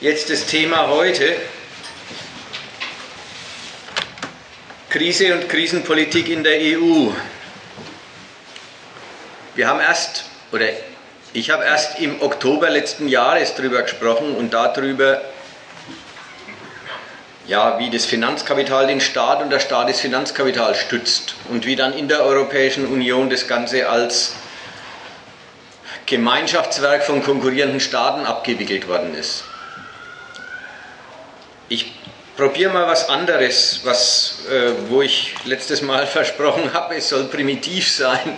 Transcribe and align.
Jetzt 0.00 0.30
das 0.30 0.46
Thema 0.46 0.88
heute. 0.88 1.36
Krise 4.88 5.34
und 5.34 5.46
Krisenpolitik 5.46 6.30
in 6.30 6.42
der 6.42 6.58
EU. 6.58 7.10
Wir 9.54 9.68
haben 9.68 9.78
erst, 9.78 10.24
oder 10.52 10.64
ich 11.34 11.50
habe 11.50 11.64
erst 11.64 12.00
im 12.00 12.22
Oktober 12.22 12.70
letzten 12.70 13.08
Jahres 13.08 13.54
darüber 13.54 13.82
gesprochen 13.82 14.36
und 14.36 14.54
darüber, 14.54 15.20
ja, 17.46 17.78
wie 17.78 17.90
das 17.90 18.06
Finanzkapital 18.06 18.86
den 18.86 19.02
Staat 19.02 19.42
und 19.42 19.50
der 19.50 19.60
Staat 19.60 19.90
das 19.90 20.00
Finanzkapital 20.00 20.76
stützt 20.76 21.34
und 21.50 21.66
wie 21.66 21.76
dann 21.76 21.92
in 21.92 22.08
der 22.08 22.24
Europäischen 22.24 22.86
Union 22.86 23.28
das 23.28 23.46
Ganze 23.46 23.90
als 23.90 24.32
Gemeinschaftswerk 26.06 27.02
von 27.04 27.22
konkurrierenden 27.22 27.80
Staaten 27.80 28.24
abgewickelt 28.24 28.88
worden 28.88 29.14
ist. 29.14 29.44
Ich 31.70 31.92
probiere 32.36 32.72
mal 32.72 32.86
was 32.86 33.08
anderes, 33.08 33.80
was, 33.84 34.40
äh, 34.50 34.72
wo 34.88 35.00
ich 35.00 35.34
letztes 35.44 35.80
Mal 35.80 36.06
versprochen 36.18 36.74
habe, 36.74 36.96
es 36.96 37.08
soll 37.08 37.24
primitiv 37.24 37.90
sein. 37.90 38.36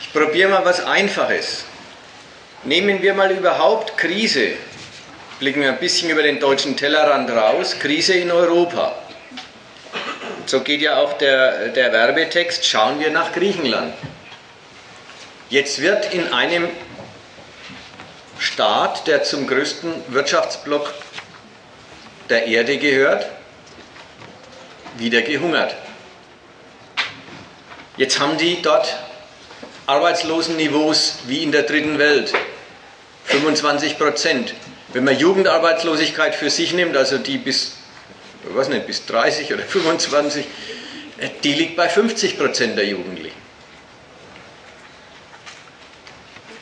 Ich 0.00 0.12
probiere 0.12 0.50
mal 0.50 0.64
was 0.64 0.84
Einfaches. 0.84 1.64
Nehmen 2.64 3.00
wir 3.00 3.14
mal 3.14 3.30
überhaupt 3.30 3.96
Krise 3.96 4.56
blicken 5.40 5.62
wir 5.62 5.70
ein 5.70 5.78
bisschen 5.78 6.10
über 6.10 6.22
den 6.22 6.38
deutschen 6.38 6.76
Tellerrand 6.76 7.30
raus, 7.30 7.76
Krise 7.78 8.12
in 8.12 8.30
Europa. 8.30 8.94
So 10.44 10.60
geht 10.60 10.82
ja 10.82 10.98
auch 10.98 11.14
der, 11.14 11.68
der 11.68 11.92
Werbetext, 11.92 12.66
schauen 12.66 13.00
wir 13.00 13.10
nach 13.10 13.32
Griechenland. 13.32 13.94
Jetzt 15.48 15.80
wird 15.80 16.12
in 16.12 16.32
einem 16.32 16.68
Staat, 18.38 19.06
der 19.06 19.22
zum 19.24 19.46
größten 19.46 19.92
Wirtschaftsblock 20.08 20.92
der 22.30 22.46
Erde 22.46 22.78
gehört, 22.78 23.26
wieder 24.96 25.22
gehungert. 25.22 25.74
Jetzt 27.96 28.20
haben 28.20 28.38
die 28.38 28.62
dort 28.62 28.96
Arbeitslosenniveaus 29.86 31.18
wie 31.26 31.42
in 31.42 31.52
der 31.52 31.64
dritten 31.64 31.98
Welt. 31.98 32.32
25 33.24 33.98
Prozent. 33.98 34.54
Wenn 34.92 35.04
man 35.04 35.18
Jugendarbeitslosigkeit 35.18 36.34
für 36.34 36.50
sich 36.50 36.72
nimmt, 36.72 36.96
also 36.96 37.18
die 37.18 37.38
bis, 37.38 37.76
ich 38.48 38.56
weiß 38.56 38.68
nicht, 38.68 38.86
bis 38.86 39.06
30 39.06 39.52
oder 39.52 39.62
25, 39.62 40.46
äh, 41.18 41.28
die 41.44 41.52
liegt 41.52 41.76
bei 41.76 41.88
50 41.88 42.38
Prozent 42.38 42.78
der 42.78 42.86
Jugendlichen. 42.86 43.36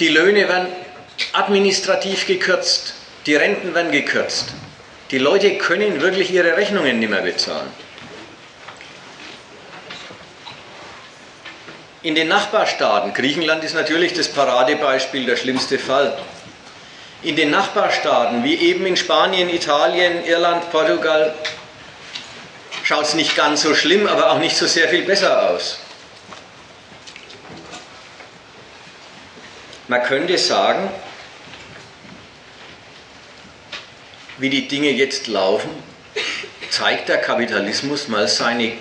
Die 0.01 0.09
Löhne 0.09 0.49
werden 0.49 0.69
administrativ 1.33 2.27
gekürzt, 2.27 2.95
die 3.27 3.35
Renten 3.35 3.75
werden 3.75 3.91
gekürzt. 3.91 4.53
Die 5.11 5.19
Leute 5.19 5.57
können 5.57 6.01
wirklich 6.03 6.31
ihre 6.31 6.57
Rechnungen 6.57 6.99
nicht 6.99 7.09
mehr 7.09 7.23
bezahlen. 7.23 7.73
In 12.03 12.15
den 12.15 12.29
Nachbarstaaten, 12.29 13.13
Griechenland 13.15 13.65
ist 13.65 13.75
natürlich 13.75 14.13
das 14.13 14.29
Paradebeispiel, 14.29 15.27
der 15.27 15.37
schlimmste 15.37 15.79
Fall, 15.79 16.17
in 17.23 17.35
den 17.35 17.51
Nachbarstaaten, 17.51 18.45
wie 18.45 18.55
eben 18.55 18.87
in 18.87 18.97
Spanien, 18.97 19.49
Italien, 19.49 20.25
Irland, 20.25 20.71
Portugal, 20.71 21.35
schaut 22.85 23.05
es 23.05 23.15
nicht 23.15 23.35
ganz 23.35 23.63
so 23.63 23.75
schlimm, 23.75 24.07
aber 24.07 24.31
auch 24.31 24.39
nicht 24.39 24.57
so 24.57 24.67
sehr 24.67 24.89
viel 24.89 25.03
besser 25.03 25.51
aus. 25.51 25.81
Man 29.89 30.03
könnte 30.05 30.39
sagen, 30.39 30.91
wie 34.39 34.51
die 34.51 34.69
Dinge 34.69 34.91
jetzt 34.91 35.27
laufen, 35.27 35.71
zeigt 36.71 37.09
der 37.09 37.19
Kapitalismus 37.19 38.09
mal 38.09 38.29
seine 38.29 38.73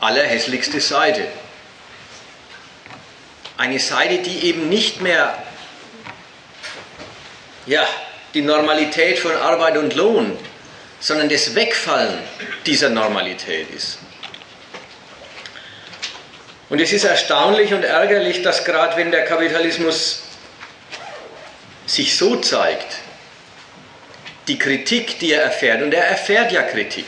allerhässlichste 0.00 0.80
Seite. 0.80 1.26
Eine 3.56 3.78
Seite, 3.78 4.18
die 4.18 4.44
eben 4.46 4.68
nicht 4.68 5.00
mehr 5.00 5.42
ja, 7.66 7.86
die 8.34 8.42
Normalität 8.42 9.18
von 9.18 9.32
Arbeit 9.32 9.76
und 9.76 9.94
Lohn, 9.94 10.38
sondern 11.00 11.28
das 11.28 11.54
Wegfallen 11.54 12.18
dieser 12.64 12.90
Normalität 12.90 13.70
ist. 13.70 13.98
Und 16.68 16.80
es 16.80 16.92
ist 16.92 17.04
erstaunlich 17.04 17.72
und 17.72 17.84
ärgerlich, 17.84 18.42
dass 18.42 18.64
gerade 18.64 18.96
wenn 18.96 19.10
der 19.10 19.24
Kapitalismus 19.24 20.22
sich 21.86 22.16
so 22.16 22.36
zeigt, 22.36 22.98
die 24.48 24.58
Kritik, 24.58 25.18
die 25.18 25.32
er 25.32 25.42
erfährt, 25.42 25.82
und 25.82 25.92
er 25.92 26.04
erfährt 26.04 26.52
ja 26.52 26.62
Kritik. 26.62 27.06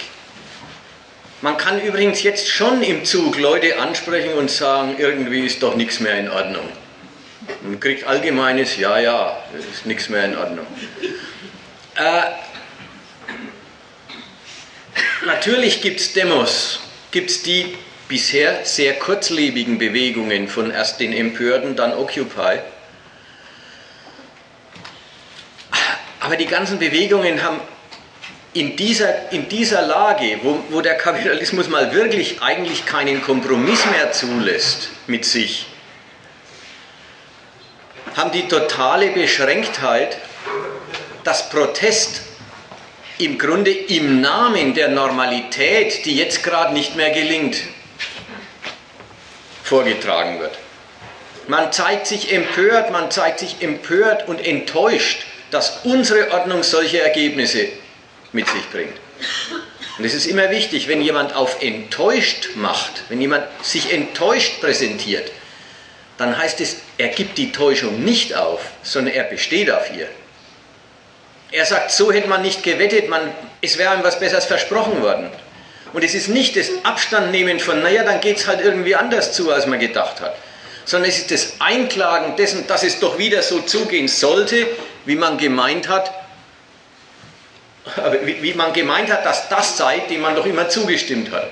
Man 1.40 1.56
kann 1.56 1.80
übrigens 1.80 2.22
jetzt 2.22 2.48
schon 2.48 2.82
im 2.82 3.04
Zug 3.04 3.38
Leute 3.38 3.78
ansprechen 3.78 4.32
und 4.34 4.50
sagen, 4.50 4.96
irgendwie 4.98 5.46
ist 5.46 5.62
doch 5.62 5.76
nichts 5.76 6.00
mehr 6.00 6.18
in 6.18 6.28
Ordnung. 6.28 6.68
Man 7.62 7.78
kriegt 7.78 8.04
allgemeines 8.04 8.76
Ja, 8.76 8.98
ja, 8.98 9.44
ist 9.72 9.86
nichts 9.86 10.08
mehr 10.08 10.24
in 10.24 10.36
Ordnung. 10.36 10.66
Äh, 11.94 12.22
natürlich 15.24 15.80
gibt 15.80 16.00
es 16.00 16.12
Demos, 16.12 16.80
gibt 17.12 17.30
es 17.30 17.42
die 17.42 17.76
bisher 18.08 18.64
sehr 18.64 18.94
kurzlebigen 18.94 19.78
Bewegungen 19.78 20.48
von 20.48 20.70
erst 20.72 20.98
den 20.98 21.12
Empörten, 21.12 21.76
dann 21.76 21.92
Occupy. 21.92 22.58
Aber 26.28 26.36
die 26.36 26.44
ganzen 26.44 26.78
Bewegungen 26.78 27.42
haben 27.42 27.58
in 28.52 28.76
dieser, 28.76 29.32
in 29.32 29.48
dieser 29.48 29.80
Lage, 29.80 30.38
wo, 30.42 30.62
wo 30.68 30.82
der 30.82 30.98
Kapitalismus 30.98 31.70
mal 31.70 31.94
wirklich 31.94 32.42
eigentlich 32.42 32.84
keinen 32.84 33.22
Kompromiss 33.22 33.86
mehr 33.86 34.12
zulässt 34.12 34.90
mit 35.06 35.24
sich, 35.24 35.64
haben 38.14 38.30
die 38.30 38.46
totale 38.46 39.06
Beschränktheit, 39.12 40.18
dass 41.24 41.48
Protest 41.48 42.20
im 43.16 43.38
Grunde 43.38 43.70
im 43.70 44.20
Namen 44.20 44.74
der 44.74 44.88
Normalität, 44.88 46.04
die 46.04 46.14
jetzt 46.14 46.42
gerade 46.42 46.74
nicht 46.74 46.94
mehr 46.94 47.08
gelingt, 47.08 47.56
vorgetragen 49.64 50.40
wird. 50.40 50.58
Man 51.46 51.72
zeigt 51.72 52.06
sich 52.06 52.30
empört, 52.30 52.90
man 52.90 53.10
zeigt 53.10 53.38
sich 53.38 53.62
empört 53.62 54.28
und 54.28 54.46
enttäuscht, 54.46 55.24
dass 55.50 55.80
unsere 55.84 56.30
Ordnung 56.32 56.62
solche 56.62 57.02
Ergebnisse 57.02 57.68
mit 58.32 58.46
sich 58.48 58.70
bringt. 58.70 58.94
Und 59.98 60.04
es 60.04 60.14
ist 60.14 60.26
immer 60.26 60.50
wichtig, 60.50 60.86
wenn 60.86 61.02
jemand 61.02 61.34
auf 61.34 61.60
enttäuscht 61.60 62.50
macht, 62.54 63.02
wenn 63.08 63.20
jemand 63.20 63.44
sich 63.62 63.92
enttäuscht 63.92 64.60
präsentiert, 64.60 65.32
dann 66.18 66.36
heißt 66.36 66.60
es, 66.60 66.76
er 66.98 67.08
gibt 67.08 67.38
die 67.38 67.52
Täuschung 67.52 68.04
nicht 68.04 68.34
auf, 68.34 68.60
sondern 68.82 69.14
er 69.14 69.24
besteht 69.24 69.70
auf 69.70 69.90
ihr. 69.96 70.08
Er 71.50 71.64
sagt, 71.64 71.90
so 71.90 72.12
hätte 72.12 72.28
man 72.28 72.42
nicht 72.42 72.62
gewettet, 72.62 73.08
man, 73.08 73.32
es 73.62 73.78
wäre 73.78 73.94
ihm 73.94 74.02
was 74.02 74.20
Besseres 74.20 74.44
versprochen 74.44 75.00
worden. 75.02 75.30
Und 75.92 76.04
es 76.04 76.14
ist 76.14 76.28
nicht 76.28 76.56
das 76.56 76.68
Abstandnehmen 76.82 77.60
von, 77.60 77.82
naja, 77.82 78.04
dann 78.04 78.20
geht 78.20 78.36
es 78.36 78.46
halt 78.46 78.60
irgendwie 78.60 78.94
anders 78.94 79.32
zu, 79.32 79.50
als 79.50 79.66
man 79.66 79.80
gedacht 79.80 80.20
hat, 80.20 80.36
sondern 80.84 81.08
es 81.08 81.18
ist 81.18 81.30
das 81.30 81.54
Einklagen 81.60 82.36
dessen, 82.36 82.66
dass 82.66 82.82
es 82.82 83.00
doch 83.00 83.18
wieder 83.18 83.42
so 83.42 83.60
zugehen 83.60 84.08
sollte, 84.08 84.66
wie 85.08 85.16
man 85.16 85.38
gemeint 85.38 85.88
hat, 85.88 86.12
wie, 88.24 88.52
man 88.52 88.74
gemeint 88.74 89.10
hat, 89.10 89.24
dass 89.24 89.48
das 89.48 89.78
sei, 89.78 90.00
dem 90.00 90.20
man 90.20 90.36
doch 90.36 90.44
immer 90.44 90.68
zugestimmt 90.68 91.32
hat. 91.32 91.48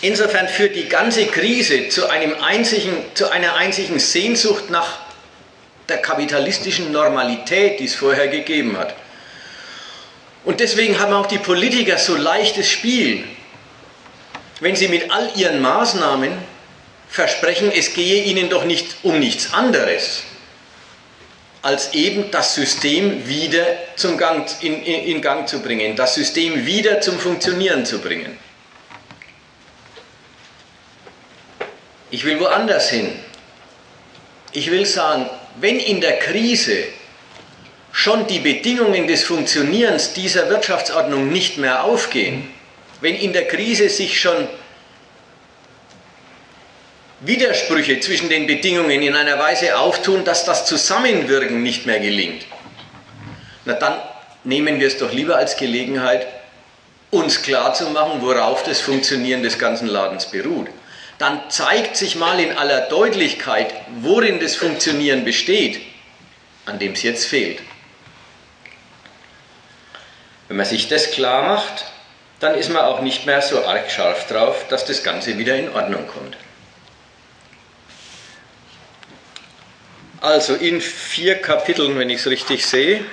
Insofern 0.00 0.48
führt 0.48 0.74
die 0.74 0.88
ganze 0.88 1.24
Krise 1.26 1.88
zu, 1.88 2.10
einem 2.10 2.34
einzigen, 2.42 2.96
zu 3.14 3.30
einer 3.30 3.54
einzigen 3.54 4.00
Sehnsucht 4.00 4.70
nach 4.70 4.98
der 5.88 5.98
kapitalistischen 5.98 6.90
Normalität, 6.90 7.78
die 7.78 7.84
es 7.84 7.94
vorher 7.94 8.26
gegeben 8.26 8.76
hat. 8.76 8.92
Und 10.44 10.58
deswegen 10.58 10.98
haben 10.98 11.12
auch 11.12 11.26
die 11.26 11.38
Politiker 11.38 11.96
so 11.96 12.16
leichtes 12.16 12.68
Spiel, 12.68 13.24
wenn 14.58 14.74
sie 14.74 14.88
mit 14.88 15.12
all 15.12 15.30
ihren 15.36 15.62
Maßnahmen 15.62 16.32
versprechen, 17.10 17.72
es 17.72 17.92
gehe 17.92 18.22
ihnen 18.24 18.48
doch 18.48 18.64
nicht 18.64 18.96
um 19.02 19.18
nichts 19.18 19.52
anderes, 19.52 20.22
als 21.60 21.92
eben 21.92 22.30
das 22.30 22.54
System 22.54 23.28
wieder 23.28 23.66
zum 23.96 24.16
Gang, 24.16 24.48
in, 24.62 24.82
in, 24.82 25.20
Gang 25.20 25.48
zu 25.48 25.60
bringen, 25.60 25.96
das 25.96 26.14
System 26.14 26.64
wieder 26.64 27.00
zum 27.00 27.18
Funktionieren 27.18 27.84
zu 27.84 27.98
bringen. 27.98 28.38
Ich 32.12 32.24
will 32.24 32.40
woanders 32.40 32.90
hin. 32.90 33.12
Ich 34.52 34.70
will 34.70 34.86
sagen, 34.86 35.28
wenn 35.56 35.78
in 35.78 36.00
der 36.00 36.18
Krise 36.18 36.84
schon 37.92 38.26
die 38.26 38.38
Bedingungen 38.38 39.06
des 39.06 39.24
Funktionierens 39.24 40.12
dieser 40.12 40.48
Wirtschaftsordnung 40.48 41.28
nicht 41.28 41.58
mehr 41.58 41.84
aufgehen, 41.84 42.48
wenn 43.00 43.14
in 43.14 43.32
der 43.32 43.48
Krise 43.48 43.88
sich 43.88 44.20
schon 44.20 44.48
Widersprüche 47.20 48.00
zwischen 48.00 48.28
den 48.28 48.46
Bedingungen 48.46 49.02
in 49.02 49.14
einer 49.14 49.38
Weise 49.38 49.78
auftun, 49.78 50.24
dass 50.24 50.44
das 50.44 50.64
Zusammenwirken 50.64 51.62
nicht 51.62 51.84
mehr 51.86 52.00
gelingt, 52.00 52.46
na 53.64 53.74
dann 53.74 54.00
nehmen 54.44 54.80
wir 54.80 54.86
es 54.86 54.96
doch 54.96 55.12
lieber 55.12 55.36
als 55.36 55.56
Gelegenheit, 55.56 56.26
uns 57.10 57.42
klarzumachen, 57.42 58.22
worauf 58.22 58.62
das 58.62 58.80
Funktionieren 58.80 59.42
des 59.42 59.58
ganzen 59.58 59.88
Ladens 59.88 60.26
beruht. 60.26 60.68
Dann 61.18 61.50
zeigt 61.50 61.96
sich 61.96 62.16
mal 62.16 62.40
in 62.40 62.56
aller 62.56 62.82
Deutlichkeit, 62.82 63.74
worin 64.00 64.40
das 64.40 64.56
Funktionieren 64.56 65.24
besteht, 65.24 65.80
an 66.64 66.78
dem 66.78 66.92
es 66.92 67.02
jetzt 67.02 67.26
fehlt. 67.26 67.60
Wenn 70.48 70.56
man 70.56 70.66
sich 70.66 70.88
das 70.88 71.10
klar 71.10 71.42
macht, 71.42 71.84
dann 72.38 72.54
ist 72.54 72.70
man 72.70 72.82
auch 72.82 73.02
nicht 73.02 73.26
mehr 73.26 73.42
so 73.42 73.62
arg 73.64 73.90
scharf 73.90 74.26
drauf, 74.28 74.66
dass 74.70 74.86
das 74.86 75.02
Ganze 75.02 75.36
wieder 75.36 75.56
in 75.56 75.70
Ordnung 75.74 76.06
kommt. 76.06 76.36
Also 80.20 80.54
in 80.54 80.80
vier 80.80 81.40
Kapiteln, 81.40 81.98
wenn 81.98 82.10
ich 82.10 82.20
es 82.20 82.26
richtig 82.26 82.66
sehe, 82.66 83.04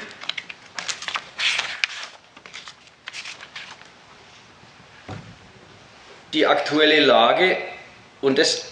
die 6.34 6.46
aktuelle 6.46 7.00
Lage 7.00 7.58
und 8.22 8.38
das 8.38 8.66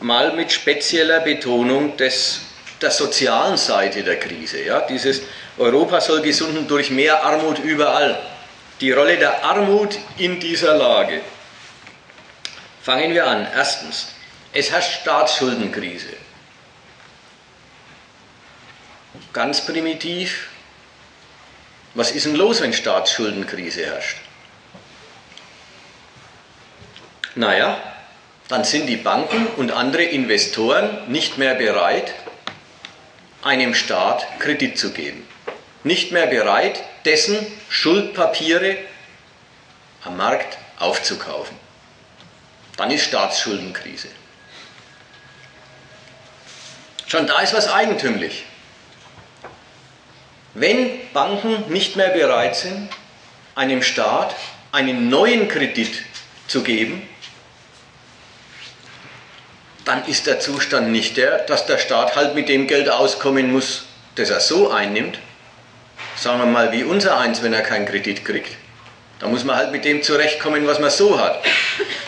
mal 0.00 0.32
mit 0.32 0.50
spezieller 0.50 1.20
Betonung 1.20 1.96
des, 1.98 2.40
der 2.80 2.90
sozialen 2.90 3.58
Seite 3.58 4.02
der 4.02 4.18
Krise. 4.18 4.64
Ja? 4.64 4.80
Dieses 4.80 5.20
Europa 5.58 6.00
soll 6.00 6.22
gesunden 6.22 6.66
durch 6.66 6.90
mehr 6.90 7.22
Armut 7.22 7.58
überall. 7.58 8.18
Die 8.80 8.92
Rolle 8.92 9.18
der 9.18 9.44
Armut 9.44 9.98
in 10.16 10.40
dieser 10.40 10.74
Lage. 10.74 11.20
Fangen 12.82 13.12
wir 13.12 13.26
an. 13.26 13.46
Erstens, 13.54 14.08
es 14.54 14.70
herrscht 14.70 15.02
Staatsschuldenkrise. 15.02 16.19
Ganz 19.32 19.64
primitiv. 19.64 20.48
Was 21.94 22.10
ist 22.10 22.26
denn 22.26 22.34
los, 22.34 22.60
wenn 22.60 22.72
Staatsschuldenkrise 22.72 23.86
herrscht? 23.86 24.16
Naja, 27.36 27.80
dann 28.48 28.64
sind 28.64 28.86
die 28.86 28.96
Banken 28.96 29.46
und 29.56 29.70
andere 29.70 30.02
Investoren 30.02 31.10
nicht 31.10 31.38
mehr 31.38 31.54
bereit, 31.54 32.12
einem 33.42 33.74
Staat 33.74 34.26
Kredit 34.40 34.78
zu 34.78 34.92
geben. 34.92 35.26
Nicht 35.84 36.10
mehr 36.10 36.26
bereit, 36.26 36.82
dessen 37.04 37.38
Schuldpapiere 37.68 38.76
am 40.02 40.16
Markt 40.16 40.58
aufzukaufen. 40.78 41.56
Dann 42.76 42.90
ist 42.90 43.04
Staatsschuldenkrise. 43.04 44.08
Schon 47.06 47.26
da 47.26 47.40
ist 47.40 47.54
was 47.54 47.70
eigentümlich. 47.70 48.44
Wenn 50.54 50.90
Banken 51.12 51.70
nicht 51.72 51.96
mehr 51.96 52.08
bereit 52.08 52.56
sind, 52.56 52.88
einem 53.54 53.82
Staat 53.82 54.34
einen 54.72 55.08
neuen 55.08 55.48
Kredit 55.48 56.02
zu 56.48 56.62
geben, 56.62 57.08
dann 59.84 60.04
ist 60.06 60.26
der 60.26 60.40
Zustand 60.40 60.90
nicht 60.90 61.16
der, 61.16 61.38
dass 61.38 61.66
der 61.66 61.78
Staat 61.78 62.16
halt 62.16 62.34
mit 62.34 62.48
dem 62.48 62.66
Geld 62.66 62.88
auskommen 62.88 63.52
muss, 63.52 63.84
das 64.16 64.30
er 64.30 64.40
so 64.40 64.70
einnimmt. 64.70 65.18
Sagen 66.16 66.38
wir 66.38 66.46
mal 66.46 66.72
wie 66.72 66.84
unser 66.84 67.18
eins, 67.18 67.42
wenn 67.42 67.52
er 67.52 67.62
keinen 67.62 67.86
Kredit 67.86 68.24
kriegt. 68.24 68.56
Da 69.20 69.28
muss 69.28 69.44
man 69.44 69.56
halt 69.56 69.72
mit 69.72 69.84
dem 69.84 70.02
zurechtkommen, 70.02 70.66
was 70.66 70.78
man 70.78 70.90
so 70.90 71.20
hat. 71.20 71.42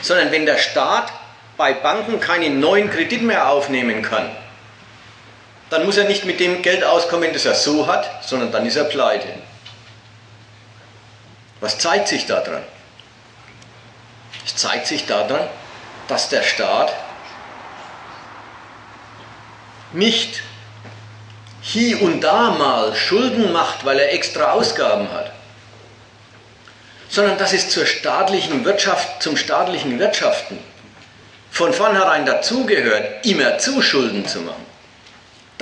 Sondern 0.03 0.33
wenn 0.33 0.47
der 0.47 0.59
Staat 0.59 1.13
bei 1.57 1.73
Banken 1.73 2.21
keinen 2.21 2.61
neuen 2.61 2.91
Kredit 2.91 3.23
mehr 3.23 3.49
aufnehmen 3.49 4.03
kann, 4.03 4.31
dann 5.73 5.87
muss 5.87 5.97
er 5.97 6.05
nicht 6.05 6.27
mit 6.27 6.39
dem 6.39 6.61
Geld 6.61 6.85
auskommen, 6.85 7.33
das 7.33 7.47
er 7.47 7.55
so 7.55 7.87
hat, 7.87 8.27
sondern 8.27 8.53
dann 8.53 8.67
ist 8.67 8.77
er 8.77 8.85
pleite. 8.85 9.27
Was 11.61 11.79
zeigt 11.79 12.09
sich 12.09 12.27
daran? 12.27 12.63
Es 14.45 14.55
zeigt 14.55 14.87
sich 14.87 15.07
daran, 15.07 15.49
dass 16.09 16.29
der 16.29 16.43
Staat 16.43 16.93
nicht 19.95 20.43
hier 21.63 22.03
und 22.03 22.21
da 22.21 22.51
mal 22.51 22.95
Schulden 22.95 23.51
macht, 23.53 23.87
weil 23.87 23.99
er 23.99 24.13
extra 24.13 24.53
Ausgaben 24.53 25.11
hat, 25.11 25.33
sondern 27.09 27.39
dass 27.39 27.55
es 27.55 27.71
zur 27.71 27.87
staatlichen 27.87 28.67
Wirtschaft, 28.67 29.23
zum 29.23 29.39
staatlichen 29.39 29.99
Wirtschaften 29.99 30.59
von 31.51 31.73
vornherein 31.73 32.27
dazugehört, 32.27 33.25
immer 33.25 33.57
zu 33.57 33.81
Schulden 33.81 34.27
zu 34.27 34.41
machen. 34.41 34.72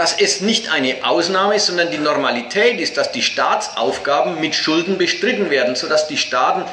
Dass 0.00 0.18
es 0.18 0.40
nicht 0.40 0.70
eine 0.70 1.04
Ausnahme, 1.04 1.60
sondern 1.60 1.90
die 1.90 1.98
Normalität 1.98 2.80
ist, 2.80 2.96
dass 2.96 3.12
die 3.12 3.20
Staatsaufgaben 3.20 4.40
mit 4.40 4.54
Schulden 4.54 4.96
bestritten 4.96 5.50
werden, 5.50 5.76
sodass 5.76 6.08
die 6.08 6.16
Staaten 6.16 6.64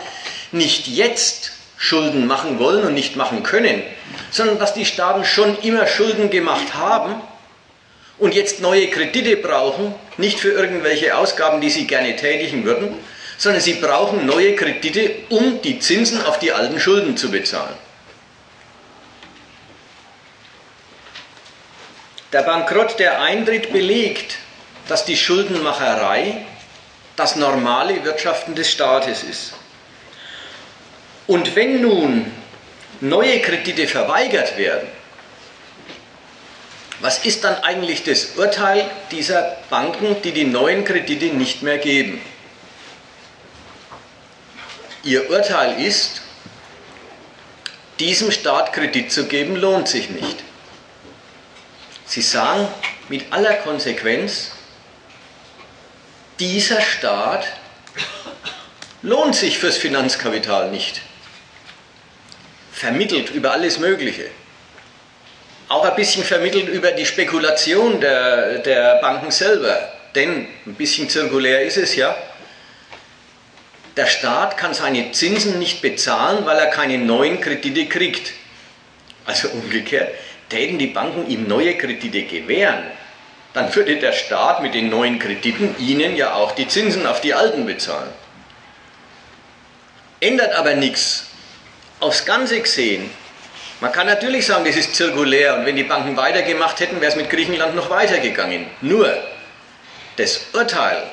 nicht 0.54 0.88
jetzt 0.88 1.52
Schulden 1.78 2.26
machen 2.26 2.58
wollen 2.58 2.86
und 2.86 2.94
nicht 2.94 3.18
machen 3.18 3.44
können, 3.44 3.84
sondern 4.32 4.60
dass 4.60 4.74
die 4.74 4.86
Staaten 4.86 5.26
schon 5.26 5.58
immer 5.60 5.88
Schulden 5.88 6.30
gemacht 6.30 6.74
haben 6.76 7.16
und 8.18 8.34
jetzt 8.34 8.62
neue 8.62 8.88
Kredite 8.88 9.36
brauchen, 9.36 9.94
nicht 10.16 10.40
für 10.40 10.54
irgendwelche 10.54 11.18
Ausgaben, 11.18 11.60
die 11.60 11.70
sie 11.70 11.86
gerne 11.86 12.16
tätigen 12.16 12.64
würden, 12.64 12.96
sondern 13.38 13.62
sie 13.62 13.74
brauchen 13.74 14.26
neue 14.26 14.56
Kredite, 14.56 15.12
um 15.28 15.62
die 15.64 15.80
Zinsen 15.80 16.24
auf 16.24 16.40
die 16.40 16.54
alten 16.54 16.80
Schulden 16.80 17.18
zu 17.18 17.30
bezahlen. 17.30 17.76
Der 22.34 22.42
Bankrott, 22.42 23.00
der 23.00 23.22
eintritt, 23.22 23.72
belegt, 23.72 24.38
dass 24.88 25.06
die 25.06 25.18
Schuldenmacherei 25.18 26.46
das 27.16 27.36
normale 27.36 28.04
Wirtschaften 28.04 28.56
des 28.56 28.70
Staates 28.70 29.24
ist. 29.24 29.54
Und 31.26 31.56
wenn 31.56 31.82
nun 31.82 32.32
neue 33.02 33.42
Kredite 33.42 33.88
verweigert 33.88 34.58
werden, 34.58 34.88
was 37.00 37.26
ist 37.26 37.44
dann 37.44 37.56
eigentlich 37.64 38.04
das 38.04 38.38
Urteil 38.38 38.90
dieser 39.12 39.58
Banken, 39.70 40.22
die 40.24 40.32
die 40.32 40.46
neuen 40.46 40.84
Kredite 40.84 41.26
nicht 41.28 41.62
mehr 41.62 41.78
geben? 41.78 42.22
Ihr 45.04 45.30
Urteil 45.30 45.80
ist, 45.80 46.22
diesem 48.00 48.32
Staat 48.32 48.74
Kredit 48.74 49.12
zu 49.12 49.26
geben, 49.26 49.56
lohnt 49.56 49.88
sich 49.88 50.10
nicht. 50.10 50.44
Sie 52.08 52.22
sagen 52.22 52.68
mit 53.10 53.32
aller 53.32 53.54
Konsequenz, 53.56 54.52
dieser 56.40 56.82
Staat 56.82 57.46
lohnt 59.02 59.36
sich 59.36 59.60
fürs 59.60 59.78
Finanzkapital 59.78 60.72
nicht. 60.72 61.02
Vermittelt 62.72 63.30
über 63.30 63.52
alles 63.52 63.78
Mögliche 63.78 64.30
auch 65.70 65.84
ein 65.84 65.96
bisschen 65.96 66.24
vermittelt 66.24 66.70
über 66.70 66.92
die 66.92 67.06
Spekulation 67.06 68.00
der, 68.00 68.60
der 68.60 69.02
Banken 69.02 69.32
selber. 69.32 69.92
Denn 70.16 70.48
ein 70.66 70.76
bisschen 70.76 71.10
zirkulär 71.10 71.64
ist 71.64 71.78
es 71.78 71.96
ja. 71.96 72.16
Der 73.98 74.06
Staat 74.06 74.58
kann 74.58 74.74
seine 74.74 75.12
Zinsen 75.12 75.60
nicht 75.60 75.82
bezahlen, 75.82 76.46
weil 76.46 76.58
er 76.58 76.68
keine 76.68 76.98
neuen 76.98 77.42
Kredite 77.42 77.88
kriegt. 77.88 78.32
Also 79.26 79.50
umgekehrt, 79.50 80.10
täten 80.50 80.78
die 80.78 80.88
Banken 80.88 81.30
ihm 81.30 81.48
neue 81.48 81.78
Kredite 81.78 82.24
gewähren, 82.24 82.84
dann 83.54 83.74
würde 83.76 83.98
der 83.98 84.14
Staat 84.14 84.62
mit 84.62 84.74
den 84.74 84.90
neuen 84.90 85.20
Krediten 85.20 85.76
ihnen 85.80 86.16
ja 86.16 86.34
auch 86.34 86.54
die 86.54 86.68
Zinsen 86.68 87.06
auf 87.06 87.22
die 87.22 87.34
alten 87.34 87.66
bezahlen. 87.66 88.10
Ändert 90.20 90.54
aber 90.54 90.76
nichts. 90.76 91.26
Aufs 92.00 92.26
Ganze 92.26 92.60
gesehen 92.62 93.10
man 93.80 93.92
kann 93.92 94.08
natürlich 94.08 94.48
sagen, 94.48 94.66
das 94.66 94.76
ist 94.76 94.96
zirkulär 94.96 95.56
und 95.56 95.66
wenn 95.66 95.76
die 95.76 95.84
Banken 95.84 96.18
weitergemacht 96.18 96.80
hätten, 96.80 97.00
wäre 97.00 97.12
es 97.12 97.18
mit 97.18 97.30
Griechenland 97.30 97.76
noch 97.76 97.92
weitergegangen. 97.92 98.66
Nur 98.82 99.16
das 100.16 100.42
Urteil, 100.54 101.04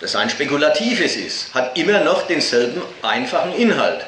das 0.00 0.14
ein 0.14 0.30
spekulatives 0.30 1.16
ist, 1.16 1.52
hat 1.54 1.76
immer 1.76 2.00
noch 2.00 2.28
denselben 2.28 2.82
einfachen 3.02 3.52
Inhalt. 3.54 4.06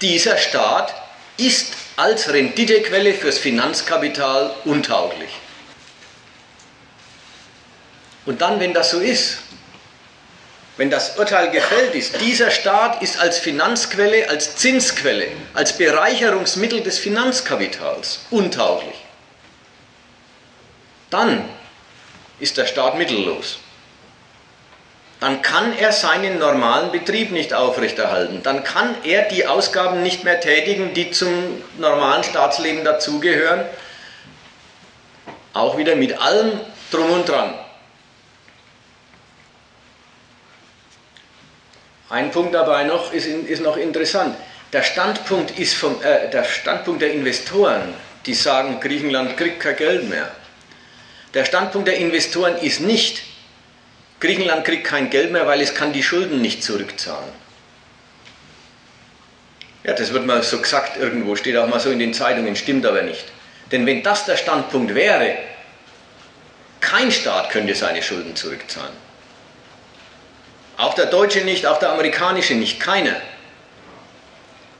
Dieser 0.00 0.38
Staat 0.38 0.94
ist 1.36 1.74
als 1.98 2.32
Renditequelle 2.32 3.12
fürs 3.12 3.38
Finanzkapital 3.38 4.54
untauglich. 4.64 5.30
Und 8.24 8.40
dann, 8.40 8.60
wenn 8.60 8.72
das 8.72 8.90
so 8.90 9.00
ist, 9.00 9.38
wenn 10.76 10.90
das 10.90 11.18
Urteil 11.18 11.50
gefällt 11.50 11.96
ist, 11.96 12.20
dieser 12.20 12.52
Staat 12.52 13.02
ist 13.02 13.18
als 13.18 13.40
Finanzquelle, 13.40 14.28
als 14.28 14.54
Zinsquelle, 14.54 15.26
als 15.54 15.76
Bereicherungsmittel 15.76 16.82
des 16.82 17.00
Finanzkapitals 17.00 18.20
untauglich, 18.30 18.94
dann 21.10 21.48
ist 22.38 22.58
der 22.58 22.66
Staat 22.66 22.96
mittellos. 22.96 23.58
Dann 25.20 25.42
kann 25.42 25.76
er 25.76 25.90
seinen 25.90 26.38
normalen 26.38 26.92
Betrieb 26.92 27.32
nicht 27.32 27.52
aufrechterhalten. 27.52 28.42
Dann 28.44 28.62
kann 28.62 28.94
er 29.02 29.22
die 29.22 29.46
Ausgaben 29.46 30.02
nicht 30.02 30.22
mehr 30.22 30.40
tätigen, 30.40 30.94
die 30.94 31.10
zum 31.10 31.62
normalen 31.78 32.22
Staatsleben 32.22 32.84
dazugehören. 32.84 33.64
Auch 35.54 35.76
wieder 35.76 35.96
mit 35.96 36.20
allem 36.20 36.60
drum 36.92 37.10
und 37.10 37.28
dran. 37.28 37.54
Ein 42.10 42.30
Punkt 42.30 42.54
dabei 42.54 42.84
noch 42.84 43.12
ist, 43.12 43.26
ist 43.26 43.60
noch 43.60 43.76
interessant. 43.76 44.36
Der 44.72 44.82
Standpunkt, 44.82 45.58
ist 45.58 45.74
vom, 45.74 46.00
äh, 46.02 46.30
der 46.30 46.44
Standpunkt 46.44 47.02
der 47.02 47.12
Investoren, 47.12 47.92
die 48.24 48.34
sagen, 48.34 48.78
Griechenland 48.80 49.36
kriegt 49.36 49.60
kein 49.60 49.76
Geld 49.76 50.08
mehr. 50.08 50.30
Der 51.34 51.44
Standpunkt 51.44 51.88
der 51.88 51.96
Investoren 51.96 52.56
ist 52.58 52.80
nicht, 52.80 53.22
Griechenland 54.20 54.64
kriegt 54.64 54.84
kein 54.84 55.10
Geld 55.10 55.32
mehr, 55.32 55.46
weil 55.46 55.60
es 55.60 55.74
kann 55.74 55.92
die 55.92 56.02
Schulden 56.02 56.40
nicht 56.40 56.62
zurückzahlen. 56.62 57.32
Ja, 59.84 59.92
das 59.94 60.12
wird 60.12 60.26
mal 60.26 60.42
so 60.42 60.60
gesagt 60.60 60.96
irgendwo, 60.96 61.36
steht 61.36 61.56
auch 61.56 61.68
mal 61.68 61.80
so 61.80 61.90
in 61.90 61.98
den 61.98 62.12
Zeitungen, 62.12 62.56
stimmt 62.56 62.84
aber 62.84 63.02
nicht. 63.02 63.24
Denn 63.70 63.86
wenn 63.86 64.02
das 64.02 64.24
der 64.24 64.36
Standpunkt 64.36 64.94
wäre, 64.94 65.36
kein 66.80 67.12
Staat 67.12 67.50
könnte 67.50 67.74
seine 67.74 68.02
Schulden 68.02 68.34
zurückzahlen. 68.34 68.92
Auch 70.76 70.94
der 70.94 71.06
deutsche 71.06 71.40
nicht, 71.40 71.66
auch 71.66 71.78
der 71.78 71.90
amerikanische 71.90 72.54
nicht, 72.54 72.80
keiner. 72.80 73.16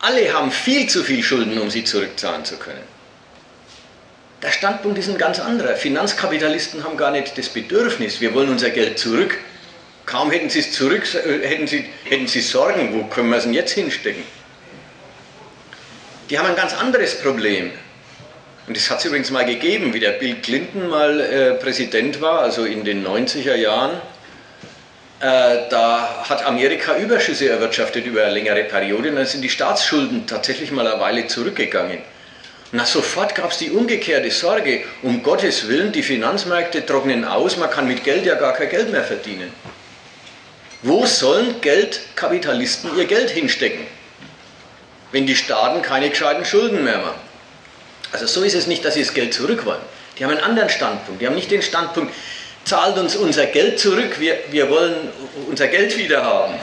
Alle 0.00 0.33
haben 0.33 0.50
viel 0.50 0.88
zu 0.88 1.02
viel 1.02 1.23
Schulden, 1.23 1.59
um 1.59 1.71
sie 1.71 1.85
zurückzahlen 1.85 2.45
zu 2.45 2.57
können. 2.57 2.98
Der 4.42 4.52
Standpunkt 4.52 4.99
ist 4.99 5.09
ein 5.09 5.18
ganz 5.18 5.40
anderer. 5.40 5.75
Finanzkapitalisten 5.75 6.85
haben 6.85 6.97
gar 6.97 7.11
nicht 7.11 7.37
das 7.37 7.49
Bedürfnis, 7.49 8.21
wir 8.21 8.35
wollen 8.35 8.50
unser 8.50 8.71
Geld 8.71 8.99
zurück. 8.99 9.37
Kaum 10.07 10.30
hätten 10.30 10.49
sie 10.49 10.61
es 10.61 10.73
zurück, 10.73 11.02
hätten 11.42 11.66
sie, 11.66 11.85
hätten 12.04 12.28
sie 12.28 12.40
Sorgen, 12.40 12.95
wo 12.95 13.04
können 13.09 13.30
wir 13.30 13.38
es 13.38 13.45
denn 13.45 13.52
jetzt 13.52 13.73
hinstecken? 13.73 14.23
Die 16.30 16.38
haben 16.38 16.47
ein 16.47 16.57
ganz 16.57 16.73
anderes 16.73 17.21
Problem. 17.21 17.73
Und 18.66 18.76
das 18.76 18.88
hat 18.90 18.99
es 18.99 19.07
übrigens 19.07 19.30
mal 19.30 19.45
gegeben, 19.45 19.92
wie 19.92 20.00
der 20.00 20.12
Bill 20.12 20.37
Clinton 20.37 20.88
mal 20.88 21.21
äh, 21.21 21.54
Präsident 21.54 22.21
war, 22.21 22.40
also 22.40 22.64
in 22.64 22.85
den 22.85 23.04
90er 23.04 23.54
Jahren. 23.54 24.00
Äh, 25.21 25.68
da 25.68 26.25
hat 26.28 26.45
Amerika 26.47 26.97
Überschüsse 26.97 27.49
erwirtschaftet 27.49 28.07
über 28.07 28.23
eine 28.23 28.35
längere 28.35 28.64
Periode 28.64 29.09
und 29.09 29.16
dann 29.16 29.26
sind 29.26 29.42
die 29.42 29.49
Staatsschulden 29.49 30.26
tatsächlich 30.26 30.71
mal 30.71 30.87
eine 30.87 31.00
Weile 31.00 31.26
zurückgegangen. 31.26 31.99
Na, 32.71 32.85
sofort 32.85 33.35
gab 33.35 33.51
es 33.51 33.59
die 33.59 33.71
umgekehrte 33.71 34.31
Sorge, 34.31 34.85
um 35.03 35.23
Gottes 35.23 35.69
Willen, 35.69 35.91
die 35.91 36.03
Finanzmärkte 36.03 36.85
trocknen 36.85 37.25
aus, 37.25 37.57
man 37.57 37.71
kann 37.71 37.89
mit 37.89 38.05
Geld 38.05 38.27
ja 38.27 38.35
gar 38.35 38.53
kein 38.53 38.69
Geld 38.69 38.91
mehr 38.91 39.05
verdienen. 39.05 39.53
Wo 40.83 41.07
sollen 41.07 41.61
Geldkapitalisten 41.63 42.97
ihr 42.99 43.07
Geld 43.07 43.31
hinstecken, 43.31 43.87
wenn 45.13 45.27
die 45.27 45.35
Staaten 45.35 45.81
keine 45.81 46.11
gescheiten 46.11 46.45
Schulden 46.45 46.85
mehr 46.85 46.99
machen? 46.99 47.21
Also 48.13 48.27
so 48.27 48.43
ist 48.43 48.55
es 48.55 48.67
nicht, 48.67 48.85
dass 48.85 48.95
sie 48.95 49.03
das 49.03 49.15
Geld 49.15 49.33
zurück 49.33 49.65
wollen. 49.65 49.81
Die 50.19 50.25
haben 50.25 50.33
einen 50.33 50.45
anderen 50.45 50.69
Standpunkt. 50.69 51.23
Die 51.23 51.27
haben 51.27 51.35
nicht 51.35 51.51
den 51.51 51.63
Standpunkt, 51.63 52.13
zahlt 52.65 52.99
uns 52.99 53.17
unser 53.17 53.47
Geld 53.47 53.81
zurück, 53.81 54.21
wir, 54.21 54.39
wir 54.51 54.69
wollen 54.69 54.95
unser 55.49 55.69
Geld 55.69 55.97
wieder 55.97 56.23
haben. 56.23 56.55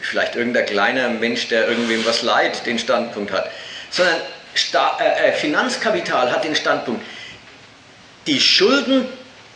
Vielleicht 0.00 0.36
irgendein 0.36 0.66
kleiner 0.66 1.08
Mensch, 1.08 1.48
der 1.48 1.68
irgendwem 1.68 2.06
was 2.06 2.22
leid, 2.22 2.64
den 2.66 2.78
Standpunkt 2.78 3.32
hat. 3.32 3.50
Sondern 3.90 4.16
Sta 4.54 4.98
äh, 5.00 5.28
äh, 5.28 5.32
Finanzkapital 5.32 6.30
hat 6.30 6.44
den 6.44 6.56
Standpunkt, 6.56 7.04
die 8.26 8.40
Schulden, 8.40 9.06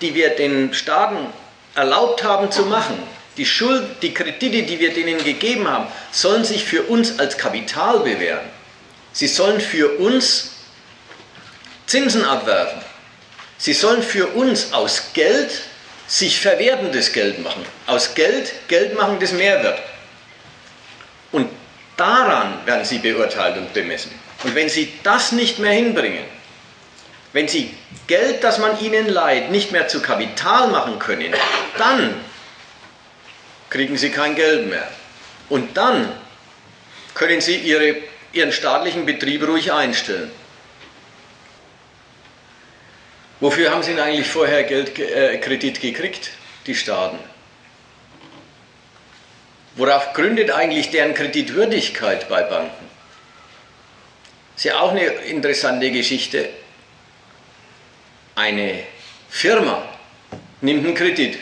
die 0.00 0.14
wir 0.14 0.30
den 0.30 0.72
Staaten 0.72 1.26
erlaubt 1.74 2.22
haben 2.22 2.50
zu 2.50 2.62
machen, 2.66 3.02
die, 3.36 3.46
Schuld, 3.46 3.84
die 4.02 4.14
Kredite, 4.14 4.62
die 4.62 4.78
wir 4.78 4.94
denen 4.94 5.22
gegeben 5.22 5.68
haben, 5.68 5.86
sollen 6.12 6.44
sich 6.44 6.64
für 6.64 6.82
uns 6.82 7.18
als 7.18 7.36
Kapital 7.36 8.00
bewähren. 8.00 8.48
Sie 9.12 9.26
sollen 9.26 9.60
für 9.60 9.98
uns 9.98 10.50
Zinsen 11.86 12.24
abwerfen. 12.24 12.80
Sie 13.58 13.72
sollen 13.72 14.02
für 14.02 14.28
uns 14.28 14.72
aus 14.72 15.12
Geld 15.14 15.62
sich 16.06 16.40
verwertendes 16.40 17.12
Geld 17.12 17.42
machen. 17.42 17.64
Aus 17.86 18.14
Geld 18.14 18.52
Geld 18.68 18.96
machen, 18.96 19.18
das 19.20 19.32
mehr 19.32 19.62
wird. 19.62 19.80
Und 21.32 21.48
daran 21.96 22.64
werden 22.66 22.84
sie 22.84 22.98
beurteilt 22.98 23.56
und 23.56 23.72
bemessen. 23.72 24.12
Und 24.44 24.54
wenn 24.54 24.68
sie 24.68 24.92
das 25.02 25.32
nicht 25.32 25.58
mehr 25.58 25.72
hinbringen, 25.72 26.24
wenn 27.32 27.48
sie 27.48 27.74
Geld, 28.06 28.44
das 28.44 28.58
man 28.58 28.78
ihnen 28.80 29.08
leiht, 29.08 29.50
nicht 29.50 29.72
mehr 29.72 29.88
zu 29.88 30.00
Kapital 30.00 30.68
machen 30.68 30.98
können, 30.98 31.34
dann 31.78 32.14
kriegen 33.70 33.96
sie 33.96 34.10
kein 34.10 34.36
Geld 34.36 34.68
mehr. 34.68 34.86
Und 35.48 35.76
dann 35.76 36.12
können 37.14 37.40
sie 37.40 37.56
ihre, 37.56 37.96
ihren 38.32 38.52
staatlichen 38.52 39.06
Betrieb 39.06 39.46
ruhig 39.48 39.72
einstellen. 39.72 40.30
Wofür 43.40 43.70
haben 43.70 43.82
sie 43.82 43.92
denn 43.92 44.00
eigentlich 44.00 44.28
vorher 44.28 44.62
Geld, 44.64 44.98
äh, 44.98 45.38
Kredit 45.38 45.80
gekriegt, 45.80 46.30
die 46.66 46.74
Staaten? 46.74 47.18
Worauf 49.76 50.12
gründet 50.12 50.50
eigentlich 50.52 50.90
deren 50.90 51.14
Kreditwürdigkeit 51.14 52.28
bei 52.28 52.42
Banken? 52.42 52.93
Ist 54.56 54.64
ja 54.64 54.80
auch 54.80 54.90
eine 54.90 55.04
interessante 55.04 55.90
Geschichte. 55.90 56.49
Eine 58.34 58.84
Firma 59.28 59.82
nimmt 60.61 60.87
einen 60.87 60.94
Kredit, 60.94 61.38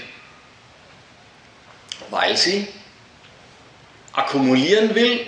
weil 2.10 2.36
sie 2.36 2.66
akkumulieren 4.12 4.94
will, 4.94 5.26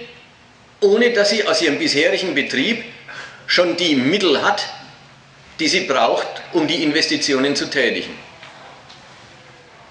ohne 0.81 1.11
dass 1.13 1.31
sie 1.31 1.47
aus 1.47 1.63
ihrem 1.63 1.79
bisherigen 1.79 2.35
Betrieb 2.35 2.85
schon 3.47 3.77
die 3.77 3.95
Mittel 3.95 4.43
hat, 4.43 4.67
die 5.59 5.69
sie 5.69 5.81
braucht, 5.81 6.27
um 6.53 6.67
die 6.67 6.83
Investitionen 6.83 7.55
zu 7.55 7.71
tätigen. 7.71 8.15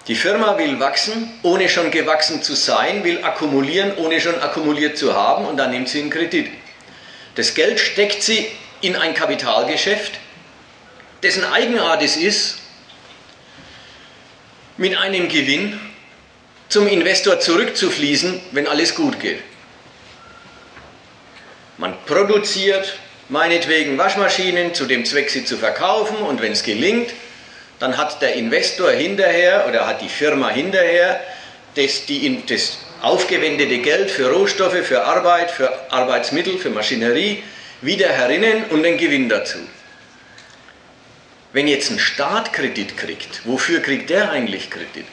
Die 0.07 0.15
Firma 0.15 0.57
will 0.57 0.79
wachsen, 0.79 1.31
ohne 1.43 1.69
schon 1.69 1.89
gewachsen 1.89 2.43
zu 2.43 2.55
sein, 2.55 3.03
will 3.03 3.23
akkumulieren, 3.23 3.95
ohne 3.95 4.19
schon 4.19 4.39
akkumuliert 4.41 4.97
zu 4.97 5.13
haben 5.15 5.45
und 5.45 5.57
dann 5.57 5.71
nimmt 5.71 5.88
sie 5.88 6.01
einen 6.01 6.09
Kredit. 6.09 6.50
Das 7.35 7.53
Geld 7.55 7.79
steckt 7.79 8.21
sie 8.21 8.47
in 8.81 8.95
ein 8.95 9.13
Kapitalgeschäft, 9.13 10.13
dessen 11.23 11.43
Eigenart 11.45 12.01
es 12.01 12.15
ist, 12.15 12.59
mit 14.77 14.97
einem 14.97 15.29
Gewinn 15.29 15.79
zum 16.69 16.87
Investor 16.87 17.39
zurückzufließen, 17.39 18.41
wenn 18.51 18.67
alles 18.67 18.95
gut 18.95 19.19
geht. 19.19 19.41
Man 21.77 21.95
produziert 22.05 22.97
meinetwegen 23.29 23.97
Waschmaschinen 23.97 24.73
zu 24.73 24.85
dem 24.85 25.05
Zweck, 25.05 25.29
sie 25.29 25.45
zu 25.45 25.57
verkaufen 25.57 26.17
und 26.17 26.41
wenn 26.41 26.51
es 26.51 26.63
gelingt, 26.63 27.11
dann 27.79 27.97
hat 27.97 28.21
der 28.21 28.33
Investor 28.35 28.91
hinterher 28.91 29.65
oder 29.67 29.87
hat 29.87 30.01
die 30.01 30.09
Firma 30.09 30.49
hinterher 30.49 31.19
das, 31.75 32.05
die, 32.05 32.43
das 32.47 32.77
aufgewendete 33.03 33.79
Geld 33.79 34.10
für 34.10 34.31
Rohstoffe, 34.31 34.86
für 34.86 35.03
Arbeit, 35.03 35.51
für 35.51 35.91
Arbeitsmittel, 35.91 36.57
für 36.57 36.69
Maschinerie 36.69 37.43
wieder 37.81 38.07
herinnen 38.07 38.63
und 38.69 38.83
den 38.83 38.98
Gewinn 38.98 39.27
dazu. 39.27 39.60
Wenn 41.51 41.67
jetzt 41.67 41.91
ein 41.91 42.00
Staat 42.00 42.53
Kredit 42.53 42.98
kriegt, 42.98 43.41
wofür 43.45 43.81
kriegt 43.81 44.10
der 44.10 44.31
eigentlich 44.31 44.72
Kredit? 44.72 45.05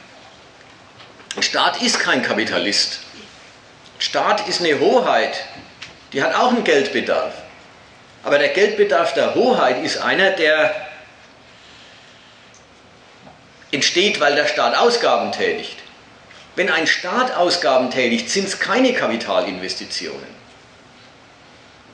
Ein 1.37 1.43
Staat 1.43 1.83
ist 1.83 1.99
kein 1.99 2.23
Kapitalist. 2.23 3.01
Ein 3.99 4.01
Staat 4.01 4.49
ist 4.49 4.61
eine 4.61 4.79
Hoheit, 4.79 5.45
die 6.13 6.23
hat 6.23 6.35
auch 6.35 6.51
einen 6.51 6.65
Geldbedarf. 6.65 7.35
Aber 8.23 8.39
der 8.39 8.51
Geldbedarf 8.51 9.15
der 9.15 9.35
Hoheit 9.35 9.83
ist 9.85 9.99
einer, 9.99 10.31
der 10.31 10.75
entsteht, 13.73 14.21
weil 14.21 14.37
der 14.37 14.47
Staat 14.47 14.77
Ausgaben 14.77 15.33
tätigt. 15.33 15.77
Wenn 16.57 16.69
ein 16.69 16.87
Staat 16.87 17.37
Ausgaben 17.37 17.91
tätigt, 17.91 18.29
sind 18.31 18.49
es 18.49 18.59
keine 18.59 18.93
Kapitalinvestitionen. 18.93 20.41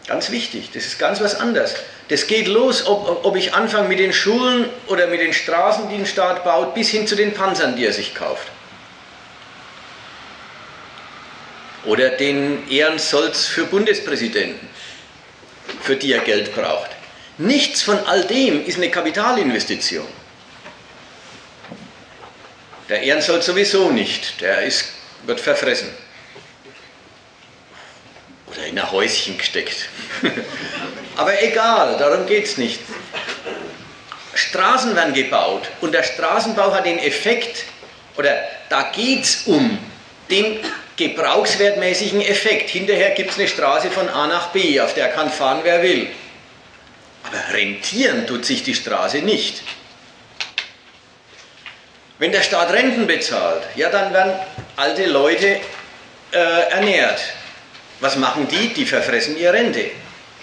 Ganz 0.06 0.30
wichtig, 0.30 0.70
das 0.72 0.86
ist 0.86 0.98
ganz 0.98 1.20
was 1.20 1.34
anderes. 1.34 1.74
Das 2.08 2.28
geht 2.28 2.46
los, 2.46 2.86
ob, 2.86 3.24
ob 3.24 3.36
ich 3.36 3.54
anfange 3.54 3.88
mit 3.88 3.98
den 3.98 4.12
Schulen 4.12 4.68
oder 4.86 5.08
mit 5.08 5.20
den 5.20 5.32
Straßen, 5.32 5.88
die 5.88 5.96
ein 5.96 6.06
Staat 6.06 6.44
baut, 6.44 6.74
bis 6.74 6.90
hin 6.90 7.06
zu 7.06 7.16
den 7.16 7.34
Panzern, 7.34 7.74
die 7.76 7.84
er 7.84 7.92
sich 7.92 8.14
kauft. 8.14 8.46
Oder 11.84 12.10
den 12.10 12.68
Ehrensolz 12.68 13.46
für 13.46 13.64
Bundespräsidenten, 13.64 14.68
für 15.82 15.96
die 15.96 16.12
er 16.12 16.20
Geld 16.20 16.54
braucht. 16.54 16.90
Nichts 17.38 17.82
von 17.82 17.98
all 18.06 18.24
dem 18.24 18.64
ist 18.64 18.76
eine 18.76 18.90
Kapitalinvestition. 18.90 20.06
Der 22.88 23.02
Ehrensolz 23.02 23.46
sowieso 23.46 23.90
nicht, 23.90 24.40
der 24.40 24.62
ist, 24.62 24.86
wird 25.24 25.40
verfressen. 25.40 25.88
Oder 28.46 28.66
in 28.66 28.78
ein 28.78 28.92
Häuschen 28.92 29.36
gesteckt. 29.38 29.88
Aber 31.16 31.42
egal, 31.42 31.96
darum 31.98 32.26
geht 32.26 32.44
es 32.44 32.58
nicht. 32.58 32.78
Straßen 34.34 34.94
werden 34.94 35.14
gebaut 35.14 35.68
und 35.80 35.92
der 35.92 36.02
Straßenbau 36.02 36.72
hat 36.72 36.86
den 36.86 36.98
Effekt, 36.98 37.64
oder 38.16 38.36
da 38.68 38.90
geht 38.94 39.24
es 39.24 39.42
um 39.46 39.78
den 40.30 40.60
gebrauchswertmäßigen 40.96 42.20
Effekt. 42.20 42.70
Hinterher 42.70 43.10
gibt 43.10 43.30
es 43.30 43.38
eine 43.38 43.48
Straße 43.48 43.90
von 43.90 44.08
A 44.08 44.26
nach 44.26 44.48
B, 44.48 44.80
auf 44.80 44.94
der 44.94 45.08
kann 45.08 45.30
fahren, 45.30 45.60
wer 45.62 45.82
will. 45.82 46.08
Aber 47.24 47.54
rentieren 47.54 48.26
tut 48.26 48.44
sich 48.44 48.62
die 48.62 48.74
Straße 48.74 49.18
nicht. 49.18 49.62
Wenn 52.18 52.32
der 52.32 52.42
Staat 52.42 52.72
Renten 52.72 53.06
bezahlt, 53.06 53.62
ja, 53.74 53.90
dann 53.90 54.12
werden 54.12 54.32
alte 54.76 55.06
Leute 55.06 55.60
äh, 56.32 56.38
ernährt. 56.70 57.20
Was 58.00 58.16
machen 58.16 58.48
die? 58.48 58.68
Die 58.72 58.86
verfressen 58.86 59.36
ihre 59.36 59.52
Rente. 59.52 59.90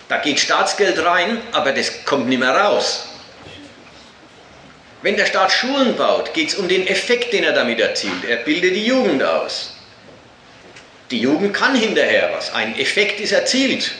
Da 0.07 0.17
geht 0.17 0.39
Staatsgeld 0.39 1.03
rein, 1.03 1.41
aber 1.51 1.71
das 1.71 2.05
kommt 2.05 2.27
nicht 2.27 2.39
mehr 2.39 2.55
raus. 2.55 3.07
Wenn 5.01 5.17
der 5.17 5.25
Staat 5.25 5.51
Schulen 5.51 5.95
baut, 5.97 6.33
geht 6.33 6.49
es 6.49 6.55
um 6.55 6.67
den 6.67 6.87
Effekt, 6.87 7.33
den 7.33 7.43
er 7.43 7.53
damit 7.53 7.79
erzielt. 7.79 8.23
Er 8.27 8.37
bildet 8.37 8.75
die 8.75 8.85
Jugend 8.85 9.23
aus. 9.23 9.75
Die 11.11 11.19
Jugend 11.19 11.53
kann 11.53 11.75
hinterher 11.75 12.31
was. 12.33 12.53
Ein 12.53 12.77
Effekt 12.79 13.19
ist 13.19 13.33
erzielt, 13.33 13.91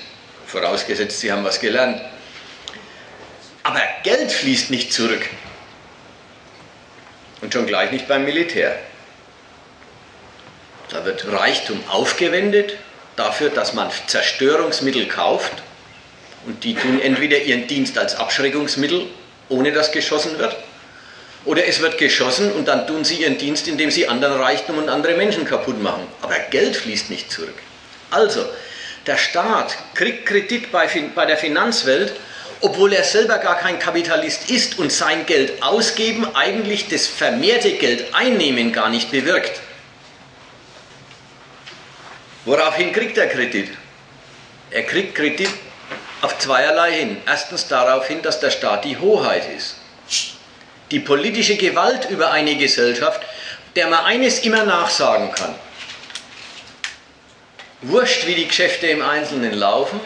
vorausgesetzt, 0.47 1.19
sie 1.19 1.31
haben 1.31 1.43
was 1.43 1.59
gelernt. 1.59 2.01
Aber 3.63 3.81
Geld 4.03 4.31
fließt 4.31 4.71
nicht 4.71 4.93
zurück. 4.93 5.27
Und 7.43 7.53
schon 7.53 7.67
gleich 7.67 7.91
nicht 7.91 8.07
beim 8.07 8.23
Militär. 8.23 8.73
Da 10.89 11.03
wird 11.03 11.29
Reichtum 11.29 11.83
aufgewendet 11.89 12.77
dafür, 13.17 13.50
dass 13.50 13.73
man 13.73 13.89
Zerstörungsmittel 14.07 15.07
kauft 15.07 15.51
und 16.45 16.63
die 16.63 16.73
tun 16.73 17.01
entweder 17.01 17.39
ihren 17.39 17.67
Dienst 17.67 17.97
als 17.97 18.15
Abschreckungsmittel, 18.15 19.07
ohne 19.50 19.73
dass 19.73 19.91
geschossen 19.91 20.39
wird, 20.39 20.55
oder 21.43 21.67
es 21.67 21.81
wird 21.81 21.97
geschossen 21.97 22.50
und 22.53 22.69
dann 22.69 22.88
tun 22.88 23.03
sie 23.03 23.15
ihren 23.15 23.38
Dienst, 23.38 23.67
indem 23.67 23.91
sie 23.91 24.07
anderen 24.07 24.39
Reichtum 24.39 24.77
und 24.77 24.88
andere 24.88 25.15
Menschen 25.15 25.43
kaputt 25.43 25.81
machen. 25.81 26.07
Aber 26.21 26.39
Geld 26.50 26.77
fließt 26.77 27.09
nicht 27.09 27.29
zurück. 27.29 27.55
Also, 28.09 28.45
der 29.05 29.17
Staat 29.17 29.75
kriegt 29.95 30.25
Kredit 30.25 30.71
bei, 30.71 30.88
bei 31.13 31.25
der 31.25 31.38
Finanzwelt 31.38 32.13
obwohl 32.63 32.93
er 32.93 33.03
selber 33.03 33.39
gar 33.39 33.58
kein 33.58 33.77
Kapitalist 33.77 34.50
ist 34.50 34.79
und 34.79 34.89
sein 34.89 35.25
Geld 35.25 35.62
ausgeben 35.62 36.25
eigentlich 36.34 36.88
das 36.88 37.08
vermehrte 37.08 37.74
Geld 37.74 38.15
einnehmen 38.15 38.72
gar 38.72 38.89
nicht 38.89 39.12
bewirkt. 39.12 39.60
Woraufhin 42.46 42.93
kriegt 42.93 43.17
er 43.17 43.27
Kredit? 43.27 43.70
Er 44.72 44.84
kriegt 44.84 45.13
Kredit 45.13 45.50
auf 46.22 46.38
zweierlei 46.38 46.93
hin. 46.93 47.17
Erstens 47.25 47.67
darauf 47.67 48.08
hin, 48.08 48.22
dass 48.22 48.39
der 48.39 48.50
Staat 48.50 48.86
die 48.86 48.98
Hoheit 48.98 49.43
ist. 49.58 49.75
Die 50.89 51.01
politische 51.01 51.58
Gewalt 51.58 52.10
über 52.10 52.32
eine 52.32 52.55
Gesellschaft, 52.55 53.22
der 53.75 53.88
man 53.88 54.05
eines 54.05 54.39
immer 54.39 54.63
nachsagen 54.63 55.34
kann. 55.34 55.53
Wurscht, 57.82 58.25
wie 58.25 58.36
die 58.36 58.48
Geschäfte 58.48 58.88
im 58.88 59.01
Einzelnen 59.01 59.53
laufen, 59.53 60.00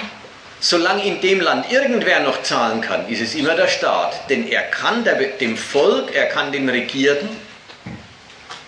Solange 0.60 1.06
in 1.06 1.22
dem 1.22 1.40
Land 1.40 1.72
irgendwer 1.72 2.20
noch 2.22 2.42
zahlen 2.42 2.82
kann, 2.82 3.08
ist 3.10 3.22
es 3.22 3.36
immer 3.36 3.56
der 3.56 3.68
Staat. 3.68 4.30
Denn 4.30 4.48
er 4.48 4.64
kann 4.64 5.04
der, 5.04 5.16
dem 5.16 5.56
Volk, 5.56 6.16
er 6.16 6.26
kann 6.26 6.52
den 6.52 6.68
Regierten 6.68 7.30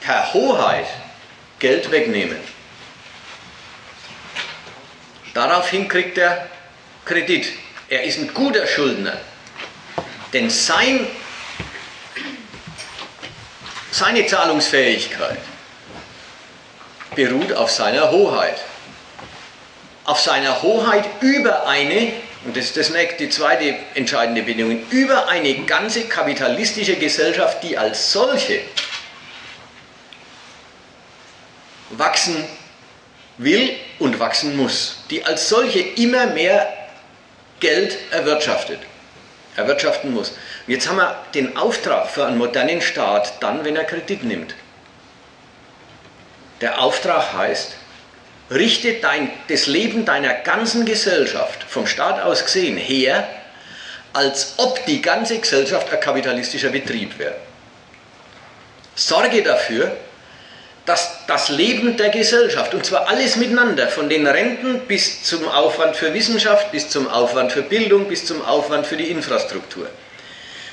per 0.01 0.33
Hoheit 0.33 0.85
Geld 1.57 1.91
wegnehmen. 1.91 2.37
Daraufhin 5.33 5.87
kriegt 5.87 6.17
er 6.17 6.47
Kredit. 7.05 7.47
Er 7.89 8.03
ist 8.03 8.19
ein 8.19 8.33
guter 8.33 8.67
Schuldner. 8.67 9.17
Denn 10.31 10.49
sein, 10.49 11.07
seine 13.91 14.27
Zahlungsfähigkeit 14.27 15.39
beruht 17.15 17.51
auf 17.53 17.71
seiner 17.71 18.11
Hoheit 18.11 18.57
auf 20.09 20.19
seiner 20.19 20.63
Hoheit 20.63 21.05
über 21.21 21.67
eine, 21.67 22.11
und 22.43 22.57
das 22.57 22.65
ist 22.65 22.77
das 22.77 22.89
nächste, 22.89 23.25
die 23.25 23.29
zweite 23.29 23.75
entscheidende 23.93 24.41
Bedingung, 24.41 24.81
über 24.89 25.27
eine 25.27 25.53
ganze 25.65 26.05
kapitalistische 26.05 26.95
Gesellschaft, 26.95 27.61
die 27.61 27.77
als 27.77 28.11
solche 28.11 28.61
wachsen 31.91 32.43
will 33.37 33.75
und 33.99 34.19
wachsen 34.19 34.57
muss, 34.57 34.97
die 35.11 35.23
als 35.25 35.47
solche 35.47 35.79
immer 35.79 36.25
mehr 36.25 36.73
Geld 37.59 37.95
erwirtschaftet, 38.09 38.79
erwirtschaften 39.57 40.11
muss. 40.11 40.29
Und 40.65 40.73
jetzt 40.73 40.89
haben 40.89 40.97
wir 40.97 41.23
den 41.35 41.55
Auftrag 41.55 42.09
für 42.09 42.25
einen 42.25 42.39
modernen 42.39 42.81
Staat 42.81 43.33
dann, 43.41 43.63
wenn 43.63 43.75
er 43.75 43.83
Kredit 43.83 44.23
nimmt. 44.23 44.55
Der 46.61 46.81
Auftrag 46.81 47.31
heißt, 47.33 47.75
richte 48.51 48.93
dein, 48.93 49.31
das 49.47 49.67
Leben 49.67 50.05
deiner 50.05 50.33
ganzen 50.33 50.85
Gesellschaft 50.85 51.63
vom 51.67 51.85
Staat 51.85 52.21
aus 52.21 52.45
gesehen 52.45 52.77
her, 52.77 53.27
als 54.13 54.55
ob 54.57 54.85
die 54.85 55.01
ganze 55.01 55.37
Gesellschaft 55.37 55.91
ein 55.91 55.99
kapitalistischer 55.99 56.69
Betrieb 56.69 57.17
wäre. 57.19 57.35
Sorge 58.95 59.43
dafür, 59.43 59.95
dass 60.85 61.25
das 61.27 61.49
Leben 61.49 61.97
der 61.97 62.09
Gesellschaft, 62.09 62.73
und 62.73 62.83
zwar 62.83 63.07
alles 63.07 63.35
miteinander, 63.35 63.87
von 63.87 64.09
den 64.09 64.25
Renten 64.25 64.79
bis 64.87 65.23
zum 65.23 65.47
Aufwand 65.47 65.95
für 65.95 66.13
Wissenschaft, 66.15 66.71
bis 66.71 66.89
zum 66.89 67.07
Aufwand 67.07 67.51
für 67.51 67.61
Bildung, 67.61 68.07
bis 68.07 68.25
zum 68.25 68.43
Aufwand 68.43 68.87
für 68.87 68.97
die 68.97 69.11
Infrastruktur, 69.11 69.87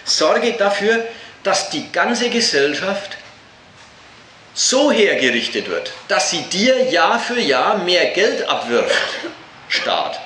sorge 0.05 0.55
dafür, 0.55 1.05
dass 1.43 1.69
die 1.69 1.93
ganze 1.93 2.31
Gesellschaft 2.31 3.19
so 4.57 4.91
hergerichtet 4.91 5.69
wird, 5.69 5.93
dass 6.09 6.31
sie 6.31 6.41
dir 6.43 6.91
Jahr 6.91 7.21
für 7.21 7.39
Jahr 7.39 7.79
mehr 7.79 8.07
Geld 8.13 8.49
abwirft, 8.49 8.97
Staat, 9.69 10.19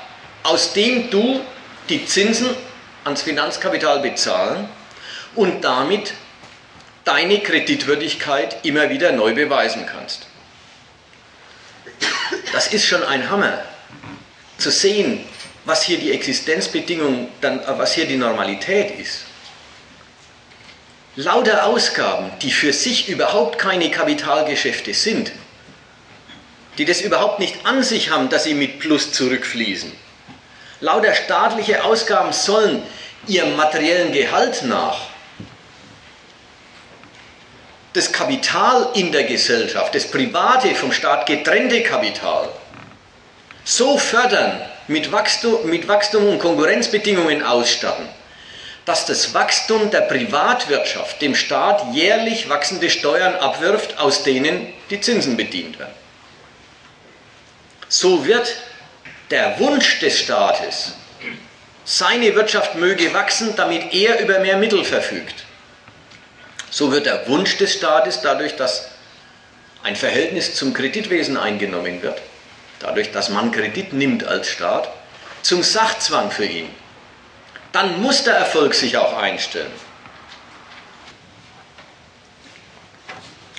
aus 0.45 0.73
dem 0.73 1.11
du 1.11 1.41
die 1.89 2.07
Zinsen 2.07 2.49
ans 3.05 3.23
Finanzkapital 3.23 3.99
bezahlen 3.99 4.69
und 5.35 5.65
damit 5.65 6.13
deine 7.05 7.41
Kreditwürdigkeit 7.41 8.65
immer 8.65 8.89
wieder 8.89 9.11
neu 9.11 9.35
beweisen 9.35 9.85
kannst. 9.85 10.27
Das 12.53 12.69
ist 12.69 12.87
schon 12.87 13.03
ein 13.03 13.29
Hammer, 13.29 13.59
zu 14.59 14.71
sehen, 14.71 15.25
was 15.65 15.83
hier 15.83 15.99
die 15.99 16.13
Existenzbedingung, 16.13 17.29
dann, 17.41 17.61
was 17.67 17.95
hier 17.95 18.07
die 18.07 18.17
Normalität 18.17 18.97
ist 19.01 19.25
lauter 21.25 21.67
Ausgaben, 21.67 22.31
die 22.41 22.51
für 22.51 22.73
sich 22.73 23.09
überhaupt 23.09 23.59
keine 23.59 23.91
Kapitalgeschäfte 23.91 24.95
sind, 24.95 25.33
die 26.79 26.87
das 26.87 27.03
überhaupt 27.03 27.41
nicht 27.41 27.67
an 27.67 27.83
sich 27.83 28.11
haben, 28.11 28.31
dass 28.31 28.45
sie 28.45 28.55
mit 28.55 28.79
Plus 28.81 29.13
zurückfließen. 29.13 29.93
Lauter 30.81 31.15
staatliche 31.15 31.85
Ausgaben 31.85 32.33
sollen 32.33 32.83
ihrem 33.27 33.55
materiellen 33.55 34.13
Gehalt 34.13 34.63
nach 34.63 34.97
das 37.93 38.13
Kapital 38.13 38.89
in 38.95 39.13
der 39.13 39.25
Gesellschaft, 39.25 39.95
das 39.95 40.07
private 40.07 40.75
vom 40.75 40.93
Staat 40.93 41.27
getrennte 41.27 41.83
Kapital, 41.83 42.49
so 43.65 43.99
fördern, 43.99 44.63
mit 44.87 45.13
Wachstum, 45.13 45.69
mit 45.69 45.87
Wachstum 45.87 46.27
und 46.29 46.39
Konkurrenzbedingungen 46.39 47.43
ausstatten, 47.43 48.09
dass 48.85 49.07
das 49.07 49.35
Wachstum 49.35 49.91
der 49.91 50.03
Privatwirtschaft 50.03 51.21
dem 51.21 51.35
Staat 51.35 51.95
jährlich 51.95 52.49
wachsende 52.49 52.91
Steuern 52.91 53.35
abwirft, 53.37 53.99
aus 53.99 54.23
denen 54.23 54.73
die 54.89 55.01
Zinsen 55.01 55.37
bedient 55.37 55.79
werden. 55.79 55.95
So 57.89 58.27
wird 58.27 58.57
der 59.31 59.59
Wunsch 59.59 60.01
des 60.01 60.19
Staates, 60.19 60.95
seine 61.85 62.35
Wirtschaft 62.35 62.77
möge 62.77 63.13
wachsen, 63.13 63.55
damit 63.57 63.93
er 63.93 64.21
über 64.21 64.39
mehr 64.39 64.57
Mittel 64.57 64.85
verfügt. 64.85 65.45
So 66.71 66.93
wird 66.93 67.07
der 67.07 67.27
Wunsch 67.29 67.57
des 67.59 67.75
Staates 67.75 68.21
dadurch, 68.21 68.57
dass 68.57 68.89
ein 69.83 69.97
Verhältnis 69.97 70.55
zum 70.55 70.73
Kreditwesen 70.73 71.37
eingenommen 71.37 72.03
wird, 72.03 72.21
dadurch, 72.79 73.11
dass 73.13 73.29
man 73.29 73.51
Kredit 73.51 73.93
nimmt 73.93 74.25
als 74.25 74.49
Staat, 74.49 74.89
zum 75.43 75.63
Sachzwang 75.63 76.31
für 76.31 76.45
ihn 76.45 76.69
dann 77.73 78.01
muss 78.03 78.25
der 78.25 78.35
Erfolg 78.35 78.75
sich 78.75 78.97
auch 78.97 79.17
einstellen. 79.17 79.73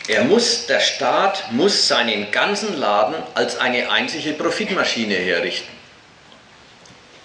Er 0.08 0.24
muss, 0.26 0.65
der 0.65 0.80
Staat 0.80 1.52
muss 1.52 1.88
seinen 1.88 2.32
ganzen 2.32 2.78
Laden 2.78 3.15
als 3.36 3.58
eine 3.58 3.89
einzige 3.89 4.34
Profitmaschine 4.34 5.15
herrichten. 5.15 5.71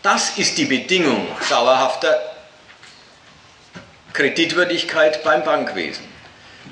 Das 0.03 0.39
ist 0.39 0.57
die 0.57 0.67
Bedingung 0.67 1.27
dauerhafter 1.49 2.21
Kreditwürdigkeit 4.13 5.25
beim 5.25 5.43
Bankwesen. 5.43 6.05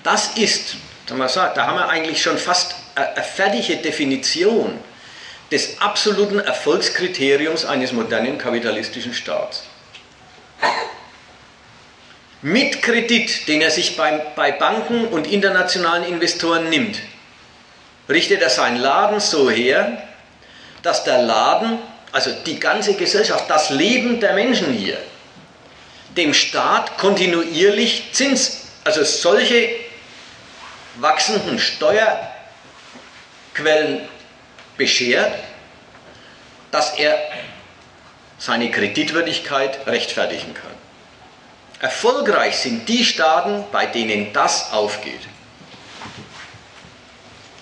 Das 0.05 0.37
ist, 0.37 0.77
da 1.07 1.67
haben 1.67 1.79
wir 1.79 1.89
eigentlich 1.89 2.23
schon 2.23 2.39
fast 2.39 2.77
eine 2.95 3.25
fertige 3.25 3.79
Definition 3.79 4.79
des 5.51 5.81
absoluten 5.81 6.39
Erfolgskriteriums 6.39 7.65
eines 7.65 7.93
modernen 7.93 8.39
kapitalistischen 8.39 9.15
Staats. 9.15 9.65
Mit 12.43 12.83
Kredit, 12.83 13.49
den 13.49 13.63
er 13.63 13.71
sich 13.71 13.97
bei, 13.97 14.19
bei 14.37 14.53
Banken 14.53 15.07
und 15.09 15.27
internationalen 15.27 16.05
Investoren 16.05 16.69
nimmt, 16.69 16.99
richtet 18.09 18.43
er 18.43 18.51
seinen 18.51 18.77
Laden 18.77 19.19
so 19.19 19.51
her, 19.51 20.07
dass 20.83 21.05
der 21.05 21.23
Laden, 21.23 21.79
also 22.13 22.31
die 22.45 22.61
ganze 22.61 22.95
Gesellschaft, 22.95 23.49
das 23.49 23.71
Leben 23.71 24.21
der 24.21 24.35
Menschen 24.35 24.75
hier, 24.75 24.99
dem 26.17 26.35
Staat 26.35 26.99
kontinuierlich 26.99 28.13
Zins, 28.13 28.67
also 28.85 29.03
solche 29.05 29.71
wachsenden 30.97 31.59
Steuerquellen 31.59 32.21
beschert, 34.77 35.33
dass 36.71 36.99
er 36.99 37.19
seine 38.45 38.71
Kreditwürdigkeit 38.71 39.87
rechtfertigen 39.87 40.53
kann. 40.53 40.71
Erfolgreich 41.81 42.59
sind 42.59 42.87
die 42.91 43.03
Staaten, 43.03 43.65
bei 43.73 43.87
denen 43.87 44.35
das 44.35 44.71
aufgeht. 44.71 45.21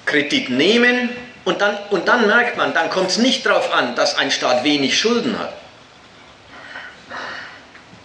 Kredit 0.07 0.51
nehmen 0.51 1.09
und 1.45 1.61
dann, 1.61 1.79
und 1.91 2.09
dann 2.09 2.27
merkt 2.27 2.57
man, 2.57 2.75
dann 2.75 2.91
kommt 2.91 3.11
es 3.11 3.19
nicht 3.19 3.47
darauf 3.47 3.73
an, 3.73 3.95
dass 3.95 4.17
ein 4.17 4.33
Staat 4.33 4.65
wenig 4.65 4.99
Schulden 4.99 5.39
hat. 5.39 5.53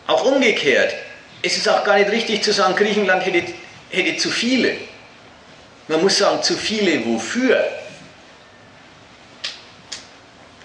Auch 0.05 0.23
umgekehrt, 0.25 0.93
es 1.41 1.57
ist 1.57 1.67
auch 1.67 1.83
gar 1.83 1.97
nicht 1.97 2.11
richtig 2.11 2.43
zu 2.43 2.53
sagen, 2.53 2.75
Griechenland 2.75 3.25
hätte, 3.25 3.53
hätte 3.89 4.17
zu 4.17 4.29
viele. 4.29 4.77
Man 5.87 6.01
muss 6.01 6.19
sagen, 6.19 6.43
zu 6.43 6.53
viele 6.53 7.03
wofür? 7.07 7.65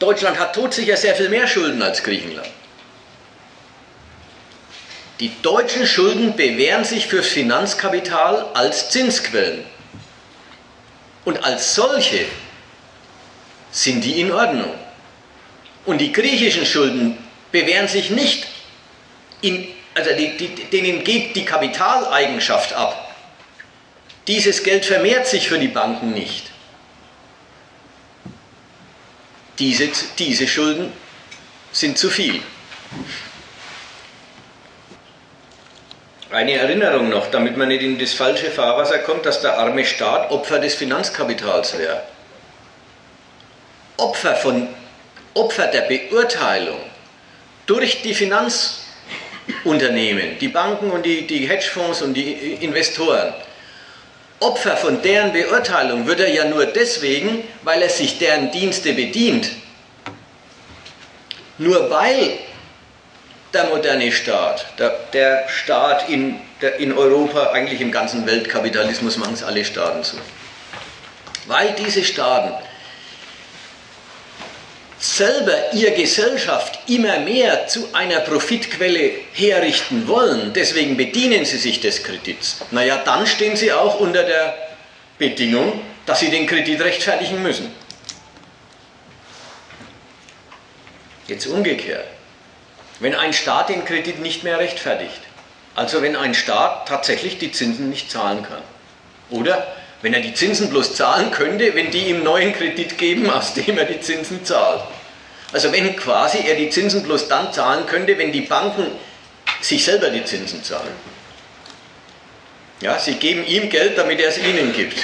Deutschland 0.02 0.38
hat 0.38 0.54
todsicher 0.54 0.96
sehr 0.96 1.14
viel 1.14 1.28
mehr 1.28 1.46
Schulden 1.46 1.80
als 1.80 2.02
Griechenland. 2.02 2.48
Die 5.20 5.30
deutschen 5.42 5.86
Schulden 5.86 6.34
bewähren 6.34 6.84
sich 6.84 7.06
fürs 7.06 7.28
Finanzkapital 7.28 8.46
als 8.54 8.90
Zinsquellen. 8.90 9.64
Und 11.24 11.44
als 11.44 11.76
solche 11.76 12.24
sind 13.70 14.02
die 14.02 14.20
in 14.20 14.32
Ordnung. 14.32 14.74
Und 15.84 15.98
die 15.98 16.12
griechischen 16.12 16.66
Schulden 16.66 17.16
bewähren 17.52 17.86
sich 17.86 18.10
nicht, 18.10 18.46
in, 19.40 19.68
also 19.94 20.10
die, 20.14 20.36
die, 20.36 20.48
denen 20.64 21.04
geht 21.04 21.36
die 21.36 21.44
Kapitaleigenschaft 21.44 22.72
ab. 22.72 23.14
Dieses 24.26 24.64
Geld 24.64 24.84
vermehrt 24.84 25.28
sich 25.28 25.48
für 25.48 25.60
die 25.60 25.68
Banken 25.68 26.12
nicht. 26.12 26.51
Diese, 29.58 29.88
diese 30.18 30.48
Schulden 30.48 30.92
sind 31.72 31.98
zu 31.98 32.08
viel. 32.10 32.40
Eine 36.30 36.52
Erinnerung 36.52 37.10
noch, 37.10 37.30
damit 37.30 37.58
man 37.58 37.68
nicht 37.68 37.82
in 37.82 37.98
das 37.98 38.14
falsche 38.14 38.50
Fahrwasser 38.50 39.00
kommt, 39.00 39.26
dass 39.26 39.42
der 39.42 39.58
arme 39.58 39.84
Staat 39.84 40.30
Opfer 40.30 40.58
des 40.58 40.74
Finanzkapitals 40.74 41.76
wäre. 41.78 42.02
Opfer, 43.98 44.36
von, 44.36 44.68
Opfer 45.34 45.66
der 45.66 45.82
Beurteilung 45.82 46.80
durch 47.66 48.00
die 48.00 48.14
Finanzunternehmen, 48.14 50.38
die 50.38 50.48
Banken 50.48 50.90
und 50.90 51.04
die, 51.04 51.26
die 51.26 51.46
Hedgefonds 51.46 52.00
und 52.00 52.14
die 52.14 52.32
Investoren. 52.60 53.34
Opfer 54.42 54.76
von 54.76 55.02
deren 55.02 55.32
Beurteilung 55.32 56.06
wird 56.06 56.20
er 56.20 56.28
ja 56.28 56.44
nur 56.44 56.66
deswegen, 56.66 57.44
weil 57.62 57.80
er 57.80 57.88
sich 57.88 58.18
deren 58.18 58.50
Dienste 58.50 58.92
bedient. 58.92 59.48
Nur 61.58 61.90
weil 61.90 62.38
der 63.52 63.64
moderne 63.64 64.10
Staat, 64.10 64.66
der, 64.78 64.90
der 65.12 65.48
Staat 65.48 66.08
in, 66.08 66.40
der, 66.60 66.76
in 66.76 66.96
Europa, 66.96 67.50
eigentlich 67.52 67.80
im 67.80 67.92
ganzen 67.92 68.26
Weltkapitalismus 68.26 69.16
machen 69.16 69.34
es 69.34 69.42
alle 69.44 69.64
Staaten 69.64 70.02
so. 70.02 70.16
Weil 71.46 71.72
diese 71.78 72.04
Staaten 72.04 72.54
selber 75.02 75.72
ihre 75.72 75.90
Gesellschaft 75.92 76.78
immer 76.86 77.18
mehr 77.18 77.66
zu 77.66 77.88
einer 77.92 78.20
Profitquelle 78.20 79.10
herrichten 79.32 80.06
wollen, 80.06 80.52
deswegen 80.52 80.96
bedienen 80.96 81.44
sie 81.44 81.58
sich 81.58 81.80
des 81.80 82.04
Kredits, 82.04 82.58
naja, 82.70 83.02
dann 83.04 83.26
stehen 83.26 83.56
sie 83.56 83.72
auch 83.72 83.98
unter 83.98 84.22
der 84.22 84.56
Bedingung, 85.18 85.80
dass 86.06 86.20
sie 86.20 86.30
den 86.30 86.46
Kredit 86.46 86.80
rechtfertigen 86.80 87.42
müssen. 87.42 87.72
Jetzt 91.26 91.46
umgekehrt. 91.46 92.06
Wenn 93.00 93.16
ein 93.16 93.32
Staat 93.32 93.70
den 93.70 93.84
Kredit 93.84 94.20
nicht 94.20 94.44
mehr 94.44 94.60
rechtfertigt, 94.60 95.20
also 95.74 96.00
wenn 96.00 96.14
ein 96.14 96.34
Staat 96.34 96.86
tatsächlich 96.86 97.38
die 97.38 97.50
Zinsen 97.50 97.90
nicht 97.90 98.08
zahlen 98.08 98.44
kann, 98.44 98.62
oder 99.30 99.66
wenn 100.02 100.14
er 100.14 100.20
die 100.20 100.34
Zinsen 100.34 100.68
bloß 100.68 100.94
zahlen 100.96 101.30
könnte, 101.30 101.74
wenn 101.74 101.90
die 101.90 102.08
ihm 102.08 102.24
neuen 102.24 102.52
Kredit 102.52 102.98
geben, 102.98 103.30
aus 103.30 103.54
dem 103.54 103.78
er 103.78 103.84
die 103.84 104.00
Zinsen 104.00 104.44
zahlt. 104.44 104.82
Also 105.52 105.70
wenn 105.70 105.94
quasi 105.96 106.38
er 106.46 106.56
die 106.56 106.70
Zinsen 106.70 107.04
bloß 107.04 107.28
dann 107.28 107.52
zahlen 107.52 107.86
könnte, 107.86 108.18
wenn 108.18 108.32
die 108.32 108.40
Banken 108.42 108.86
sich 109.60 109.84
selber 109.84 110.10
die 110.10 110.24
Zinsen 110.24 110.64
zahlen. 110.64 110.92
Ja, 112.80 112.98
sie 112.98 113.14
geben 113.14 113.46
ihm 113.46 113.70
Geld, 113.70 113.96
damit 113.96 114.18
er 114.20 114.28
es 114.28 114.38
ihnen 114.38 114.72
gibt. 114.72 114.98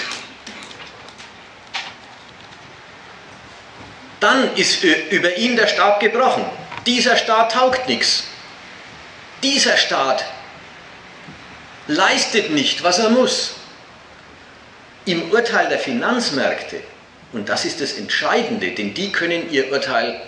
Dann 4.19 4.57
ist 4.57 4.83
über 4.83 5.37
ihn 5.37 5.55
der 5.55 5.69
Stab 5.69 6.01
gebrochen. 6.01 6.45
Dieser 6.87 7.17
Staat 7.17 7.53
taugt 7.53 7.89
nichts. 7.89 8.25
Dieser 9.45 9.77
Staat 9.77 10.25
leistet 11.87 12.51
nicht, 12.51 12.83
was 12.83 12.99
er 12.99 13.11
muss. 13.11 13.58
Im 15.09 15.31
Urteil 15.31 15.71
der 15.71 15.79
Finanzmärkte, 15.79 16.83
und 17.33 17.49
das 17.49 17.64
ist 17.64 17.81
das 17.81 17.94
Entscheidende, 17.94 18.73
denn 18.73 18.92
die 18.92 19.11
können 19.11 19.51
ihr 19.51 19.73
Urteil 19.73 20.21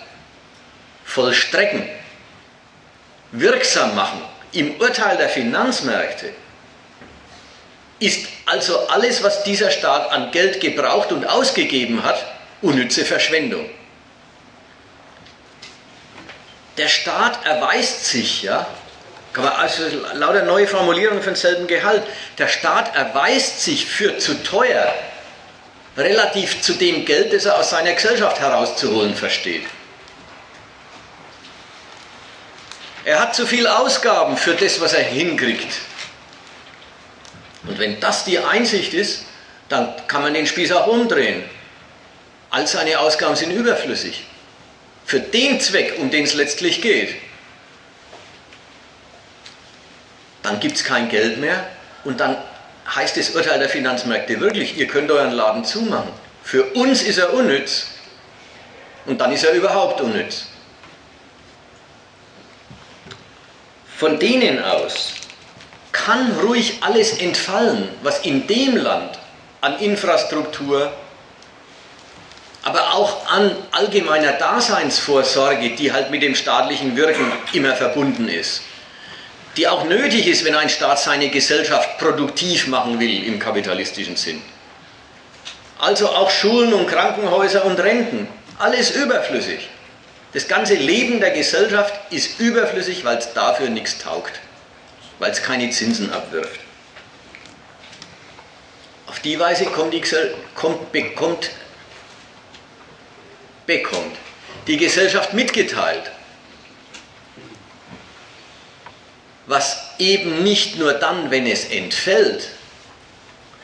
vollstrecken, 1.05 1.87
wirksam 3.31 3.93
machen, 3.95 4.23
im 4.53 4.81
Urteil 4.81 5.17
der 5.17 5.29
Finanzmärkte 5.29 6.33
ist 7.99 8.27
also 8.47 8.87
alles, 8.87 9.21
was 9.21 9.43
dieser 9.43 9.69
Staat 9.69 10.11
an 10.11 10.31
Geld 10.31 10.59
gebraucht 10.59 11.11
und 11.11 11.25
ausgegeben 11.25 12.01
hat, 12.01 12.25
unnütze 12.63 13.05
Verschwendung. 13.05 13.69
Der 16.77 16.87
Staat 16.87 17.45
erweist 17.45 18.05
sich, 18.05 18.41
ja, 18.41 18.65
also 19.33 19.83
lauter 20.13 20.43
neue 20.43 20.67
Formulierungen 20.67 21.21
für 21.21 21.29
denselben 21.29 21.67
Gehalt, 21.67 22.03
der 22.37 22.47
Staat 22.47 22.95
erweist 22.95 23.61
sich 23.61 23.85
für 23.85 24.17
zu 24.17 24.43
teuer 24.43 24.93
relativ 25.97 26.61
zu 26.61 26.73
dem 26.73 27.05
Geld, 27.05 27.33
das 27.33 27.45
er 27.45 27.57
aus 27.57 27.69
seiner 27.69 27.93
Gesellschaft 27.93 28.39
herauszuholen 28.39 29.15
versteht. 29.15 29.65
Er 33.03 33.19
hat 33.19 33.35
zu 33.35 33.47
viel 33.47 33.67
Ausgaben 33.67 34.37
für 34.37 34.53
das, 34.53 34.79
was 34.79 34.93
er 34.93 35.03
hinkriegt. 35.03 35.73
Und 37.63 37.79
wenn 37.79 37.99
das 37.99 38.25
die 38.25 38.39
Einsicht 38.39 38.93
ist, 38.93 39.25
dann 39.69 39.93
kann 40.07 40.21
man 40.21 40.33
den 40.33 40.45
Spieß 40.45 40.71
auch 40.73 40.87
umdrehen. 40.87 41.43
All 42.49 42.67
seine 42.67 42.99
Ausgaben 42.99 43.35
sind 43.35 43.51
überflüssig. 43.51 44.25
Für 45.05 45.19
den 45.19 45.59
Zweck, 45.59 45.95
um 45.97 46.11
den 46.11 46.25
es 46.25 46.33
letztlich 46.33 46.81
geht. 46.81 47.15
Dann 50.43 50.59
gibt 50.59 50.75
es 50.75 50.83
kein 50.83 51.09
Geld 51.09 51.39
mehr 51.39 51.67
und 52.03 52.19
dann 52.19 52.37
heißt 52.95 53.17
das 53.17 53.31
Urteil 53.31 53.59
der 53.59 53.69
Finanzmärkte 53.69 54.39
wirklich, 54.39 54.77
ihr 54.77 54.87
könnt 54.87 55.11
euren 55.11 55.31
Laden 55.31 55.63
zumachen. 55.63 56.11
Für 56.43 56.63
uns 56.73 57.03
ist 57.03 57.17
er 57.17 57.33
unnütz 57.33 57.85
und 59.05 59.21
dann 59.21 59.31
ist 59.31 59.43
er 59.43 59.53
überhaupt 59.53 60.01
unnütz. 60.01 60.45
Von 63.97 64.19
denen 64.19 64.63
aus 64.63 65.13
kann 65.91 66.31
ruhig 66.39 66.77
alles 66.81 67.19
entfallen, 67.19 67.87
was 68.01 68.25
in 68.25 68.47
dem 68.47 68.77
Land 68.77 69.19
an 69.61 69.77
Infrastruktur, 69.79 70.91
aber 72.63 72.93
auch 72.93 73.27
an 73.31 73.55
allgemeiner 73.71 74.33
Daseinsvorsorge, 74.33 75.75
die 75.75 75.93
halt 75.93 76.09
mit 76.09 76.23
dem 76.23 76.35
staatlichen 76.35 76.95
Wirken 76.95 77.31
immer 77.53 77.75
verbunden 77.75 78.27
ist, 78.27 78.61
die 79.57 79.67
auch 79.67 79.83
nötig 79.85 80.27
ist, 80.27 80.45
wenn 80.45 80.55
ein 80.55 80.69
Staat 80.69 80.99
seine 80.99 81.29
Gesellschaft 81.29 81.97
produktiv 81.97 82.67
machen 82.67 82.99
will 82.99 83.23
im 83.25 83.39
kapitalistischen 83.39 84.15
Sinn. 84.15 84.41
Also 85.77 86.09
auch 86.09 86.29
Schulen 86.29 86.73
und 86.73 86.87
Krankenhäuser 86.87 87.65
und 87.65 87.79
Renten, 87.79 88.27
alles 88.59 88.91
überflüssig. 88.91 89.67
Das 90.33 90.47
ganze 90.47 90.75
Leben 90.75 91.19
der 91.19 91.31
Gesellschaft 91.31 91.93
ist 92.11 92.39
überflüssig, 92.39 93.03
weil 93.03 93.17
es 93.17 93.33
dafür 93.33 93.69
nichts 93.69 93.97
taugt, 93.97 94.39
weil 95.19 95.31
es 95.31 95.43
keine 95.43 95.69
Zinsen 95.71 96.13
abwirft. 96.13 96.59
Auf 99.07 99.19
die 99.19 99.37
Weise 99.39 99.65
kommt, 99.65 99.93
die, 99.93 100.01
kommt, 100.55 100.91
bekommt, 100.93 101.49
bekommt 103.65 104.15
die 104.67 104.77
Gesellschaft 104.77 105.33
mitgeteilt, 105.33 106.10
was 109.47 109.77
eben 109.97 110.43
nicht 110.43 110.77
nur 110.77 110.93
dann, 110.93 111.31
wenn 111.31 111.45
es 111.47 111.65
entfällt, 111.65 112.47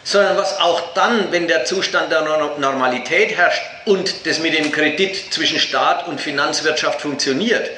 sondern 0.03 0.37
was 0.37 0.59
auch 0.59 0.93
dann, 0.93 1.31
wenn 1.31 1.47
der 1.47 1.65
Zustand 1.65 2.11
der 2.11 2.21
Normalität 2.57 3.35
herrscht 3.35 3.61
und 3.85 4.25
das 4.25 4.39
mit 4.39 4.57
dem 4.57 4.71
Kredit 4.71 5.33
zwischen 5.33 5.59
Staat 5.59 6.07
und 6.07 6.21
Finanzwirtschaft 6.21 7.01
funktioniert, 7.01 7.69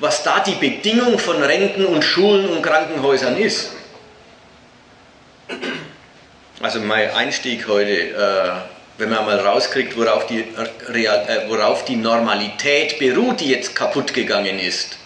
was 0.00 0.22
da 0.24 0.40
die 0.40 0.56
Bedingung 0.56 1.18
von 1.18 1.42
Renten 1.42 1.86
und 1.86 2.02
Schulen 2.02 2.48
und 2.48 2.62
Krankenhäusern 2.62 3.36
ist. 3.36 3.70
Also 6.60 6.80
mein 6.80 7.10
Einstieg 7.10 7.68
heute, 7.68 7.92
äh, 7.92 8.50
wenn 8.98 9.10
man 9.10 9.24
mal 9.24 9.38
rauskriegt, 9.38 9.96
worauf 9.96 10.26
die, 10.26 10.44
Real, 10.88 11.24
äh, 11.28 11.48
worauf 11.48 11.84
die 11.84 11.96
Normalität 11.96 12.98
beruht, 12.98 13.40
die 13.40 13.50
jetzt 13.50 13.76
kaputt 13.76 14.12
gegangen 14.12 14.58
ist, 14.58 14.96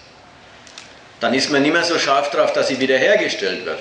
dann 1.20 1.34
ist 1.34 1.50
man 1.50 1.62
nicht 1.62 1.72
mehr 1.72 1.84
so 1.84 1.98
scharf 1.98 2.30
drauf, 2.30 2.52
dass 2.52 2.68
sie 2.68 2.80
wiederhergestellt 2.80 3.64
wird. 3.64 3.80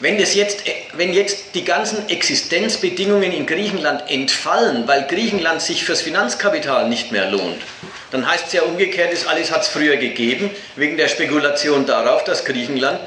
Wenn, 0.00 0.18
das 0.18 0.34
jetzt, 0.34 0.64
wenn 0.94 1.12
jetzt 1.14 1.54
die 1.54 1.64
ganzen 1.64 2.08
Existenzbedingungen 2.08 3.32
in 3.32 3.46
Griechenland 3.46 4.10
entfallen, 4.10 4.88
weil 4.88 5.06
Griechenland 5.06 5.62
sich 5.62 5.84
fürs 5.84 6.02
Finanzkapital 6.02 6.88
nicht 6.88 7.12
mehr 7.12 7.30
lohnt, 7.30 7.62
dann 8.10 8.28
heißt 8.28 8.48
es 8.48 8.52
ja 8.52 8.62
umgekehrt, 8.62 9.12
das 9.12 9.26
alles 9.26 9.50
hat 9.50 9.62
es 9.62 9.68
früher 9.68 9.96
gegeben, 9.96 10.50
wegen 10.76 10.96
der 10.96 11.08
Spekulation 11.08 11.86
darauf, 11.86 12.24
dass 12.24 12.44
Griechenland 12.44 13.00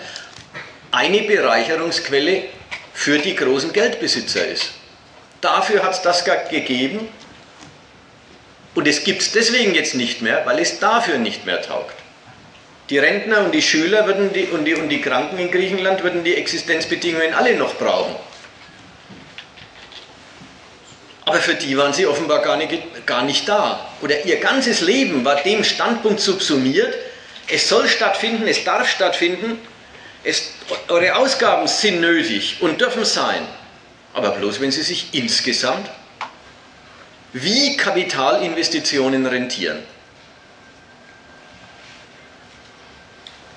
eine 0.91 1.21
Bereicherungsquelle 1.21 2.43
für 2.93 3.19
die 3.19 3.35
großen 3.35 3.73
Geldbesitzer 3.73 4.47
ist. 4.47 4.71
Dafür 5.41 5.83
hat 5.83 5.93
es 5.93 6.01
das 6.01 6.25
gegeben 6.49 7.09
und 8.77 8.87
es 8.87 9.03
gibt 9.03 9.23
es 9.23 9.31
deswegen 9.31 9.73
jetzt 9.73 9.95
nicht 9.95 10.21
mehr, 10.21 10.45
weil 10.45 10.59
es 10.59 10.77
dafür 10.77 11.17
nicht 11.17 11.47
mehr 11.47 11.63
taugt. 11.63 11.95
Die 12.91 12.99
Rentner 12.99 13.43
und 13.43 13.51
die 13.51 13.63
Schüler 13.63 14.05
würden 14.05 14.31
die, 14.31 14.43
und, 14.43 14.65
die, 14.65 14.75
und 14.75 14.89
die 14.89 15.01
Kranken 15.01 15.39
in 15.39 15.49
Griechenland 15.49 16.03
würden 16.03 16.23
die 16.23 16.35
Existenzbedingungen 16.35 17.33
alle 17.33 17.55
noch 17.55 17.73
brauchen. 17.73 18.15
Aber 21.25 21.39
für 21.39 21.55
die 21.55 21.75
waren 21.75 21.91
sie 21.91 22.05
offenbar 22.05 22.43
gar 22.43 22.55
nicht, 22.55 22.71
gar 23.07 23.23
nicht 23.23 23.49
da. 23.49 23.83
Oder 24.01 24.23
ihr 24.25 24.39
ganzes 24.39 24.81
Leben 24.81 25.25
war 25.25 25.37
dem 25.37 25.63
Standpunkt 25.63 26.19
subsumiert, 26.19 26.93
es 27.47 27.67
soll 27.67 27.87
stattfinden, 27.87 28.47
es 28.47 28.63
darf 28.63 28.87
stattfinden, 28.87 29.57
es, 30.23 30.51
eure 30.87 31.15
Ausgaben 31.15 31.65
sind 31.65 31.99
nötig 31.99 32.57
und 32.59 32.79
dürfen 32.79 33.05
sein. 33.05 33.41
Aber 34.13 34.29
bloß, 34.29 34.61
wenn 34.61 34.69
sie 34.69 34.83
sich 34.83 35.07
insgesamt 35.13 35.89
wie 37.43 37.77
Kapitalinvestitionen 37.77 39.25
rentieren. 39.25 39.83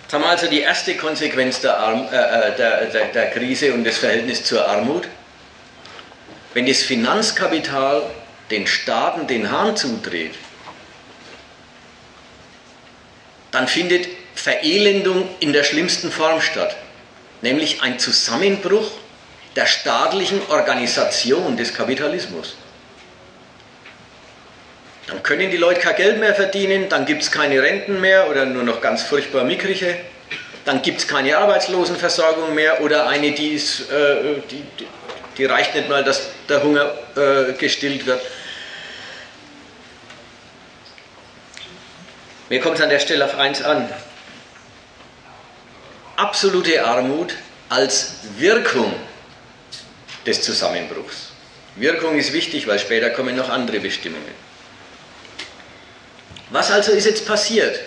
Jetzt 0.03 0.15
haben 0.15 0.23
wir 0.23 0.31
also 0.31 0.49
die 0.49 0.61
erste 0.61 0.97
Konsequenz 0.97 1.61
der, 1.61 1.79
Arm, 1.79 2.09
äh, 2.11 2.17
äh, 2.17 2.57
der, 2.57 2.87
der, 2.87 3.05
der 3.07 3.31
Krise 3.31 3.73
und 3.73 3.85
des 3.85 3.99
Verhältnisses 3.99 4.45
zur 4.45 4.67
Armut. 4.67 5.07
Wenn 6.53 6.67
das 6.67 6.83
Finanzkapital 6.83 8.03
den 8.51 8.67
Staaten 8.67 9.29
den 9.29 9.53
Hahn 9.53 9.77
zudreht, 9.77 10.35
dann 13.53 13.69
findet 13.69 14.09
Verelendung 14.35 15.29
in 15.39 15.53
der 15.53 15.63
schlimmsten 15.63 16.11
Form 16.11 16.41
statt, 16.41 16.77
nämlich 17.43 17.83
ein 17.83 18.01
Zusammenbruch 18.01 18.91
der 19.55 19.67
staatlichen 19.67 20.41
Organisation 20.49 21.57
des 21.57 21.73
Kapitalismus. 21.75 22.57
Dann 25.11 25.25
können 25.25 25.51
die 25.51 25.57
Leute 25.57 25.81
kein 25.81 25.97
Geld 25.97 26.21
mehr 26.21 26.35
verdienen, 26.35 26.89
dann 26.89 27.05
gibt 27.05 27.23
es 27.23 27.33
keine 27.33 27.61
Renten 27.61 28.01
mehr 28.01 28.31
oder 28.31 28.45
nur 28.45 28.63
noch 28.63 28.81
ganz 28.81 29.03
furchtbar 29.03 29.43
mickrige. 29.43 29.97
Dann 30.65 30.83
gibt 30.83 31.01
es 31.01 31.09
keine 31.09 31.37
Arbeitslosenversorgung 31.37 32.55
mehr 32.55 32.81
oder 32.83 33.09
eine, 33.09 33.33
die, 33.33 33.55
ist, 33.55 33.91
äh, 33.91 34.41
die, 34.51 34.63
die, 35.37 35.45
reicht 35.47 35.75
nicht 35.75 35.89
mal, 35.89 36.05
dass 36.05 36.29
der 36.49 36.63
Hunger 36.63 36.93
äh, 37.17 37.55
gestillt 37.55 38.07
wird. 38.07 38.21
Mir 42.49 42.61
kommt 42.61 42.77
es 42.77 42.83
an 42.83 42.91
der 42.91 43.01
Stelle 43.01 43.25
auf 43.25 43.37
eins 43.37 43.63
an. 43.63 43.89
Absolute 46.17 46.85
Armut 46.85 47.35
als 47.69 48.17
Wirkung 48.37 48.95
des 50.27 50.43
Zusammenbruchs. 50.43 51.31
Wirkung 51.77 52.17
ist 52.17 52.33
wichtig, 52.33 52.67
weil 52.67 52.79
später 52.79 53.11
kommen 53.11 53.35
noch 53.35 53.49
andere 53.49 53.81
Bestimmungen. 53.81 54.50
Was 56.51 56.71
also 56.71 56.93
ist 56.93 57.07
jetzt 57.07 57.27
passiert? 57.27 57.79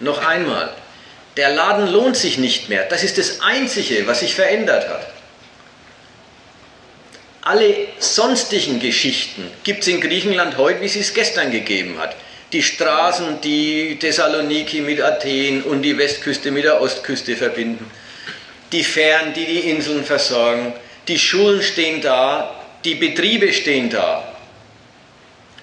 Noch 0.00 0.24
einmal, 0.24 0.70
der 1.36 1.50
Laden 1.50 1.88
lohnt 1.88 2.16
sich 2.16 2.38
nicht 2.38 2.68
mehr. 2.68 2.84
Das 2.84 3.04
ist 3.04 3.18
das 3.18 3.40
Einzige, 3.40 4.06
was 4.06 4.20
sich 4.20 4.34
verändert 4.34 4.88
hat. 4.88 5.06
Alle 7.42 7.74
sonstigen 7.98 8.80
Geschichten 8.80 9.50
gibt 9.64 9.82
es 9.82 9.88
in 9.88 10.00
Griechenland 10.00 10.58
heute, 10.58 10.80
wie 10.82 10.88
sie 10.88 11.00
es 11.00 11.14
gestern 11.14 11.50
gegeben 11.50 11.98
hat. 11.98 12.14
Die 12.52 12.62
Straßen, 12.62 13.40
die 13.40 13.96
Thessaloniki 13.98 14.80
mit 14.80 15.00
Athen 15.00 15.62
und 15.62 15.82
die 15.82 15.96
Westküste 15.96 16.50
mit 16.50 16.64
der 16.64 16.80
Ostküste 16.80 17.36
verbinden. 17.36 17.90
Die 18.72 18.84
Fähren, 18.84 19.32
die 19.32 19.46
die 19.46 19.70
Inseln 19.70 20.04
versorgen. 20.04 20.74
Die 21.08 21.18
Schulen 21.18 21.62
stehen 21.62 22.00
da. 22.02 22.54
Die 22.84 22.96
Betriebe 22.96 23.52
stehen 23.52 23.88
da. 23.88 24.36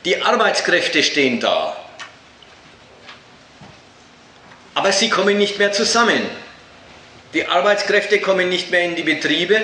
Die 0.06 0.22
Arbeitskräfte 0.22 1.04
stehen 1.04 1.40
da. 1.40 1.76
Aber 4.78 4.92
sie 4.92 5.10
kommen 5.10 5.40
nicht 5.40 5.58
mehr 5.58 5.72
zusammen. 5.72 6.22
Die 7.34 7.48
Arbeitskräfte 7.48 8.22
kommen 8.22 8.48
nicht 8.48 8.70
mehr 8.70 8.84
in 8.84 8.96
die 8.96 9.02
Betriebe. 9.02 9.60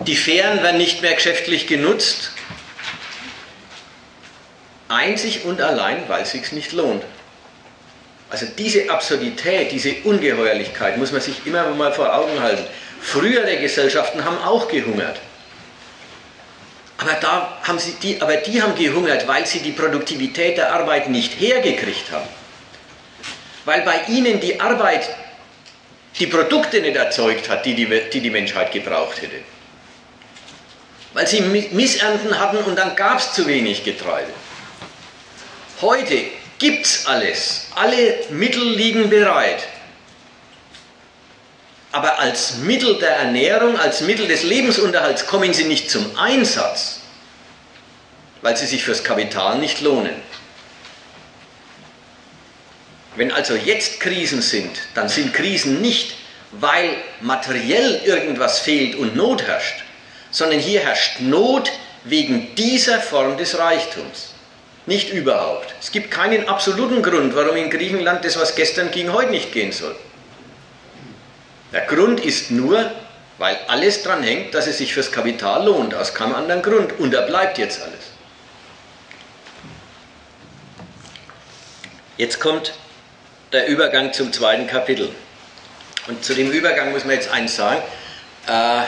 Die 0.00 0.16
Fähren 0.16 0.60
werden 0.64 0.78
nicht 0.78 1.02
mehr 1.02 1.14
geschäftlich 1.14 1.68
genutzt. 1.68 2.32
Einzig 4.88 5.44
und 5.44 5.60
allein, 5.60 6.08
weil 6.08 6.22
es 6.22 6.32
sich 6.32 6.50
nicht 6.50 6.72
lohnt. 6.72 7.04
Also 8.28 8.46
diese 8.58 8.90
Absurdität, 8.90 9.70
diese 9.70 9.94
Ungeheuerlichkeit 10.02 10.96
muss 10.96 11.12
man 11.12 11.20
sich 11.20 11.46
immer 11.46 11.70
mal 11.70 11.92
vor 11.92 12.12
Augen 12.12 12.40
halten. 12.40 12.66
Frühere 13.02 13.56
Gesellschaften 13.58 14.24
haben 14.24 14.38
auch 14.38 14.66
gehungert. 14.66 15.20
Aber, 16.98 17.14
da 17.14 17.58
haben 17.62 17.78
sie 17.78 17.92
die, 18.02 18.20
aber 18.20 18.36
die 18.36 18.62
haben 18.62 18.74
gehungert, 18.74 19.26
weil 19.26 19.46
sie 19.46 19.60
die 19.60 19.72
Produktivität 19.72 20.56
der 20.56 20.72
Arbeit 20.72 21.08
nicht 21.08 21.38
hergekriegt 21.40 22.10
haben. 22.12 22.28
Weil 23.64 23.82
bei 23.82 24.02
ihnen 24.08 24.40
die 24.40 24.60
Arbeit 24.60 25.08
die 26.18 26.26
Produkte 26.26 26.80
nicht 26.80 26.96
erzeugt 26.96 27.48
hat, 27.48 27.66
die 27.66 27.74
die, 27.74 27.86
die, 28.12 28.20
die 28.20 28.30
Menschheit 28.30 28.70
gebraucht 28.72 29.20
hätte. 29.20 29.40
Weil 31.12 31.26
sie 31.26 31.40
Missernten 31.40 32.38
hatten 32.38 32.58
und 32.58 32.76
dann 32.76 32.94
gab 32.94 33.18
es 33.18 33.32
zu 33.32 33.46
wenig 33.46 33.84
Getreide. 33.84 34.32
Heute 35.80 36.24
gibt 36.58 36.86
es 36.86 37.06
alles. 37.06 37.68
Alle 37.74 38.18
Mittel 38.30 38.62
liegen 38.62 39.10
bereit 39.10 39.64
aber 41.94 42.18
als 42.18 42.56
Mittel 42.56 42.98
der 42.98 43.18
Ernährung, 43.18 43.78
als 43.78 44.00
Mittel 44.00 44.26
des 44.26 44.42
Lebensunterhalts 44.42 45.28
kommen 45.28 45.54
sie 45.54 45.62
nicht 45.62 45.88
zum 45.88 46.18
Einsatz, 46.18 46.98
weil 48.42 48.56
sie 48.56 48.66
sich 48.66 48.82
fürs 48.82 49.04
Kapital 49.04 49.58
nicht 49.58 49.80
lohnen. 49.80 50.16
Wenn 53.14 53.30
also 53.30 53.54
jetzt 53.54 54.00
Krisen 54.00 54.42
sind, 54.42 54.76
dann 54.96 55.08
sind 55.08 55.34
Krisen 55.34 55.80
nicht, 55.80 56.16
weil 56.50 56.96
materiell 57.20 58.00
irgendwas 58.04 58.58
fehlt 58.58 58.96
und 58.96 59.14
Not 59.14 59.44
herrscht, 59.44 59.84
sondern 60.32 60.58
hier 60.58 60.80
herrscht 60.80 61.20
Not 61.20 61.70
wegen 62.02 62.56
dieser 62.56 62.98
Form 62.98 63.36
des 63.36 63.56
Reichtums. 63.56 64.34
Nicht 64.86 65.12
überhaupt. 65.12 65.72
Es 65.80 65.92
gibt 65.92 66.10
keinen 66.10 66.48
absoluten 66.48 67.02
Grund, 67.02 67.36
warum 67.36 67.54
in 67.54 67.70
Griechenland 67.70 68.24
das, 68.24 68.36
was 68.36 68.56
gestern 68.56 68.90
ging, 68.90 69.12
heute 69.12 69.30
nicht 69.30 69.52
gehen 69.52 69.70
soll. 69.70 69.94
Der 71.74 71.86
Grund 71.86 72.20
ist 72.20 72.52
nur, 72.52 72.88
weil 73.38 73.58
alles 73.66 74.04
dran 74.04 74.22
hängt, 74.22 74.54
dass 74.54 74.68
es 74.68 74.78
sich 74.78 74.94
fürs 74.94 75.10
Kapital 75.10 75.64
lohnt, 75.64 75.92
aus 75.92 76.14
keinem 76.14 76.36
anderen 76.36 76.62
Grund. 76.62 77.00
Und 77.00 77.10
da 77.10 77.22
bleibt 77.22 77.58
jetzt 77.58 77.82
alles. 77.82 78.12
Jetzt 82.16 82.38
kommt 82.38 82.74
der 83.52 83.66
Übergang 83.66 84.12
zum 84.12 84.32
zweiten 84.32 84.68
Kapitel. 84.68 85.10
Und 86.06 86.24
zu 86.24 86.34
dem 86.34 86.52
Übergang 86.52 86.92
muss 86.92 87.04
man 87.04 87.16
jetzt 87.16 87.28
eins 87.32 87.56
sagen. 87.56 87.82
Äh, 88.46 88.82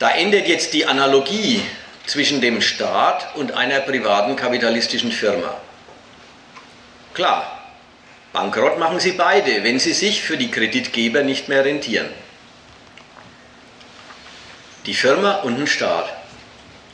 da 0.00 0.10
endet 0.16 0.48
jetzt 0.48 0.72
die 0.72 0.86
Analogie 0.86 1.62
zwischen 2.08 2.40
dem 2.40 2.60
Staat 2.60 3.36
und 3.36 3.52
einer 3.52 3.78
privaten 3.78 4.34
kapitalistischen 4.34 5.12
Firma. 5.12 5.56
Klar, 7.14 7.61
Bankrott 8.32 8.78
machen 8.78 8.98
sie 8.98 9.12
beide, 9.12 9.62
wenn 9.62 9.78
sie 9.78 9.92
sich 9.92 10.22
für 10.22 10.36
die 10.36 10.50
Kreditgeber 10.50 11.22
nicht 11.22 11.48
mehr 11.48 11.64
rentieren. 11.64 12.08
Die 14.86 14.94
Firma 14.94 15.36
und 15.42 15.60
ein 15.60 15.66
Staat. 15.66 16.12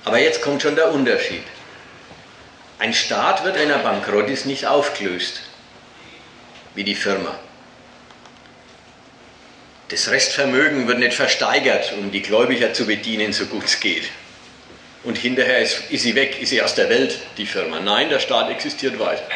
Aber 0.05 0.19
jetzt 0.19 0.43
kommt 0.43 0.63
schon 0.63 0.75
der 0.75 0.93
Unterschied. 0.93 1.45
Ein 2.79 2.93
Staat 2.93 3.45
wird, 3.45 3.57
wenn 3.57 3.71
er 3.71 3.79
bankrott 3.79 4.29
ist, 4.29 4.47
nicht 4.47 4.67
aufgelöst. 4.67 5.43
wie 6.79 6.85
die 6.85 6.95
Firma. 6.95 7.37
Das 9.89 10.11
Restvermögen 10.11 10.87
wird 10.87 11.01
nicht 11.01 11.15
versteigert, 11.15 11.93
um 11.99 12.13
die 12.13 12.23
Gläubiger 12.23 12.73
zu 12.73 12.87
bedienen, 12.87 13.33
so 13.33 13.47
gut 13.47 13.65
es 13.65 13.81
geht. 13.81 14.05
Und 15.03 15.19
hinterher 15.19 15.59
ist, 15.59 15.91
ist 15.91 16.03
sie 16.03 16.15
weg, 16.15 16.41
ist 16.41 16.51
sie 16.51 16.63
aus 16.63 16.77
der 16.77 16.89
Welt, 16.89 17.19
die 17.37 17.47
Firma. 17.47 17.81
Nein, 17.81 18.11
der 18.11 18.21
Staat 18.21 18.49
existiert 18.51 18.97
weiter. 19.01 19.27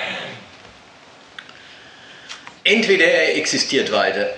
Entweder 2.72 3.04
er 3.04 3.36
existiert 3.36 3.92
weiter 3.92 4.30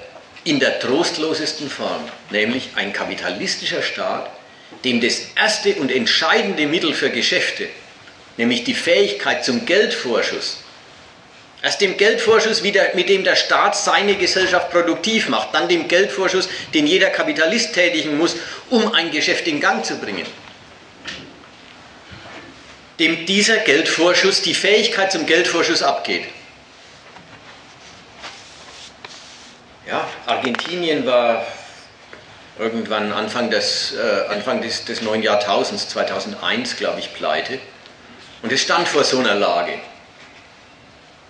in 0.42 0.58
der 0.58 0.80
trostlosesten 0.80 1.70
Form, 1.70 2.02
nämlich 2.30 2.70
ein 2.74 2.92
kapitalistischer 2.92 3.80
Staat, 3.80 4.28
dem 4.84 5.00
das 5.00 5.26
erste 5.36 5.76
und 5.76 5.92
entscheidende 5.92 6.66
Mittel 6.66 6.94
für 6.94 7.10
Geschäfte, 7.10 7.68
nämlich 8.36 8.64
die 8.64 8.74
Fähigkeit 8.74 9.44
zum 9.44 9.64
Geldvorschuss, 9.66 10.58
erst 11.62 11.80
dem 11.80 11.96
Geldvorschuss, 11.96 12.60
mit 12.62 13.08
dem 13.08 13.22
der 13.22 13.36
Staat 13.36 13.76
seine 13.76 14.16
Gesellschaft 14.16 14.72
produktiv 14.72 15.28
macht, 15.28 15.54
dann 15.54 15.68
dem 15.68 15.86
Geldvorschuss, 15.86 16.48
den 16.74 16.88
jeder 16.88 17.10
Kapitalist 17.10 17.72
tätigen 17.72 18.18
muss, 18.18 18.34
um 18.68 18.92
ein 18.94 19.12
Geschäft 19.12 19.46
in 19.46 19.60
Gang 19.60 19.84
zu 19.84 19.96
bringen. 19.98 20.26
Dem 22.98 23.26
dieser 23.26 23.58
Geldvorschuss, 23.58 24.42
die 24.42 24.54
Fähigkeit 24.54 25.12
zum 25.12 25.24
Geldvorschuss 25.24 25.84
abgeht. 25.84 26.24
Ja, 29.94 30.08
Argentinien 30.26 31.06
war 31.06 31.46
irgendwann 32.58 33.12
Anfang 33.12 33.48
des, 33.48 33.94
äh, 33.94 34.26
Anfang 34.28 34.60
des, 34.60 34.84
des 34.84 35.02
neuen 35.02 35.22
Jahrtausends, 35.22 35.88
2001 35.88 36.74
glaube 36.74 36.98
ich, 36.98 37.14
pleite. 37.14 37.60
Und 38.42 38.50
es 38.50 38.60
stand 38.60 38.88
vor 38.88 39.04
so 39.04 39.20
einer 39.20 39.36
Lage. 39.36 39.74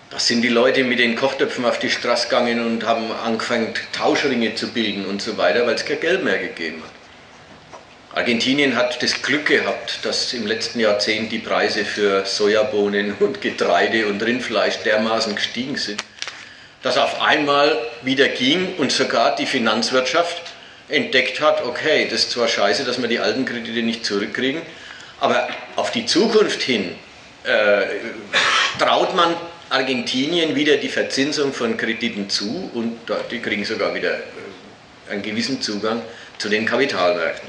Da 0.08 0.18
sind 0.18 0.40
die 0.40 0.48
Leute 0.48 0.82
mit 0.82 0.98
den 0.98 1.14
Kochtöpfen 1.14 1.66
auf 1.66 1.78
die 1.78 1.90
Straße 1.90 2.28
gegangen 2.28 2.64
und 2.64 2.86
haben 2.86 3.12
angefangen, 3.12 3.74
Tauschringe 3.92 4.54
zu 4.54 4.68
bilden 4.68 5.04
und 5.04 5.20
so 5.20 5.36
weiter, 5.36 5.66
weil 5.66 5.74
es 5.74 5.84
kein 5.84 6.00
Geld 6.00 6.24
mehr 6.24 6.38
gegeben 6.38 6.82
hat. 6.82 8.16
Argentinien 8.16 8.76
hat 8.76 9.02
das 9.02 9.20
Glück 9.20 9.44
gehabt, 9.44 9.98
dass 10.06 10.32
im 10.32 10.46
letzten 10.46 10.80
Jahrzehnt 10.80 11.30
die 11.32 11.40
Preise 11.40 11.84
für 11.84 12.24
Sojabohnen 12.24 13.12
und 13.20 13.42
Getreide 13.42 14.06
und 14.06 14.22
Rindfleisch 14.22 14.78
dermaßen 14.78 15.34
gestiegen 15.34 15.76
sind, 15.76 16.02
dass 16.84 16.98
auf 16.98 17.22
einmal 17.22 17.78
wieder 18.02 18.28
ging 18.28 18.76
und 18.76 18.92
sogar 18.92 19.34
die 19.34 19.46
Finanzwirtschaft 19.46 20.42
entdeckt 20.88 21.40
hat, 21.40 21.64
okay, 21.64 22.06
das 22.10 22.20
ist 22.20 22.30
zwar 22.32 22.46
scheiße, 22.46 22.84
dass 22.84 23.00
wir 23.00 23.08
die 23.08 23.18
alten 23.18 23.46
Kredite 23.46 23.82
nicht 23.82 24.04
zurückkriegen, 24.04 24.60
aber 25.18 25.48
auf 25.76 25.90
die 25.92 26.04
Zukunft 26.04 26.60
hin 26.60 26.94
äh, 27.44 27.86
traut 28.78 29.16
man 29.16 29.34
Argentinien 29.70 30.54
wieder 30.54 30.76
die 30.76 30.90
Verzinsung 30.90 31.54
von 31.54 31.78
Krediten 31.78 32.28
zu 32.28 32.70
und 32.74 32.98
die 33.30 33.40
kriegen 33.40 33.64
sogar 33.64 33.94
wieder 33.94 34.18
äh, 34.18 35.10
einen 35.10 35.22
gewissen 35.22 35.62
Zugang 35.62 36.02
zu 36.36 36.50
den 36.50 36.66
Kapitalmärkten. 36.66 37.48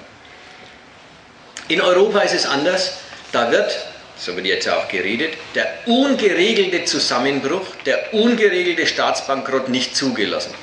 In 1.68 1.82
Europa 1.82 2.20
ist 2.20 2.36
es 2.36 2.46
anders, 2.46 2.94
da 3.34 3.52
wird 3.52 3.76
so 4.18 4.36
wird 4.36 4.46
jetzt 4.46 4.70
auch 4.70 4.88
geredet, 4.88 5.34
der 5.56 5.68
ungeregelte 5.86 6.86
Zusammenbruch, 6.86 7.66
der 7.86 8.14
ungeregelte 8.14 8.88
Staatsbankrott 8.88 9.70
nicht 9.70 9.96
zugelassen. 9.96 10.54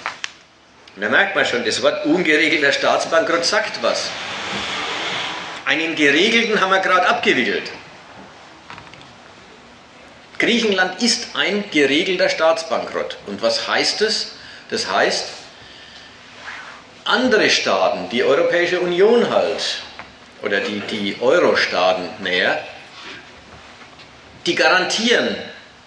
Und 0.96 1.02
da 1.02 1.08
merkt 1.08 1.34
man 1.34 1.44
schon, 1.44 1.64
das 1.64 1.82
Wort 1.82 2.04
ungeregelter 2.04 2.72
Staatsbankrott 2.72 3.44
sagt 3.44 3.82
was. 3.82 4.10
Einen 5.64 5.94
geregelten 5.94 6.60
haben 6.60 6.70
wir 6.70 6.80
gerade 6.80 7.06
abgewickelt. 7.06 7.70
Griechenland 10.38 11.00
ist 11.00 11.36
ein 11.36 11.64
geregelter 11.70 12.28
Staatsbankrott. 12.28 13.16
Und 13.26 13.42
was 13.42 13.68
heißt 13.68 14.02
es? 14.02 14.32
Das 14.70 14.90
heißt, 14.90 15.28
andere 17.04 17.48
Staaten, 17.48 18.08
die 18.10 18.24
Europäische 18.24 18.80
Union 18.80 19.30
halt, 19.30 19.82
oder 20.42 20.60
die, 20.60 20.80
die 20.80 21.16
Euro-Staaten 21.20 22.08
näher, 22.22 22.62
die 24.46 24.54
garantieren 24.54 25.36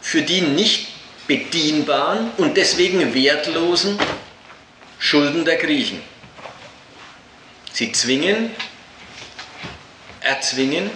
für 0.02 0.22
die 0.22 0.42
nicht 0.42 0.88
bedienbaren 1.28 2.32
und 2.38 2.56
deswegen 2.58 3.14
wertlosen 3.14 3.98
Schulden 5.00 5.46
der 5.46 5.58
Griechen. 5.58 6.02
Sie 7.74 7.92
zwingen, 7.92 8.52
erzwingen 10.22 10.90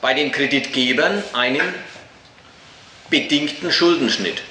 bei 0.00 0.14
den 0.14 0.32
Kreditgebern 0.32 1.22
einen 1.32 1.74
bedingten 3.10 3.70
Schuldenschnitt, 3.70 4.42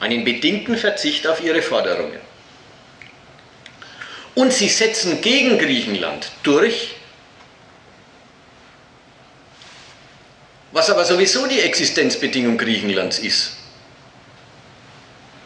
einen 0.00 0.24
bedingten 0.24 0.76
Verzicht 0.76 1.26
auf 1.26 1.42
ihre 1.42 1.62
Forderungen. 1.62 2.20
Und 4.34 4.52
sie 4.52 4.68
setzen 4.68 5.20
gegen 5.20 5.58
Griechenland 5.58 6.30
durch 6.44 6.94
was 10.72 10.90
aber 10.90 11.04
sowieso 11.04 11.46
die 11.46 11.60
Existenzbedingung 11.60 12.58
Griechenlands 12.58 13.18
ist. 13.18 13.52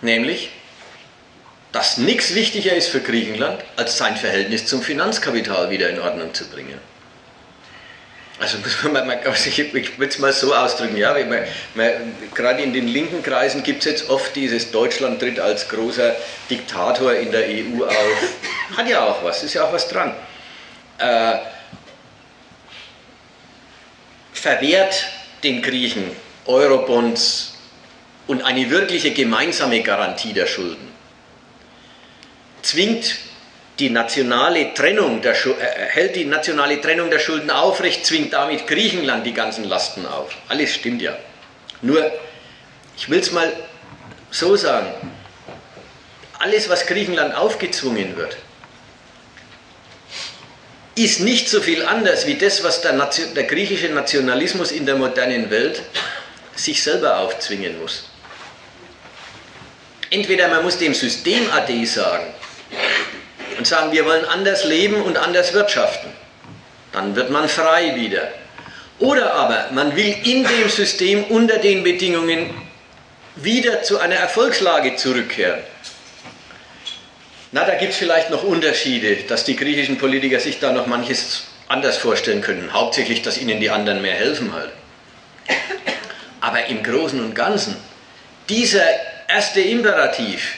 Nämlich, 0.00 0.50
dass 1.70 1.96
nichts 1.96 2.34
wichtiger 2.34 2.74
ist 2.74 2.88
für 2.88 3.00
Griechenland, 3.00 3.62
als 3.76 3.96
sein 3.96 4.16
Verhältnis 4.16 4.66
zum 4.66 4.82
Finanzkapital 4.82 5.70
wieder 5.70 5.88
in 5.88 6.00
Ordnung 6.00 6.34
zu 6.34 6.48
bringen. 6.48 6.78
Also 8.40 8.58
man, 8.90 9.06
man, 9.06 9.18
ich 9.20 9.98
würde 9.98 10.06
es 10.06 10.18
mal 10.18 10.32
so 10.32 10.52
ausdrücken, 10.52 10.96
ja, 10.96 11.12
man, 11.12 11.44
man, 11.74 11.90
gerade 12.34 12.62
in 12.62 12.72
den 12.72 12.88
linken 12.88 13.22
Kreisen 13.22 13.62
gibt 13.62 13.80
es 13.80 13.84
jetzt 13.84 14.10
oft 14.10 14.34
dieses 14.34 14.72
Deutschland 14.72 15.20
tritt 15.20 15.38
als 15.38 15.68
großer 15.68 16.16
Diktator 16.50 17.14
in 17.14 17.30
der 17.30 17.44
EU 17.46 17.84
auf. 17.84 18.76
Hat 18.76 18.88
ja 18.88 19.04
auch 19.06 19.22
was, 19.22 19.44
ist 19.44 19.54
ja 19.54 19.64
auch 19.64 19.72
was 19.72 19.88
dran. 19.88 20.12
Äh, 20.98 21.36
verwehrt 24.42 25.06
den 25.44 25.62
Griechen 25.62 26.10
Eurobonds 26.46 27.54
und 28.26 28.42
eine 28.42 28.70
wirkliche 28.70 29.12
gemeinsame 29.12 29.82
Garantie 29.82 30.32
der 30.32 30.46
Schulden, 30.46 30.88
zwingt 32.60 33.18
die 33.78 33.88
nationale 33.88 34.74
Trennung 34.74 35.22
der 35.22 35.34
äh, 35.34 35.54
hält 35.90 36.16
die 36.16 36.24
nationale 36.24 36.80
Trennung 36.80 37.08
der 37.08 37.20
Schulden 37.20 37.50
aufrecht, 37.50 38.04
zwingt 38.04 38.32
damit 38.32 38.66
Griechenland 38.66 39.24
die 39.24 39.32
ganzen 39.32 39.62
Lasten 39.62 40.06
auf. 40.06 40.36
Alles 40.48 40.74
stimmt 40.74 41.02
ja. 41.02 41.16
Nur, 41.80 42.10
ich 42.96 43.08
will 43.08 43.20
es 43.20 43.30
mal 43.30 43.52
so 44.32 44.56
sagen, 44.56 44.88
alles, 46.40 46.68
was 46.68 46.86
Griechenland 46.86 47.36
aufgezwungen 47.36 48.16
wird, 48.16 48.36
ist 50.94 51.20
nicht 51.20 51.48
so 51.48 51.60
viel 51.60 51.84
anders 51.84 52.26
wie 52.26 52.34
das, 52.34 52.62
was 52.62 52.80
der, 52.80 52.92
Nation, 52.92 53.34
der 53.34 53.44
griechische 53.44 53.88
Nationalismus 53.88 54.72
in 54.72 54.84
der 54.84 54.96
modernen 54.96 55.50
Welt 55.50 55.82
sich 56.54 56.82
selber 56.82 57.18
aufzwingen 57.18 57.80
muss. 57.80 58.04
Entweder 60.10 60.48
man 60.48 60.62
muss 60.62 60.76
dem 60.76 60.92
System 60.92 61.50
AD 61.50 61.84
sagen 61.86 62.26
und 63.56 63.66
sagen, 63.66 63.92
wir 63.92 64.04
wollen 64.04 64.26
anders 64.26 64.64
leben 64.64 65.00
und 65.02 65.16
anders 65.16 65.54
wirtschaften. 65.54 66.10
Dann 66.92 67.16
wird 67.16 67.30
man 67.30 67.48
frei 67.48 67.94
wieder. 67.96 68.28
Oder 68.98 69.32
aber 69.32 69.68
man 69.72 69.96
will 69.96 70.14
in 70.24 70.44
dem 70.44 70.68
System 70.68 71.24
unter 71.24 71.58
den 71.58 71.82
Bedingungen 71.82 72.50
wieder 73.36 73.82
zu 73.82 73.98
einer 73.98 74.16
Erfolgslage 74.16 74.96
zurückkehren. 74.96 75.60
Na, 77.54 77.64
da 77.64 77.74
gibt 77.74 77.92
es 77.92 77.98
vielleicht 77.98 78.30
noch 78.30 78.44
Unterschiede, 78.44 79.14
dass 79.28 79.44
die 79.44 79.56
griechischen 79.56 79.98
Politiker 79.98 80.40
sich 80.40 80.58
da 80.58 80.72
noch 80.72 80.86
manches 80.86 81.44
anders 81.68 81.98
vorstellen 81.98 82.40
können. 82.40 82.72
Hauptsächlich, 82.72 83.20
dass 83.20 83.36
ihnen 83.36 83.60
die 83.60 83.68
anderen 83.68 84.00
mehr 84.00 84.14
helfen 84.14 84.54
halt. 84.54 84.70
Aber 86.40 86.64
im 86.66 86.82
Großen 86.82 87.20
und 87.20 87.34
Ganzen, 87.34 87.76
dieser 88.48 88.84
erste 89.28 89.60
Imperativ 89.60 90.56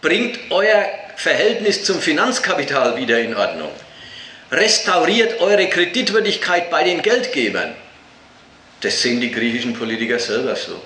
bringt 0.00 0.38
euer 0.50 0.86
Verhältnis 1.16 1.84
zum 1.84 2.00
Finanzkapital 2.00 2.96
wieder 2.96 3.20
in 3.20 3.36
Ordnung. 3.36 3.70
Restauriert 4.50 5.40
eure 5.40 5.68
Kreditwürdigkeit 5.68 6.70
bei 6.70 6.82
den 6.82 7.02
Geldgebern. 7.02 7.74
Das 8.80 9.02
sehen 9.02 9.20
die 9.20 9.30
griechischen 9.30 9.74
Politiker 9.74 10.18
selber 10.18 10.56
so. 10.56 10.80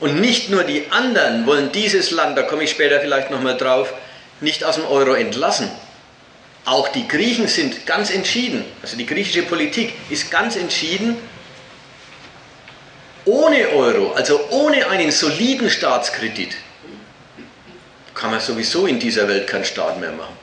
Und 0.00 0.20
nicht 0.20 0.50
nur 0.50 0.64
die 0.64 0.86
anderen 0.90 1.46
wollen 1.46 1.72
dieses 1.72 2.10
Land, 2.10 2.36
da 2.36 2.42
komme 2.42 2.64
ich 2.64 2.70
später 2.70 3.00
vielleicht 3.00 3.30
nochmal 3.30 3.56
drauf, 3.56 3.92
nicht 4.40 4.64
aus 4.64 4.74
dem 4.74 4.86
Euro 4.86 5.14
entlassen. 5.14 5.70
Auch 6.64 6.88
die 6.88 7.06
Griechen 7.06 7.46
sind 7.46 7.86
ganz 7.86 8.10
entschieden, 8.10 8.64
also 8.82 8.96
die 8.96 9.06
griechische 9.06 9.42
Politik 9.42 9.92
ist 10.08 10.30
ganz 10.30 10.56
entschieden, 10.56 11.16
ohne 13.26 13.68
Euro, 13.70 14.12
also 14.12 14.40
ohne 14.50 14.88
einen 14.88 15.10
soliden 15.10 15.70
Staatskredit, 15.70 16.56
kann 18.14 18.30
man 18.30 18.40
sowieso 18.40 18.86
in 18.86 18.98
dieser 18.98 19.28
Welt 19.28 19.46
keinen 19.46 19.64
Staat 19.64 20.00
mehr 20.00 20.12
machen. 20.12 20.36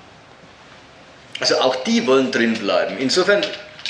Also 1.39 1.59
auch 1.59 1.83
die 1.83 2.05
wollen 2.05 2.31
drin 2.31 2.53
bleiben. 2.53 2.97
Insofern 2.99 3.43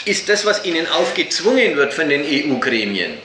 ist 0.05 0.29
das, 0.29 0.45
was 0.45 0.63
ihnen 0.63 0.87
aufgezwungen 0.87 1.75
wird 1.75 1.93
von 1.93 2.07
den 2.07 2.23
EU-Gremien, 2.23 3.17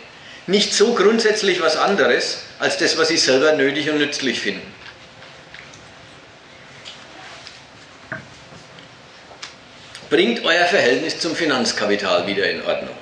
nicht 0.47 0.73
so 0.73 0.95
grundsätzlich 0.95 1.61
was 1.61 1.77
anderes 1.77 2.39
als 2.59 2.79
das, 2.79 2.97
was 2.97 3.09
sie 3.09 3.17
selber 3.17 3.53
nötig 3.53 3.91
und 3.91 3.99
nützlich 3.99 4.41
finden. 4.41 4.75
Bringt 10.09 10.45
euer 10.45 10.67
Verhältnis 10.67 11.19
zum 11.19 11.35
Finanzkapital 11.35 12.29
wieder 12.29 12.49
in 12.49 12.63
Ordnung. 12.63 12.97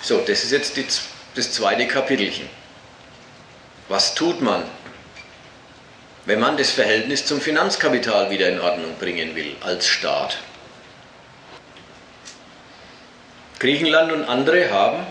So, 0.00 0.18
das 0.18 0.44
ist 0.44 0.52
jetzt 0.52 0.76
die, 0.76 0.86
das 1.34 1.50
zweite 1.50 1.88
Kapitelchen. 1.88 2.48
Was 3.88 4.14
tut 4.14 4.40
man, 4.40 4.62
wenn 6.24 6.38
man 6.38 6.56
das 6.56 6.70
Verhältnis 6.70 7.26
zum 7.26 7.40
Finanzkapital 7.40 8.30
wieder 8.30 8.48
in 8.48 8.60
Ordnung 8.60 8.94
bringen 9.00 9.34
will 9.34 9.56
als 9.60 9.88
Staat? 9.88 10.38
Griechenland 13.58 14.12
und 14.12 14.24
andere 14.24 14.70
haben 14.70 15.04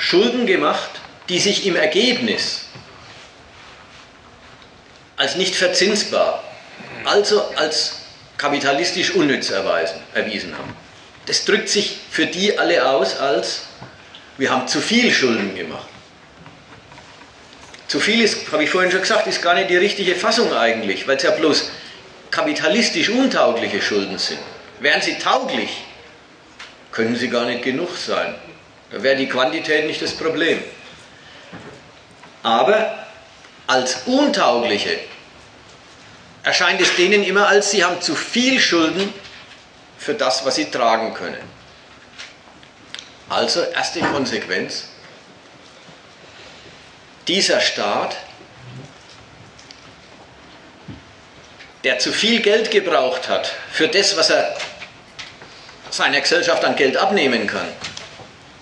Schulden 0.00 0.46
gemacht, 0.46 0.90
die 1.28 1.38
sich 1.38 1.66
im 1.66 1.76
Ergebnis 1.76 2.64
als 5.16 5.36
nicht 5.36 5.54
verzinsbar, 5.54 6.42
also 7.04 7.44
als 7.56 7.96
kapitalistisch 8.38 9.10
unnütz 9.12 9.50
erweisen, 9.50 10.00
erwiesen 10.14 10.56
haben. 10.56 10.74
Das 11.26 11.44
drückt 11.44 11.68
sich 11.68 11.98
für 12.10 12.24
die 12.24 12.58
alle 12.58 12.88
aus 12.88 13.18
als, 13.18 13.66
wir 14.38 14.50
haben 14.50 14.66
zu 14.66 14.80
viel 14.80 15.12
Schulden 15.12 15.54
gemacht. 15.54 15.86
Zu 17.86 18.00
viel 18.00 18.22
ist, 18.22 18.50
habe 18.50 18.64
ich 18.64 18.70
vorhin 18.70 18.90
schon 18.90 19.02
gesagt, 19.02 19.26
ist 19.26 19.42
gar 19.42 19.54
nicht 19.54 19.68
die 19.68 19.76
richtige 19.76 20.14
Fassung 20.14 20.54
eigentlich, 20.54 21.06
weil 21.06 21.18
es 21.18 21.24
ja 21.24 21.32
bloß 21.32 21.70
kapitalistisch 22.30 23.10
untaugliche 23.10 23.82
Schulden 23.82 24.16
sind. 24.16 24.40
Wären 24.80 25.02
sie 25.02 25.18
tauglich, 25.18 25.70
können 26.90 27.16
sie 27.16 27.28
gar 27.28 27.44
nicht 27.44 27.62
genug 27.62 27.94
sein. 27.98 28.34
Wäre 28.90 29.16
die 29.16 29.28
Quantität 29.28 29.86
nicht 29.86 30.02
das 30.02 30.14
Problem. 30.14 30.62
Aber 32.42 33.06
als 33.66 34.02
untaugliche 34.06 34.98
erscheint 36.42 36.80
es 36.80 36.96
denen 36.96 37.22
immer 37.22 37.46
als, 37.48 37.70
sie 37.70 37.84
haben 37.84 38.00
zu 38.00 38.16
viel 38.16 38.58
Schulden 38.58 39.12
für 39.98 40.14
das, 40.14 40.44
was 40.44 40.56
sie 40.56 40.70
tragen 40.70 41.14
können. 41.14 41.42
Also 43.28 43.62
erste 43.62 44.00
Konsequenz, 44.00 44.88
dieser 47.28 47.60
Staat, 47.60 48.16
der 51.84 51.98
zu 51.98 52.12
viel 52.12 52.40
Geld 52.40 52.70
gebraucht 52.70 53.28
hat 53.28 53.52
für 53.70 53.86
das, 53.86 54.16
was 54.16 54.30
er 54.30 54.56
seiner 55.90 56.20
Gesellschaft 56.20 56.64
an 56.64 56.76
Geld 56.76 56.96
abnehmen 56.96 57.46
kann, 57.46 57.68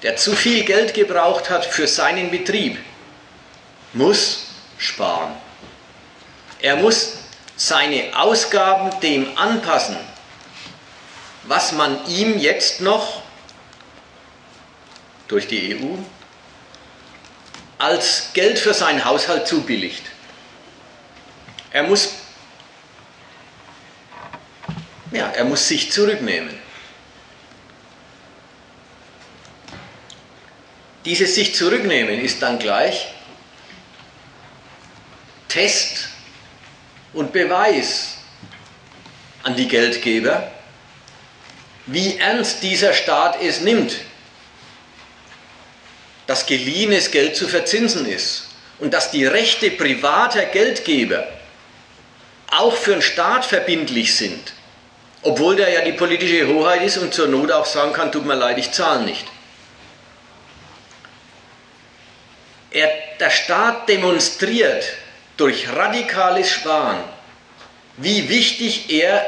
der 0.03 0.17
zu 0.17 0.35
viel 0.35 0.65
Geld 0.65 0.95
gebraucht 0.95 1.51
hat 1.51 1.65
für 1.65 1.87
seinen 1.87 2.31
Betrieb, 2.31 2.79
muss 3.93 4.47
sparen. 4.79 5.35
Er 6.61 6.77
muss 6.77 7.19
seine 7.57 8.17
Ausgaben 8.17 9.01
dem 9.01 9.37
anpassen, 9.37 9.97
was 11.45 11.73
man 11.73 12.07
ihm 12.07 12.39
jetzt 12.39 12.81
noch 12.81 13.23
durch 15.27 15.47
die 15.47 15.77
EU 15.77 15.97
als 17.79 18.31
Geld 18.33 18.59
für 18.59 18.75
seinen 18.75 19.05
Haushalt 19.05 19.47
zubilligt. 19.47 20.03
Er 21.71 21.85
muss, 21.85 22.15
ja, 25.13 25.29
er 25.29 25.45
muss 25.45 25.69
sich 25.69 25.93
zurücknehmen. 25.93 26.58
Dieses 31.09 31.37
sich 31.37 31.55
zurücknehmen 31.55 32.21
ist 32.21 32.43
dann 32.43 32.59
gleich 32.59 33.07
Test 35.49 36.11
und 37.15 37.33
Beweis 37.33 38.19
an 39.43 39.57
die 39.57 39.69
Geldgeber, 39.69 40.51
wie 41.87 42.19
ernst 42.19 42.63
dieser 42.63 42.93
Staat 42.93 43.41
es 43.41 43.63
nimmt, 43.63 43.97
dass 46.27 46.45
geliehenes 46.45 47.11
Geld 47.11 47.37
zu 47.37 47.49
verzinsen 47.49 48.05
ist 48.05 48.49
und 48.79 48.93
dass 48.93 49.11
die 49.11 49.25
Rechte 49.25 49.71
privater 49.71 50.45
Geldgeber 50.45 51.27
auch 52.51 52.77
für 52.77 52.93
den 52.93 53.01
Staat 53.01 53.47
verbindlich 53.47 54.15
sind, 54.15 54.53
obwohl 55.23 55.57
der 55.57 55.71
ja 55.71 55.81
die 55.81 55.93
politische 55.93 56.49
Hoheit 56.49 56.83
ist 56.83 56.99
und 56.99 57.15
zur 57.15 57.29
Not 57.29 57.51
auch 57.51 57.65
sagen 57.65 57.95
kann, 57.95 58.13
tut 58.13 58.27
mir 58.27 58.35
leid, 58.35 58.59
ich 58.59 58.73
zahle 58.73 59.05
nicht. 59.05 59.25
Er, 62.71 62.91
der 63.19 63.31
Staat 63.31 63.89
demonstriert 63.89 64.85
durch 65.37 65.69
radikales 65.69 66.51
Sparen, 66.51 66.99
wie 67.97 68.29
wichtig 68.29 68.91
er 68.91 69.27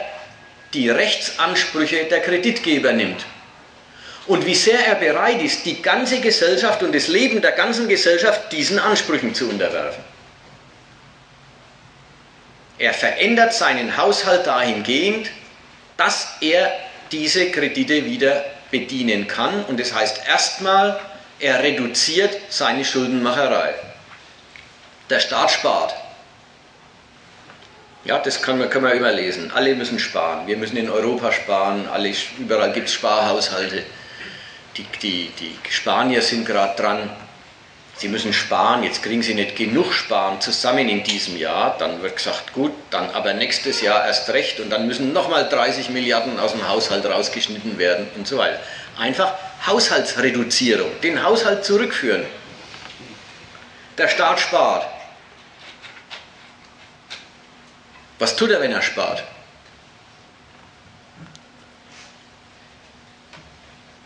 die 0.75 0.91
Rechtsansprüche 0.91 2.05
der 2.05 2.21
Kreditgeber 2.21 2.93
nimmt 2.93 3.25
und 4.27 4.47
wie 4.47 4.55
sehr 4.55 4.87
er 4.87 4.95
bereit 4.95 5.43
ist, 5.43 5.65
die 5.65 5.83
ganze 5.83 6.21
Gesellschaft 6.21 6.83
und 6.83 6.95
das 6.95 7.09
Leben 7.09 7.41
der 7.41 7.53
ganzen 7.53 7.89
Gesellschaft 7.89 8.53
diesen 8.53 8.79
Ansprüchen 8.79 9.35
zu 9.35 9.49
unterwerfen. 9.49 10.05
Er 12.79 12.95
verändert 12.95 13.53
seinen 13.53 13.97
Haushalt 13.97 14.47
dahingehend, 14.47 15.29
dass 15.97 16.29
er 16.41 16.73
diese 17.11 17.51
Kredite 17.51 18.05
wieder 18.05 18.45
bedienen 18.71 19.27
kann 19.27 19.65
und 19.65 19.81
das 19.81 19.93
heißt 19.93 20.21
erstmal, 20.29 20.99
er 21.41 21.63
reduziert 21.63 22.37
seine 22.51 22.85
Schuldenmacherei. 22.85 23.75
Der 25.09 25.21
Staat 25.21 25.51
spart. 25.51 25.95
Ja, 28.05 28.19
das 28.19 28.41
kann 28.41 28.59
man, 28.59 28.71
können 28.71 28.87
wir 28.87 28.95
überlesen. 28.95 29.51
Alle 29.55 29.75
müssen 29.75 29.99
sparen. 29.99 30.47
Wir 30.47 30.57
müssen 30.57 30.77
in 30.77 30.89
Europa 30.89 31.33
sparen. 31.33 31.89
Alle, 31.89 32.13
überall 32.39 32.73
gibt 32.73 32.89
es 32.89 32.95
Sparhaushalte. 32.95 33.83
Die, 34.77 34.87
die, 35.03 35.31
die 35.39 35.57
Spanier 35.69 36.23
sind 36.23 36.47
gerade 36.47 36.81
dran. 36.81 37.11
Sie 37.97 38.09
müssen 38.09 38.33
sparen. 38.33 38.83
Jetzt 38.83 39.03
kriegen 39.03 39.23
sie 39.23 39.35
nicht 39.35 39.57
genug 39.57 39.93
Sparen 39.93 40.41
zusammen 40.41 40.89
in 40.89 41.05
diesem 41.05 41.37
Jahr. 41.37 41.77
Dann 41.79 42.01
wird 42.01 42.17
gesagt, 42.17 42.55
gut, 42.55 42.73
dann 42.91 43.11
aber 43.11 43.35
nächstes 43.35 43.83
Jahr 43.83 44.07
erst 44.07 44.31
recht. 44.31 44.61
Und 44.61 44.71
dann 44.71 44.87
müssen 44.87 45.13
nochmal 45.13 45.49
30 45.49 45.91
Milliarden 45.91 46.39
aus 46.39 46.53
dem 46.53 46.67
Haushalt 46.67 47.05
rausgeschnitten 47.05 47.77
werden 47.77 48.09
und 48.17 48.27
so 48.27 48.39
weiter. 48.39 48.61
Einfach 48.99 49.35
Haushaltsreduzierung. 49.67 51.01
Den 51.01 51.23
Haushalt 51.23 51.65
zurückführen. 51.65 52.25
Der 53.99 54.09
Staat 54.09 54.41
spart. 54.41 54.87
Was 58.19 58.37
tut 58.37 58.51
er, 58.51 58.61
wenn 58.61 58.73
er 58.73 58.83
spart? 58.83 59.25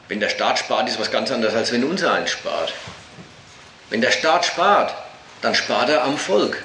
Wenn 0.09 0.21
der 0.21 0.29
Staat 0.29 0.59
spart, 0.59 0.89
ist 0.89 1.01
was 1.01 1.11
ganz 1.11 1.31
anderes, 1.31 1.55
als 1.55 1.73
wenn 1.73 1.85
unser 1.85 2.13
eins 2.13 2.31
spart. 2.31 2.73
Wenn 3.91 4.01
der 4.01 4.13
Staat 4.13 4.45
spart, 4.45 4.95
dann 5.41 5.55
spart 5.55 5.89
er 5.89 6.05
am 6.05 6.19
Volk. 6.19 6.63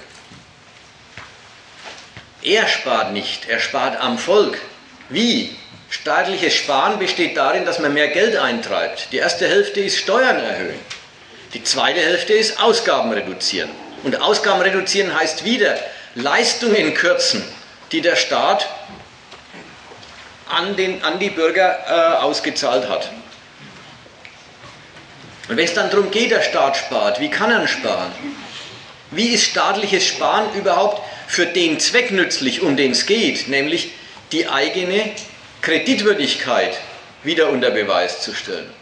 Er 2.41 2.67
spart 2.67 3.11
nicht, 3.11 3.47
er 3.47 3.59
spart 3.59 3.99
am 3.99 4.17
Volk. 4.17 4.57
Wie? 5.09 5.57
Staatliches 5.89 6.53
Sparen 6.53 6.99
besteht 6.99 7.35
darin, 7.35 7.65
dass 7.65 7.79
man 7.79 7.93
mehr 7.93 8.09
Geld 8.09 8.35
eintreibt. 8.35 9.07
Die 9.11 9.17
erste 9.17 9.47
Hälfte 9.47 9.79
ist 9.79 9.97
Steuern 9.97 10.37
erhöhen. 10.37 10.79
Die 11.53 11.63
zweite 11.63 11.99
Hälfte 11.99 12.33
ist 12.33 12.61
Ausgaben 12.61 13.11
reduzieren. 13.11 13.69
Und 14.03 14.21
Ausgaben 14.21 14.61
reduzieren 14.61 15.17
heißt 15.17 15.43
wieder, 15.43 15.77
Leistungen 16.15 16.93
kürzen, 16.93 17.43
die 17.91 18.01
der 18.01 18.15
Staat 18.15 18.67
an, 20.47 20.75
den, 20.75 21.03
an 21.03 21.19
die 21.19 21.29
Bürger 21.29 21.79
äh, 21.87 22.23
ausgezahlt 22.23 22.87
hat. 22.87 23.11
Und 25.47 25.57
wenn 25.57 25.65
es 25.65 25.73
dann 25.73 25.89
darum 25.89 26.11
geht, 26.11 26.29
der 26.29 26.43
Staat 26.43 26.77
spart, 26.77 27.19
wie 27.19 27.29
kann 27.29 27.49
er 27.49 27.67
sparen? 27.67 28.11
Wie 29.09 29.29
ist 29.29 29.45
staatliches 29.45 30.05
Sparen 30.05 30.53
überhaupt 30.53 31.01
für 31.27 31.47
den 31.47 31.79
Zweck 31.79 32.11
nützlich, 32.11 32.61
um 32.61 32.77
den 32.77 32.91
es 32.91 33.07
geht, 33.07 33.47
nämlich 33.47 33.91
die 34.31 34.47
eigene 34.47 35.11
Kreditwürdigkeit 35.61 36.77
wieder 37.23 37.49
unter 37.49 37.71
Beweis 37.71 38.21
zu 38.21 38.33
stellen? 38.33 38.73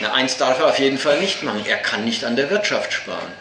Na, 0.00 0.12
eins 0.12 0.36
darf 0.36 0.58
er 0.60 0.66
auf 0.68 0.78
jeden 0.78 0.98
Fall 0.98 1.20
nicht 1.20 1.42
machen, 1.42 1.64
er 1.66 1.76
kann 1.76 2.04
nicht 2.04 2.24
an 2.24 2.36
der 2.36 2.50
Wirtschaft 2.50 2.92
sparen. 2.92 3.32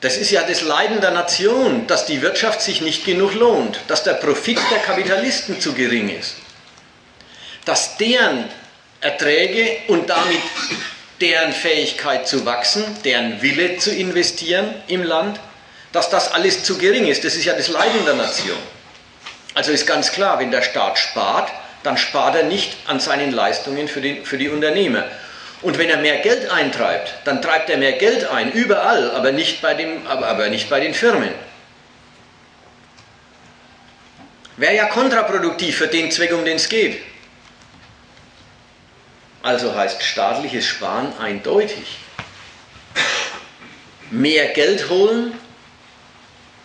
Das 0.00 0.16
ist 0.16 0.30
ja 0.30 0.42
das 0.42 0.60
Leiden 0.60 1.00
der 1.00 1.10
Nation, 1.10 1.88
dass 1.88 2.06
die 2.06 2.22
Wirtschaft 2.22 2.62
sich 2.62 2.80
nicht 2.80 3.04
genug 3.04 3.34
lohnt, 3.34 3.80
dass 3.88 4.04
der 4.04 4.14
Profit 4.14 4.60
der 4.70 4.78
Kapitalisten 4.78 5.60
zu 5.60 5.72
gering 5.72 6.08
ist, 6.08 6.36
dass 7.64 7.96
deren 7.96 8.44
Erträge 9.00 9.78
und 9.88 10.08
damit 10.08 10.40
deren 11.20 11.52
Fähigkeit 11.52 12.28
zu 12.28 12.46
wachsen, 12.46 12.84
deren 13.04 13.42
Wille 13.42 13.78
zu 13.78 13.92
investieren 13.92 14.72
im 14.86 15.02
Land, 15.02 15.40
dass 15.90 16.10
das 16.10 16.32
alles 16.32 16.62
zu 16.62 16.78
gering 16.78 17.06
ist. 17.06 17.24
Das 17.24 17.34
ist 17.34 17.44
ja 17.44 17.54
das 17.54 17.66
Leiden 17.66 18.04
der 18.04 18.14
Nation. 18.14 18.58
Also 19.58 19.72
ist 19.72 19.88
ganz 19.88 20.12
klar, 20.12 20.38
wenn 20.38 20.52
der 20.52 20.62
Staat 20.62 21.00
spart, 21.00 21.50
dann 21.82 21.96
spart 21.98 22.36
er 22.36 22.44
nicht 22.44 22.76
an 22.86 23.00
seinen 23.00 23.32
Leistungen 23.32 23.88
für 23.88 24.00
die, 24.00 24.20
für 24.24 24.38
die 24.38 24.50
Unternehmer. 24.50 25.02
Und 25.62 25.78
wenn 25.78 25.90
er 25.90 25.96
mehr 25.96 26.18
Geld 26.18 26.48
eintreibt, 26.48 27.12
dann 27.24 27.42
treibt 27.42 27.68
er 27.68 27.76
mehr 27.76 27.94
Geld 27.94 28.24
ein, 28.30 28.52
überall, 28.52 29.10
aber 29.10 29.32
nicht 29.32 29.60
bei, 29.60 29.74
dem, 29.74 30.06
aber, 30.06 30.28
aber 30.28 30.48
nicht 30.48 30.70
bei 30.70 30.78
den 30.78 30.94
Firmen. 30.94 31.34
Wäre 34.58 34.76
ja 34.76 34.84
kontraproduktiv 34.84 35.76
für 35.76 35.88
den 35.88 36.12
Zweck, 36.12 36.32
um 36.32 36.44
den 36.44 36.54
es 36.54 36.68
geht. 36.68 37.02
Also 39.42 39.74
heißt 39.74 40.04
staatliches 40.04 40.66
Sparen 40.66 41.12
eindeutig. 41.18 41.96
Mehr 44.12 44.52
Geld 44.52 44.88
holen, 44.88 45.34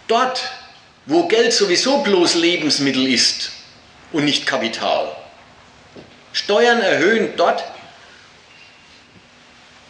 dort, 0.08 0.44
wo 1.06 1.28
Geld 1.28 1.54
sowieso 1.54 1.99
bloß 1.99 2.36
Lebensmittel 2.36 3.08
ist 3.08 3.51
und 4.12 4.26
nicht 4.26 4.45
Kapital. 4.45 5.16
Steuern 6.32 6.82
erhöhen 6.82 7.36
dort, 7.36 7.64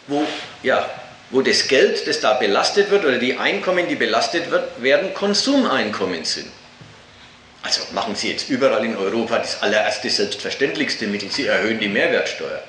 wo, 0.06 0.24
ja, 0.62 0.88
wo 1.30 1.40
das 1.40 1.68
Geld, 1.68 2.06
das 2.06 2.20
da 2.20 2.34
belastet 2.34 2.90
wird, 2.90 3.04
oder 3.04 3.18
die 3.18 3.38
Einkommen, 3.38 3.88
die 3.88 3.94
belastet 3.94 4.50
wird, 4.50 4.82
werden 4.82 5.14
Konsumeinkommen 5.14 6.24
sind. 6.24 6.50
Also 7.62 7.80
machen 7.92 8.14
Sie 8.14 8.30
jetzt 8.30 8.50
überall 8.50 8.84
in 8.84 8.94
Europa 8.94 9.38
das 9.38 9.62
allererste 9.62 10.10
selbstverständlichste 10.10 11.06
Mittel, 11.06 11.30
Sie 11.30 11.46
erhöhen 11.46 11.80
die 11.80 11.88
Mehrwertsteuer. 11.88 12.62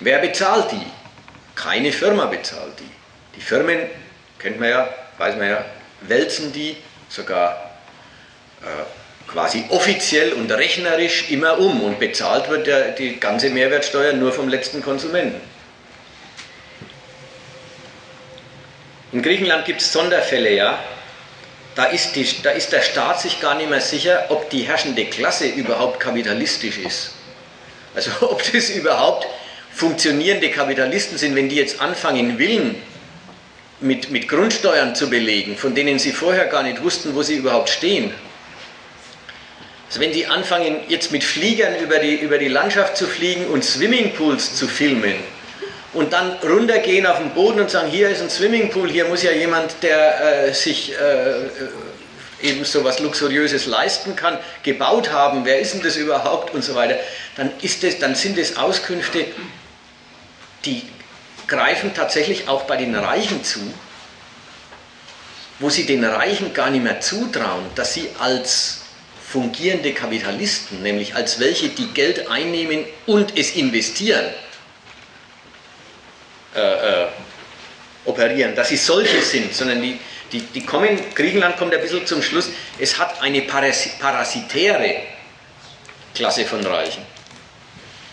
Wer 0.00 0.18
bezahlt 0.18 0.72
die? 0.72 0.86
Keine 1.54 1.92
Firma 1.92 2.26
bezahlt 2.26 2.78
die. 2.78 2.90
Die 3.36 3.40
Firmen, 3.40 3.80
kennt 4.38 4.60
man 4.60 4.68
ja, 4.68 4.88
weiß 5.16 5.36
man 5.36 5.48
ja, 5.48 5.64
wälzen 6.02 6.52
die 6.52 6.76
sogar 7.08 7.70
äh, 8.62 8.66
quasi 9.30 9.64
offiziell 9.68 10.32
und 10.32 10.50
rechnerisch 10.50 11.30
immer 11.30 11.58
um 11.58 11.82
und 11.82 11.98
bezahlt 11.98 12.48
wird 12.48 12.66
der, 12.66 12.92
die 12.92 13.20
ganze 13.20 13.50
Mehrwertsteuer 13.50 14.12
nur 14.12 14.32
vom 14.32 14.48
letzten 14.48 14.82
Konsumenten. 14.82 15.40
In 19.12 19.22
Griechenland 19.22 19.64
gibt 19.64 19.80
es 19.80 19.92
Sonderfälle, 19.92 20.52
ja. 20.52 20.78
Da 21.74 21.84
ist, 21.84 22.16
die, 22.16 22.26
da 22.42 22.50
ist 22.50 22.72
der 22.72 22.82
Staat 22.82 23.20
sich 23.20 23.40
gar 23.40 23.54
nicht 23.54 23.70
mehr 23.70 23.80
sicher, 23.80 24.26
ob 24.28 24.50
die 24.50 24.62
herrschende 24.62 25.06
Klasse 25.06 25.46
überhaupt 25.46 26.00
kapitalistisch 26.00 26.78
ist. 26.78 27.12
Also 27.94 28.10
ob 28.20 28.42
das 28.52 28.70
überhaupt 28.70 29.26
funktionierende 29.72 30.50
Kapitalisten 30.50 31.18
sind, 31.18 31.36
wenn 31.36 31.48
die 31.48 31.56
jetzt 31.56 31.80
anfangen, 31.80 32.38
Willen 32.38 32.82
mit, 33.80 34.10
mit 34.10 34.28
Grundsteuern 34.28 34.94
zu 34.94 35.08
belegen, 35.08 35.56
von 35.56 35.74
denen 35.74 35.98
sie 35.98 36.12
vorher 36.12 36.46
gar 36.46 36.62
nicht 36.62 36.82
wussten, 36.82 37.14
wo 37.14 37.22
sie 37.22 37.36
überhaupt 37.36 37.70
stehen. 37.70 38.12
Also 39.88 40.00
wenn 40.00 40.12
die 40.12 40.26
anfangen, 40.26 40.76
jetzt 40.88 41.10
mit 41.10 41.24
Fliegern 41.24 41.76
über 41.82 41.98
die, 41.98 42.14
über 42.14 42.38
die 42.38 42.48
Landschaft 42.48 42.96
zu 42.96 43.06
fliegen 43.06 43.46
und 43.46 43.64
Swimmingpools 43.64 44.54
zu 44.54 44.68
filmen, 44.68 45.14
und 45.92 46.12
dann 46.12 46.32
runtergehen 46.44 47.06
auf 47.06 47.18
den 47.18 47.30
Boden 47.30 47.60
und 47.60 47.70
sagen, 47.70 47.90
hier 47.90 48.10
ist 48.10 48.22
ein 48.22 48.30
Swimmingpool, 48.30 48.88
hier 48.90 49.06
muss 49.06 49.22
ja 49.22 49.32
jemand, 49.32 49.74
der 49.82 50.46
äh, 50.48 50.52
sich 50.54 50.92
äh, 50.92 52.46
eben 52.46 52.64
so 52.64 52.84
was 52.84 53.00
Luxuriöses 53.00 53.66
leisten 53.66 54.14
kann, 54.16 54.38
gebaut 54.62 55.10
haben, 55.10 55.44
wer 55.44 55.58
ist 55.58 55.74
denn 55.74 55.82
das 55.82 55.96
überhaupt 55.96 56.54
und 56.54 56.62
so 56.62 56.74
weiter, 56.74 56.96
dann, 57.36 57.50
ist 57.60 57.82
das, 57.82 57.98
dann 57.98 58.14
sind 58.14 58.38
es 58.38 58.56
Auskünfte, 58.56 59.24
die 60.64 60.82
greifen 61.50 61.92
tatsächlich 61.92 62.48
auch 62.48 62.62
bei 62.62 62.78
den 62.78 62.94
Reichen 62.94 63.44
zu, 63.44 63.60
wo 65.58 65.68
sie 65.68 65.84
den 65.84 66.02
Reichen 66.04 66.54
gar 66.54 66.70
nicht 66.70 66.82
mehr 66.82 67.00
zutrauen, 67.00 67.66
dass 67.74 67.92
sie 67.92 68.08
als 68.18 68.80
fungierende 69.28 69.92
Kapitalisten, 69.92 70.82
nämlich 70.82 71.14
als 71.14 71.38
welche, 71.38 71.68
die 71.68 71.88
Geld 71.88 72.30
einnehmen 72.30 72.86
und 73.06 73.36
es 73.36 73.54
investieren, 73.54 74.24
äh, 76.54 77.02
äh, 77.02 77.06
operieren, 78.06 78.54
dass 78.54 78.70
sie 78.70 78.76
solche 78.76 79.20
sind, 79.20 79.54
sondern 79.54 79.82
die, 79.82 79.98
die, 80.32 80.40
die 80.40 80.64
kommen, 80.64 80.98
Griechenland 81.14 81.58
kommt 81.58 81.74
ein 81.74 81.80
bisschen 81.80 82.06
zum 82.06 82.22
Schluss, 82.22 82.48
es 82.78 82.98
hat 82.98 83.20
eine 83.20 83.42
parasitäre 83.42 85.02
Klasse 86.14 86.44
von 86.44 86.64
Reichen. 86.64 87.04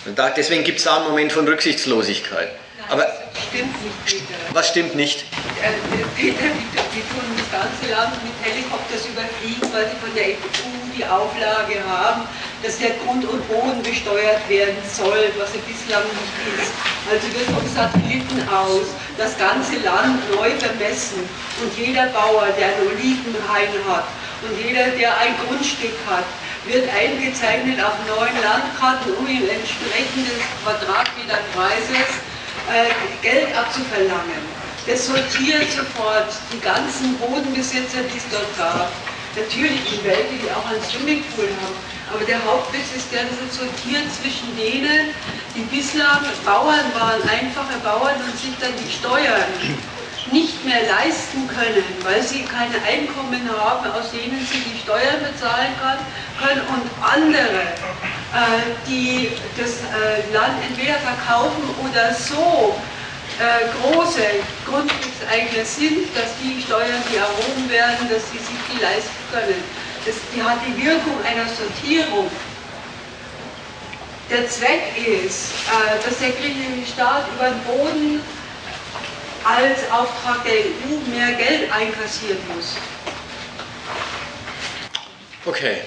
Und 0.05 0.19
da, 0.19 0.29
deswegen 0.29 0.63
gibt 0.63 0.79
es 0.79 0.83
da 0.83 0.97
einen 0.97 1.07
Moment 1.07 1.31
von 1.31 1.47
Rücksichtslosigkeit. 1.47 2.49
Aber 2.89 3.05
stimmt 3.35 3.75
nicht, 3.83 4.05
Peter. 4.05 4.39
Was 4.53 4.69
stimmt 4.69 4.95
nicht? 4.95 5.25
Äh, 5.61 5.75
Peter, 6.15 6.47
die, 6.95 7.03
tun 7.11 7.27
das 7.35 7.51
ganze 7.51 7.91
Land 7.91 8.15
mit 8.23 8.31
Helikopters 8.39 9.03
überfliegen, 9.11 9.67
weil 9.73 9.91
sie 9.91 9.99
von 9.99 10.13
der 10.15 10.39
EU 10.39 10.87
die 10.95 11.05
Auflage 11.05 11.83
haben, 11.83 12.23
dass 12.63 12.79
der 12.79 12.91
Grund 13.03 13.27
und 13.27 13.43
Boden 13.47 13.83
besteuert 13.83 14.41
werden 14.49 14.77
soll, 14.87 15.29
was 15.37 15.53
er 15.53 15.61
bislang 15.67 16.03
nicht 16.15 16.63
ist. 16.63 16.71
Also 17.11 17.27
wird 17.35 17.49
vom 17.51 17.67
Satelliten 17.69 18.39
aus 18.49 18.87
das 19.17 19.37
ganze 19.37 19.77
Land 19.83 20.23
neu 20.33 20.51
vermessen 20.57 21.21
und 21.61 21.71
jeder 21.77 22.07
Bauer, 22.07 22.47
der 22.57 22.73
einen 22.73 22.87
Olivenhain 22.87 23.71
hat 23.85 24.07
und 24.41 24.53
jeder, 24.57 24.87
der 24.95 25.11
ein 25.17 25.35
Grundstück 25.45 25.97
hat, 26.09 26.25
wird 26.65 26.87
eingezeichnet 26.89 27.83
auf 27.83 27.95
neuen 28.07 28.37
Landkarten, 28.41 29.13
um 29.13 29.27
ihm 29.27 29.43
entsprechendes 29.47 30.41
Quadratmeter 30.63 31.39
Preises 31.53 32.21
äh, 32.71 32.91
Geld 33.21 33.55
abzuverlangen. 33.55 34.41
Das 34.87 35.05
sortiert 35.05 35.67
sofort 35.71 36.31
die 36.51 36.59
ganzen 36.59 37.17
Bodenbesitzer, 37.17 38.03
die 38.07 38.17
es 38.17 38.27
dort 38.31 38.57
gab. 38.57 38.91
Natürlich 39.35 39.83
die 39.83 40.03
welche, 40.03 40.39
die 40.41 40.49
auch 40.49 40.65
einen 40.71 40.81
Swimmingpool 40.81 41.49
haben. 41.61 41.75
Aber 42.13 42.23
der 42.23 42.43
Hauptwitz 42.43 42.95
ist 42.95 43.11
der, 43.11 43.23
dass 43.25 43.37
es 43.43 43.57
sortiert 43.57 44.07
zwischen 44.15 44.55
denen, 44.55 45.11
die 45.53 45.67
bislang 45.67 46.23
Bauern 46.45 46.87
waren, 46.95 47.21
einfache 47.27 47.77
Bauern 47.83 48.15
und 48.23 48.37
sich 48.39 48.55
dann 48.59 48.71
die 48.79 48.91
Steuern 48.91 49.51
nicht 50.31 50.63
mehr 50.65 50.83
leisten 50.83 51.47
können, 51.47 51.83
weil 52.03 52.21
sie 52.21 52.43
keine 52.43 52.75
Einkommen 52.85 53.49
haben, 53.57 53.91
aus 53.91 54.11
denen 54.11 54.39
sie 54.45 54.59
die 54.59 54.79
Steuern 54.83 55.23
bezahlen 55.23 55.73
können 56.39 56.61
und 56.73 56.83
andere, 57.01 57.61
äh, 58.33 58.61
die 58.87 59.31
das 59.57 59.81
äh, 59.81 60.33
Land 60.33 60.61
entweder 60.67 60.95
verkaufen 60.99 61.63
oder 61.83 62.13
so 62.13 62.75
äh, 63.39 63.69
große 63.81 64.21
Grundstückseigner 64.65 65.63
sind, 65.63 66.09
dass 66.15 66.33
die 66.41 66.61
Steuern, 66.61 67.01
die 67.11 67.17
erhoben 67.17 67.69
werden, 67.69 68.09
dass 68.09 68.23
sie 68.31 68.39
sich 68.39 68.59
die 68.73 68.81
leisten 68.81 69.23
können. 69.31 69.63
Das, 70.05 70.15
die 70.33 70.41
hat 70.41 70.57
die 70.65 70.75
Wirkung 70.83 71.17
einer 71.23 71.45
Sortierung. 71.45 72.29
Der 74.29 74.49
Zweck 74.49 74.91
ist, 74.97 75.51
äh, 75.69 76.03
dass 76.03 76.19
der 76.19 76.31
griechische 76.31 76.91
Staat 76.91 77.25
über 77.35 77.49
den 77.49 77.63
Boden 77.63 78.21
als 79.43 79.89
Auftrag 79.91 80.43
der 80.43 80.53
EU 80.53 81.09
mehr 81.09 81.33
Geld 81.33 81.71
einkassieren 81.71 82.37
muss. 82.55 82.75
Okay, 85.45 85.77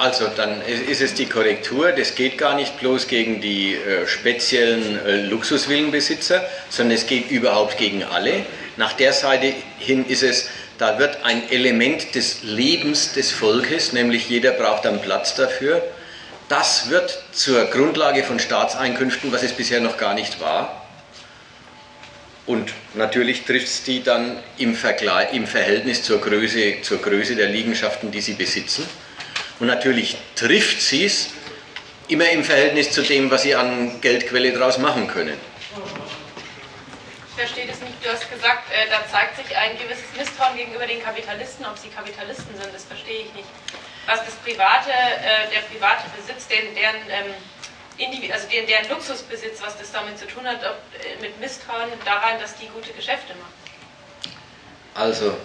also 0.00 0.28
dann 0.34 0.62
ist 0.62 1.02
es 1.02 1.12
die 1.12 1.26
Korrektur, 1.26 1.92
das 1.92 2.14
geht 2.14 2.38
gar 2.38 2.54
nicht 2.54 2.80
bloß 2.80 3.06
gegen 3.06 3.42
die 3.42 3.74
äh, 3.74 4.06
speziellen 4.06 4.98
äh, 5.04 5.26
Luxusvillenbesitzer, 5.26 6.42
sondern 6.70 6.96
es 6.96 7.06
geht 7.06 7.30
überhaupt 7.30 7.76
gegen 7.76 8.02
alle. 8.02 8.46
Nach 8.78 8.94
der 8.94 9.12
Seite 9.12 9.52
hin 9.78 10.06
ist 10.06 10.22
es, 10.22 10.48
da 10.78 10.98
wird 10.98 11.18
ein 11.24 11.50
Element 11.50 12.14
des 12.14 12.42
Lebens 12.42 13.12
des 13.12 13.30
Volkes, 13.30 13.92
nämlich 13.92 14.30
jeder 14.30 14.52
braucht 14.52 14.86
einen 14.86 15.02
Platz 15.02 15.34
dafür, 15.34 15.82
das 16.48 16.88
wird 16.88 17.22
zur 17.32 17.66
Grundlage 17.66 18.24
von 18.24 18.38
Staatseinkünften, 18.38 19.30
was 19.32 19.42
es 19.42 19.52
bisher 19.52 19.80
noch 19.80 19.98
gar 19.98 20.14
nicht 20.14 20.40
war. 20.40 20.79
Und 22.46 22.72
natürlich 22.94 23.44
trifft 23.44 23.66
es 23.66 23.82
die 23.84 24.02
dann 24.02 24.42
im, 24.58 24.76
im 25.32 25.46
Verhältnis 25.46 26.02
zur 26.02 26.20
Größe, 26.20 26.82
zur 26.82 26.98
Größe 26.98 27.36
der 27.36 27.48
Liegenschaften, 27.48 28.10
die 28.10 28.20
sie 28.20 28.34
besitzen. 28.34 28.88
Und 29.60 29.66
natürlich 29.66 30.16
trifft 30.34 30.80
sie 30.80 31.04
es 31.04 31.28
immer 32.08 32.28
im 32.30 32.42
Verhältnis 32.42 32.90
zu 32.90 33.02
dem, 33.02 33.30
was 33.30 33.42
sie 33.42 33.54
an 33.54 34.00
Geldquelle 34.00 34.52
daraus 34.52 34.78
machen 34.78 35.06
können. 35.06 35.38
Ich 37.28 37.36
verstehe 37.36 37.66
das 37.66 37.80
nicht. 37.80 37.94
Du 38.02 38.10
hast 38.10 38.28
gesagt, 38.30 38.70
äh, 38.72 38.88
da 38.90 39.06
zeigt 39.10 39.36
sich 39.36 39.56
ein 39.56 39.78
gewisses 39.78 40.08
Misstrauen 40.16 40.56
gegenüber 40.56 40.86
den 40.86 41.02
Kapitalisten. 41.02 41.64
Ob 41.64 41.78
sie 41.78 41.88
Kapitalisten 41.88 42.56
sind, 42.56 42.74
das 42.74 42.84
verstehe 42.84 43.24
ich 43.24 43.34
nicht. 43.34 43.48
Was 44.06 44.24
das 44.24 44.34
private, 44.36 44.90
äh, 44.90 45.48
der 45.52 45.60
private 45.70 46.04
Besitz, 46.16 46.48
den, 46.48 46.74
deren, 46.74 46.96
ähm, 47.08 47.34
also 48.32 48.46
deren, 48.48 48.88
Luxusbesitz, 48.88 49.60
was 49.62 49.76
das 49.78 49.92
damit 49.92 50.18
zu 50.18 50.26
tun 50.26 50.46
hat, 50.46 50.62
äh, 50.62 51.20
mit 51.20 51.38
Misstrauen 51.40 51.90
daran, 52.04 52.40
dass 52.40 52.56
die 52.56 52.66
gute 52.68 52.92
Geschäfte 52.92 53.34
machen. 53.34 53.52
Also, 54.94 55.36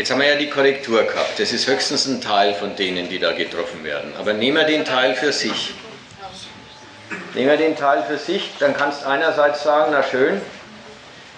Jetzt 0.00 0.10
haben 0.10 0.20
wir 0.20 0.28
ja 0.28 0.36
die 0.36 0.48
Korrektur 0.48 1.02
gehabt. 1.02 1.38
Das 1.38 1.52
ist 1.52 1.68
höchstens 1.68 2.06
ein 2.06 2.22
Teil 2.22 2.54
von 2.54 2.74
denen, 2.74 3.10
die 3.10 3.18
da 3.18 3.32
getroffen 3.32 3.84
werden. 3.84 4.14
Aber 4.18 4.32
nehmen 4.32 4.56
wir 4.56 4.64
den 4.64 4.86
Teil 4.86 5.14
für 5.14 5.30
sich. 5.30 5.74
Nehmen 7.34 7.50
wir 7.50 7.58
den 7.58 7.76
Teil 7.76 8.04
für 8.04 8.16
sich, 8.16 8.50
dann 8.60 8.74
kannst 8.74 9.02
du 9.02 9.08
einerseits 9.08 9.62
sagen, 9.62 9.90
na 9.92 10.02
schön, 10.02 10.40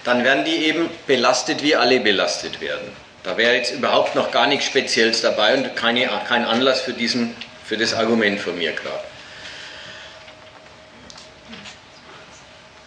dann 0.05 0.23
werden 0.23 0.45
die 0.45 0.67
eben 0.67 0.89
belastet, 1.09 1.65
wie 1.65 1.75
alle 1.75 1.99
belastet 1.99 2.61
werden. 2.61 2.93
Da 3.25 3.37
wäre 3.37 3.55
jetzt 3.55 3.73
überhaupt 3.73 4.15
noch 4.15 4.31
gar 4.31 4.47
nichts 4.47 4.67
Spezielles 4.67 5.23
dabei 5.23 5.55
und 5.55 5.75
keine, 5.75 6.09
kein 6.29 6.45
Anlass 6.45 6.83
für 6.83 6.93
diesen, 6.93 7.35
für 7.65 7.77
das 7.77 7.95
Argument 7.95 8.41
von 8.41 8.57
mir 8.57 8.73
gerade. 8.73 9.03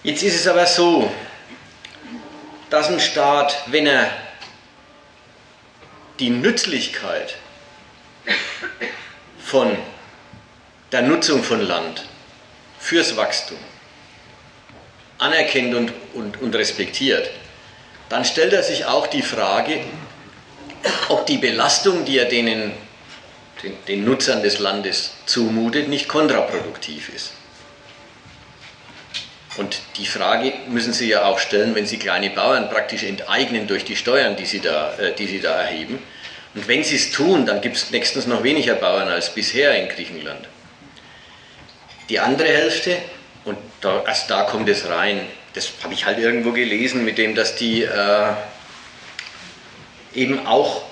Jetzt 0.06 0.22
ist 0.22 0.36
es 0.36 0.48
aber 0.48 0.68
so, 0.68 1.12
dass 2.70 2.90
ein 2.90 3.00
Staat, 3.00 3.64
wenn 3.66 3.88
er 3.88 4.08
die 6.20 6.30
Nützlichkeit 6.30 7.34
von 9.44 9.76
der 10.92 11.02
Nutzung 11.02 11.44
von 11.44 11.60
Land 11.60 12.06
fürs 12.80 13.18
Wachstum 13.18 13.58
anerkennt 15.18 15.74
und, 15.74 15.92
und, 16.14 16.40
und 16.40 16.56
respektiert, 16.56 17.28
dann 18.08 18.26
stellt 18.26 18.54
er 18.54 18.62
sich 18.62 18.86
auch 18.86 19.08
die 19.08 19.24
Frage, 19.24 19.84
ob 21.10 21.26
die 21.26 21.40
Belastung, 21.40 22.06
die 22.06 22.20
er 22.20 22.26
denen, 22.26 22.74
den, 23.64 23.74
den 23.88 24.06
Nutzern 24.06 24.44
des 24.44 24.60
Landes 24.60 25.14
zumutet, 25.26 25.88
nicht 25.88 26.08
kontraproduktiv 26.08 27.10
ist. 27.10 27.32
Und 29.58 29.80
die 29.98 30.06
Frage 30.06 30.54
müssen 30.68 30.92
Sie 30.92 31.08
ja 31.08 31.26
auch 31.26 31.40
stellen, 31.40 31.76
wenn 31.76 31.86
Sie 31.86 31.98
kleine 31.98 32.30
Bauern 32.30 32.70
praktisch 32.70 33.04
enteignen 33.04 33.68
durch 33.68 33.86
die 33.86 33.96
Steuern, 33.96 34.36
die 34.36 34.46
Sie 34.46 34.60
da, 34.60 34.94
äh, 34.98 35.14
die 35.14 35.28
Sie 35.28 35.40
da 35.40 35.62
erheben. 35.62 36.00
Und 36.54 36.68
wenn 36.68 36.84
Sie 36.84 36.96
es 36.96 37.12
tun, 37.12 37.46
dann 37.46 37.62
gibt 37.62 37.78
es 37.78 37.92
nächstens 37.92 38.28
noch 38.28 38.44
weniger 38.44 38.76
Bauern 38.76 39.08
als 39.08 39.34
bisher 39.34 39.82
in 39.82 39.90
Griechenland. 39.90 40.48
Die 42.10 42.20
andere 42.20 42.48
Hälfte, 42.48 42.98
und 43.46 43.58
da, 43.82 44.04
erst 44.06 44.30
da 44.30 44.44
kommt 44.44 44.70
es 44.70 44.88
rein, 44.90 45.22
das 45.54 45.72
habe 45.84 45.94
ich 45.94 46.06
halt 46.06 46.20
irgendwo 46.20 46.52
gelesen, 46.52 47.06
mit 47.06 47.18
dem, 47.18 47.34
dass 47.34 47.56
die 47.56 47.84
äh, 47.84 48.34
eben 50.14 50.46
auch 50.46 50.84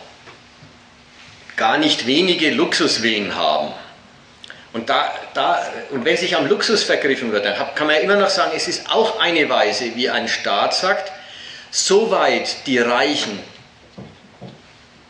gar 1.55 1.78
nicht 1.78 2.07
wenige 2.07 2.51
Luxuswillen 2.51 3.36
haben. 3.36 3.74
Und, 4.72 4.89
da, 4.89 5.14
da, 5.34 5.66
und 5.92 6.06
wenn 6.06 6.18
sich 6.18 6.36
am 6.36 6.48
Luxus 6.48 6.84
vergriffen 6.84 7.32
wird, 7.32 7.46
dann 7.46 7.56
kann 7.76 7.88
man 7.88 7.96
ja 7.96 8.02
immer 8.02 8.16
noch 8.16 8.30
sagen, 8.30 8.52
es 8.56 8.68
ist 8.68 8.90
auch 8.90 9.20
eine 9.20 9.50
Weise, 9.50 9.96
wie 9.96 10.10
ein 10.10 10.28
Staat 10.28 10.74
sagt, 10.74 11.12
soweit 11.72 12.68
die 12.68 12.80
Reichen 12.80 13.40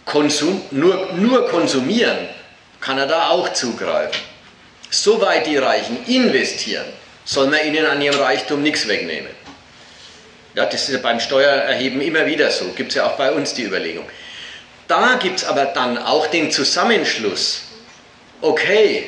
Konsum, 0.06 0.62
nur, 0.72 1.14
nur 1.14 1.48
konsumieren, 1.48 2.28
kann 2.82 2.98
er 2.98 3.08
da 3.08 3.30
auch 3.30 3.54
zugreifen. 3.54 4.22
Soweit 4.90 5.48
die 5.48 5.58
Reichen 5.58 6.06
investieren, 6.06 6.86
soll 7.26 7.48
man 7.48 7.66
ihnen 7.66 7.86
an 7.86 8.02
ihrem 8.02 8.20
Reichtum 8.20 8.62
nichts 8.62 8.88
wegnehmen. 8.88 9.32
Ja, 10.56 10.66
das 10.66 10.88
ist 10.88 10.94
ja 10.94 11.00
beim 11.00 11.20
Steuererheben 11.20 12.02
immer 12.02 12.26
wieder 12.26 12.52
so, 12.52 12.66
gibt 12.76 12.90
es 12.90 12.96
ja 12.96 13.08
auch 13.08 13.14
bei 13.14 13.32
uns 13.32 13.54
die 13.54 13.64
Überlegung. 13.64 14.06
Da 14.88 15.16
gibt 15.16 15.40
es 15.40 15.46
aber 15.46 15.66
dann 15.66 15.98
auch 15.98 16.28
den 16.28 16.52
Zusammenschluss, 16.52 17.64
okay, 18.42 19.08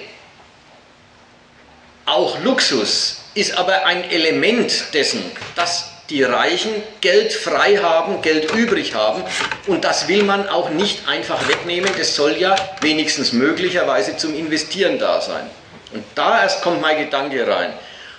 auch 2.05 2.39
Luxus 2.43 3.17
ist 3.33 3.57
aber 3.57 3.85
ein 3.85 4.09
Element 4.09 4.93
dessen, 4.93 5.23
dass 5.55 5.89
die 6.09 6.23
Reichen 6.23 6.71
Geld 7.01 7.33
frei 7.33 7.77
haben, 7.77 8.21
Geld 8.21 8.53
übrig 8.53 8.93
haben 8.93 9.23
und 9.65 9.83
das 9.83 10.07
will 10.07 10.23
man 10.23 10.47
auch 10.47 10.69
nicht 10.69 11.07
einfach 11.07 11.47
wegnehmen, 11.47 11.89
das 11.97 12.15
soll 12.15 12.37
ja 12.37 12.55
wenigstens 12.81 13.33
möglicherweise 13.33 14.15
zum 14.15 14.35
Investieren 14.35 14.99
da 14.99 15.19
sein. 15.19 15.49
Und 15.93 16.03
da 16.13 16.43
erst 16.43 16.61
kommt 16.61 16.81
mein 16.81 16.97
Gedanke 16.97 17.47
rein. 17.47 17.73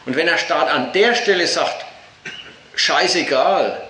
Und 0.05 0.17
wenn 0.17 0.27
der 0.27 0.39
Staat 0.39 0.69
an 0.69 0.93
der 0.93 1.15
Stelle 1.15 1.47
sagt, 1.47 1.85
scheißegal, 2.75 3.83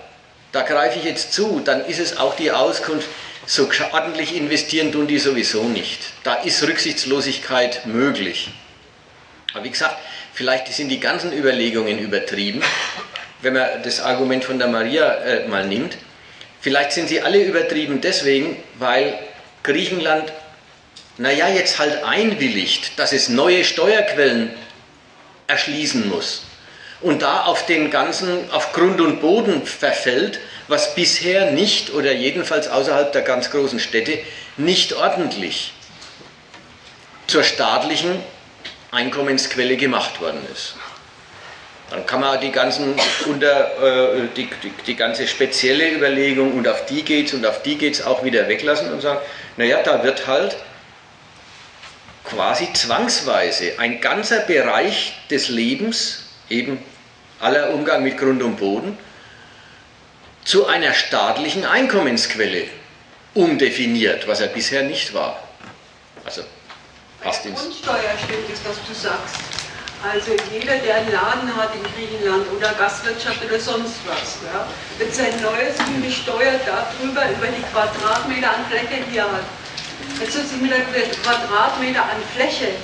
da 0.51 0.61
greife 0.61 0.99
ich 0.99 1.05
jetzt 1.05 1.33
zu, 1.33 1.61
dann 1.63 1.85
ist 1.85 1.99
es 1.99 2.17
auch 2.17 2.35
die 2.35 2.51
Auskunft, 2.51 3.07
so 3.45 3.69
ordentlich 3.93 4.35
investieren 4.35 4.91
tun 4.91 5.07
die 5.07 5.19
sowieso 5.19 5.63
nicht. 5.63 6.01
Da 6.23 6.35
ist 6.35 6.61
Rücksichtslosigkeit 6.63 7.85
möglich. 7.85 8.49
Aber 9.57 9.65
wie 9.65 9.71
gesagt, 9.71 9.97
vielleicht 10.35 10.71
sind 10.71 10.89
die 10.89 10.99
ganzen 10.99 11.33
Überlegungen 11.33 11.97
übertrieben, 11.97 12.61
wenn 13.41 13.53
man 13.53 13.67
das 13.81 13.99
Argument 13.99 14.45
von 14.45 14.59
der 14.59 14.67
Maria 14.67 15.15
äh, 15.15 15.47
mal 15.47 15.65
nimmt. 15.65 15.97
Vielleicht 16.61 16.91
sind 16.91 17.09
sie 17.09 17.21
alle 17.21 17.41
übertrieben 17.43 17.99
deswegen, 17.99 18.55
weil 18.77 19.17
Griechenland, 19.63 20.31
naja, 21.17 21.49
jetzt 21.49 21.79
halt 21.79 22.03
einwilligt, 22.03 22.99
dass 22.99 23.13
es 23.13 23.29
neue 23.29 23.63
Steuerquellen 23.63 24.51
erschließen 25.47 26.07
muss 26.07 26.43
und 27.01 27.23
da 27.23 27.45
auf 27.45 27.65
den 27.65 27.89
ganzen, 27.89 28.51
auf 28.51 28.73
Grund 28.73 29.01
und 29.01 29.21
Boden 29.21 29.65
verfällt, 29.65 30.39
was 30.67 30.93
bisher 30.93 31.49
nicht 31.49 31.91
oder 31.95 32.11
jedenfalls 32.11 32.67
außerhalb 32.67 33.11
der 33.11 33.23
ganz 33.23 33.49
großen 33.49 33.79
Städte 33.79 34.19
nicht 34.55 34.93
ordentlich 34.93 35.73
zur 37.25 37.43
staatlichen 37.43 38.21
Einkommensquelle 38.91 39.77
gemacht 39.77 40.21
worden 40.21 40.39
ist. 40.51 40.75
Dann 41.89 42.05
kann 42.05 42.19
man 42.19 42.39
die, 42.41 42.51
ganzen 42.51 42.95
unter, 43.25 44.15
äh, 44.15 44.27
die, 44.35 44.49
die, 44.61 44.71
die, 44.85 44.95
ganze 44.95 45.27
spezielle 45.27 45.89
Überlegung 45.93 46.53
und 46.57 46.67
auf 46.67 46.85
die 46.85 47.03
geht's 47.03 47.33
und 47.33 47.45
auf 47.45 47.61
die 47.63 47.77
geht's 47.77 48.01
auch 48.01 48.23
wieder 48.23 48.47
weglassen 48.49 48.91
und 48.91 49.01
sagen, 49.01 49.19
naja, 49.55 49.81
da 49.83 50.03
wird 50.03 50.27
halt 50.27 50.57
quasi 52.25 52.71
zwangsweise 52.73 53.79
ein 53.79 54.01
ganzer 54.01 54.39
Bereich 54.39 55.13
des 55.29 55.47
Lebens, 55.47 56.25
eben 56.49 56.83
aller 57.39 57.69
Umgang 57.69 58.03
mit 58.03 58.17
Grund 58.17 58.43
und 58.43 58.57
Boden, 58.57 58.97
zu 60.43 60.65
einer 60.65 60.93
staatlichen 60.93 61.65
Einkommensquelle 61.65 62.65
umdefiniert, 63.33 64.27
was 64.27 64.41
er 64.41 64.47
bisher 64.47 64.83
nicht 64.83 65.13
war. 65.13 65.41
Also 66.25 66.43
Passt 67.27 67.45
ins 67.45 67.59
Grundsteuer 67.59 68.15
stimmt 68.23 68.47
es, 68.47 68.63
was 68.63 68.79
du 68.87 68.95
sagst. 68.95 69.35
Also 69.99 70.31
jeder, 70.47 70.79
der 70.79 70.95
einen 70.95 71.11
Laden 71.11 71.51
hat 71.59 71.75
in 71.75 71.83
Griechenland 71.91 72.47
oder 72.55 72.71
Gastwirtschaft 72.79 73.43
oder 73.43 73.59
sonst 73.59 73.99
was, 74.07 74.39
ja, 74.47 74.63
wird 74.95 75.11
sein 75.13 75.35
neues 75.43 75.75
besteuert 75.99 76.63
darüber, 76.63 77.27
über 77.27 77.51
die 77.51 77.59
Quadratmeter 77.67 78.47
an 78.47 78.63
Fläche, 78.71 79.03
die 79.11 79.17
er 79.17 79.27
hat. 79.27 79.43
Jetzt 80.21 80.39
sind 80.39 80.61
mit 80.61 80.71
der 80.71 80.79
Quadratmeter 81.19 81.99
an 81.99 82.23
Fläche. 82.31 82.79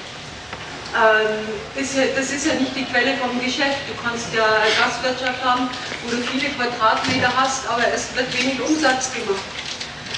Ähm, 0.91 1.47
ist 1.79 1.95
ja, 1.95 2.03
das 2.13 2.27
ist 2.29 2.45
ja 2.45 2.55
nicht 2.55 2.75
die 2.75 2.83
Quelle 2.83 3.15
vom 3.23 3.39
Geschäft. 3.39 3.79
Du 3.87 3.95
kannst 4.03 4.27
ja 4.35 4.43
Gastwirtschaft 4.75 5.39
haben, 5.39 5.69
wo 6.03 6.11
du 6.11 6.21
viele 6.21 6.51
Quadratmeter 6.51 7.31
hast, 7.31 7.63
aber 7.69 7.87
es 7.95 8.13
wird 8.13 8.27
wenig 8.35 8.59
Umsatz 8.59 9.07
gemacht. 9.15 9.47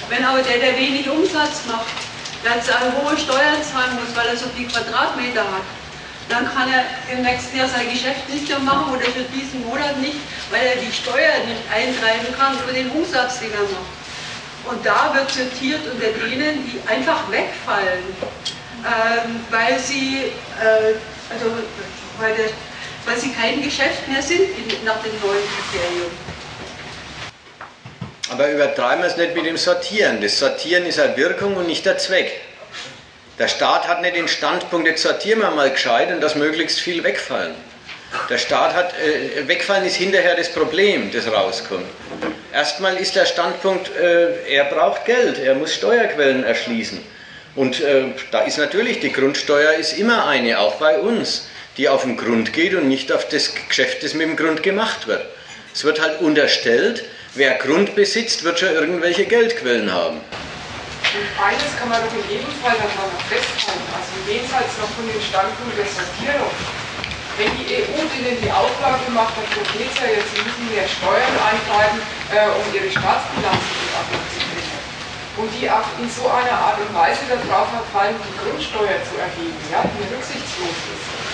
Wenn 0.09 0.25
aber 0.25 0.41
der, 0.41 0.57
der 0.57 0.75
wenig 0.77 1.07
Umsatz 1.07 1.61
macht, 1.69 2.14
der 2.45 2.93
hohe 2.93 3.17
Steuern 3.17 3.61
zahlen 3.63 3.95
muss, 3.95 4.15
weil 4.15 4.27
er 4.27 4.37
so 4.37 4.45
viel 4.55 4.67
Quadratmeter 4.67 5.41
hat, 5.41 5.65
dann 6.29 6.45
kann 6.53 6.69
er 6.69 6.85
im 7.13 7.23
nächsten 7.23 7.57
Jahr 7.57 7.67
sein 7.67 7.89
Geschäft 7.89 8.29
nicht 8.29 8.47
mehr 8.47 8.59
machen 8.59 8.93
oder 8.93 9.05
für 9.05 9.25
diesen 9.33 9.65
Monat 9.65 9.97
nicht, 9.99 10.17
weil 10.51 10.65
er 10.65 10.75
die 10.77 10.91
Steuern 10.91 11.45
nicht 11.47 11.61
eintreiben 11.73 12.35
kann 12.37 12.57
für 12.57 12.73
den 12.73 12.89
Umsatz, 12.91 13.39
den 13.39 13.51
er 13.53 13.61
macht. 13.61 13.93
Und 14.65 14.85
da 14.85 15.13
wird 15.13 15.29
sortiert 15.29 15.81
unter 15.85 16.07
denen, 16.07 16.65
die 16.65 16.81
einfach 16.89 17.29
wegfallen, 17.29 18.03
ähm, 18.81 19.45
weil, 19.51 19.79
sie, 19.79 20.31
äh, 20.59 20.97
also, 21.29 21.51
weil, 22.19 22.33
der, 22.35 22.49
weil 23.05 23.19
sie 23.19 23.31
kein 23.31 23.61
Geschäft 23.61 24.07
mehr 24.07 24.21
sind 24.21 24.49
nach 24.83 25.01
dem 25.03 25.13
neuen 25.21 25.43
Kriterium. 25.53 26.11
Aber 28.35 28.51
übertreiben 28.51 29.01
wir 29.01 29.07
es 29.07 29.15
nicht 29.15 29.33
mit 29.33 29.45
dem 29.45 29.55
Sortieren. 29.55 30.19
Das 30.19 30.39
Sortieren 30.39 30.85
ist 30.85 30.99
eine 30.99 31.15
Wirkung 31.15 31.55
und 31.55 31.67
nicht 31.67 31.85
der 31.85 31.97
Zweck. 31.97 32.41
Der 33.39 33.47
Staat 33.47 33.87
hat 33.87 34.01
nicht 34.01 34.17
den 34.17 34.27
Standpunkt, 34.27 34.89
jetzt 34.89 35.03
sortieren 35.03 35.39
wir 35.39 35.51
mal 35.51 35.71
gescheit 35.71 36.11
und 36.11 36.19
dass 36.19 36.35
möglichst 36.35 36.81
viel 36.81 37.01
wegfallen. 37.05 37.55
Der 38.29 38.37
Staat 38.37 38.73
hat, 38.73 38.93
äh, 38.99 39.47
wegfallen 39.47 39.85
ist 39.85 39.95
hinterher 39.95 40.35
das 40.35 40.49
Problem, 40.49 41.11
das 41.13 41.31
rauskommt. 41.31 41.85
Erstmal 42.53 42.97
ist 42.97 43.15
der 43.15 43.25
Standpunkt, 43.25 43.89
äh, 43.95 44.53
er 44.53 44.65
braucht 44.65 45.05
Geld, 45.05 45.39
er 45.39 45.55
muss 45.55 45.73
Steuerquellen 45.73 46.43
erschließen. 46.43 46.99
Und 47.55 47.79
äh, 47.79 48.03
da 48.31 48.41
ist 48.41 48.57
natürlich, 48.57 48.99
die 48.99 49.13
Grundsteuer 49.13 49.75
ist 49.75 49.97
immer 49.97 50.27
eine, 50.27 50.59
auch 50.59 50.75
bei 50.75 50.99
uns, 50.99 51.47
die 51.77 51.87
auf 51.87 52.03
den 52.03 52.17
Grund 52.17 52.51
geht 52.51 52.73
und 52.73 52.89
nicht 52.89 53.13
auf 53.13 53.29
das 53.29 53.53
Geschäft, 53.69 54.03
das 54.03 54.13
mit 54.13 54.27
dem 54.27 54.35
Grund 54.35 54.61
gemacht 54.61 55.07
wird. 55.07 55.25
Es 55.73 55.85
wird 55.85 56.01
halt 56.01 56.19
unterstellt, 56.19 57.05
Wer 57.35 57.59
Grund 57.59 57.95
besitzt, 57.99 58.47
wird 58.47 58.59
schon 58.63 58.71
irgendwelche 58.71 59.25
Geldquellen 59.25 59.91
haben. 59.91 60.23
Und 60.23 61.27
eines 61.35 61.67
kann 61.75 61.91
man 61.91 61.99
doch 61.99 62.15
in 62.15 62.23
jedem 62.31 62.47
Fall 62.63 62.79
daran 62.79 63.11
festhalten, 63.27 63.83
also 63.91 64.15
jenseits 64.23 64.79
noch 64.79 64.87
von 64.95 65.03
den 65.03 65.19
Standpunkt 65.19 65.75
der 65.75 65.83
Sortierung. 65.83 66.55
Wenn 67.35 67.51
die 67.59 67.67
EU 67.75 68.07
denen 68.07 68.39
die 68.39 68.47
Auflage 68.47 69.11
macht, 69.11 69.35
dann 69.35 69.67
geht 69.75 69.91
es 69.91 69.99
ja 69.99 70.15
jetzt, 70.15 70.31
sie 70.31 70.47
müssen 70.47 70.63
mehr 70.71 70.87
Steuern 70.87 71.35
eintreiben, 71.43 71.99
äh, 72.31 72.55
um 72.55 72.63
ihre 72.71 72.87
Staatsbilanzen 72.87 73.67
gut 73.83 73.91
abzubringen. 73.99 74.79
Und 75.35 75.51
die 75.59 75.67
auch 75.67 75.91
in 75.99 76.07
so 76.07 76.31
einer 76.31 76.55
Art 76.55 76.79
und 76.79 76.95
Weise 76.95 77.19
darauf 77.27 77.67
verfallen, 77.67 78.15
die 78.15 78.35
Grundsteuer 78.39 79.03
zu 79.03 79.19
erheben, 79.19 79.59
ja, 79.67 79.83
die 79.83 80.07
rücksichtslos 80.07 80.79
ist 80.87 81.24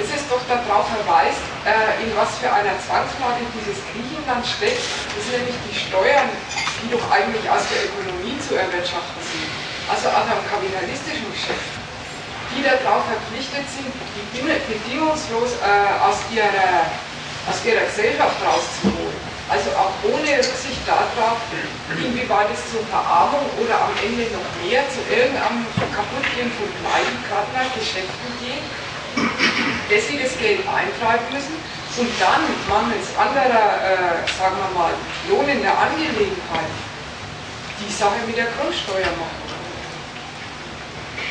das 0.00 0.08
ist 0.16 0.32
doch 0.32 0.40
darauf 0.48 0.88
verweist, 0.88 1.44
äh, 1.68 2.00
in 2.00 2.08
was 2.16 2.40
für 2.40 2.48
einer 2.48 2.72
Zwangslage 2.80 3.44
dieses 3.52 3.84
Griechenland 3.92 4.40
steckt. 4.48 4.80
Das 5.12 5.20
sind 5.28 5.44
nämlich 5.44 5.60
die 5.68 5.76
Steuern, 5.76 6.32
die 6.80 6.88
doch 6.88 7.04
eigentlich 7.12 7.44
aus 7.44 7.68
der 7.68 7.84
Ökonomie 7.92 8.40
zu 8.40 8.56
erwirtschaften 8.56 9.20
sind. 9.20 9.52
Also 9.92 10.08
aus 10.08 10.24
einem 10.24 10.40
kapitalistischen 10.48 11.28
Geschäft. 11.28 11.76
die 12.50 12.66
darauf 12.66 13.06
verpflichtet 13.06 13.62
sind, 13.68 13.92
die 14.34 14.42
bedingungslos 14.42 15.54
äh, 15.62 16.02
aus, 16.02 16.18
ihrer, 16.34 16.82
aus 17.46 17.62
ihrer 17.62 17.86
Gesellschaft 17.86 18.40
rauszuholen. 18.42 19.20
Also 19.46 19.70
auch 19.74 19.94
ohne 20.02 20.30
Rücksicht 20.38 20.82
darauf, 20.86 21.38
inwieweit 21.94 22.50
es 22.54 22.62
zur 22.70 22.86
Verarmung 22.86 23.42
oder 23.58 23.86
am 23.86 23.94
Ende 24.02 24.30
noch 24.34 24.46
mehr 24.62 24.82
zu 24.90 25.02
irgendeinem 25.10 25.66
Kaputtgehen 25.90 26.50
von 26.54 26.70
Kleidenkartner, 26.82 27.66
Geschäften 27.74 28.30
geht, 28.42 28.62
dass 29.16 30.06
sie 30.06 30.18
das 30.22 30.38
Geld 30.38 30.60
eintreiben 30.66 31.26
müssen 31.34 31.56
und 31.98 32.10
dann 32.22 32.46
mangels 32.70 33.10
anderer, 33.18 33.66
äh, 33.82 34.22
sagen 34.38 34.56
wir 34.56 34.70
mal, 34.78 34.94
lohnender 35.28 35.74
Angelegenheit 35.74 36.70
die 37.80 37.92
Sache 37.92 38.22
mit 38.26 38.36
der 38.36 38.46
Grundsteuer 38.54 39.10
machen. 39.18 39.40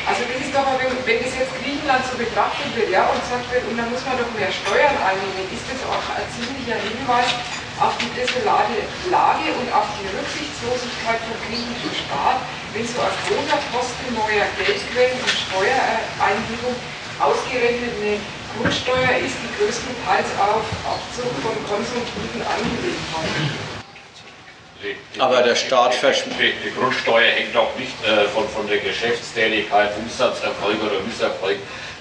Also 0.04 0.24
das 0.26 0.40
ist 0.42 0.52
doch, 0.52 0.66
wenn, 0.80 0.90
wenn 1.06 1.20
das 1.22 1.32
jetzt 1.36 1.54
Griechenland 1.60 2.02
so 2.08 2.16
betrachtet 2.16 2.72
wird, 2.74 2.90
ja, 2.90 3.06
und 3.08 3.20
sagt 3.28 3.46
wird, 3.52 3.64
und 3.68 3.76
da 3.76 3.84
muss 3.86 4.00
man 4.04 4.16
doch 4.16 4.32
mehr 4.32 4.50
Steuern 4.50 4.96
einnehmen, 4.96 5.46
ist 5.52 5.64
das 5.68 5.80
auch 5.86 6.02
ein 6.16 6.26
ziemlicher 6.34 6.80
Hinweis 6.80 7.30
auf 7.80 7.96
die 7.96 8.10
desolate 8.12 8.76
Lage 9.08 9.54
und 9.56 9.68
auf 9.72 9.88
die 9.96 10.08
Rücksichtslosigkeit 10.08 11.20
vom 11.24 11.36
griechischen 11.48 11.94
Staat, 11.96 12.44
wenn 12.76 12.84
so 12.84 13.00
ein 13.00 13.16
großer 13.28 13.60
Posten 13.72 14.08
neuer 14.12 14.48
Geldquellen 14.56 15.20
und 15.20 15.36
Steuereinhebung 15.36 16.76
ausgerechnet 17.20 17.92
eine 18.00 18.16
Grundsteuer 18.58 19.20
ist, 19.20 19.36
die 19.38 19.52
größtenteils 19.60 20.30
auf 20.40 20.64
Abzug 20.88 21.30
von 21.44 21.54
konsumtiven 21.68 22.42
Angelegenheiten 22.42 23.70
die, 24.82 25.20
aber 25.20 25.42
der 25.42 25.56
Staat 25.56 25.92
die, 25.92 26.52
die 26.64 26.72
Grundsteuer 26.74 27.30
hängt 27.32 27.54
auch 27.56 27.76
nicht 27.76 27.92
äh, 28.04 28.24
von, 28.28 28.48
von 28.48 28.66
der 28.66 28.78
Geschäftstätigkeit, 28.78 29.92
Umsatzerfolg 29.98 30.80
oder 30.82 31.00
Misserfolg 31.04 31.58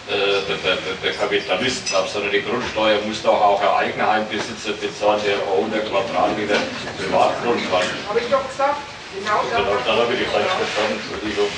äh, 0.07 0.11
der, 0.47 0.57
der, 0.63 0.77
der, 1.03 1.13
Kapitalisten 1.13 1.95
ab, 1.95 2.07
sondern 2.07 2.31
die 2.31 2.41
Grundsteuer 2.41 2.99
muss 3.05 3.21
doch 3.21 3.35
auch 3.41 3.61
ein 3.61 3.89
Eigenheimbesitzer 3.89 4.73
bezahlen, 4.79 5.19
der 5.27 5.43
100 5.43 5.91
Quadratmeter 5.91 6.55
Privatgrund 6.97 7.61
hat. 7.71 7.83
Habe 8.07 8.19
ich 8.19 8.31
doch 8.31 8.47
gesagt. 8.47 8.79
Genau, 9.13 9.41
genau 9.49 9.75
dann 9.85 9.97
habe 9.99 10.13
ich 10.13 10.19
die 10.19 10.25
falsch 10.25 10.47
verstanden, 10.47 11.01
Entschuldigung. 11.03 11.49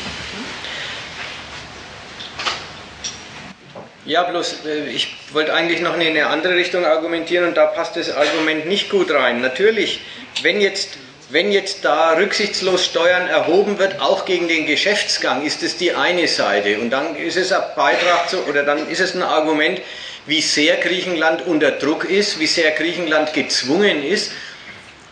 Ja, 4.06 4.24
bloß 4.24 4.66
äh, 4.66 4.90
ich 4.90 5.16
wollte 5.32 5.54
eigentlich 5.54 5.82
noch 5.82 5.96
in 5.96 6.02
eine 6.02 6.28
andere 6.28 6.56
Richtung 6.56 6.86
argumentieren 6.86 7.48
und 7.48 7.56
da 7.56 7.68
passt 7.68 7.96
das 7.96 8.12
Argument 8.12 8.66
nicht 8.66 8.90
gut 8.90 9.12
rein. 9.12 9.42
Natürlich, 9.42 10.00
wenn 10.42 10.60
jetzt 10.60 10.98
wenn 11.32 11.52
jetzt 11.52 11.86
da 11.86 12.12
rücksichtslos 12.12 12.86
Steuern 12.86 13.28
erhoben 13.28 13.80
wird, 13.80 14.02
auch 14.02 14.26
gegen 14.26 14.50
den 14.50 14.66
Geschäftsgang, 14.66 15.46
ist 15.46 15.64
es 15.64 15.78
die 15.78 15.94
eine 15.94 16.28
Seite. 16.28 16.78
Und 16.80 16.90
dann 16.90 17.16
ist 17.16 17.38
es 17.38 17.54
ein 17.54 17.62
Beitrag 17.76 18.30
zu, 18.30 18.46
oder 18.48 18.64
dann 18.64 18.90
ist 18.90 19.00
es 19.00 19.16
ein 19.16 19.24
Argument, 19.24 19.80
wie 20.26 20.42
sehr 20.42 20.76
Griechenland 20.78 21.48
unter 21.48 21.72
Druck 21.72 22.04
ist, 22.04 22.40
wie 22.40 22.48
sehr 22.48 22.72
Griechenland 22.72 23.34
gezwungen 23.34 24.04
ist, 24.04 24.32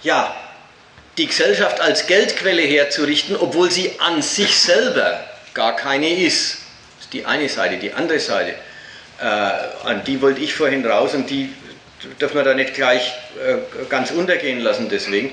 ja, 0.03 0.35
die 1.17 1.27
Gesellschaft 1.27 1.81
als 1.81 2.05
Geldquelle 2.07 2.61
herzurichten, 2.61 3.35
obwohl 3.35 3.71
sie 3.71 3.91
an 3.99 4.21
sich 4.21 4.57
selber 4.57 5.23
gar 5.53 5.75
keine 5.75 6.09
ist. 6.09 6.57
Das 6.97 7.05
ist 7.05 7.13
die 7.13 7.25
eine 7.25 7.49
Seite. 7.49 7.77
Die 7.77 7.93
andere 7.93 8.19
Seite, 8.19 8.55
an 9.21 10.03
die 10.05 10.21
wollte 10.21 10.41
ich 10.41 10.53
vorhin 10.53 10.85
raus 10.85 11.13
und 11.13 11.29
die 11.29 11.53
dürfen 12.19 12.35
wir 12.35 12.43
da 12.43 12.53
nicht 12.53 12.73
gleich 12.73 13.13
äh, 13.45 13.57
ganz 13.89 14.11
untergehen 14.11 14.59
lassen 14.59 14.87
deswegen. 14.89 15.31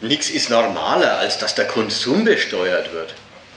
Nichts 0.00 0.30
ist 0.30 0.50
normaler, 0.50 1.18
als 1.18 1.38
dass 1.38 1.54
der 1.54 1.66
Konsum 1.66 2.24
besteuert 2.24 2.92
wird. 2.92 3.14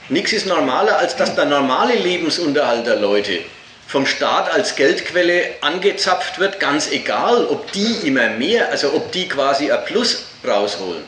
Nichts 0.08 0.32
ist 0.32 0.46
normaler, 0.46 0.98
als 0.98 1.16
dass 1.16 1.34
der 1.34 1.46
normale 1.46 1.94
Lebensunterhalt 1.94 2.86
der 2.86 2.96
Leute 2.96 3.40
vom 3.88 4.06
Staat 4.06 4.52
als 4.52 4.76
Geldquelle 4.76 5.54
angezapft 5.60 6.38
wird, 6.38 6.60
ganz 6.60 6.90
egal, 6.90 7.46
ob 7.46 7.72
die 7.72 8.06
immer 8.06 8.28
mehr, 8.30 8.70
also 8.70 8.92
ob 8.94 9.12
die 9.12 9.28
quasi 9.28 9.70
ein 9.70 9.84
Plus 9.84 10.26
rausholen, 10.46 11.02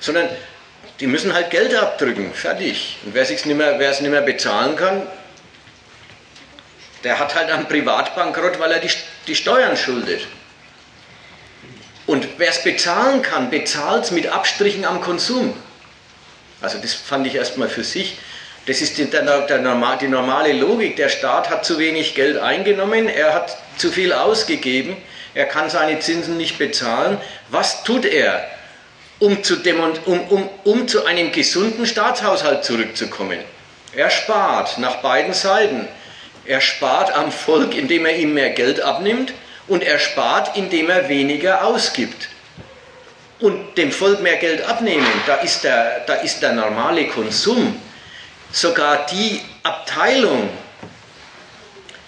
sondern 0.00 0.28
die 1.00 1.06
müssen 1.06 1.34
halt 1.34 1.50
Geld 1.50 1.74
abdrücken, 1.74 2.32
fertig. 2.32 2.98
Und 3.04 3.14
wer 3.14 3.22
es 3.22 3.30
nicht 3.30 3.46
mehr, 3.46 3.76
nicht 3.78 4.00
mehr 4.02 4.22
bezahlen 4.22 4.76
kann, 4.76 5.02
der 7.04 7.18
hat 7.18 7.34
halt 7.34 7.50
einen 7.50 7.66
Privatbankrott, 7.66 8.58
weil 8.58 8.72
er 8.72 8.80
die, 8.80 8.90
die 9.26 9.34
Steuern 9.34 9.76
schuldet. 9.76 10.26
Und 12.06 12.26
wer 12.38 12.50
es 12.50 12.62
bezahlen 12.62 13.22
kann, 13.22 13.50
bezahlt 13.50 14.04
es 14.04 14.10
mit 14.12 14.28
Abstrichen 14.28 14.84
am 14.84 15.00
Konsum. 15.00 15.54
Also 16.60 16.78
das 16.78 16.94
fand 16.94 17.26
ich 17.26 17.34
erstmal 17.34 17.68
für 17.68 17.84
sich. 17.84 18.16
Das 18.66 18.80
ist 18.80 18.98
die, 18.98 19.04
der, 19.04 19.22
der 19.22 19.96
die 20.00 20.08
normale 20.08 20.52
Logik. 20.52 20.96
Der 20.96 21.08
Staat 21.08 21.50
hat 21.50 21.64
zu 21.64 21.78
wenig 21.78 22.14
Geld 22.14 22.38
eingenommen, 22.38 23.08
er 23.08 23.34
hat 23.34 23.56
zu 23.76 23.90
viel 23.90 24.12
ausgegeben, 24.12 24.96
er 25.34 25.46
kann 25.46 25.70
seine 25.70 26.00
Zinsen 26.00 26.36
nicht 26.36 26.58
bezahlen. 26.58 27.18
Was 27.50 27.84
tut 27.84 28.04
er, 28.04 28.48
um 29.18 29.42
zu, 29.44 29.56
um, 30.06 30.20
um, 30.28 30.48
um 30.64 30.88
zu 30.88 31.04
einem 31.04 31.30
gesunden 31.30 31.86
Staatshaushalt 31.86 32.64
zurückzukommen? 32.64 33.38
Er 33.94 34.10
spart 34.10 34.78
nach 34.78 34.96
beiden 34.96 35.32
Seiten. 35.32 35.88
Er 36.46 36.60
spart 36.60 37.12
am 37.12 37.32
Volk, 37.32 37.74
indem 37.74 38.06
er 38.06 38.16
ihm 38.16 38.34
mehr 38.34 38.50
Geld 38.50 38.80
abnimmt 38.80 39.32
und 39.66 39.82
er 39.82 39.98
spart, 39.98 40.56
indem 40.56 40.90
er 40.90 41.08
weniger 41.08 41.64
ausgibt. 41.64 42.28
Und 43.40 43.76
dem 43.76 43.92
Volk 43.92 44.22
mehr 44.22 44.36
Geld 44.36 44.62
abnehmen, 44.62 45.06
da 45.26 45.36
ist 45.36 45.64
der, 45.64 46.04
da 46.06 46.14
ist 46.14 46.40
der 46.40 46.52
normale 46.52 47.06
Konsum 47.08 47.78
sogar 48.52 49.06
die 49.06 49.40
Abteilung, 49.62 50.48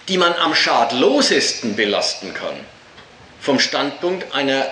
die 0.07 0.17
man 0.17 0.33
am 0.33 0.55
schadlosesten 0.55 1.75
belasten 1.75 2.33
kann, 2.33 2.55
vom 3.39 3.59
Standpunkt 3.59 4.33
einer, 4.33 4.65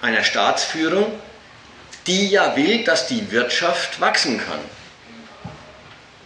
einer 0.00 0.24
Staatsführung, 0.24 1.12
die 2.06 2.28
ja 2.28 2.56
will, 2.56 2.84
dass 2.84 3.06
die 3.06 3.30
Wirtschaft 3.30 4.00
wachsen 4.00 4.38
kann. 4.38 4.60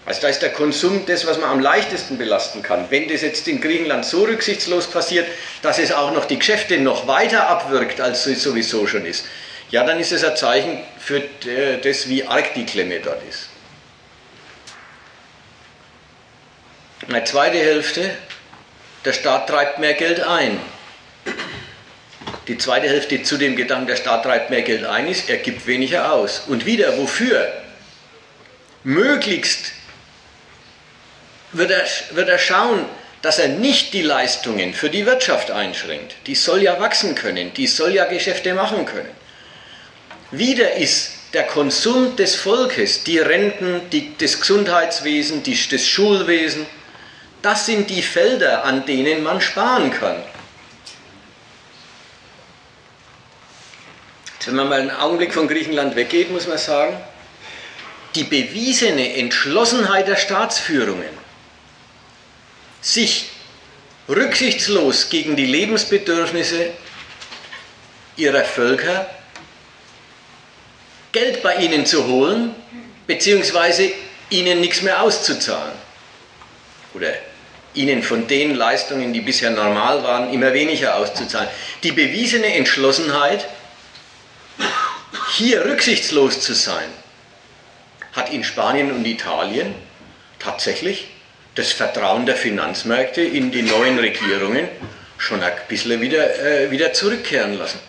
Also 0.07 0.21
da 0.21 0.29
ist 0.29 0.41
der 0.41 0.53
Konsum 0.53 1.05
das, 1.05 1.27
was 1.27 1.39
man 1.39 1.51
am 1.51 1.59
leichtesten 1.59 2.17
belasten 2.17 2.63
kann. 2.63 2.87
Wenn 2.91 3.09
das 3.09 3.23
jetzt 3.23 3.49
in 3.49 3.61
Griechenland 3.61 4.05
so 4.05 4.23
rücksichtslos 4.23 4.87
passiert, 4.87 5.27
dass 5.63 5.81
es 5.81 5.91
auch 5.91 6.13
noch 6.13 6.27
die 6.27 6.39
Geschäfte 6.39 6.79
noch 6.79 7.09
weiter 7.09 7.49
abwirkt, 7.49 8.01
als 8.01 8.25
es 8.27 8.41
sowieso 8.41 8.87
schon 8.87 9.05
ist, 9.05 9.27
ja, 9.71 9.85
dann 9.85 9.99
ist 9.99 10.13
es 10.13 10.23
ein 10.23 10.37
Zeichen 10.37 10.79
für 10.97 11.23
das, 11.83 12.09
wie 12.09 12.25
arg 12.25 12.55
die 12.55 12.65
Klemme 12.65 13.01
dort 13.01 13.21
ist. 13.29 13.49
Eine 17.09 17.25
zweite 17.25 17.59
Hälfte, 17.59 18.09
der 19.05 19.13
Staat 19.13 19.49
treibt 19.49 19.81
mehr 19.81 19.95
Geld 19.95 20.21
ein. 20.21 20.61
Die 22.47 22.59
zweite 22.59 22.89
Hälfte 22.89 23.25
zu 23.25 23.39
dem 23.39 23.57
Gedanken, 23.57 23.89
der 23.89 23.97
Staat 23.97 24.23
treibt 24.23 24.51
mehr 24.51 24.63
Geld 24.63 24.85
ein, 24.85 25.09
ist, 25.09 25.29
er 25.29 25.39
gibt 25.39 25.67
weniger 25.67 26.13
aus. 26.13 26.43
Und 26.47 26.65
wieder, 26.65 26.97
wofür? 26.97 27.53
Möglichst 28.85 29.73
wird 31.57 31.71
er, 31.71 31.85
wird 32.11 32.29
er 32.29 32.39
schauen, 32.39 32.85
dass 33.23 33.39
er 33.39 33.49
nicht 33.49 33.93
die 33.93 34.03
Leistungen 34.03 34.75
für 34.75 34.91
die 34.91 35.07
Wirtschaft 35.07 35.51
einschränkt. 35.51 36.15
Die 36.27 36.35
soll 36.35 36.63
ja 36.63 36.81
wachsen 36.81 37.15
können, 37.15 37.53
die 37.55 37.67
soll 37.67 37.93
ja 37.93 38.05
Geschäfte 38.05 38.55
machen 38.55 38.87
können. 38.87 39.11
Wieder 40.31 40.75
ist 40.75 41.13
der 41.33 41.45
Konsum 41.45 42.17
des 42.17 42.35
Volkes, 42.37 43.05
die 43.05 43.19
Renten, 43.19 43.81
die, 43.91 44.17
das 44.19 44.41
Gesundheitswesen, 44.41 45.43
die, 45.43 45.59
das 45.71 45.87
Schulwesen, 45.87 46.67
das 47.43 47.67
sind 47.67 47.91
die 47.91 48.03
Felder, 48.03 48.65
an 48.65 48.87
denen 48.87 49.23
man 49.23 49.41
sparen 49.41 49.91
kann. 49.91 50.23
Wenn 54.45 54.55
man 54.55 54.69
mal 54.69 54.81
einen 54.81 54.91
Augenblick 54.93 55.35
von 55.35 55.49
Griechenland 55.49 55.97
weggeht, 55.97 56.31
muss 56.31 56.47
man 56.47 56.59
sagen, 56.59 56.97
die 58.15 58.23
bewiesene 58.23 59.17
Entschlossenheit 59.17 60.07
der 60.07 60.17
Staatsführungen, 60.17 61.16
sich 62.87 63.31
rücksichtslos 64.09 65.11
gegen 65.11 65.35
die 65.35 65.47
Lebensbedürfnisse 65.47 66.71
ihrer 68.17 68.45
Völker 68.45 69.11
Geld 71.11 71.43
bei 71.43 71.57
ihnen 71.57 71.85
zu 71.85 72.07
holen, 72.07 72.55
beziehungsweise 73.07 73.91
ihnen 74.31 74.61
nichts 74.61 74.83
mehr 74.83 75.03
auszuzahlen. 75.03 75.75
Oder 76.95 77.13
ihnen 77.75 78.03
von 78.03 78.29
den 78.29 78.55
Leistungen, 78.55 79.13
die 79.13 79.21
bisher 79.21 79.51
normal 79.51 80.05
waren, 80.05 80.33
immer 80.33 80.53
weniger 80.53 80.97
auszuzahlen. 80.97 81.49
Die 81.83 81.93
bewiesene 81.93 82.55
Entschlossenheit, 82.55 83.49
hier 85.33 85.65
rücksichtslos 85.65 86.41
zu 86.41 86.55
sein, 86.55 86.89
hat 88.13 88.33
in 88.33 88.45
Spanien 88.45 88.93
und 88.93 89.05
Italien 89.05 89.75
tatsächlich 90.39 91.09
das 91.57 91.73
Vertrauen 91.73 92.25
der 92.25 92.37
Finanzmärkte 92.37 93.23
in 93.23 93.51
die 93.51 93.63
neuen 93.63 93.99
Regierungen 93.99 94.69
schon 95.19 95.43
ein 95.43 95.53
bisschen 95.69 96.01
wieder, 96.01 96.39
äh, 96.39 96.71
wieder 96.71 96.93
zurückkehren 96.93 97.59
lassen. 97.59 97.81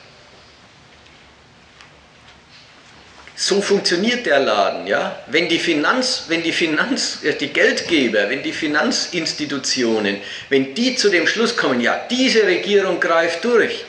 so 3.39 3.61
funktioniert 3.61 4.26
der 4.26 4.39
Laden, 4.39 4.88
ja. 4.88 5.20
Wenn 5.28 5.47
die 5.47 5.59
Finanz, 5.59 6.24
wenn 6.28 6.41
die 6.41 6.51
Finanz, 6.51 7.20
äh, 7.24 7.34
die 7.34 7.49
Geldgeber, 7.49 8.30
wenn 8.30 8.41
die 8.41 8.51
Finanzinstitutionen, 8.51 10.18
wenn 10.49 10.74
die 10.74 10.95
zu 10.95 11.09
dem 11.09 11.28
Schluss 11.28 11.55
kommen, 11.55 11.80
ja, 11.80 12.01
diese 12.09 12.43
Regierung 12.43 12.99
greift 12.99 13.45
durch, 13.45 13.86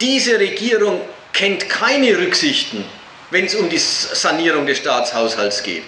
diese 0.00 0.40
Regierung 0.40 1.02
kennt 1.34 1.68
keine 1.68 2.16
Rücksichten, 2.16 2.82
wenn 3.30 3.44
es 3.44 3.54
um 3.54 3.68
die 3.68 3.78
Sanierung 3.78 4.66
des 4.66 4.78
Staatshaushalts 4.78 5.62
geht. 5.62 5.84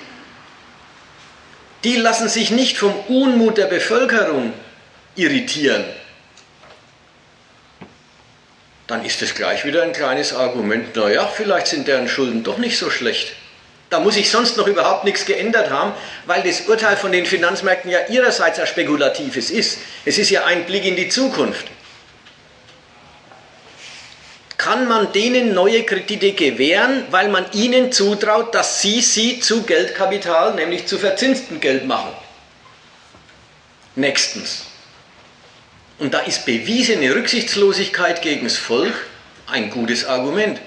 Die 1.85 1.97
lassen 1.97 2.29
sich 2.29 2.51
nicht 2.51 2.79
vom 2.79 2.95
Unmut 3.09 3.59
der 3.59 3.67
Bevölkerung 3.67 4.53
irritieren, 5.17 5.85
dann 8.87 9.05
ist 9.05 9.23
es 9.23 9.35
gleich 9.35 9.65
wieder 9.65 9.83
ein 9.83 9.93
kleines 9.93 10.35
Argument, 10.35 10.95
naja, 10.97 11.27
vielleicht 11.27 11.69
sind 11.69 11.89
deren 11.89 12.09
Schulden 12.09 12.43
doch 12.43 12.59
nicht 12.59 12.79
so 12.79 12.91
schlecht. 12.91 13.33
Da 13.91 14.01
muss 14.01 14.17
ich 14.17 14.31
sonst 14.31 14.57
noch 14.57 14.67
überhaupt 14.67 15.05
nichts 15.05 15.25
geändert 15.25 15.71
haben, 15.71 15.93
weil 16.27 16.43
das 16.43 16.63
Urteil 16.63 16.97
von 16.97 17.13
den 17.13 17.27
Finanzmärkten 17.27 17.91
ja 17.91 18.01
ihrerseits 18.09 18.59
ein 18.59 18.67
spekulatives 18.67 19.51
ist. 19.51 19.79
Es 20.05 20.19
ist 20.19 20.31
ja 20.31 20.45
ein 20.45 20.67
Blick 20.67 20.85
in 20.85 20.97
die 20.97 21.09
Zukunft. 21.09 21.67
Kann 24.65 24.89
man 24.89 25.13
denen 25.13 25.53
neue 25.53 25.83
Kredite 25.83 26.33
gewähren, 26.33 27.05
weil 27.11 27.29
man 27.29 27.45
ihnen 27.53 27.93
zutraut, 27.93 28.55
dass 28.55 28.81
sie 28.81 29.03
sie 29.03 29.39
zu 29.39 29.63
Geldkapital, 29.65 30.55
nämlich 30.55 30.87
zu 30.87 30.97
verzinstem 30.97 31.61
Geld 31.61 31.87
machen? 31.87 32.13
Nächstens. 33.95 34.65
Und 35.99 36.15
da 36.15 36.21
ist 36.21 36.47
bewiesene 36.47 37.15
Rücksichtslosigkeit 37.15 38.23
gegen 38.23 38.45
das 38.45 38.57
Volk 38.57 38.95
ein 39.49 39.69
gutes 39.69 40.07
Argument. 40.07 40.59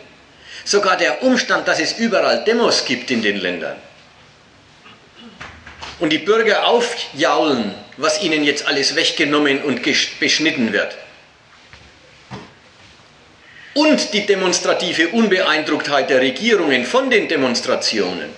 Sogar 0.64 0.96
der 0.98 1.24
Umstand, 1.24 1.68
dass 1.68 1.80
es 1.80 1.98
überall 1.98 2.44
Demos 2.44 2.86
gibt 2.86 3.10
in 3.10 3.24
den 3.24 3.38
Ländern 3.38 3.78
und 5.98 6.12
die 6.12 6.20
Bürger 6.20 6.68
aufjaulen, 6.68 7.74
was 7.98 8.22
ihnen 8.22 8.44
jetzt 8.44 8.68
alles 8.68 8.96
weggenommen 8.96 9.64
und 9.64 9.82
beschnitten 10.20 10.72
wird. 10.72 10.96
Und 13.74 14.14
die 14.14 14.26
demonstrative 14.26 15.10
Unbeeindrucktheit 15.10 16.10
der 16.10 16.22
Regierungen 16.22 16.86
von 16.86 17.10
den 17.10 17.28
Demonstrationen 17.28 18.30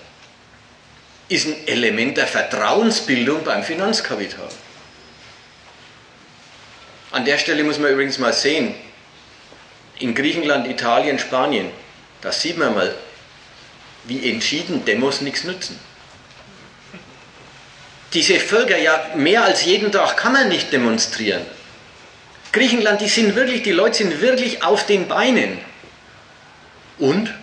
ist 1.29 1.47
ein 1.47 1.67
Element 1.67 2.17
der 2.17 2.27
Vertrauensbildung 2.27 3.43
beim 3.43 3.63
Finanzkapital. 3.63 4.49
An 7.11 7.25
der 7.25 7.37
Stelle 7.37 7.63
muss 7.63 7.79
man 7.79 7.91
übrigens 7.91 8.17
mal 8.17 8.33
sehen, 8.33 8.75
in 9.99 10.15
Griechenland, 10.15 10.67
Italien, 10.67 11.19
Spanien, 11.19 11.71
da 12.21 12.31
sieht 12.31 12.57
man 12.57 12.73
mal, 12.73 12.95
wie 14.05 14.31
entschieden 14.31 14.85
Demos 14.85 15.21
nichts 15.21 15.43
nützen. 15.43 15.79
Diese 18.13 18.39
Völker, 18.39 18.77
ja, 18.77 19.11
mehr 19.15 19.43
als 19.43 19.65
jeden 19.65 19.91
Tag 19.91 20.17
kann 20.17 20.33
man 20.33 20.49
nicht 20.49 20.71
demonstrieren. 20.71 21.45
Griechenland, 22.51 23.01
die 23.01 23.07
sind 23.07 23.35
wirklich, 23.35 23.63
die 23.63 23.71
Leute 23.71 23.97
sind 23.97 24.21
wirklich 24.21 24.63
auf 24.63 24.85
den 24.85 25.07
Beinen. 25.07 25.59
Und 26.97 27.33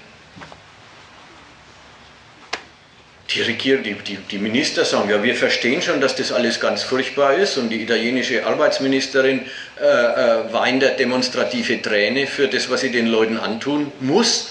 die, 3.34 3.42
Regierung, 3.42 3.82
die, 3.82 3.94
die, 3.94 4.16
die, 4.16 4.38
Minister 4.38 4.84
sagen, 4.84 5.10
ja, 5.10 5.22
wir 5.22 5.34
verstehen 5.34 5.80
schon, 5.82 6.00
dass 6.00 6.16
das 6.16 6.32
alles 6.32 6.60
ganz 6.60 6.82
furchtbar 6.82 7.34
ist 7.34 7.56
und 7.56 7.70
die 7.70 7.82
italienische 7.82 8.46
Arbeitsministerin 8.46 9.46
äh, 9.80 9.84
äh, 9.84 10.52
weint 10.52 10.82
demonstrative 10.98 11.80
Träne 11.82 12.26
für 12.26 12.48
das, 12.48 12.68
was 12.70 12.80
sie 12.80 12.90
den 12.90 13.06
Leuten 13.06 13.38
antun 13.38 13.92
muss. 14.00 14.50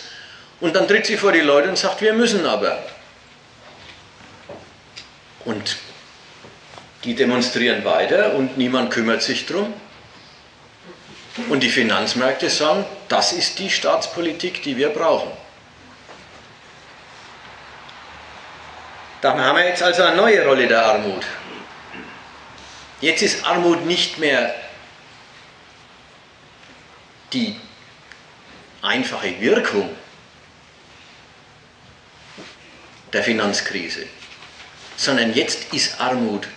Und 0.61 0.75
dann 0.75 0.87
tritt 0.87 1.05
sie 1.05 1.17
vor 1.17 1.31
die 1.31 1.41
Leute 1.41 1.69
und 1.69 1.77
sagt, 1.77 2.01
wir 2.01 2.13
müssen 2.13 2.45
aber. 2.45 2.77
Und 5.43 5.77
die 7.03 7.13
demonstrieren 7.13 7.85
weiter 7.85 8.33
und 8.33 8.57
niemand 8.57 8.89
kümmert 8.89 9.21
sich 9.21 9.45
drum. 9.45 9.73
Und 11.49 11.61
die 11.61 11.69
Finanzmärkte 11.69 12.49
sagen, 12.49 12.85
das 13.09 13.33
ist 13.33 13.59
die 13.59 13.69
Staatspolitik, 13.69 14.63
die 14.63 14.77
wir 14.77 14.89
brauchen. 14.89 15.31
Da 19.21 19.37
haben 19.37 19.57
wir 19.57 19.65
jetzt 19.67 19.83
also 19.83 20.03
eine 20.03 20.15
neue 20.15 20.45
Rolle 20.45 20.67
der 20.67 20.85
Armut. 20.85 21.25
Jetzt 23.01 23.21
ist 23.21 23.45
Armut 23.45 23.85
nicht 23.85 24.17
mehr 24.17 24.55
die 27.33 27.59
einfache 28.81 29.39
Wirkung 29.41 29.89
der 33.11 33.23
Finanzkrise, 33.23 34.07
sondern 34.95 35.33
jetzt 35.33 35.73
ist 35.73 35.99
Armut 35.99 36.47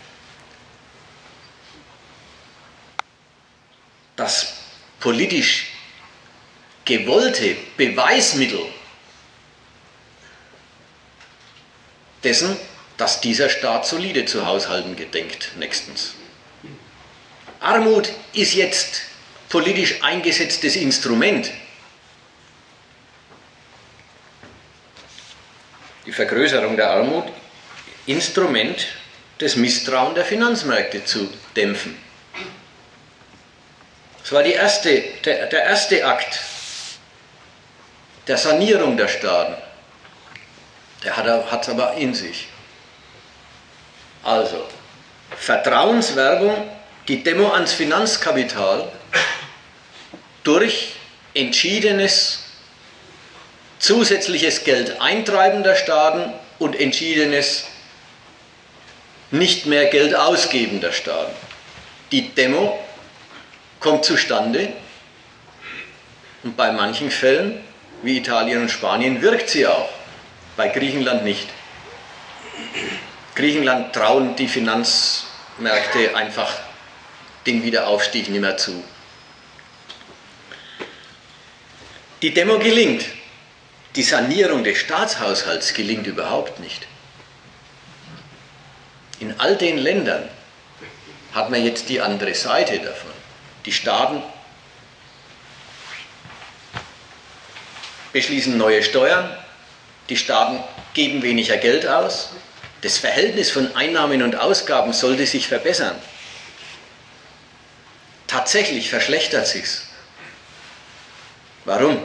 das 4.14 4.57
politisch 5.00 5.66
gewollte 6.84 7.56
Beweismittel 7.76 8.66
dessen, 12.24 12.56
dass 12.96 13.20
dieser 13.20 13.48
Staat 13.48 13.86
solide 13.86 14.24
zu 14.24 14.46
haushalten 14.46 14.96
gedenkt, 14.96 15.52
nächstens. 15.56 16.14
Armut 17.60 18.08
ist 18.32 18.54
jetzt 18.54 19.02
politisch 19.48 20.02
eingesetztes 20.02 20.76
Instrument. 20.76 21.50
Die 26.06 26.12
Vergrößerung 26.12 26.76
der 26.76 26.90
Armut, 26.90 27.24
Instrument, 28.06 28.86
das 29.38 29.56
Misstrauen 29.56 30.14
der 30.14 30.24
Finanzmärkte 30.24 31.04
zu 31.04 31.28
dämpfen. 31.54 32.07
Das 34.28 34.34
war 34.34 34.42
die 34.42 34.52
erste, 34.52 35.02
der, 35.24 35.46
der 35.46 35.64
erste 35.64 36.04
Akt 36.04 36.38
der 38.26 38.36
Sanierung 38.36 38.94
der 38.94 39.08
Staaten. 39.08 39.54
Der 41.02 41.16
hat 41.16 41.62
es 41.62 41.68
aber 41.70 41.94
in 41.94 42.12
sich. 42.12 42.48
Also, 44.22 44.68
Vertrauenswerbung, 45.34 46.70
die 47.08 47.24
Demo 47.24 47.52
ans 47.54 47.72
Finanzkapital 47.72 48.92
durch 50.44 50.92
entschiedenes 51.32 52.40
zusätzliches 53.78 54.62
Geld 54.62 55.00
eintreiben 55.00 55.62
der 55.62 55.76
Staaten 55.76 56.34
und 56.58 56.78
entschiedenes 56.78 57.64
nicht 59.30 59.64
mehr 59.64 59.86
Geld 59.86 60.14
ausgeben 60.14 60.82
der 60.82 60.92
Staaten. 60.92 61.34
Die 62.12 62.28
Demo 62.34 62.78
kommt 63.80 64.04
zustande 64.04 64.72
und 66.42 66.56
bei 66.56 66.72
manchen 66.72 67.10
Fällen, 67.10 67.60
wie 68.02 68.18
Italien 68.18 68.62
und 68.62 68.70
Spanien, 68.70 69.22
wirkt 69.22 69.50
sie 69.50 69.66
auch 69.66 69.88
bei 70.56 70.68
Griechenland 70.68 71.24
nicht. 71.24 71.48
Griechenland 73.34 73.92
trauen 73.92 74.36
die 74.36 74.48
Finanzmärkte 74.48 76.16
einfach 76.16 76.52
den 77.46 77.62
Wiederaufstieg 77.62 78.28
nicht 78.28 78.40
mehr 78.40 78.56
zu. 78.56 78.82
Die 82.22 82.34
Demo 82.34 82.58
gelingt. 82.58 83.04
Die 83.94 84.02
Sanierung 84.02 84.64
des 84.64 84.78
Staatshaushalts 84.78 85.72
gelingt 85.72 86.06
überhaupt 86.06 86.60
nicht. 86.60 86.86
In 89.20 89.38
all 89.38 89.56
den 89.56 89.78
Ländern 89.78 90.28
hat 91.32 91.50
man 91.50 91.64
jetzt 91.64 91.88
die 91.88 92.00
andere 92.00 92.34
Seite 92.34 92.78
davon. 92.78 93.17
Die 93.68 93.74
Staaten 93.74 94.22
beschließen 98.14 98.56
neue 98.56 98.82
Steuern, 98.82 99.36
die 100.08 100.16
Staaten 100.16 100.64
geben 100.94 101.20
weniger 101.20 101.58
Geld 101.58 101.86
aus. 101.86 102.30
Das 102.80 102.96
Verhältnis 102.96 103.50
von 103.50 103.76
Einnahmen 103.76 104.22
und 104.22 104.36
Ausgaben 104.36 104.94
sollte 104.94 105.26
sich 105.26 105.48
verbessern. 105.48 105.94
Tatsächlich 108.26 108.88
verschlechtert 108.88 109.46
sich's. 109.46 109.88
Warum? 111.66 111.98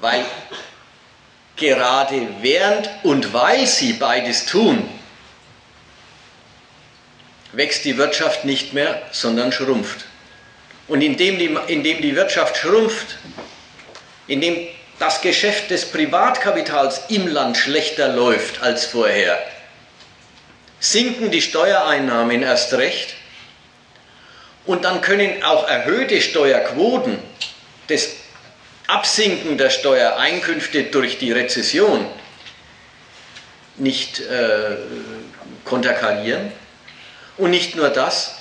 Weil 0.00 0.26
gerade 1.54 2.26
während 2.40 2.90
und 3.04 3.32
weil 3.32 3.64
sie 3.68 3.92
beides 3.92 4.46
tun, 4.46 4.90
wächst 7.52 7.84
die 7.84 7.96
Wirtschaft 7.96 8.44
nicht 8.44 8.72
mehr, 8.72 9.00
sondern 9.12 9.52
schrumpft. 9.52 10.07
Und 10.88 11.02
indem 11.02 11.38
die, 11.38 11.56
indem 11.68 12.00
die 12.00 12.16
Wirtschaft 12.16 12.56
schrumpft, 12.56 13.18
indem 14.26 14.66
das 14.98 15.20
Geschäft 15.20 15.70
des 15.70 15.90
Privatkapitals 15.90 17.02
im 17.08 17.28
Land 17.28 17.56
schlechter 17.56 18.08
läuft 18.08 18.62
als 18.62 18.86
vorher, 18.86 19.38
sinken 20.80 21.30
die 21.30 21.42
Steuereinnahmen 21.42 22.42
erst 22.42 22.72
recht 22.74 23.14
und 24.64 24.84
dann 24.84 25.00
können 25.00 25.42
auch 25.42 25.68
erhöhte 25.68 26.20
Steuerquoten 26.20 27.18
des 27.88 28.16
Absinken 28.86 29.58
der 29.58 29.70
Steuereinkünfte 29.70 30.84
durch 30.84 31.18
die 31.18 31.32
Rezession 31.32 32.06
nicht 33.76 34.20
äh, 34.20 34.76
konterkarieren. 35.64 36.52
Und 37.36 37.50
nicht 37.50 37.76
nur 37.76 37.90
das, 37.90 38.37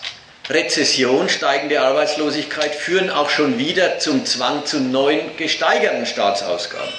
Rezession, 0.50 1.28
steigende 1.28 1.82
Arbeitslosigkeit 1.82 2.74
führen 2.74 3.10
auch 3.10 3.30
schon 3.30 3.58
wieder 3.58 4.00
zum 4.00 4.26
Zwang 4.26 4.66
zu 4.66 4.80
neuen 4.80 5.36
gesteigerten 5.36 6.06
Staatsausgaben. 6.06 6.94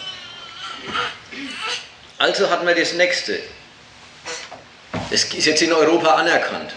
Also 2.18 2.51
hatten 2.51 2.66
wir 2.66 2.74
das 2.74 2.92
nächste. 2.92 3.38
Das 5.11 5.24
ist 5.24 5.46
jetzt 5.46 5.62
in 5.62 5.72
Europa 5.72 6.14
anerkannt. 6.14 6.72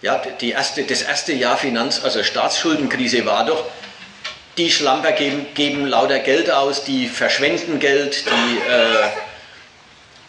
Ja, 0.00 0.22
die 0.40 0.50
erste, 0.50 0.84
das 0.84 1.02
erste 1.02 1.32
Jahr 1.32 1.56
Finanz-, 1.56 2.04
also 2.04 2.22
Staatsschuldenkrise 2.22 3.26
war 3.26 3.44
doch, 3.46 3.64
die 4.56 4.70
Schlamper 4.70 5.12
geben, 5.12 5.46
geben 5.54 5.86
lauter 5.86 6.20
Geld 6.20 6.50
aus, 6.50 6.84
die 6.84 7.08
verschwenden 7.08 7.80
Geld, 7.80 8.24
die, 8.26 8.58
äh, 8.70 9.08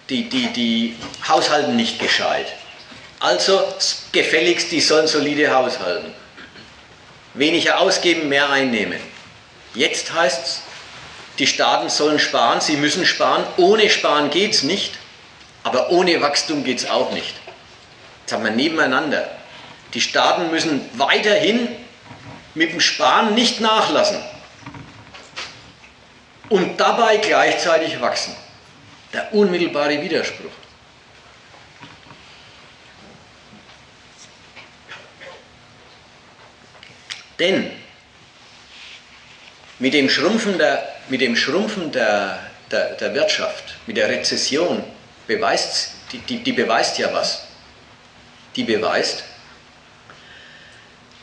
die, 0.09 0.29
die, 0.29 0.47
die 0.53 0.95
haushalten 1.27 1.75
nicht 1.75 1.99
gescheit. 1.99 2.47
Also 3.19 3.61
gefälligst, 4.11 4.71
die 4.71 4.79
sollen 4.79 5.07
solide 5.07 5.53
haushalten. 5.53 6.13
Weniger 7.33 7.79
ausgeben, 7.79 8.29
mehr 8.29 8.49
einnehmen. 8.49 8.99
Jetzt 9.73 10.13
heißt 10.13 10.45
es, 10.45 10.61
die 11.37 11.47
Staaten 11.47 11.89
sollen 11.89 12.19
sparen, 12.19 12.61
sie 12.61 12.77
müssen 12.77 13.05
sparen. 13.05 13.45
Ohne 13.57 13.89
Sparen 13.89 14.29
geht 14.29 14.53
es 14.53 14.63
nicht, 14.63 14.93
aber 15.63 15.89
ohne 15.91 16.21
Wachstum 16.21 16.63
geht 16.63 16.79
es 16.79 16.89
auch 16.89 17.11
nicht. 17.11 17.35
Jetzt 18.21 18.33
haben 18.33 18.43
wir 18.43 18.51
nebeneinander. 18.51 19.29
Die 19.93 20.01
Staaten 20.01 20.49
müssen 20.51 20.81
weiterhin 20.93 21.67
mit 22.55 22.73
dem 22.73 22.81
Sparen 22.81 23.35
nicht 23.35 23.59
nachlassen 23.61 24.17
und 26.49 26.79
dabei 26.79 27.17
gleichzeitig 27.17 27.99
wachsen. 28.01 28.35
Der 29.13 29.33
unmittelbare 29.33 30.01
Widerspruch. 30.01 30.51
Denn 37.39 37.71
mit 39.79 39.93
dem 39.93 40.09
Schrumpfen 40.09 40.57
der, 40.57 40.87
mit 41.07 41.21
dem 41.21 41.35
Schrumpfen 41.35 41.91
der, 41.91 42.39
der, 42.69 42.95
der 42.95 43.13
Wirtschaft, 43.15 43.75
mit 43.87 43.97
der 43.97 44.09
Rezession, 44.09 44.83
beweist, 45.25 45.91
die, 46.11 46.17
die, 46.19 46.43
die 46.43 46.51
beweist 46.51 46.97
ja 46.97 47.13
was. 47.13 47.45
Die 48.55 48.63
beweist, 48.63 49.23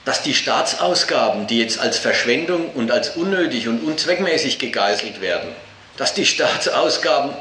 dass 0.06 0.22
die 0.22 0.34
Staatsausgaben, 0.34 1.46
die 1.48 1.58
jetzt 1.58 1.80
als 1.80 1.98
Verschwendung 1.98 2.70
und 2.70 2.90
als 2.90 3.16
unnötig 3.16 3.68
und 3.68 3.80
unzweckmäßig 3.80 4.58
gegeißelt 4.58 5.20
werden, 5.20 5.50
dass 5.96 6.14
die 6.14 6.24
Staatsausgaben 6.24 7.34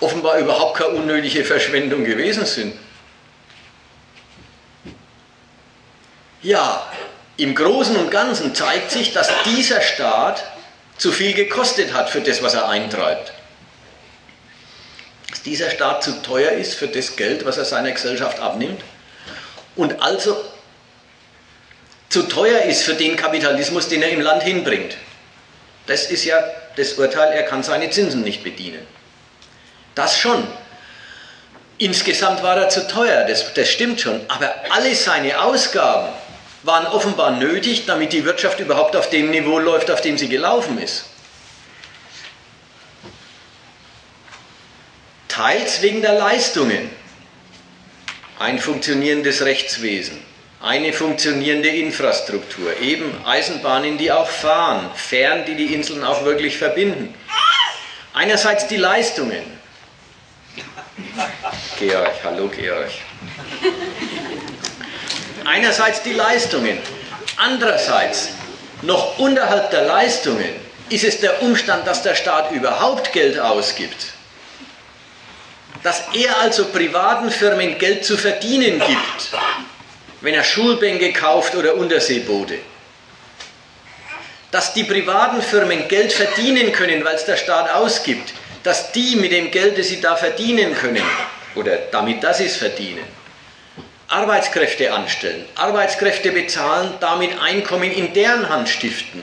offenbar 0.00 0.38
überhaupt 0.38 0.78
keine 0.78 0.90
unnötige 0.90 1.44
Verschwendung 1.44 2.04
gewesen 2.04 2.46
sind. 2.46 2.74
Ja, 6.40 6.88
im 7.38 7.54
Großen 7.54 7.96
und 7.96 8.10
Ganzen 8.10 8.54
zeigt 8.54 8.90
sich, 8.90 9.12
dass 9.12 9.30
dieser 9.46 9.80
Staat 9.80 10.44
zu 10.98 11.12
viel 11.12 11.32
gekostet 11.32 11.94
hat 11.94 12.10
für 12.10 12.20
das, 12.20 12.42
was 12.42 12.54
er 12.54 12.68
eintreibt. 12.68 13.32
Dass 15.30 15.42
dieser 15.42 15.70
Staat 15.70 16.02
zu 16.02 16.20
teuer 16.22 16.50
ist 16.50 16.74
für 16.74 16.88
das 16.88 17.14
Geld, 17.16 17.44
was 17.44 17.56
er 17.56 17.64
seiner 17.64 17.92
Gesellschaft 17.92 18.40
abnimmt 18.40 18.82
und 19.76 20.02
also 20.02 20.36
zu 22.08 22.22
teuer 22.22 22.62
ist 22.62 22.82
für 22.82 22.94
den 22.94 23.16
Kapitalismus, 23.16 23.88
den 23.88 24.02
er 24.02 24.10
im 24.10 24.20
Land 24.20 24.42
hinbringt. 24.42 24.96
Das 25.86 26.10
ist 26.10 26.24
ja 26.24 26.42
das 26.76 26.94
Urteil, 26.94 27.32
er 27.32 27.44
kann 27.44 27.62
seine 27.62 27.88
Zinsen 27.90 28.22
nicht 28.22 28.42
bedienen. 28.42 28.84
Das 29.94 30.18
schon. 30.18 30.46
Insgesamt 31.76 32.42
war 32.42 32.56
er 32.56 32.68
zu 32.68 32.88
teuer, 32.88 33.24
das, 33.24 33.54
das 33.54 33.68
stimmt 33.68 34.00
schon. 34.00 34.20
Aber 34.26 34.52
alle 34.70 34.92
seine 34.96 35.40
Ausgaben, 35.40 36.08
waren 36.62 36.86
offenbar 36.86 37.32
nötig, 37.32 37.86
damit 37.86 38.12
die 38.12 38.24
Wirtschaft 38.24 38.60
überhaupt 38.60 38.96
auf 38.96 39.10
dem 39.10 39.30
Niveau 39.30 39.58
läuft, 39.58 39.90
auf 39.90 40.00
dem 40.00 40.18
sie 40.18 40.28
gelaufen 40.28 40.78
ist. 40.78 41.04
Teils 45.28 45.82
wegen 45.82 46.02
der 46.02 46.14
Leistungen. 46.14 46.90
Ein 48.40 48.58
funktionierendes 48.58 49.44
Rechtswesen, 49.44 50.22
eine 50.60 50.92
funktionierende 50.92 51.68
Infrastruktur, 51.68 52.76
eben 52.80 53.24
Eisenbahnen, 53.26 53.98
die 53.98 54.12
auch 54.12 54.28
fahren, 54.28 54.90
Fähren, 54.94 55.44
die 55.44 55.56
die 55.56 55.74
Inseln 55.74 56.04
auch 56.04 56.24
wirklich 56.24 56.56
verbinden. 56.56 57.14
Einerseits 58.14 58.68
die 58.68 58.76
Leistungen. 58.76 59.42
Georg, 61.78 62.12
hallo 62.24 62.48
Georg. 62.48 62.90
Einerseits 65.48 66.02
die 66.02 66.12
Leistungen, 66.12 66.78
andererseits 67.38 68.28
noch 68.82 69.18
unterhalb 69.18 69.70
der 69.70 69.86
Leistungen 69.86 70.50
ist 70.90 71.04
es 71.04 71.20
der 71.20 71.42
Umstand, 71.42 71.86
dass 71.86 72.02
der 72.02 72.14
Staat 72.14 72.52
überhaupt 72.52 73.14
Geld 73.14 73.40
ausgibt. 73.40 74.08
Dass 75.82 76.02
er 76.12 76.38
also 76.40 76.66
privaten 76.66 77.30
Firmen 77.30 77.78
Geld 77.78 78.04
zu 78.04 78.18
verdienen 78.18 78.78
gibt, 78.78 79.40
wenn 80.20 80.34
er 80.34 80.44
Schulbänke 80.44 81.14
kauft 81.14 81.54
oder 81.54 81.76
Unterseeboote. 81.76 82.58
Dass 84.50 84.74
die 84.74 84.84
privaten 84.84 85.40
Firmen 85.40 85.88
Geld 85.88 86.12
verdienen 86.12 86.72
können, 86.72 87.02
weil 87.04 87.14
es 87.14 87.24
der 87.24 87.38
Staat 87.38 87.70
ausgibt, 87.70 88.34
dass 88.64 88.92
die 88.92 89.16
mit 89.16 89.32
dem 89.32 89.50
Geld, 89.50 89.78
das 89.78 89.88
sie 89.88 90.02
da 90.02 90.14
verdienen 90.14 90.74
können, 90.74 91.04
oder 91.54 91.78
damit, 91.90 92.22
dass 92.22 92.36
sie 92.36 92.46
es 92.46 92.56
verdienen, 92.56 93.04
Arbeitskräfte 94.08 94.92
anstellen, 94.92 95.44
Arbeitskräfte 95.54 96.32
bezahlen, 96.32 96.94
damit 97.00 97.38
Einkommen 97.40 97.92
in 97.92 98.14
deren 98.14 98.48
Hand 98.48 98.68
stiften 98.68 99.22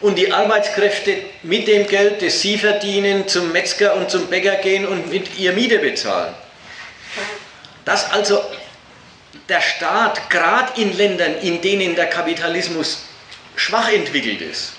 und 0.00 0.16
die 0.16 0.32
Arbeitskräfte 0.32 1.16
mit 1.42 1.68
dem 1.68 1.86
Geld, 1.86 2.22
das 2.22 2.40
sie 2.40 2.56
verdienen, 2.56 3.28
zum 3.28 3.52
Metzger 3.52 3.94
und 3.94 4.10
zum 4.10 4.26
Bäcker 4.28 4.56
gehen 4.56 4.86
und 4.86 5.10
mit 5.10 5.38
ihr 5.38 5.52
Miete 5.52 5.78
bezahlen. 5.78 6.34
Dass 7.84 8.10
also 8.10 8.42
der 9.48 9.60
Staat, 9.60 10.30
gerade 10.30 10.80
in 10.80 10.96
Ländern, 10.96 11.36
in 11.42 11.60
denen 11.60 11.94
der 11.94 12.06
Kapitalismus 12.06 13.04
schwach 13.54 13.92
entwickelt 13.92 14.40
ist, 14.40 14.72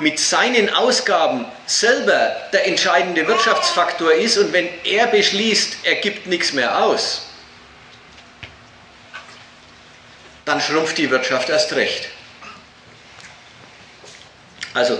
mit 0.00 0.18
seinen 0.18 0.72
Ausgaben 0.72 1.46
selber 1.66 2.36
der 2.52 2.66
entscheidende 2.66 3.26
Wirtschaftsfaktor 3.26 4.12
ist 4.12 4.36
und 4.38 4.52
wenn 4.52 4.68
er 4.84 5.06
beschließt, 5.06 5.78
er 5.84 5.96
gibt 5.96 6.26
nichts 6.26 6.52
mehr 6.52 6.84
aus, 6.84 7.27
dann 10.48 10.60
schrumpft 10.60 10.96
die 10.98 11.10
Wirtschaft 11.10 11.50
erst 11.50 11.74
recht. 11.74 12.08
Also, 14.74 14.98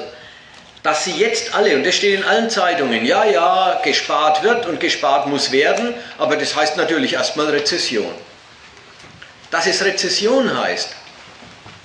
dass 0.82 1.04
sie 1.04 1.12
jetzt 1.12 1.54
alle, 1.54 1.74
und 1.74 1.84
das 1.84 1.96
steht 1.96 2.18
in 2.18 2.24
allen 2.24 2.50
Zeitungen, 2.50 3.04
ja, 3.04 3.24
ja, 3.24 3.80
gespart 3.82 4.42
wird 4.42 4.66
und 4.66 4.78
gespart 4.78 5.26
muss 5.26 5.50
werden, 5.50 5.94
aber 6.18 6.36
das 6.36 6.54
heißt 6.54 6.76
natürlich 6.76 7.14
erstmal 7.14 7.46
Rezession. 7.48 8.12
Dass 9.50 9.66
es 9.66 9.82
Rezession 9.84 10.56
heißt, 10.62 10.90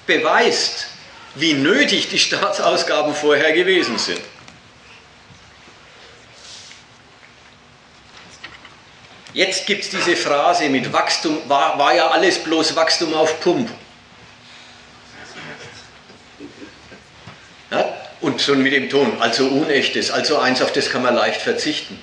beweist, 0.06 0.88
wie 1.36 1.54
nötig 1.54 2.10
die 2.10 2.20
Staatsausgaben 2.20 3.16
vorher 3.16 3.54
gewesen 3.54 3.98
sind. 3.98 4.22
Jetzt 9.34 9.66
gibt 9.66 9.84
es 9.84 9.90
diese 9.90 10.16
Phrase 10.16 10.70
mit 10.70 10.94
Wachstum, 10.94 11.38
war, 11.48 11.78
war 11.80 11.96
ja 11.96 12.10
alles 12.10 12.38
bloß 12.38 12.76
Wachstum 12.76 13.14
auf 13.16 13.40
Pump. 13.40 13.70
Ja? 17.72 17.98
Und 18.22 18.42
schon 18.42 18.62
mit 18.62 18.74
dem 18.74 18.90
Ton, 18.90 19.20
also 19.20 19.48
unechtes, 19.48 20.12
also 20.12 20.38
eins, 20.38 20.62
auf 20.62 20.72
das 20.72 20.90
kann 20.90 21.02
man 21.02 21.16
leicht 21.16 21.42
verzichten. 21.42 22.00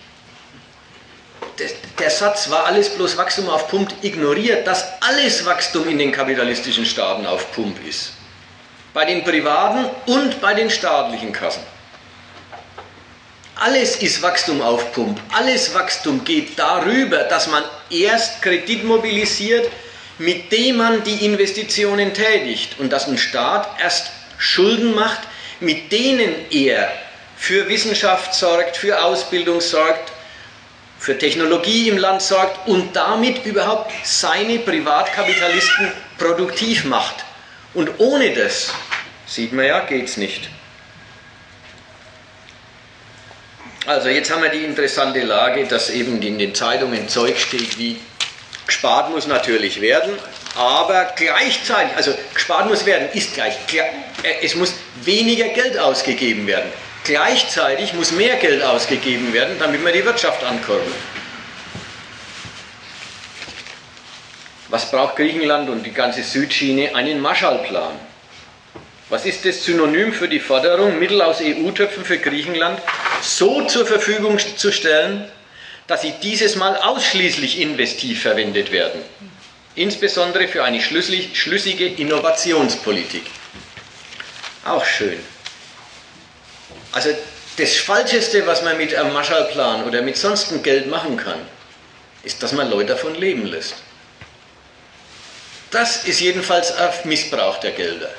Das, 1.56 1.70
der 2.00 2.10
Satz 2.10 2.50
war 2.50 2.66
alles 2.66 2.88
bloß 2.90 3.16
Wachstum 3.16 3.48
auf 3.48 3.68
Pump 3.68 3.92
ignoriert, 4.02 4.66
dass 4.66 4.84
alles 5.00 5.44
Wachstum 5.44 5.88
in 5.88 5.98
den 5.98 6.10
kapitalistischen 6.10 6.84
Staaten 6.84 7.26
auf 7.26 7.52
Pump 7.52 7.78
ist. 7.86 8.12
Bei 8.92 9.04
den 9.04 9.22
privaten 9.22 9.88
und 10.06 10.40
bei 10.40 10.54
den 10.54 10.68
staatlichen 10.68 11.32
Kassen. 11.32 11.62
Alles 13.62 13.96
ist 13.96 14.22
Wachstum 14.22 14.62
auf 14.62 14.90
Pump. 14.92 15.20
Alles 15.32 15.74
Wachstum 15.74 16.24
geht 16.24 16.58
darüber, 16.58 17.24
dass 17.24 17.46
man 17.46 17.62
erst 17.90 18.40
Kredit 18.40 18.84
mobilisiert, 18.84 19.70
mit 20.16 20.50
dem 20.50 20.78
man 20.78 21.04
die 21.04 21.26
Investitionen 21.26 22.14
tätigt 22.14 22.78
und 22.78 22.90
dass 22.90 23.06
ein 23.06 23.18
Staat 23.18 23.68
erst 23.78 24.12
Schulden 24.38 24.94
macht, 24.94 25.20
mit 25.60 25.92
denen 25.92 26.50
er 26.50 26.90
für 27.36 27.68
Wissenschaft 27.68 28.32
sorgt, 28.32 28.78
für 28.78 29.04
Ausbildung 29.04 29.60
sorgt, 29.60 30.10
für 30.98 31.18
Technologie 31.18 31.90
im 31.90 31.98
Land 31.98 32.22
sorgt 32.22 32.66
und 32.66 32.96
damit 32.96 33.44
überhaupt 33.44 33.92
seine 34.04 34.58
Privatkapitalisten 34.60 35.92
produktiv 36.16 36.86
macht. 36.86 37.16
Und 37.74 37.90
ohne 37.98 38.32
das, 38.32 38.72
sieht 39.26 39.52
man 39.52 39.66
ja, 39.66 39.80
geht 39.80 40.08
es 40.08 40.16
nicht. 40.16 40.48
Also 43.86 44.08
jetzt 44.08 44.30
haben 44.30 44.42
wir 44.42 44.50
die 44.50 44.64
interessante 44.64 45.20
Lage, 45.20 45.66
dass 45.66 45.90
eben 45.90 46.20
in 46.20 46.38
den 46.38 46.54
Zeitungen 46.54 47.08
Zeug 47.08 47.38
steht 47.38 47.78
wie 47.78 47.98
gespart 48.66 49.10
muss 49.10 49.26
natürlich 49.26 49.80
werden, 49.80 50.12
aber 50.54 51.12
gleichzeitig, 51.16 51.96
also 51.96 52.14
gespart 52.34 52.68
muss 52.68 52.86
werden, 52.86 53.08
ist 53.14 53.34
gleich, 53.34 53.56
äh, 53.72 54.44
es 54.44 54.54
muss 54.54 54.74
weniger 55.02 55.48
Geld 55.48 55.78
ausgegeben 55.78 56.46
werden. 56.46 56.70
Gleichzeitig 57.04 57.94
muss 57.94 58.12
mehr 58.12 58.36
Geld 58.36 58.62
ausgegeben 58.62 59.32
werden, 59.32 59.56
damit 59.58 59.84
wir 59.84 59.92
die 59.92 60.04
Wirtschaft 60.04 60.44
ankurbeln. 60.44 60.94
Was 64.68 64.90
braucht 64.90 65.16
Griechenland 65.16 65.68
und 65.68 65.82
die 65.82 65.92
ganze 65.92 66.22
Südschiene? 66.22 66.94
Einen 66.94 67.20
Marshallplan. 67.20 67.98
Was 69.10 69.26
ist 69.26 69.44
das 69.44 69.64
Synonym 69.64 70.12
für 70.12 70.28
die 70.28 70.38
Forderung, 70.38 71.00
Mittel 71.00 71.20
aus 71.20 71.40
EU-Töpfen 71.40 72.04
für 72.04 72.18
Griechenland 72.18 72.80
so 73.20 73.66
zur 73.66 73.84
Verfügung 73.84 74.38
zu 74.38 74.70
stellen, 74.70 75.28
dass 75.88 76.02
sie 76.02 76.14
dieses 76.22 76.54
Mal 76.54 76.76
ausschließlich 76.76 77.60
investiv 77.60 78.22
verwendet 78.22 78.70
werden? 78.70 79.02
Insbesondere 79.74 80.46
für 80.46 80.62
eine 80.62 80.80
schlüssige 80.80 81.86
Innovationspolitik. 81.86 83.24
Auch 84.64 84.84
schön. 84.84 85.18
Also 86.92 87.10
das 87.56 87.76
Falscheste, 87.78 88.46
was 88.46 88.62
man 88.62 88.76
mit 88.76 88.94
einem 88.94 89.12
Marshallplan 89.12 89.84
oder 89.86 90.02
mit 90.02 90.16
sonstigem 90.16 90.62
Geld 90.62 90.86
machen 90.86 91.16
kann, 91.16 91.40
ist, 92.22 92.40
dass 92.44 92.52
man 92.52 92.70
Leute 92.70 92.92
davon 92.92 93.16
leben 93.16 93.46
lässt. 93.46 93.74
Das 95.72 96.04
ist 96.04 96.20
jedenfalls 96.20 96.70
ein 96.76 96.90
Missbrauch 97.04 97.58
der 97.58 97.72
Gelder. 97.72 98.10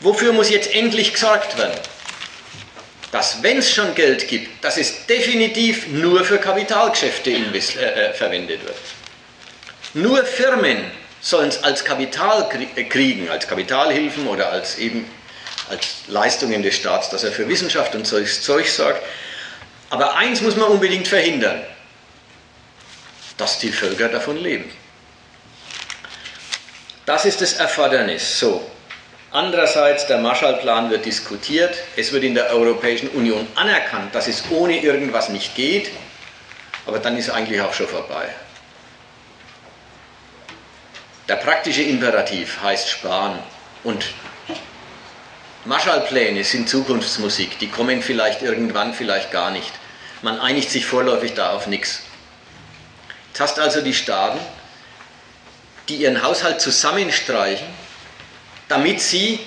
Wofür 0.00 0.32
muss 0.32 0.50
jetzt 0.50 0.74
endlich 0.74 1.12
gesorgt 1.12 1.58
werden? 1.58 1.78
Dass, 3.12 3.42
wenn 3.42 3.58
es 3.58 3.70
schon 3.70 3.94
Geld 3.94 4.28
gibt, 4.28 4.64
dass 4.64 4.76
es 4.76 5.06
definitiv 5.06 5.88
nur 5.88 6.24
für 6.24 6.38
Kapitalgeschäfte 6.38 7.30
äh, 7.30 7.36
äh, 7.36 8.12
verwendet 8.14 8.64
wird. 8.64 8.76
Nur 9.94 10.24
Firmen 10.24 10.90
sollen 11.20 11.48
es 11.48 11.62
als 11.62 11.84
Kapital 11.84 12.48
äh, 12.76 12.84
kriegen, 12.84 13.28
als 13.28 13.48
Kapitalhilfen 13.48 14.26
oder 14.28 14.50
als 14.50 14.78
eben 14.78 15.10
als 15.68 15.86
Leistungen 16.08 16.62
des 16.62 16.76
Staats, 16.76 17.10
dass 17.10 17.24
er 17.24 17.32
für 17.32 17.48
Wissenschaft 17.48 17.94
und 17.94 18.06
solches 18.06 18.42
Zeug 18.42 18.68
sorgt. 18.68 19.02
Aber 19.90 20.16
eins 20.16 20.40
muss 20.40 20.56
man 20.56 20.68
unbedingt 20.68 21.08
verhindern, 21.08 21.62
dass 23.36 23.58
die 23.58 23.72
Völker 23.72 24.08
davon 24.08 24.36
leben. 24.36 24.70
Das 27.06 27.24
ist 27.24 27.40
das 27.40 27.54
Erfordernis. 27.54 28.38
So. 28.38 28.69
Andererseits, 29.32 30.06
der 30.06 30.18
Marshallplan 30.18 30.90
wird 30.90 31.04
diskutiert. 31.04 31.76
Es 31.96 32.12
wird 32.12 32.24
in 32.24 32.34
der 32.34 32.50
Europäischen 32.50 33.08
Union 33.10 33.46
anerkannt, 33.54 34.14
dass 34.14 34.26
es 34.26 34.42
ohne 34.50 34.80
irgendwas 34.80 35.28
nicht 35.28 35.54
geht. 35.54 35.90
Aber 36.86 36.98
dann 36.98 37.16
ist 37.16 37.30
eigentlich 37.30 37.60
auch 37.60 37.72
schon 37.72 37.86
vorbei. 37.86 38.28
Der 41.28 41.36
praktische 41.36 41.82
Imperativ 41.82 42.60
heißt 42.60 42.88
sparen. 42.88 43.38
Und 43.84 44.06
Marshallpläne 45.64 46.42
sind 46.42 46.68
Zukunftsmusik. 46.68 47.58
Die 47.60 47.68
kommen 47.68 48.02
vielleicht 48.02 48.42
irgendwann, 48.42 48.94
vielleicht 48.94 49.30
gar 49.30 49.52
nicht. 49.52 49.70
Man 50.22 50.40
einigt 50.40 50.70
sich 50.70 50.86
vorläufig 50.86 51.34
da 51.34 51.52
auf 51.52 51.68
nichts. 51.68 52.02
Jetzt 53.28 53.40
hast 53.40 53.58
also 53.60 53.80
die 53.80 53.94
Staaten, 53.94 54.40
die 55.88 55.96
ihren 55.96 56.22
Haushalt 56.24 56.60
zusammenstreichen, 56.60 57.66
damit 58.70 59.00
sie 59.00 59.40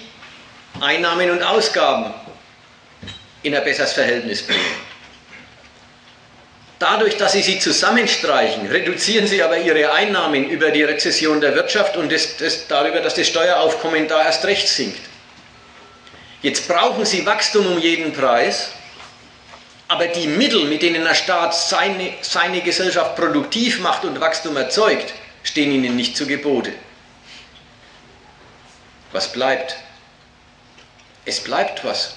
Einnahmen 0.81 1.31
und 1.31 1.41
Ausgaben 1.41 2.13
in 3.41 3.55
ein 3.55 3.63
besseres 3.63 3.93
Verhältnis 3.93 4.43
bringen. 4.43 4.61
Dadurch, 6.77 7.15
dass 7.15 7.31
sie 7.31 7.41
sie 7.41 7.57
zusammenstreichen, 7.57 8.67
reduzieren 8.67 9.25
sie 9.25 9.41
aber 9.41 9.57
ihre 9.57 9.93
Einnahmen 9.93 10.49
über 10.49 10.71
die 10.71 10.83
Rezession 10.83 11.39
der 11.39 11.55
Wirtschaft 11.55 11.95
und 11.95 12.11
das, 12.11 12.35
das, 12.35 12.67
darüber, 12.67 12.99
dass 12.99 13.15
das 13.15 13.27
Steueraufkommen 13.27 14.09
da 14.09 14.25
erst 14.25 14.43
recht 14.43 14.67
sinkt. 14.67 14.99
Jetzt 16.41 16.67
brauchen 16.67 17.05
sie 17.05 17.25
Wachstum 17.25 17.65
um 17.65 17.79
jeden 17.79 18.11
Preis, 18.11 18.71
aber 19.87 20.07
die 20.07 20.27
Mittel, 20.27 20.65
mit 20.65 20.81
denen 20.81 21.05
der 21.05 21.15
Staat 21.15 21.55
seine, 21.55 22.11
seine 22.21 22.59
Gesellschaft 22.59 23.15
produktiv 23.15 23.79
macht 23.79 24.03
und 24.03 24.19
Wachstum 24.19 24.57
erzeugt, 24.57 25.13
stehen 25.43 25.71
ihnen 25.71 25.95
nicht 25.95 26.17
zu 26.17 26.27
Gebote. 26.27 26.73
Was 29.13 29.31
bleibt? 29.31 29.77
Es 31.25 31.41
bleibt 31.41 31.85
was. 31.85 32.15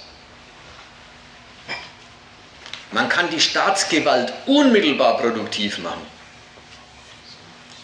Man 2.90 3.08
kann 3.08 3.30
die 3.30 3.40
Staatsgewalt 3.40 4.32
unmittelbar 4.46 5.18
produktiv 5.18 5.78
machen. 5.78 6.04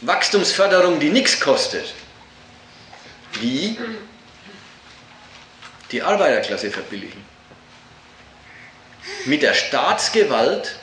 Wachstumsförderung, 0.00 0.98
die 0.98 1.10
nichts 1.10 1.38
kostet. 1.38 1.92
Wie? 3.34 3.78
Die 5.90 6.02
Arbeiterklasse 6.02 6.70
verbilligen. 6.70 7.24
Mit 9.26 9.42
der 9.42 9.54
Staatsgewalt 9.54 10.76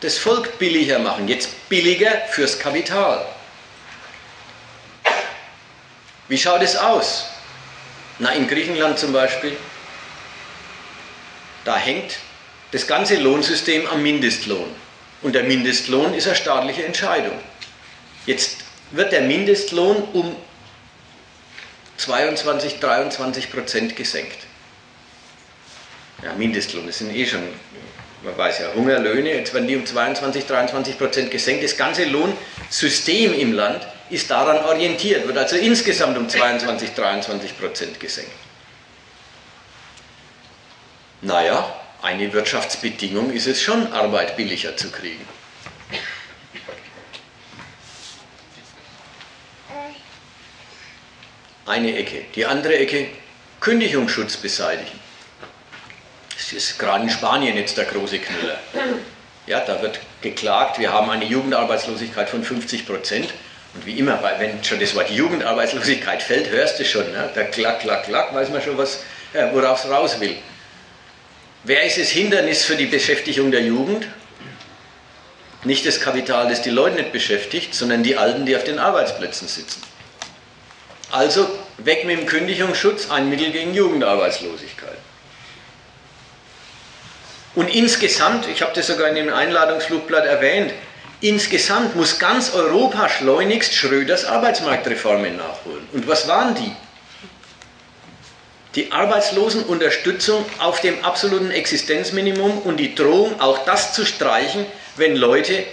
das 0.00 0.16
Volk 0.18 0.58
billiger 0.58 0.98
machen. 0.98 1.28
Jetzt 1.28 1.68
billiger 1.68 2.22
fürs 2.30 2.58
Kapital. 2.58 3.26
Wie 6.28 6.38
schaut 6.38 6.62
es 6.62 6.76
aus? 6.76 7.26
Na, 8.18 8.32
in 8.32 8.46
Griechenland 8.48 8.98
zum 8.98 9.12
Beispiel, 9.12 9.56
da 11.64 11.76
hängt 11.76 12.18
das 12.72 12.86
ganze 12.86 13.16
Lohnsystem 13.16 13.86
am 13.86 14.02
Mindestlohn. 14.02 14.68
Und 15.22 15.34
der 15.34 15.44
Mindestlohn 15.44 16.14
ist 16.14 16.26
eine 16.26 16.36
staatliche 16.36 16.84
Entscheidung. 16.84 17.38
Jetzt 18.26 18.58
wird 18.90 19.12
der 19.12 19.22
Mindestlohn 19.22 19.96
um 20.12 20.36
22, 21.96 22.78
23 22.78 23.50
Prozent 23.50 23.96
gesenkt. 23.96 24.38
Ja, 26.22 26.32
Mindestlohn, 26.34 26.86
das 26.86 26.98
sind 26.98 27.14
eh 27.14 27.26
schon, 27.26 27.42
man 28.22 28.36
weiß 28.36 28.60
ja, 28.60 28.72
Hungerlöhne, 28.74 29.34
jetzt 29.34 29.54
werden 29.54 29.66
die 29.66 29.76
um 29.76 29.86
22, 29.86 30.46
23 30.46 30.98
Prozent 30.98 31.30
gesenkt. 31.30 31.64
Das 31.64 31.76
ganze 31.76 32.04
Lohnsystem 32.04 33.34
im 33.34 33.52
Land 33.52 33.86
ist 34.10 34.30
daran 34.30 34.64
orientiert, 34.64 35.26
wird 35.26 35.38
also 35.38 35.56
insgesamt 35.56 36.16
um 36.16 36.28
22, 36.28 36.94
23 36.94 37.58
Prozent 37.58 38.00
gesenkt. 38.00 38.32
Naja, 41.20 41.74
eine 42.00 42.32
Wirtschaftsbedingung 42.32 43.32
ist 43.32 43.46
es 43.46 43.60
schon, 43.60 43.92
Arbeit 43.92 44.36
billiger 44.36 44.76
zu 44.76 44.90
kriegen. 44.90 45.26
Eine 51.66 51.96
Ecke. 51.96 52.24
Die 52.34 52.46
andere 52.46 52.78
Ecke, 52.78 53.08
Kündigungsschutz 53.60 54.36
beseitigen. 54.38 54.98
Das 56.34 56.52
ist 56.52 56.78
gerade 56.78 57.04
in 57.04 57.10
Spanien 57.10 57.56
jetzt 57.56 57.76
der 57.76 57.84
große 57.84 58.20
Knüller. 58.20 58.58
Ja, 59.46 59.60
da 59.60 59.82
wird 59.82 60.00
geklagt, 60.22 60.78
wir 60.78 60.92
haben 60.92 61.10
eine 61.10 61.24
Jugendarbeitslosigkeit 61.24 62.30
von 62.30 62.44
50 62.44 62.86
Prozent. 62.86 63.34
Und 63.78 63.86
wie 63.86 64.00
immer, 64.00 64.20
wenn 64.38 64.64
schon 64.64 64.80
das 64.80 64.92
Wort 64.96 65.08
Jugendarbeitslosigkeit 65.08 66.20
fällt, 66.20 66.50
hörst 66.50 66.80
du 66.80 66.84
schon, 66.84 67.12
ne? 67.12 67.30
da 67.32 67.44
klack, 67.44 67.78
klack, 67.78 68.06
klack, 68.06 68.34
weiß 68.34 68.48
man 68.48 68.60
schon, 68.60 68.76
was, 68.76 69.04
worauf 69.52 69.84
es 69.84 69.88
raus 69.88 70.18
will. 70.18 70.34
Wer 71.62 71.84
ist 71.84 71.96
das 71.96 72.08
Hindernis 72.08 72.64
für 72.64 72.74
die 72.74 72.86
Beschäftigung 72.86 73.52
der 73.52 73.62
Jugend? 73.62 74.08
Nicht 75.62 75.86
das 75.86 76.00
Kapital, 76.00 76.48
das 76.48 76.60
die 76.60 76.70
Leute 76.70 76.96
nicht 76.96 77.12
beschäftigt, 77.12 77.72
sondern 77.72 78.02
die 78.02 78.16
Alten, 78.16 78.46
die 78.46 78.56
auf 78.56 78.64
den 78.64 78.80
Arbeitsplätzen 78.80 79.46
sitzen. 79.46 79.80
Also 81.12 81.48
weg 81.76 82.04
mit 82.04 82.18
dem 82.18 82.26
Kündigungsschutz, 82.26 83.10
ein 83.10 83.30
Mittel 83.30 83.52
gegen 83.52 83.74
Jugendarbeitslosigkeit. 83.74 84.98
Und 87.54 87.72
insgesamt, 87.72 88.48
ich 88.48 88.60
habe 88.60 88.72
das 88.74 88.88
sogar 88.88 89.08
in 89.08 89.14
dem 89.14 89.32
Einladungsflugblatt 89.32 90.26
erwähnt, 90.26 90.72
Insgesamt 91.20 91.96
muss 91.96 92.20
ganz 92.20 92.54
Europa 92.54 93.08
schleunigst 93.08 93.74
Schröders 93.74 94.24
Arbeitsmarktreformen 94.24 95.36
nachholen. 95.36 95.88
Und 95.92 96.06
was 96.06 96.28
waren 96.28 96.54
die? 96.54 96.72
Die 98.76 98.92
Arbeitslosenunterstützung 98.92 100.44
auf 100.60 100.80
dem 100.80 101.04
absoluten 101.04 101.50
Existenzminimum 101.50 102.58
und 102.58 102.76
die 102.76 102.94
Drohung, 102.94 103.40
auch 103.40 103.64
das 103.64 103.94
zu 103.94 104.06
streichen, 104.06 104.64
wenn 104.96 105.16
Leute 105.16 105.64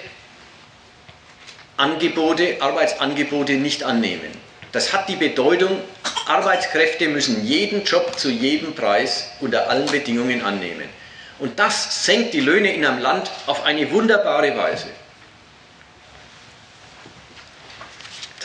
Angebote, 1.78 2.58
Arbeitsangebote 2.62 3.54
nicht 3.54 3.84
annehmen. 3.84 4.32
Das 4.72 4.94
hat 4.94 5.10
die 5.10 5.16
Bedeutung, 5.16 5.80
Arbeitskräfte 6.26 7.08
müssen 7.08 7.46
jeden 7.46 7.84
Job 7.84 8.18
zu 8.18 8.30
jedem 8.30 8.74
Preis 8.74 9.30
unter 9.42 9.70
allen 9.70 9.86
Bedingungen 9.86 10.42
annehmen. 10.42 10.90
Und 11.38 11.60
das 11.60 12.06
senkt 12.06 12.34
die 12.34 12.40
Löhne 12.40 12.74
in 12.74 12.86
einem 12.86 13.00
Land 13.00 13.30
auf 13.46 13.64
eine 13.64 13.92
wunderbare 13.92 14.58
Weise. 14.58 14.88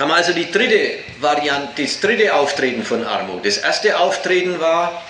Jetzt 0.01 0.05
haben 0.09 0.13
wir 0.13 0.17
also 0.17 0.33
die 0.33 0.51
dritte 0.51 0.99
Variante, 1.21 1.83
das 1.83 2.01
dritte 2.01 2.35
Auftreten 2.35 2.85
von 2.85 3.05
Armut. 3.05 3.45
Das 3.45 3.59
erste 3.59 3.99
Auftreten 3.99 4.59
war 4.59 5.03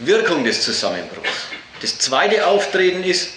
Wirkung 0.00 0.42
des 0.42 0.62
Zusammenbruchs. 0.62 1.46
Das 1.80 1.96
zweite 1.96 2.44
Auftreten 2.44 3.04
ist, 3.04 3.34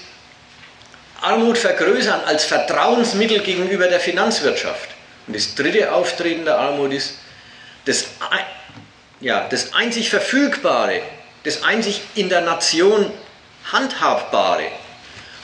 Armut 1.21 1.59
vergrößern 1.59 2.21
als 2.25 2.43
Vertrauensmittel 2.43 3.41
gegenüber 3.41 3.85
der 3.85 3.99
Finanzwirtschaft. 3.99 4.89
Und 5.27 5.35
das 5.35 5.53
dritte 5.53 5.93
Auftreten 5.93 6.43
der 6.43 6.57
Armut 6.57 6.91
ist, 6.91 7.19
das, 7.85 8.05
ja, 9.19 9.47
das 9.47 9.73
einzig 9.73 10.09
Verfügbare, 10.09 11.03
das 11.43 11.61
einzig 11.61 12.01
in 12.15 12.29
der 12.29 12.41
Nation 12.41 13.11
handhabbare 13.71 14.71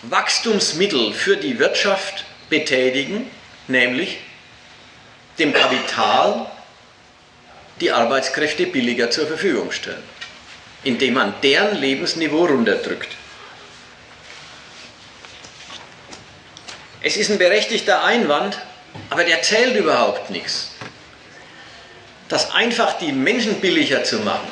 Wachstumsmittel 0.01 1.13
für 1.13 1.37
die 1.37 1.59
Wirtschaft 1.59 2.25
betätigen, 2.49 3.29
nämlich 3.67 4.24
dem 5.37 5.53
Kapital 5.53 6.47
die 7.81 7.91
Arbeitskräfte 7.91 8.67
billiger 8.67 9.11
zur 9.11 9.27
Verfügung 9.27 9.71
stellen, 9.71 10.03
indem 10.83 11.15
man 11.15 11.33
deren 11.41 11.77
Lebensniveau 11.77 12.45
runterdrückt. 12.45 13.09
Es 17.01 17.17
ist 17.17 17.29
ein 17.29 17.37
berechtigter 17.37 18.03
Einwand, 18.03 18.57
aber 19.09 19.23
der 19.23 19.41
zählt 19.41 19.75
überhaupt 19.75 20.29
nichts. 20.29 20.71
Das 22.29 22.51
einfach 22.51 22.97
die 22.97 23.11
Menschen 23.11 23.61
billiger 23.61 24.03
zu 24.03 24.19
machen, 24.19 24.47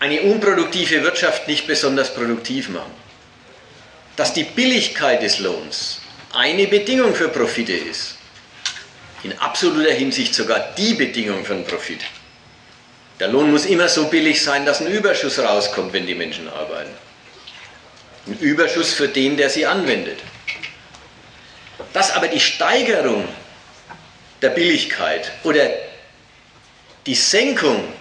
eine 0.00 0.22
unproduktive 0.22 1.02
Wirtschaft 1.02 1.46
nicht 1.46 1.66
besonders 1.66 2.12
produktiv 2.14 2.70
machen. 2.70 2.92
Dass 4.16 4.32
die 4.32 4.44
Billigkeit 4.44 5.22
des 5.22 5.38
Lohns 5.38 6.00
eine 6.32 6.66
Bedingung 6.66 7.14
für 7.14 7.28
Profite 7.28 7.72
ist, 7.72 8.16
in 9.22 9.36
absoluter 9.38 9.92
Hinsicht 9.92 10.34
sogar 10.34 10.74
die 10.76 10.94
Bedingung 10.94 11.44
für 11.44 11.54
einen 11.54 11.64
Profit. 11.64 12.00
Der 13.18 13.28
Lohn 13.28 13.50
muss 13.50 13.66
immer 13.66 13.88
so 13.88 14.06
billig 14.06 14.42
sein, 14.42 14.64
dass 14.64 14.80
ein 14.80 14.86
Überschuss 14.86 15.38
rauskommt, 15.38 15.92
wenn 15.92 16.06
die 16.06 16.14
Menschen 16.14 16.48
arbeiten. 16.48 16.90
Ein 18.26 18.38
Überschuss 18.38 18.94
für 18.94 19.08
den, 19.08 19.36
der 19.36 19.50
sie 19.50 19.66
anwendet. 19.66 20.20
Dass 21.92 22.12
aber 22.12 22.28
die 22.28 22.40
Steigerung 22.40 23.28
der 24.40 24.50
Billigkeit 24.50 25.32
oder 25.44 25.68
die 27.06 27.14
Senkung 27.14 27.92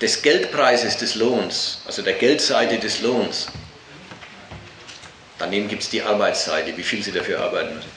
des 0.00 0.22
Geldpreises 0.22 0.96
des 0.96 1.14
Lohns, 1.14 1.80
also 1.86 2.02
der 2.02 2.14
Geldseite 2.14 2.78
des 2.78 3.00
Lohns, 3.00 3.46
daneben 5.44 5.68
gibt 5.68 5.82
es 5.82 5.90
die 5.90 6.02
Arbeitsseite, 6.02 6.76
wie 6.76 6.82
viel 6.82 7.02
sie 7.02 7.12
dafür 7.12 7.40
arbeiten 7.40 7.74
müssen, 7.74 7.90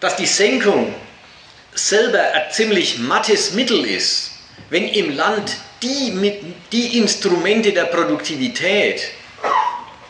dass 0.00 0.16
die 0.16 0.26
Senkung 0.26 0.94
selber 1.74 2.20
ein 2.20 2.50
ziemlich 2.50 2.98
mattes 2.98 3.52
Mittel 3.52 3.84
ist, 3.84 4.32
wenn 4.70 4.88
im 4.88 5.16
Land 5.16 5.56
die, 5.82 6.42
die 6.72 6.98
Instrumente 6.98 7.72
der 7.72 7.84
Produktivität, 7.84 9.02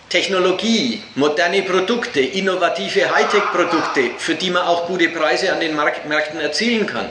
Technologie, 0.09 1.03
moderne 1.16 1.62
Produkte, 1.62 2.20
innovative 2.20 3.12
Hightech-Produkte, 3.12 4.11
für 4.19 4.36
die 4.36 4.51
man 4.51 4.62
auch 4.62 4.86
gute 4.86 5.09
Preise 5.09 5.53
an 5.53 5.59
den 5.59 5.74
Märkten 5.74 6.41
erzielen 6.41 6.86
kann, 6.86 7.11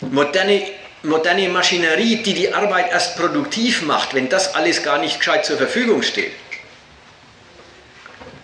moderne, 0.00 0.62
moderne 1.04 1.48
Maschinerie, 1.48 2.16
die 2.16 2.34
die 2.34 2.52
Arbeit 2.52 2.90
erst 2.90 3.16
produktiv 3.16 3.82
macht, 3.82 4.14
wenn 4.14 4.28
das 4.28 4.56
alles 4.56 4.82
gar 4.82 4.98
nicht 4.98 5.18
gescheit 5.18 5.46
zur 5.46 5.56
Verfügung 5.56 6.02
steht. 6.02 6.32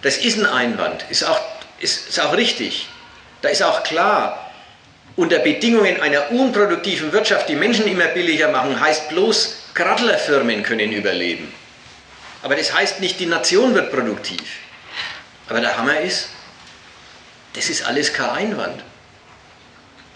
Das 0.03 0.17
ist 0.17 0.39
ein 0.39 0.47
Einwand, 0.47 1.05
ist 1.11 1.25
auch, 1.25 1.41
ist, 1.79 2.09
ist 2.09 2.21
auch 2.21 2.37
richtig. 2.37 2.89
Da 3.41 3.49
ist 3.49 3.63
auch 3.63 3.83
klar, 3.83 4.51
unter 5.17 5.39
Bedingungen 5.39 6.01
einer 6.01 6.31
unproduktiven 6.31 7.13
Wirtschaft 7.13 7.49
die 7.49 7.55
Menschen 7.55 7.87
immer 7.87 8.07
billiger 8.07 8.49
machen, 8.49 8.81
heißt 8.81 9.09
bloß, 9.11 9.57
Gradlerfirmen 9.75 10.63
können 10.63 10.93
überleben. 10.93 11.53
Aber 12.43 12.57
das 12.57 12.75
heißt 12.75 13.01
nicht, 13.01 13.21
die 13.21 13.27
Nation 13.27 13.75
wird 13.75 13.93
produktiv. 13.93 14.43
Aber 15.49 15.61
der 15.61 15.77
Hammer 15.77 16.01
ist, 16.01 16.29
das 17.55 17.69
ist 17.69 17.85
alles 17.85 18.13
kein 18.13 18.31
Einwand. 18.31 18.83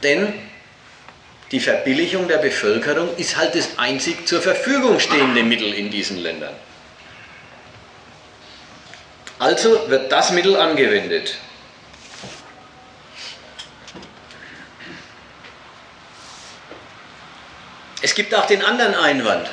Denn 0.03 0.33
die 1.53 1.61
Verbilligung 1.61 2.27
der 2.27 2.39
Bevölkerung 2.39 3.15
ist 3.17 3.37
halt 3.37 3.55
das 3.55 3.79
einzig 3.79 4.27
zur 4.27 4.43
Verfügung 4.43 4.99
stehende 4.99 5.43
Mittel 5.45 5.73
in 5.73 5.91
diesen 5.91 6.19
Ländern. 6.19 6.55
Also 9.39 9.89
wird 9.91 10.11
das 10.11 10.31
Mittel 10.31 10.57
angewendet. 10.57 11.35
Es 18.03 18.15
gibt 18.15 18.35
auch 18.35 18.47
den 18.47 18.65
anderen 18.65 18.95
Einwand. 18.95 19.49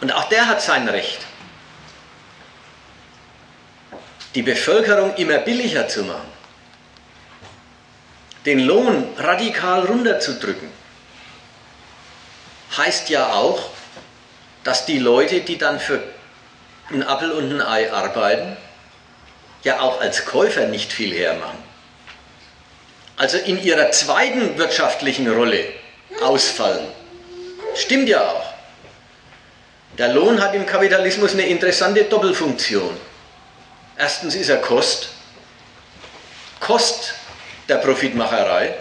Und 0.00 0.12
auch 0.12 0.28
der 0.28 0.46
hat 0.48 0.60
sein 0.60 0.88
Recht. 0.88 1.18
Die 4.34 4.42
Bevölkerung 4.42 5.14
immer 5.16 5.38
billiger 5.38 5.88
zu 5.88 6.02
machen. 6.04 6.28
Den 8.44 8.60
Lohn 8.60 9.08
radikal 9.16 9.86
runterzudrücken. 9.86 10.68
Heißt 12.76 13.08
ja 13.08 13.32
auch, 13.32 13.70
dass 14.64 14.84
die 14.84 14.98
Leute, 14.98 15.40
die 15.40 15.56
dann 15.56 15.80
für 15.80 16.02
einen 16.90 17.02
Appel 17.02 17.30
und 17.32 17.50
ein 17.50 17.62
Ei 17.62 17.92
arbeiten, 17.92 18.56
ja 19.64 19.80
auch 19.80 20.00
als 20.00 20.24
Käufer 20.26 20.66
nicht 20.66 20.92
viel 20.92 21.14
hermachen. 21.14 21.58
Also 23.16 23.38
in 23.38 23.62
ihrer 23.62 23.90
zweiten 23.90 24.58
wirtschaftlichen 24.58 25.32
Rolle 25.32 25.64
ausfallen. 26.22 26.86
Stimmt 27.74 28.08
ja 28.08 28.28
auch. 28.28 28.54
Der 29.98 30.08
Lohn 30.08 30.42
hat 30.42 30.54
im 30.54 30.66
Kapitalismus 30.66 31.32
eine 31.32 31.46
interessante 31.46 32.04
Doppelfunktion. 32.04 32.96
Erstens 33.96 34.34
ist 34.34 34.48
er 34.48 34.56
Kost, 34.56 35.10
Kost 36.58 37.14
der 37.68 37.76
Profitmacherei 37.76 38.74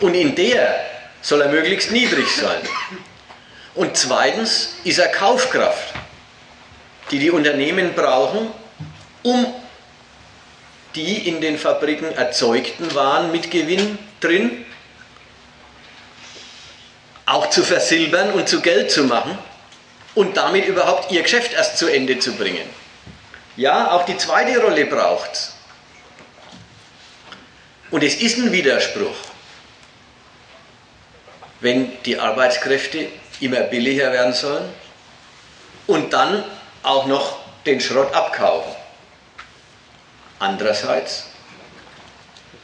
und 0.00 0.14
in 0.14 0.34
der 0.34 0.86
soll 1.20 1.40
er 1.40 1.48
möglichst 1.48 1.90
niedrig 1.90 2.28
sein. 2.36 2.60
Und 3.74 3.96
zweitens 3.96 4.76
ist 4.84 4.98
er 4.98 5.08
Kaufkraft, 5.08 5.94
die 7.10 7.18
die 7.18 7.30
Unternehmen 7.32 7.94
brauchen, 7.94 8.52
um 9.24 9.52
die 10.94 11.28
in 11.28 11.40
den 11.40 11.58
Fabriken 11.58 12.12
erzeugten 12.12 12.94
Waren 12.94 13.32
mit 13.32 13.50
Gewinn 13.50 13.98
drin 14.20 14.64
auch 17.26 17.50
zu 17.50 17.62
versilbern 17.62 18.32
und 18.32 18.48
zu 18.48 18.60
Geld 18.60 18.90
zu 18.90 19.04
machen 19.04 19.38
und 20.14 20.36
damit 20.36 20.66
überhaupt 20.66 21.10
ihr 21.10 21.22
Geschäft 21.22 21.52
erst 21.52 21.78
zu 21.78 21.88
Ende 21.88 22.18
zu 22.18 22.32
bringen. 22.32 22.68
Ja, 23.56 23.92
auch 23.92 24.04
die 24.04 24.16
zweite 24.16 24.60
Rolle 24.60 24.86
braucht 24.86 25.32
es. 25.32 25.54
Und 27.90 28.02
es 28.02 28.16
ist 28.16 28.38
ein 28.38 28.52
Widerspruch, 28.52 29.14
wenn 31.60 31.92
die 32.02 32.18
Arbeitskräfte 32.18 33.08
immer 33.40 33.60
billiger 33.60 34.12
werden 34.12 34.34
sollen 34.34 34.68
und 35.86 36.12
dann 36.12 36.44
auch 36.82 37.06
noch 37.06 37.38
den 37.64 37.80
Schrott 37.80 38.12
abkaufen. 38.14 38.72
Andererseits 40.38 41.26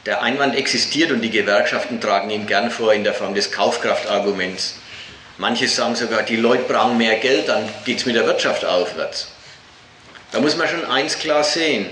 der 0.05 0.21
Einwand 0.23 0.55
existiert 0.55 1.11
und 1.11 1.21
die 1.21 1.29
Gewerkschaften 1.29 2.01
tragen 2.01 2.29
ihn 2.31 2.47
gern 2.47 2.71
vor 2.71 2.93
in 2.93 3.03
der 3.03 3.13
Form 3.13 3.35
des 3.35 3.51
Kaufkraftarguments. 3.51 4.75
Manche 5.37 5.67
sagen 5.67 5.95
sogar, 5.95 6.23
die 6.23 6.35
Leute 6.35 6.63
brauchen 6.63 6.97
mehr 6.97 7.17
Geld, 7.17 7.47
dann 7.47 7.69
geht 7.85 7.99
es 7.99 8.05
mit 8.05 8.15
der 8.15 8.25
Wirtschaft 8.25 8.65
aufwärts. 8.65 9.27
Da 10.31 10.39
muss 10.39 10.55
man 10.55 10.67
schon 10.67 10.85
eins 10.85 11.19
klar 11.19 11.43
sehen. 11.43 11.89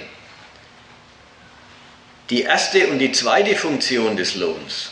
Die 2.29 2.43
erste 2.43 2.87
und 2.87 2.99
die 2.99 3.11
zweite 3.11 3.55
Funktion 3.55 4.15
des 4.15 4.35
Lohns, 4.35 4.91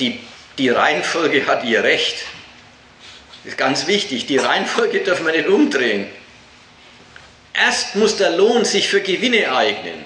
die, 0.00 0.20
die 0.58 0.68
Reihenfolge 0.68 1.46
hat 1.46 1.64
ihr 1.64 1.82
Recht. 1.82 2.24
Das 3.44 3.52
ist 3.52 3.58
ganz 3.58 3.86
wichtig, 3.86 4.26
die 4.26 4.38
Reihenfolge 4.38 5.00
dürfen 5.00 5.26
wir 5.26 5.32
nicht 5.32 5.48
umdrehen. 5.48 6.08
Erst 7.64 7.96
muss 7.96 8.16
der 8.16 8.30
Lohn 8.30 8.64
sich 8.64 8.88
für 8.88 9.00
Gewinne 9.00 9.54
eignen 9.54 10.04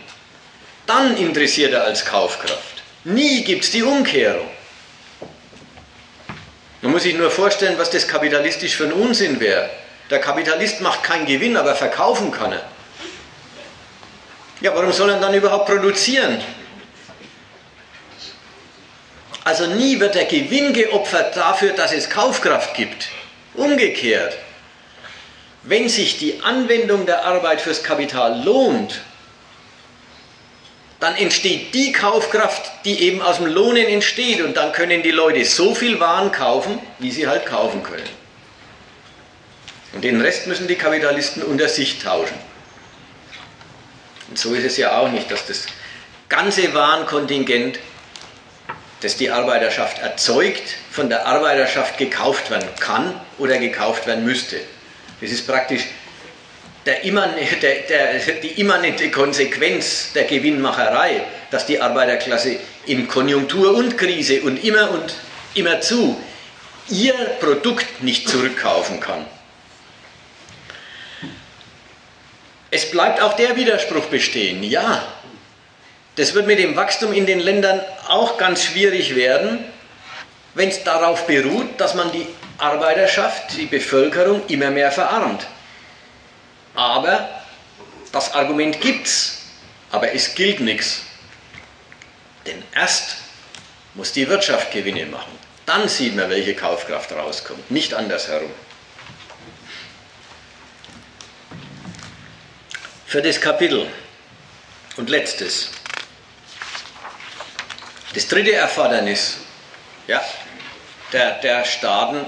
dann 0.91 1.17
interessiert 1.17 1.73
er 1.73 1.85
als 1.85 2.05
Kaufkraft. 2.05 2.83
Nie 3.05 3.45
gibt 3.45 3.63
es 3.63 3.71
die 3.71 3.85
Umkehrung. 3.85 4.49
Man 6.83 6.91
muss 6.91 7.05
sich 7.05 7.15
nur 7.15 7.31
vorstellen, 7.31 7.79
was 7.79 7.91
das 7.91 8.09
kapitalistisch 8.09 8.75
für 8.75 8.87
ein 8.87 8.93
Unsinn 8.93 9.39
wäre. 9.39 9.71
Der 10.11 10.19
Kapitalist 10.19 10.81
macht 10.81 11.05
keinen 11.05 11.27
Gewinn, 11.27 11.57
aber 11.57 11.77
verkaufen 11.77 12.33
kann 12.33 12.53
er. 12.53 12.65
Ja, 14.61 14.75
warum 14.75 14.93
soll 14.93 15.11
er 15.11 15.21
dann 15.21 15.33
überhaupt 15.33 15.67
produzieren? 15.67 16.43
Also 19.45 19.67
nie 19.67 20.01
wird 20.01 20.17
der 20.17 20.25
Gewinn 20.25 20.73
geopfert 20.73 21.37
dafür, 21.37 21.73
dass 21.73 21.93
es 21.93 22.11
Kaufkraft 22.11 22.75
gibt. 22.75 23.09
Umgekehrt. 23.55 24.37
Wenn 25.62 25.89
sich 25.89 26.19
die 26.19 26.41
Anwendung 26.43 27.07
der 27.07 27.24
Arbeit 27.24 27.61
fürs 27.61 27.82
Kapital 27.82 28.43
lohnt, 28.45 29.01
dann 31.01 31.16
entsteht 31.16 31.74
die 31.74 31.93
Kaufkraft, 31.93 32.70
die 32.85 33.01
eben 33.01 33.23
aus 33.23 33.39
dem 33.39 33.47
Lohnen 33.47 33.87
entsteht 33.87 34.43
und 34.43 34.57
dann 34.57 34.73
können 34.73 35.03
die 35.03 35.11
Leute 35.11 35.45
so 35.45 35.74
viel 35.74 35.99
Waren 35.99 36.31
kaufen, 36.31 36.78
wie 36.99 37.11
sie 37.11 37.27
halt 37.27 37.47
kaufen 37.47 37.82
können. 37.82 38.09
Und 39.93 40.05
den 40.05 40.20
Rest 40.20 40.47
müssen 40.47 40.69
die 40.69 40.77
Kapitalisten 40.77 41.43
unter 41.43 41.69
sich 41.69 41.99
tauschen. 41.99 42.37
Und 44.28 44.39
so 44.39 44.55
ist 44.55 44.65
es 44.65 44.77
ja 44.77 44.99
auch 44.99 45.09
nicht, 45.09 45.31
dass 45.31 45.47
das 45.47 45.66
ganze 46.28 46.73
Warenkontingent, 46.74 47.81
das 49.01 49.16
die 49.16 49.31
Arbeiterschaft 49.31 49.99
erzeugt, 49.99 50.77
von 50.91 51.09
der 51.09 51.27
Arbeiterschaft 51.27 51.99
gekauft 51.99 52.51
werden 52.51 52.69
kann 52.78 53.19
oder 53.39 53.59
gekauft 53.59 54.07
werden 54.07 54.24
müsste. 54.24 54.61
Das 55.21 55.31
ist 55.31 55.47
praktisch 55.47 55.83
der, 56.87 57.01
der, 57.03 57.75
der, 57.89 58.35
die 58.43 58.61
immanente 58.61 59.11
Konsequenz 59.11 60.13
der 60.15 60.25
Gewinnmacherei, 60.25 61.23
dass 61.51 61.67
die 61.67 61.81
Arbeiterklasse 61.81 62.57
in 62.87 63.07
Konjunktur 63.07 63.75
und 63.75 63.99
Krise 63.99 64.41
und 64.43 64.65
immer 64.65 64.91
und 64.91 65.15
immer 65.55 65.81
zu 65.81 66.19
ihr 66.89 67.15
Produkt 67.41 68.03
nicht 68.03 68.29
zurückkaufen 68.29 69.01
kann. 69.01 69.27
Es 72.71 72.91
bleibt 72.91 73.21
auch 73.21 73.35
der 73.35 73.57
Widerspruch 73.57 74.07
bestehen. 74.07 74.63
Ja, 74.63 75.05
das 76.17 76.35
wird 76.35 76.47
mit 76.47 76.59
dem 76.59 76.77
Wachstum 76.77 77.13
in 77.13 77.27
den 77.27 77.41
Ländern 77.41 77.81
auch 78.09 78.39
ganz 78.39 78.65
schwierig 78.65 79.15
werden, 79.17 79.59
wenn 80.55 80.69
es 80.69 80.83
darauf 80.83 81.27
beruht, 81.27 81.81
dass 81.81 81.95
man 81.95 82.11
die 82.13 82.27
Arbeiterschaft, 82.61 83.57
die 83.57 83.66
Bevölkerung 83.66 84.47
immer 84.49 84.70
mehr 84.70 84.93
verarmt. 84.93 85.47
Aber 86.74 87.28
das 88.12 88.32
Argument 88.35 88.81
gibt's, 88.81 89.43
aber 89.91 90.12
es 90.15 90.35
gilt 90.35 90.61
nichts. 90.61 91.03
Denn 92.47 92.62
erst 92.74 93.16
muss 93.95 94.12
die 94.12 94.28
Wirtschaft 94.28 94.73
Gewinne 94.73 95.07
machen. 95.07 95.39
Dann 95.66 95.89
sieht 95.89 96.16
man, 96.16 96.31
welche 96.31 96.55
Kaufkraft 96.55 97.12
rauskommt, 97.12 97.70
nicht 97.70 97.95
andersherum. 97.95 98.51
Für 103.07 103.23
das 103.23 103.41
Kapitel 103.41 103.89
und 104.97 105.11
letztes. 105.11 105.70
Das 108.15 108.27
dritte 108.27 108.53
Erfordernis 108.53 109.39
ja, 110.11 110.20
der, 111.12 111.39
der 111.41 111.65
Staaten 111.65 112.27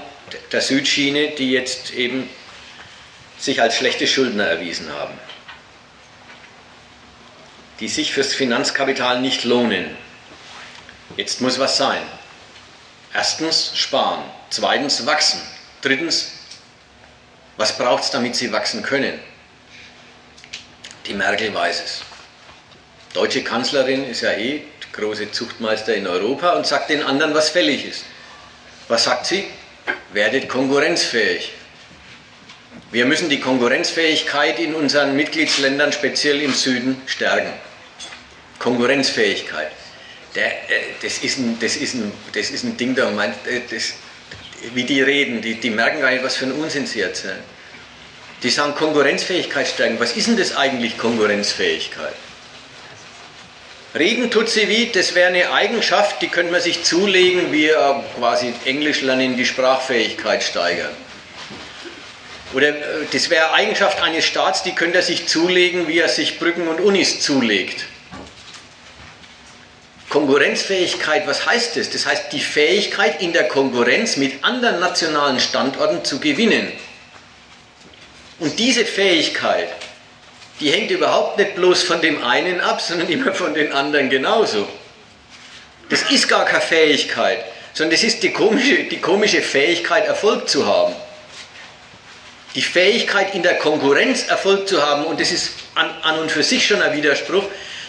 der 0.51 0.61
Südschiene, 0.61 1.29
die 1.29 1.51
jetzt 1.51 1.93
eben 1.93 2.29
sich 3.37 3.61
als 3.61 3.75
schlechte 3.75 4.07
Schuldner 4.07 4.45
erwiesen 4.45 4.91
haben, 4.91 5.13
die 7.79 7.87
sich 7.87 8.13
fürs 8.13 8.33
Finanzkapital 8.33 9.19
nicht 9.21 9.43
lohnen. 9.43 9.97
Jetzt 11.17 11.41
muss 11.41 11.59
was 11.59 11.77
sein. 11.77 12.01
Erstens 13.13 13.73
sparen, 13.75 14.23
zweitens 14.49 15.05
wachsen, 15.05 15.41
drittens, 15.81 16.31
was 17.57 17.77
braucht 17.77 18.03
es, 18.03 18.11
damit 18.11 18.35
sie 18.35 18.51
wachsen 18.51 18.81
können? 18.81 19.19
Die 21.05 21.13
Merkel 21.13 21.53
weiß 21.53 21.83
es. 21.83 22.01
Deutsche 23.13 23.43
Kanzlerin 23.43 24.09
ist 24.09 24.21
ja 24.21 24.31
eh 24.31 24.63
große 24.93 25.31
Zuchtmeister 25.31 25.93
in 25.93 26.07
Europa 26.07 26.53
und 26.53 26.65
sagt 26.65 26.89
den 26.89 27.03
anderen, 27.03 27.33
was 27.33 27.49
fällig 27.49 27.85
ist. 27.85 28.05
Was 28.87 29.03
sagt 29.03 29.25
sie? 29.25 29.45
Werdet 30.13 30.47
konkurrenzfähig. 30.47 31.51
Wir 32.91 33.05
müssen 33.05 33.29
die 33.29 33.39
Konkurrenzfähigkeit 33.39 34.59
in 34.59 34.75
unseren 34.75 35.15
Mitgliedsländern, 35.15 35.91
speziell 35.91 36.41
im 36.41 36.53
Süden, 36.53 37.01
stärken. 37.07 37.51
Konkurrenzfähigkeit. 38.59 39.71
Der, 40.35 40.47
äh, 40.69 40.81
das, 41.01 41.17
ist 41.19 41.37
ein, 41.39 41.57
das, 41.59 41.75
ist 41.75 41.95
ein, 41.95 42.11
das 42.33 42.49
ist 42.51 42.63
ein 42.63 42.77
Ding, 42.77 42.95
da 42.95 43.09
meint, 43.11 43.35
äh, 43.47 43.61
das, 43.69 43.93
wie 44.73 44.83
die 44.83 45.01
reden, 45.01 45.41
die, 45.41 45.55
die 45.55 45.69
merken 45.69 46.01
gar 46.01 46.11
nicht, 46.11 46.23
was 46.23 46.37
für 46.37 46.45
ein 46.45 46.53
Unsinn 46.53 46.85
sie 46.85 47.01
erzählen. 47.01 47.43
Die 48.41 48.49
sagen 48.49 48.75
Konkurrenzfähigkeit 48.75 49.67
stärken. 49.67 49.99
Was 49.99 50.15
ist 50.15 50.27
denn 50.27 50.37
das 50.37 50.55
eigentlich 50.55 50.97
Konkurrenzfähigkeit? 50.97 52.13
Reden 53.95 54.31
tut 54.31 54.49
sie 54.49 54.67
wie, 54.69 54.87
das 54.87 55.13
wäre 55.13 55.27
eine 55.27 55.51
Eigenschaft, 55.51 56.21
die 56.21 56.27
könnte 56.27 56.51
man 56.51 56.61
sich 56.61 56.83
zulegen, 56.83 57.51
wie 57.51 57.71
quasi 58.17 58.53
Englisch 58.65 59.01
lernen, 59.01 59.37
die 59.37 59.45
Sprachfähigkeit 59.45 60.41
steigern. 60.41 60.95
Oder 62.53 62.69
äh, 62.69 63.05
das 63.11 63.29
wäre 63.29 63.53
Eigenschaft 63.53 64.01
eines 64.01 64.25
Staats, 64.25 64.63
die 64.63 64.73
könnte 64.73 64.99
er 64.99 65.03
sich 65.03 65.27
zulegen, 65.27 65.87
wie 65.87 65.99
er 65.99 66.09
sich 66.09 66.39
Brücken 66.39 66.67
und 66.67 66.79
Unis 66.79 67.21
zulegt. 67.21 67.85
Konkurrenzfähigkeit, 70.09 71.25
was 71.25 71.45
heißt 71.45 71.75
das? 71.75 71.89
Das 71.89 72.05
heißt 72.05 72.31
die 72.31 72.39
Fähigkeit, 72.39 73.21
in 73.21 73.33
der 73.33 73.47
Konkurrenz 73.47 74.15
mit 74.17 74.43
anderen 74.43 74.79
nationalen 74.79 75.39
Standorten 75.39 76.05
zu 76.05 76.19
gewinnen. 76.19 76.71
Und 78.39 78.59
diese 78.59 78.85
Fähigkeit, 78.85 79.69
die 80.63 80.71
hängt 80.71 80.89
überhaupt 80.89 81.37
nicht 81.37 81.55
bloß 81.55 81.83
von 81.83 82.01
dem 82.01 82.23
einen 82.23 82.59
ab, 82.61 82.81
sondern 82.81 83.09
immer 83.09 83.33
von 83.33 83.53
den 83.53 83.71
anderen 83.71 84.09
genauso. 84.09 84.67
Das 85.89 86.09
ist 86.09 86.27
gar 86.27 86.45
keine 86.45 86.61
Fähigkeit, 86.61 87.43
sondern 87.73 87.91
das 87.91 88.03
ist 88.03 88.23
die 88.23 88.31
komische, 88.31 88.85
die 88.85 88.99
komische 89.01 89.41
Fähigkeit, 89.41 90.07
Erfolg 90.07 90.49
zu 90.49 90.65
haben 90.65 90.95
die 92.55 92.61
Fähigkeit, 92.61 93.33
in 93.33 93.43
der 93.43 93.57
Konkurrenz 93.57 94.27
Erfolg 94.27 94.67
zu 94.67 94.81
haben, 94.85 95.05
und 95.05 95.19
das 95.19 95.31
ist 95.31 95.51
an, 95.75 95.89
an, 96.03 96.19
und 96.19 96.31
für 96.31 96.43
sich 96.43 96.65
schon 96.65 96.81
ein 96.81 96.95
Widerspruch, 96.95 97.45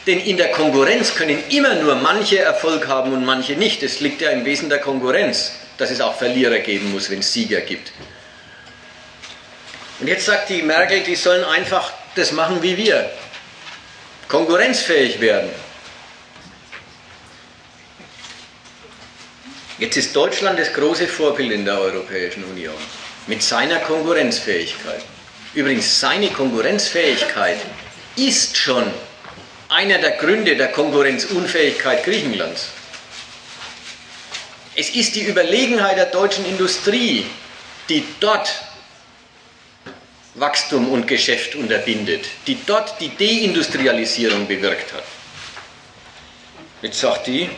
denn 0.06 0.20
in 0.20 0.36
der 0.36 0.50
Konkurrenz 0.50 1.14
können 1.14 1.42
immer 1.50 1.74
nur 1.74 1.96
manche 1.96 2.38
Erfolg 2.38 2.88
haben 2.88 3.12
und 3.12 3.24
manche 3.24 3.54
nicht. 3.54 3.82
Es 3.82 4.00
liegt 4.00 4.20
ja 4.20 4.30
im 4.30 4.44
Wesen 4.44 4.68
der 4.68 4.78
Konkurrenz, 4.78 5.52
dass 5.78 5.90
es 5.90 6.00
auch 6.00 6.16
Verlierer 6.16 6.58
geben 6.58 6.92
muss, 6.92 7.10
wenn 7.10 7.20
es 7.20 7.32
Sieger 7.32 7.60
gibt. 7.60 7.92
Und 10.00 10.08
jetzt 10.08 10.26
sagt 10.26 10.50
die 10.50 10.62
Merkel, 10.62 11.00
die 11.00 11.14
sollen 11.14 11.44
einfach 11.44 11.92
das 12.14 12.32
machen 12.32 12.62
wie 12.62 12.76
wir. 12.76 13.10
Konkurrenzfähig 14.28 15.20
werden. 15.20 15.50
Jetzt 19.78 19.96
ist 19.96 20.14
Deutschland 20.14 20.58
das 20.58 20.72
große 20.72 21.08
Vorbild 21.08 21.50
in 21.52 21.64
der 21.64 21.78
Europäischen 21.78 22.44
Union 22.44 22.74
mit 23.26 23.42
seiner 23.42 23.80
Konkurrenzfähigkeit. 23.80 25.02
Übrigens, 25.52 26.00
seine 26.00 26.30
Konkurrenzfähigkeit 26.30 27.58
ist 28.16 28.56
schon 28.56 28.84
einer 29.68 29.98
der 29.98 30.12
Gründe 30.12 30.56
der 30.56 30.68
Konkurrenzunfähigkeit 30.68 32.04
Griechenlands. 32.04 32.68
Es 34.76 34.90
ist 34.90 35.14
die 35.14 35.22
Überlegenheit 35.22 35.96
der 35.96 36.06
deutschen 36.06 36.44
Industrie, 36.44 37.26
die 37.88 38.04
dort 38.20 38.52
Wachstum 40.34 40.90
und 40.90 41.06
Geschäft 41.06 41.54
unterbindet, 41.54 42.26
die 42.46 42.58
dort 42.66 43.00
die 43.00 43.16
Deindustrialisierung 43.16 44.48
bewirkt 44.48 44.92
hat. 44.92 45.04
Jetzt 46.82 47.00
sagt 47.00 47.28
die, 47.28 47.48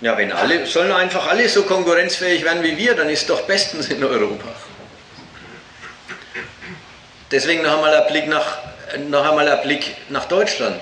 ja, 0.00 0.16
wenn 0.16 0.32
alle, 0.32 0.66
sollen 0.66 0.92
einfach 0.92 1.26
alle 1.28 1.48
so 1.48 1.62
konkurrenzfähig 1.62 2.42
werden 2.44 2.62
wie 2.62 2.76
wir, 2.76 2.94
dann 2.94 3.08
ist 3.08 3.28
doch 3.30 3.42
bestens 3.42 3.88
in 3.88 4.02
Europa. 4.02 4.48
Deswegen 7.30 7.62
noch 7.62 7.74
einmal 7.74 7.94
ein 7.94 8.06
Blick 8.08 8.26
nach, 8.26 8.58
noch 9.08 9.28
einmal 9.28 9.48
ein 9.48 9.62
Blick 9.62 9.96
nach 10.08 10.24
Deutschland. 10.24 10.80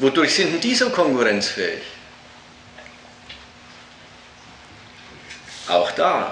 Wodurch 0.00 0.34
sind 0.34 0.54
denn 0.54 0.60
die 0.60 0.74
so 0.74 0.90
konkurrenzfähig? 0.90 1.82
Auch 5.68 5.92
da. 5.92 6.31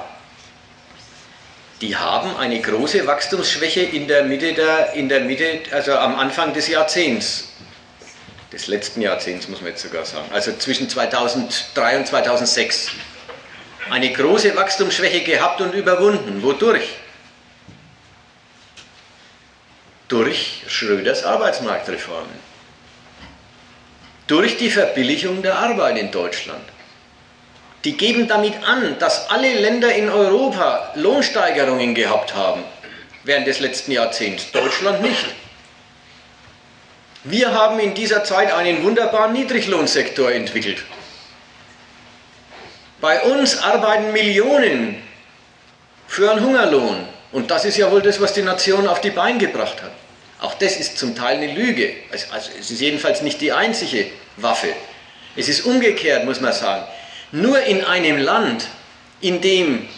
Die 1.80 1.96
haben 1.96 2.36
eine 2.36 2.60
große 2.60 3.06
Wachstumsschwäche 3.06 3.80
in 3.80 4.06
der 4.06 4.24
Mitte, 4.24 4.52
der, 4.52 4.92
in 4.92 5.08
der 5.08 5.20
Mitte 5.20 5.60
also 5.70 5.94
am 5.94 6.16
Anfang 6.16 6.52
des 6.52 6.68
Jahrzehnts. 6.68 7.48
Des 8.52 8.66
letzten 8.66 9.00
Jahrzehnts, 9.00 9.48
muss 9.48 9.60
man 9.60 9.70
jetzt 9.70 9.82
sogar 9.82 10.04
sagen. 10.04 10.28
Also 10.32 10.52
zwischen 10.56 10.88
2003 10.88 11.98
und 11.98 12.06
2006. 12.06 12.90
Eine 13.90 14.12
große 14.12 14.54
Wachstumsschwäche 14.56 15.22
gehabt 15.22 15.60
und 15.60 15.72
überwunden. 15.72 16.42
Wodurch? 16.42 16.88
durch 20.10 20.64
Schröders 20.66 21.24
Arbeitsmarktreformen, 21.24 22.34
durch 24.26 24.56
die 24.56 24.70
Verbilligung 24.70 25.40
der 25.40 25.56
Arbeit 25.56 25.98
in 25.98 26.10
Deutschland. 26.10 26.64
Die 27.84 27.96
geben 27.96 28.28
damit 28.28 28.54
an, 28.64 28.98
dass 28.98 29.30
alle 29.30 29.52
Länder 29.54 29.94
in 29.94 30.10
Europa 30.10 30.92
Lohnsteigerungen 30.96 31.94
gehabt 31.94 32.34
haben 32.34 32.62
während 33.24 33.46
des 33.46 33.60
letzten 33.60 33.92
Jahrzehnts, 33.92 34.50
Deutschland 34.52 35.02
nicht. 35.02 35.24
Wir 37.24 37.52
haben 37.52 37.78
in 37.80 37.94
dieser 37.94 38.24
Zeit 38.24 38.52
einen 38.52 38.82
wunderbaren 38.82 39.32
Niedriglohnsektor 39.32 40.32
entwickelt. 40.32 40.82
Bei 43.00 43.22
uns 43.22 43.58
arbeiten 43.58 44.12
Millionen 44.12 45.02
für 46.06 46.30
einen 46.30 46.44
Hungerlohn. 46.44 47.06
Und 47.32 47.50
das 47.50 47.64
ist 47.64 47.76
ja 47.76 47.90
wohl 47.90 48.02
das, 48.02 48.20
was 48.20 48.32
die 48.32 48.42
Nation 48.42 48.88
auf 48.88 49.00
die 49.00 49.10
Beine 49.10 49.38
gebracht 49.38 49.82
hat. 49.82 49.92
Auch 50.40 50.54
das 50.54 50.76
ist 50.76 50.98
zum 50.98 51.14
Teil 51.14 51.36
eine 51.36 51.52
Lüge. 51.52 51.92
Also, 52.10 52.26
also 52.32 52.50
es 52.58 52.70
ist 52.70 52.80
jedenfalls 52.80 53.22
nicht 53.22 53.40
die 53.40 53.52
einzige 53.52 54.06
Waffe. 54.36 54.68
Es 55.36 55.48
ist 55.48 55.66
umgekehrt, 55.66 56.24
muss 56.24 56.40
man 56.40 56.52
sagen. 56.52 56.84
Nur 57.32 57.62
in 57.62 57.84
einem 57.84 58.18
Land, 58.18 58.66
in 59.20 59.40
dem 59.40 59.88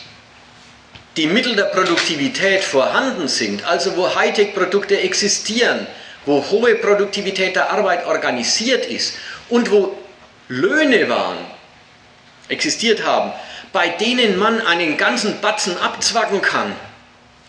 die 1.16 1.26
Mittel 1.26 1.56
der 1.56 1.64
Produktivität 1.64 2.62
vorhanden 2.64 3.28
sind, 3.28 3.64
also 3.64 3.96
wo 3.96 4.14
Hightech-Produkte 4.14 5.00
existieren, 5.00 5.86
wo 6.24 6.44
hohe 6.50 6.74
Produktivität 6.76 7.56
der 7.56 7.70
Arbeit 7.70 8.06
organisiert 8.06 8.86
ist 8.86 9.14
und 9.48 9.70
wo 9.70 9.96
Löhne 10.48 11.08
waren, 11.08 11.38
existiert 12.48 13.04
haben, 13.04 13.32
bei 13.72 13.88
denen 13.88 14.38
man 14.38 14.60
einen 14.66 14.96
ganzen 14.96 15.40
Batzen 15.40 15.76
abzwacken 15.78 16.42
kann 16.42 16.74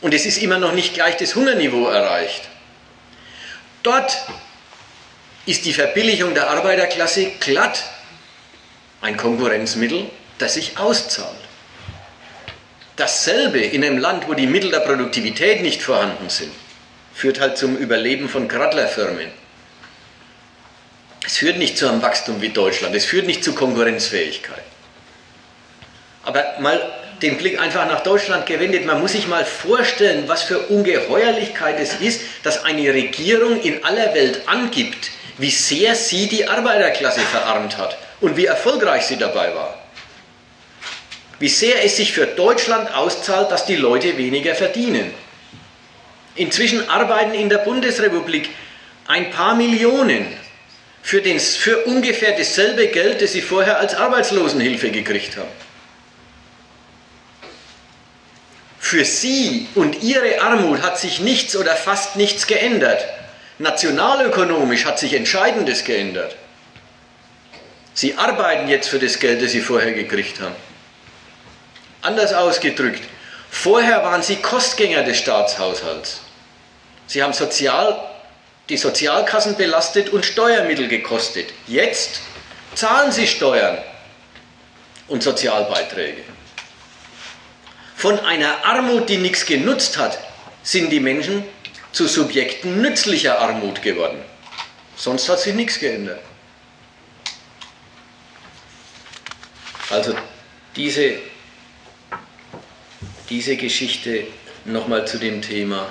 und 0.02 0.14
es 0.14 0.26
ist 0.26 0.42
immer 0.42 0.58
noch 0.58 0.74
nicht 0.74 0.94
gleich 0.94 1.18
das 1.18 1.36
Hungerniveau 1.36 1.88
erreicht. 1.88 2.50
Dort 3.84 4.18
ist 5.46 5.66
die 5.66 5.74
Verbilligung 5.74 6.34
der 6.34 6.50
Arbeiterklasse 6.50 7.32
glatt 7.40 7.84
ein 9.04 9.18
Konkurrenzmittel, 9.18 10.06
das 10.40 10.56
sich 10.56 10.78
auszahlt. 10.78 11.30
Dasselbe 12.96 13.60
in 13.60 13.84
einem 13.84 13.98
Land, 13.98 14.28
wo 14.28 14.34
die 14.34 14.48
Mittel 14.48 14.72
der 14.72 14.80
Produktivität 14.80 15.62
nicht 15.62 15.82
vorhanden 15.82 16.30
sind, 16.30 16.52
führt 17.14 17.40
halt 17.40 17.58
zum 17.58 17.76
Überleben 17.76 18.30
von 18.30 18.48
Gradlerfirmen. 18.48 19.30
Es 21.26 21.38
führt 21.38 21.58
nicht 21.58 21.78
zu 21.78 21.88
einem 21.88 22.02
Wachstum 22.02 22.42
wie 22.42 22.50
Deutschland, 22.50 22.96
es 22.96 23.06
führt 23.06 23.28
nicht 23.28 23.44
zu 23.44 23.54
Konkurrenzfähigkeit. 23.54 24.64
Aber 26.24 26.44
mal 26.60 26.80
den 27.22 27.38
Blick 27.38 27.60
einfach 27.60 27.86
nach 27.88 28.04
Deutschland 28.04 28.46
gewendet, 28.46 28.86
man 28.86 29.02
muss 29.02 29.12
sich 29.12 29.28
mal 29.28 29.44
vorstellen, 29.44 30.28
was 30.28 30.44
für 30.44 30.60
Ungeheuerlichkeit 30.60 31.78
es 31.80 31.96
ist, 31.96 32.22
dass 32.44 32.64
eine 32.64 32.94
Regierung 32.94 33.62
in 33.62 33.84
aller 33.84 34.14
Welt 34.14 34.48
angibt, 34.48 35.12
wie 35.38 35.52
sehr 35.52 35.96
sie 35.96 36.28
die 36.28 36.48
Arbeiterklasse 36.48 37.22
verarmt 37.22 37.78
hat 37.78 37.98
und 38.24 38.38
wie 38.38 38.46
erfolgreich 38.46 39.04
sie 39.04 39.18
dabei 39.18 39.54
war. 39.54 39.78
Wie 41.40 41.50
sehr 41.50 41.84
es 41.84 41.98
sich 41.98 42.14
für 42.14 42.26
Deutschland 42.26 42.96
auszahlt, 42.96 43.52
dass 43.52 43.66
die 43.66 43.76
Leute 43.76 44.18
weniger 44.18 44.56
verdienen. 44.56 45.14
Inzwischen 46.36 46.90
arbeiten 46.90 47.34
in 47.34 47.50
der 47.50 47.58
Bundesrepublik 47.58 48.50
ein 49.08 49.30
paar 49.30 49.56
Millionen 49.56 50.26
für, 51.02 51.22
den, 51.22 51.38
für 51.38 51.84
ungefähr 51.84 52.32
dasselbe 52.32 52.88
Geld, 52.88 53.22
das 53.22 53.34
sie 53.34 53.42
vorher 53.42 53.80
als 53.80 53.94
Arbeitslosenhilfe 53.94 54.90
gekriegt 54.90 55.36
haben. 55.36 55.52
Für 58.80 59.04
sie 59.04 59.68
und 59.76 60.02
ihre 60.02 60.42
Armut 60.42 60.82
hat 60.82 60.98
sich 60.98 61.20
nichts 61.20 61.58
oder 61.58 61.76
fast 61.76 62.16
nichts 62.16 62.48
geändert. 62.48 63.04
Nationalökonomisch 63.60 64.86
hat 64.86 64.98
sich 64.98 65.14
Entscheidendes 65.14 65.84
geändert. 65.84 66.38
Sie 67.94 68.16
arbeiten 68.16 68.68
jetzt 68.68 68.90
für 68.90 69.00
das 69.00 69.20
Geld, 69.20 69.42
das 69.42 69.52
sie 69.52 69.62
vorher 69.62 69.94
gekriegt 69.94 70.40
haben. 70.40 70.56
Anders 72.02 72.34
ausgedrückt, 72.34 73.04
vorher 73.50 74.04
waren 74.04 74.24
sie 74.24 74.38
Kostgänger 74.38 75.04
des 75.04 75.18
Staatshaushalts. 75.18 76.22
Sie 77.08 77.22
haben 77.22 77.34
Sozial, 77.34 78.00
die 78.70 78.78
Sozialkassen 78.78 79.56
belastet 79.56 80.10
und 80.10 80.26
Steuermittel 80.26 80.88
gekostet. 80.88 81.54
Jetzt 81.68 82.22
zahlen 82.76 83.12
sie 83.12 83.28
Steuern 83.28 83.78
und 85.08 85.22
Sozialbeiträge. 85.22 86.24
Von 87.96 88.20
einer 88.20 88.66
Armut, 88.66 89.08
die 89.08 89.18
nichts 89.18 89.46
genutzt 89.46 89.98
hat, 89.98 90.18
sind 90.64 90.90
die 90.90 91.00
Menschen 91.00 91.44
zu 91.92 92.08
Subjekten 92.08 92.82
nützlicher 92.82 93.40
Armut 93.40 93.82
geworden. 93.82 94.18
Sonst 94.96 95.30
hat 95.30 95.40
sich 95.40 95.54
nichts 95.54 95.80
geändert. 95.80 96.20
Also 99.94 100.16
diese, 100.76 101.20
diese 103.30 103.56
Geschichte 103.58 104.26
nochmal 104.66 105.06
zu 105.06 105.20
dem 105.20 105.40
Thema. 105.40 105.88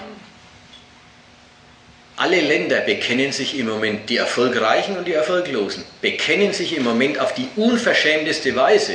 Alle 2.16 2.40
Länder 2.40 2.80
bekennen 2.80 3.30
sich 3.30 3.56
im 3.56 3.68
Moment, 3.68 4.10
die 4.10 4.16
Erfolgreichen 4.16 4.96
und 4.96 5.06
die 5.06 5.12
Erfolglosen, 5.12 5.84
bekennen 6.00 6.52
sich 6.52 6.76
im 6.76 6.82
Moment 6.82 7.20
auf 7.20 7.32
die 7.34 7.48
unverschämteste 7.54 8.56
Weise 8.56 8.94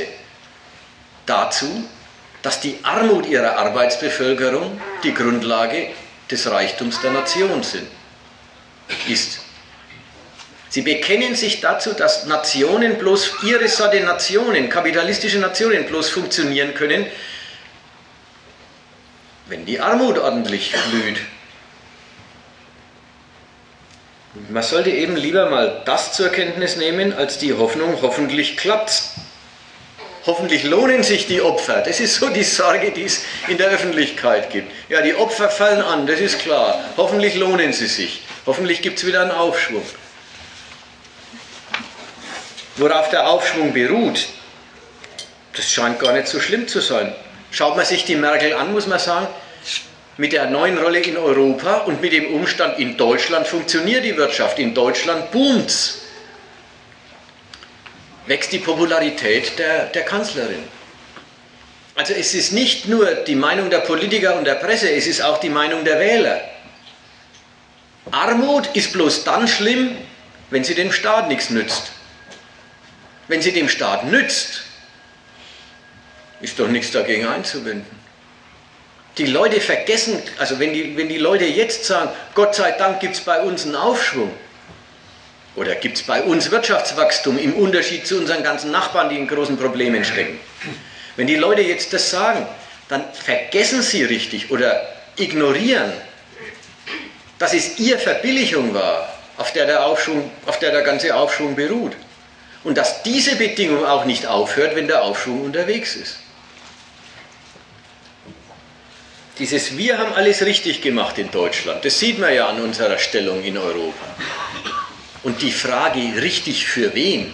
dazu, 1.24 1.88
dass 2.42 2.60
die 2.60 2.78
Armut 2.82 3.26
ihrer 3.26 3.56
Arbeitsbevölkerung 3.56 4.78
die 5.02 5.14
Grundlage 5.14 5.88
des 6.30 6.50
Reichtums 6.50 7.00
der 7.00 7.12
Nation 7.12 7.62
sind, 7.62 7.88
ist. 9.08 9.37
Sie 10.78 10.82
bekennen 10.82 11.34
sich 11.34 11.60
dazu, 11.60 11.92
dass 11.92 12.26
Nationen 12.26 12.98
bloß, 12.98 13.42
ihre 13.42 13.66
Sorte 13.66 13.98
Nationen, 13.98 14.68
kapitalistische 14.68 15.40
Nationen 15.40 15.86
bloß 15.86 16.08
funktionieren 16.08 16.72
können, 16.74 17.04
wenn 19.48 19.66
die 19.66 19.80
Armut 19.80 20.18
ordentlich 20.18 20.72
blüht. 20.88 21.18
Man 24.50 24.62
sollte 24.62 24.90
eben 24.90 25.16
lieber 25.16 25.50
mal 25.50 25.82
das 25.84 26.12
zur 26.12 26.28
Kenntnis 26.28 26.76
nehmen, 26.76 27.12
als 27.12 27.38
die 27.38 27.54
Hoffnung, 27.54 27.98
hoffentlich 28.00 28.56
klappt's. 28.56 29.14
Hoffentlich 30.26 30.62
lohnen 30.62 31.02
sich 31.02 31.26
die 31.26 31.40
Opfer. 31.40 31.82
Das 31.84 31.98
ist 31.98 32.20
so 32.20 32.28
die 32.28 32.44
Sorge, 32.44 32.92
die 32.92 33.02
es 33.02 33.24
in 33.48 33.58
der 33.58 33.70
Öffentlichkeit 33.70 34.50
gibt. 34.50 34.70
Ja, 34.88 35.02
die 35.02 35.16
Opfer 35.16 35.50
fallen 35.50 35.82
an, 35.82 36.06
das 36.06 36.20
ist 36.20 36.38
klar. 36.38 36.78
Hoffentlich 36.96 37.34
lohnen 37.34 37.72
sie 37.72 37.88
sich. 37.88 38.22
Hoffentlich 38.46 38.80
gibt 38.80 38.98
es 38.98 39.06
wieder 39.06 39.22
einen 39.22 39.32
Aufschwung. 39.32 39.82
Worauf 42.78 43.10
der 43.10 43.28
Aufschwung 43.28 43.72
beruht, 43.72 44.26
das 45.54 45.70
scheint 45.70 45.98
gar 45.98 46.12
nicht 46.12 46.28
so 46.28 46.40
schlimm 46.40 46.68
zu 46.68 46.80
sein. 46.80 47.12
Schaut 47.50 47.76
man 47.76 47.84
sich 47.84 48.04
die 48.04 48.14
Merkel 48.14 48.54
an, 48.54 48.72
muss 48.72 48.86
man 48.86 48.98
sagen, 48.98 49.26
mit 50.16 50.32
der 50.32 50.46
neuen 50.46 50.78
Rolle 50.78 51.00
in 51.00 51.16
Europa 51.16 51.78
und 51.78 52.00
mit 52.00 52.12
dem 52.12 52.34
Umstand 52.34 52.78
in 52.78 52.96
Deutschland 52.96 53.46
funktioniert 53.46 54.04
die 54.04 54.16
Wirtschaft. 54.16 54.58
In 54.58 54.74
Deutschland 54.74 55.30
boomt's 55.30 56.02
wächst 58.26 58.52
die 58.52 58.58
Popularität 58.58 59.58
der, 59.58 59.86
der 59.86 60.04
Kanzlerin. 60.04 60.62
Also 61.94 62.12
es 62.12 62.34
ist 62.34 62.52
nicht 62.52 62.86
nur 62.86 63.06
die 63.06 63.34
Meinung 63.34 63.70
der 63.70 63.78
Politiker 63.78 64.36
und 64.36 64.44
der 64.44 64.54
Presse, 64.54 64.90
es 64.90 65.06
ist 65.06 65.20
auch 65.22 65.38
die 65.38 65.48
Meinung 65.48 65.84
der 65.84 65.98
Wähler. 65.98 66.40
Armut 68.10 68.68
ist 68.74 68.92
bloß 68.92 69.24
dann 69.24 69.48
schlimm, 69.48 69.96
wenn 70.50 70.62
sie 70.62 70.74
dem 70.74 70.92
Staat 70.92 71.28
nichts 71.28 71.50
nützt. 71.50 71.90
Wenn 73.28 73.42
sie 73.42 73.52
dem 73.52 73.68
Staat 73.68 74.04
nützt, 74.04 74.62
ist 76.40 76.58
doch 76.58 76.68
nichts 76.68 76.90
dagegen 76.92 77.26
einzuwenden. 77.26 77.98
Die 79.18 79.26
Leute 79.26 79.60
vergessen, 79.60 80.22
also 80.38 80.58
wenn 80.58 80.72
die, 80.72 80.96
wenn 80.96 81.08
die 81.08 81.18
Leute 81.18 81.44
jetzt 81.44 81.84
sagen, 81.84 82.10
Gott 82.34 82.54
sei 82.54 82.70
Dank 82.72 83.00
gibt 83.00 83.16
es 83.16 83.20
bei 83.20 83.40
uns 83.40 83.64
einen 83.64 83.74
Aufschwung, 83.74 84.32
oder 85.56 85.74
gibt 85.74 85.96
es 85.96 86.04
bei 86.04 86.22
uns 86.22 86.52
Wirtschaftswachstum 86.52 87.36
im 87.36 87.54
Unterschied 87.54 88.06
zu 88.06 88.16
unseren 88.16 88.44
ganzen 88.44 88.70
Nachbarn, 88.70 89.08
die 89.08 89.16
in 89.16 89.26
großen 89.26 89.56
Problemen 89.56 90.04
stecken? 90.04 90.38
Wenn 91.16 91.26
die 91.26 91.34
Leute 91.34 91.62
jetzt 91.62 91.92
das 91.92 92.10
sagen, 92.10 92.46
dann 92.88 93.04
vergessen 93.12 93.82
sie 93.82 94.04
richtig 94.04 94.52
oder 94.52 94.88
ignorieren, 95.16 95.92
dass 97.40 97.54
es 97.54 97.78
ihr 97.80 97.98
Verbilligung 97.98 98.72
war, 98.72 99.12
auf 99.36 99.52
der 99.52 99.66
der, 99.66 99.84
Aufschwung, 99.84 100.30
auf 100.46 100.60
der 100.60 100.70
der 100.70 100.82
ganze 100.82 101.14
Aufschwung 101.14 101.56
beruht. 101.56 101.96
Und 102.68 102.76
dass 102.76 103.02
diese 103.02 103.36
Bedingung 103.36 103.86
auch 103.86 104.04
nicht 104.04 104.26
aufhört, 104.26 104.76
wenn 104.76 104.88
der 104.88 105.02
Aufschwung 105.02 105.42
unterwegs 105.42 105.96
ist. 105.96 106.18
Dieses 109.38 109.78
Wir 109.78 109.96
haben 109.96 110.12
alles 110.12 110.42
richtig 110.42 110.82
gemacht 110.82 111.16
in 111.16 111.30
Deutschland, 111.30 111.82
das 111.82 111.98
sieht 111.98 112.18
man 112.18 112.34
ja 112.34 112.46
an 112.46 112.60
unserer 112.60 112.98
Stellung 112.98 113.42
in 113.42 113.56
Europa. 113.56 114.04
Und 115.22 115.40
die 115.40 115.50
Frage, 115.50 116.20
richtig 116.20 116.66
für 116.66 116.94
wen, 116.94 117.32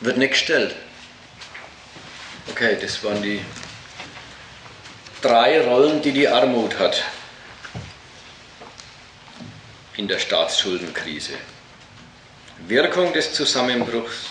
wird 0.00 0.16
nicht 0.16 0.30
gestellt. 0.30 0.74
Okay, 2.48 2.78
das 2.80 3.04
waren 3.04 3.20
die 3.20 3.42
drei 5.20 5.60
Rollen, 5.60 6.00
die 6.00 6.12
die 6.12 6.26
Armut 6.26 6.78
hat 6.78 7.04
in 9.98 10.08
der 10.08 10.20
Staatsschuldenkrise. 10.20 11.34
Wirkung 12.68 13.12
des 13.12 13.32
Zusammenbruchs, 13.32 14.30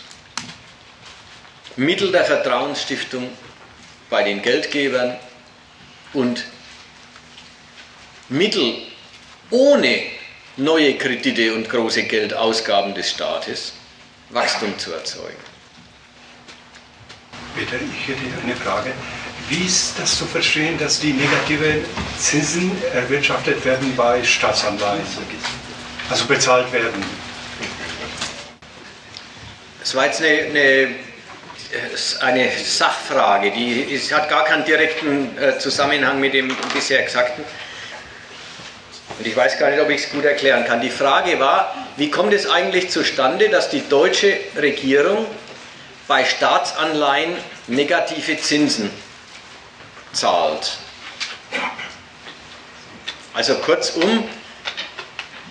Mittel 1.77 2.11
der 2.11 2.25
Vertrauensstiftung 2.25 3.29
bei 4.09 4.23
den 4.23 4.41
Geldgebern 4.41 5.17
und 6.13 6.45
Mittel 8.29 8.77
ohne 9.49 10.03
neue 10.57 10.95
Kredite 10.97 11.53
und 11.53 11.69
große 11.69 12.03
Geldausgaben 12.03 12.95
des 12.95 13.11
Staates 13.11 13.73
Wachstum 14.29 14.77
zu 14.79 14.93
erzeugen. 14.93 15.37
Peter, 17.55 17.75
ich 17.75 18.07
hätte 18.07 18.21
eine 18.43 18.55
Frage. 18.55 18.91
Wie 19.49 19.65
ist 19.65 19.93
das 19.99 20.17
zu 20.17 20.25
verstehen, 20.25 20.77
dass 20.79 20.99
die 20.99 21.13
negativen 21.13 21.85
Zinsen 22.19 22.71
erwirtschaftet 22.93 23.63
werden 23.63 23.95
bei 23.95 24.23
Staatsanleihen? 24.23 25.05
Also 26.09 26.25
bezahlt 26.25 26.71
werden? 26.73 27.03
Das 29.85 29.93
war 29.93 30.07
jetzt 30.07 30.19
eine, 30.19 30.29
eine, 30.29 30.95
eine 32.21 32.51
Sachfrage, 32.57 33.51
die 33.51 33.81
ist, 33.81 34.11
hat 34.11 34.27
gar 34.29 34.43
keinen 34.43 34.65
direkten 34.65 35.37
äh, 35.37 35.59
Zusammenhang 35.59 36.19
mit 36.19 36.33
dem 36.33 36.57
bisher 36.73 37.03
Gesagten. 37.03 37.45
Und 39.19 39.27
ich 39.27 39.35
weiß 39.35 39.59
gar 39.59 39.69
nicht, 39.69 39.79
ob 39.79 39.87
ich 39.91 40.05
es 40.05 40.09
gut 40.09 40.25
erklären 40.25 40.65
kann. 40.65 40.81
Die 40.81 40.89
Frage 40.89 41.39
war, 41.39 41.75
wie 41.97 42.09
kommt 42.09 42.33
es 42.33 42.49
eigentlich 42.49 42.89
zustande, 42.89 43.49
dass 43.49 43.69
die 43.69 43.87
deutsche 43.87 44.39
Regierung 44.57 45.27
bei 46.07 46.25
Staatsanleihen 46.25 47.37
negative 47.67 48.37
Zinsen 48.41 48.89
zahlt? 50.13 50.79
Also 53.35 53.53
kurzum, 53.59 54.27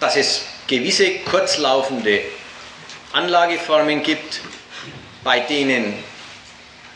dass 0.01 0.17
es 0.17 0.43
gewisse 0.67 1.21
kurzlaufende 1.21 2.21
Anlageformen 3.15 4.03
gibt, 4.03 4.41
bei 5.23 5.39
denen 5.41 5.95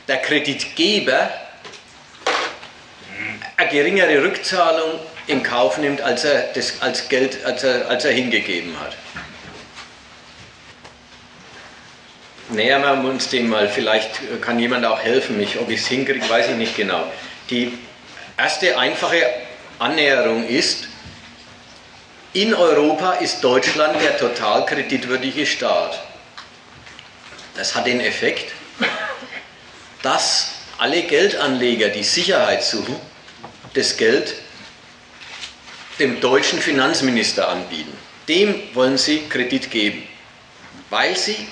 der 0.09 0.16
Kreditgeber 0.19 1.31
eine 3.57 3.70
geringere 3.70 4.23
Rückzahlung 4.23 4.99
in 5.28 5.43
Kauf 5.43 5.78
nimmt, 5.78 6.01
als 6.01 6.24
er 6.24 6.53
das 6.55 6.81
als 6.81 7.09
Geld, 7.09 7.45
als 7.45 7.62
er, 7.62 7.89
als 7.89 8.05
er 8.05 8.12
hingegeben 8.12 8.78
hat. 8.81 8.97
Nähern 12.49 13.03
wir 13.03 13.11
uns 13.11 13.28
dem 13.28 13.49
mal, 13.49 13.69
vielleicht 13.69 14.40
kann 14.40 14.59
jemand 14.59 14.86
auch 14.86 15.01
helfen 15.01 15.36
mich, 15.36 15.59
ob 15.59 15.69
ich 15.70 15.81
es 15.81 15.86
hinkriege, 15.86 16.28
weiß 16.28 16.49
ich 16.49 16.57
nicht 16.57 16.77
genau. 16.77 17.05
Die 17.51 17.78
erste 18.36 18.77
einfache 18.78 19.23
Annäherung 19.78 20.49
ist, 20.49 20.89
in 22.32 22.55
Europa 22.55 23.12
ist 23.12 23.45
Deutschland 23.45 24.01
der 24.03 24.16
total 24.19 24.65
kreditwürdige 24.66 25.47
Staat. 25.47 26.08
Das 27.59 27.75
hat 27.75 27.89
den 27.89 28.01
Effekt, 28.01 28.53
dass 30.03 30.53
alle 30.79 31.03
Geldanleger, 31.03 31.89
die 31.89 32.05
Sicherheit 32.05 32.63
suchen, 32.63 32.95
das 33.75 33.97
Geld 33.97 34.35
dem 35.99 36.21
deutschen 36.21 36.61
Finanzminister 36.61 37.49
anbieten. 37.49 37.93
Dem 38.29 38.55
wollen 38.75 38.97
sie 38.97 39.25
Kredit 39.29 39.73
geben, 39.73 40.05
weil 40.91 41.17
sie 41.17 41.49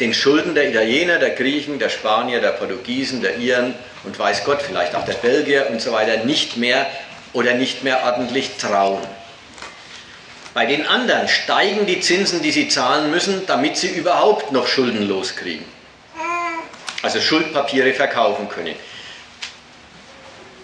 den 0.00 0.14
Schulden 0.14 0.54
der 0.54 0.70
Italiener, 0.70 1.18
der 1.18 1.30
Griechen, 1.30 1.78
der 1.78 1.90
Spanier, 1.90 2.40
der 2.40 2.52
Portugiesen, 2.52 3.20
der 3.20 3.36
Iren 3.36 3.74
und 4.04 4.18
weiß 4.18 4.44
Gott, 4.44 4.62
vielleicht 4.62 4.94
auch 4.94 5.04
der 5.04 5.12
Belgier 5.12 5.68
und 5.68 5.82
so 5.82 5.92
weiter 5.92 6.24
nicht 6.24 6.56
mehr 6.56 6.90
oder 7.34 7.52
nicht 7.52 7.84
mehr 7.84 8.02
ordentlich 8.02 8.56
trauen. 8.58 9.06
Bei 10.54 10.66
den 10.66 10.86
anderen 10.86 11.26
steigen 11.26 11.84
die 11.84 12.00
Zinsen, 12.00 12.40
die 12.40 12.52
sie 12.52 12.68
zahlen 12.68 13.10
müssen, 13.10 13.44
damit 13.46 13.76
sie 13.76 13.88
überhaupt 13.88 14.52
noch 14.52 14.68
Schulden 14.68 15.08
loskriegen. 15.08 15.64
Also 17.02 17.20
Schuldpapiere 17.20 17.92
verkaufen 17.92 18.48
können. 18.48 18.76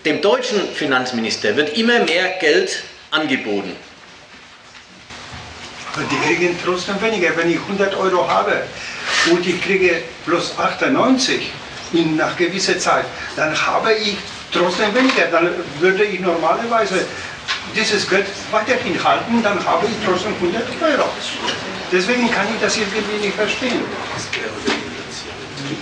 Dem 0.05 0.23
deutschen 0.23 0.73
Finanzminister 0.73 1.57
wird 1.57 1.77
immer 1.77 1.99
mehr 2.05 2.39
Geld 2.41 2.85
angeboten. 3.11 3.77
Aber 5.93 6.05
die 6.05 6.17
kriegen 6.27 6.57
trotzdem 6.65 7.03
weniger. 7.03 7.37
Wenn 7.37 7.51
ich 7.51 7.59
100 7.59 7.95
Euro 7.97 8.27
habe 8.27 8.63
und 9.31 9.45
ich 9.47 9.61
kriege 9.61 10.03
plus 10.25 10.57
98 10.57 11.51
in, 11.93 12.17
nach 12.17 12.37
gewisser 12.37 12.79
Zeit, 12.79 13.05
dann 13.37 13.55
habe 13.67 13.93
ich 13.95 14.17
trotzdem 14.53 14.95
weniger. 14.95 15.27
Dann 15.27 15.51
würde 15.81 16.05
ich 16.05 16.21
normalerweise 16.21 17.05
dieses 17.75 18.09
Geld 18.09 18.27
weiterhin 18.51 19.03
halten, 19.03 19.43
dann 19.43 19.65
habe 19.65 19.87
ich 19.87 19.93
trotzdem 20.05 20.35
100 20.35 20.63
Euro. 20.83 21.09
Deswegen 21.93 22.31
kann 22.31 22.47
ich 22.55 22.61
das 22.61 22.77
irgendwie 22.77 23.27
nicht 23.27 23.35
verstehen. 23.35 23.83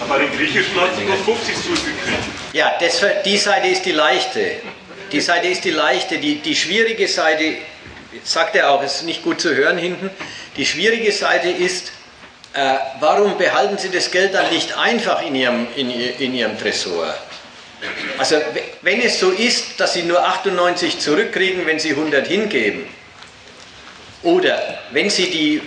Aber 0.01 0.19
den 0.19 0.31
griechischen 0.37 0.81
hat 0.81 0.91
sie 0.97 1.05
nur 1.05 1.17
50 1.17 1.55
zurückgekriegt. 1.57 2.25
Ja, 2.53 2.73
das, 2.81 3.03
die 3.25 3.37
Seite 3.37 3.69
ist 3.69 3.85
die 3.85 3.93
leichte. 3.93 4.61
Die 5.13 5.21
Seite 5.21 5.49
ist 5.49 5.65
die 5.65 5.71
leichte. 5.71 6.19
Die, 6.19 6.37
die 6.37 6.55
schwierige 6.55 7.09
Seite, 7.09 7.57
sagt 8.25 8.57
er 8.57 8.71
auch, 8.71 8.83
ist 8.83 9.03
nicht 9.05 9.23
gut 9.23 9.41
zu 9.41 9.55
hören 9.55 9.79
hinten. 9.79 10.11
Die 10.57 10.67
schwierige 10.67 11.13
Seite 11.13 11.49
ist, 11.49 11.93
äh, 12.55 12.75
warum 13.01 13.37
behalten 13.39 13.79
Sie 13.79 13.91
das 13.91 14.11
Geld 14.11 14.35
dann 14.35 14.51
nicht 14.51 14.77
einfach 14.77 15.23
in 15.23 15.35
Ihrem, 15.35 15.67
in, 15.77 15.91
in 15.91 16.35
Ihrem 16.35 16.59
Tresor? 16.59 17.15
Also 18.19 18.37
wenn 18.83 19.01
es 19.01 19.21
so 19.21 19.31
ist, 19.31 19.79
dass 19.79 19.95
Sie 19.95 20.03
nur 20.03 20.25
98 20.25 20.99
zurückkriegen, 20.99 21.67
wenn 21.67 21.79
Sie 21.79 21.91
100 21.91 22.27
hingeben, 22.27 22.87
oder 24.23 24.81
wenn 24.91 25.09
Sie 25.11 25.31
die 25.31 25.63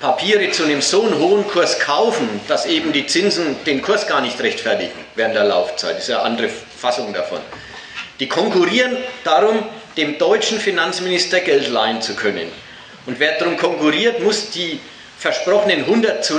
Papiere 0.00 0.50
zu 0.50 0.64
einem 0.64 0.82
so 0.82 1.02
hohen 1.18 1.48
Kurs 1.48 1.80
kaufen, 1.80 2.28
dass 2.46 2.66
eben 2.66 2.92
die 2.92 3.06
Zinsen 3.06 3.64
den 3.64 3.80
Kurs 3.80 4.06
gar 4.06 4.20
nicht 4.20 4.38
rechtfertigen 4.40 4.92
während 5.14 5.34
der 5.34 5.44
Laufzeit, 5.44 5.96
das 5.96 6.04
ist 6.04 6.10
eine 6.10 6.20
andere 6.20 6.48
Fassung 6.48 7.14
davon. 7.14 7.40
Die 8.20 8.28
konkurrieren 8.28 8.96
darum, 9.24 9.64
dem 9.96 10.18
deutschen 10.18 10.60
Finanzminister 10.60 11.40
Geld 11.40 11.68
leihen 11.68 12.02
zu 12.02 12.14
können. 12.14 12.50
Und 13.06 13.18
wer 13.18 13.38
darum 13.38 13.56
konkurriert, 13.56 14.20
muss 14.20 14.50
die 14.50 14.78
versprochenen 15.18 15.80
100, 15.80 16.30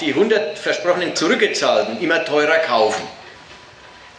die 0.00 0.10
100 0.10 0.58
versprochenen 0.58 1.16
zurückgezahlten 1.16 2.00
immer 2.02 2.24
teurer 2.24 2.58
kaufen. 2.58 3.02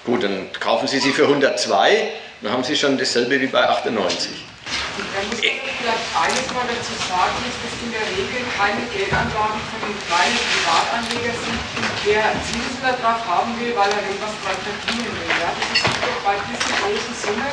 Gut, 0.05 0.21
dann 0.21 0.51
kaufen 0.59 0.87
Sie 0.87 0.99
sie 0.99 1.11
für 1.11 1.23
102, 1.23 2.11
dann 2.41 2.51
haben 2.51 2.63
Sie 2.63 2.75
schon 2.75 2.95
dasselbe 2.95 3.41
wie 3.41 3.47
bei 3.47 3.67
98. 3.67 4.29
Da 4.69 5.01
muss 5.01 5.41
man 5.41 5.41
vielleicht 5.41 6.09
eines 6.13 6.45
mal 6.53 6.65
dazu 6.69 6.93
sagen, 7.09 7.33
dass 7.41 7.57
das 7.65 7.73
in 7.81 7.89
der 7.89 8.05
Regel 8.13 8.45
keine 8.53 8.85
Geldanlagen 8.93 9.61
von 9.65 9.81
den 9.81 9.97
kleinen 10.05 10.37
Privatanlegern 10.45 11.37
sind, 11.41 11.61
der 12.05 12.21
Zinsen 12.45 12.85
darauf 12.85 13.25
haben 13.25 13.57
will, 13.57 13.73
weil 13.73 13.89
er 13.89 14.01
irgendwas 14.05 14.37
dran 14.45 14.57
verdienen 14.61 15.09
will. 15.09 15.33
Ja? 15.41 15.49
Das 15.57 15.73
ist 15.73 16.21
bei 16.21 16.37
diesen 16.37 16.69
großen 16.69 17.13
Summen 17.17 17.49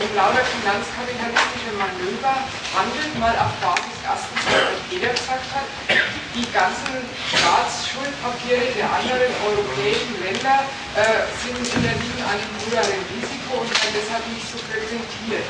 und 0.00 0.10
lauter 0.18 0.42
finanzkapitalistische 0.42 1.70
Manöver 1.78 2.34
handelt, 2.74 3.14
mal 3.18 3.36
auf 3.38 3.54
Basis 3.62 3.98
erstens, 4.02 4.42
was 4.50 4.82
jeder 4.90 5.14
gesagt 5.14 5.46
hat, 5.54 5.68
die 6.34 6.46
ganzen 6.50 6.98
Staatsschuldpapiere 7.30 8.74
der 8.74 8.90
anderen 8.90 9.30
europäischen 9.46 10.18
Länder 10.18 10.66
äh, 10.98 11.30
sind 11.38 11.62
in 11.62 11.82
der 11.86 11.94
Ligen 11.94 12.22
einem 12.26 12.50
höheren 12.66 13.02
Risiko 13.06 13.62
und 13.62 13.70
werden 13.70 13.94
deshalb 13.94 14.24
nicht 14.34 14.46
so 14.50 14.58
präsentiert. 14.66 15.46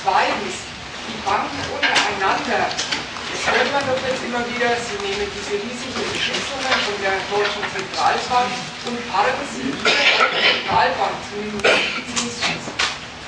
Zweitens, 0.00 0.64
die 1.04 1.20
Banken 1.20 1.60
untereinander, 1.68 2.72
das 2.72 3.42
hört 3.52 3.68
man 3.68 3.84
doch 3.84 4.00
jetzt 4.00 4.24
immer 4.24 4.40
wieder, 4.48 4.72
sie 4.80 4.96
nehmen 5.04 5.28
diese 5.28 5.60
riesigen 5.60 6.04
Beschlüsse 6.08 6.56
von 6.56 6.96
der 7.04 7.20
Deutschen 7.28 7.64
Zentralbank 7.68 8.48
und 8.88 8.96
parken 9.12 9.44
sie 9.52 9.68
auf 9.76 10.24
die 10.32 10.40
Zentralbank 10.40 11.16
zu 11.28 11.36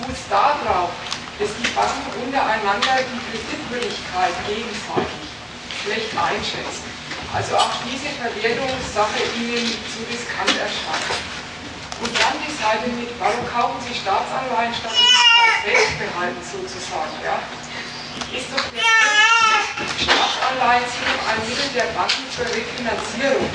Zinsschutz. 0.06 0.16
Fuß 0.16 0.28
darauf, 0.30 0.90
dass 1.38 1.50
die 1.58 1.68
Banken 1.74 2.06
untereinander 2.22 3.02
die 3.02 3.20
Kreditwürdigkeit 3.26 4.34
gegenseitig 4.46 5.22
schlecht 5.82 6.12
einschätzen. 6.14 6.88
Also 7.34 7.56
auch 7.58 7.74
diese 7.84 8.14
Verwertungssache 8.14 9.20
Ihnen 9.34 9.66
zu 9.90 10.06
riskant 10.06 10.54
erscheint. 10.56 11.18
Und 12.00 12.12
dann 12.14 12.36
die 12.38 12.54
Seite 12.54 12.86
mit, 12.92 13.10
warum 13.18 13.42
kaufen 13.50 13.80
Sie 13.82 13.94
Staatsanleihen 13.96 14.72
statt 14.74 14.94
selbst 15.64 15.96
behalten 15.98 16.42
sozusagen. 16.44 17.16
Ja? 17.24 17.40
Ist 18.30 18.48
doch 18.52 18.62
der 18.70 18.86
Staatsanleihen 19.96 20.86
sind 20.86 21.18
ein 21.26 21.40
Mittel 21.48 21.68
der 21.74 21.88
Banken 21.96 22.24
zur 22.30 22.46
Refinanzierung. 22.46 23.48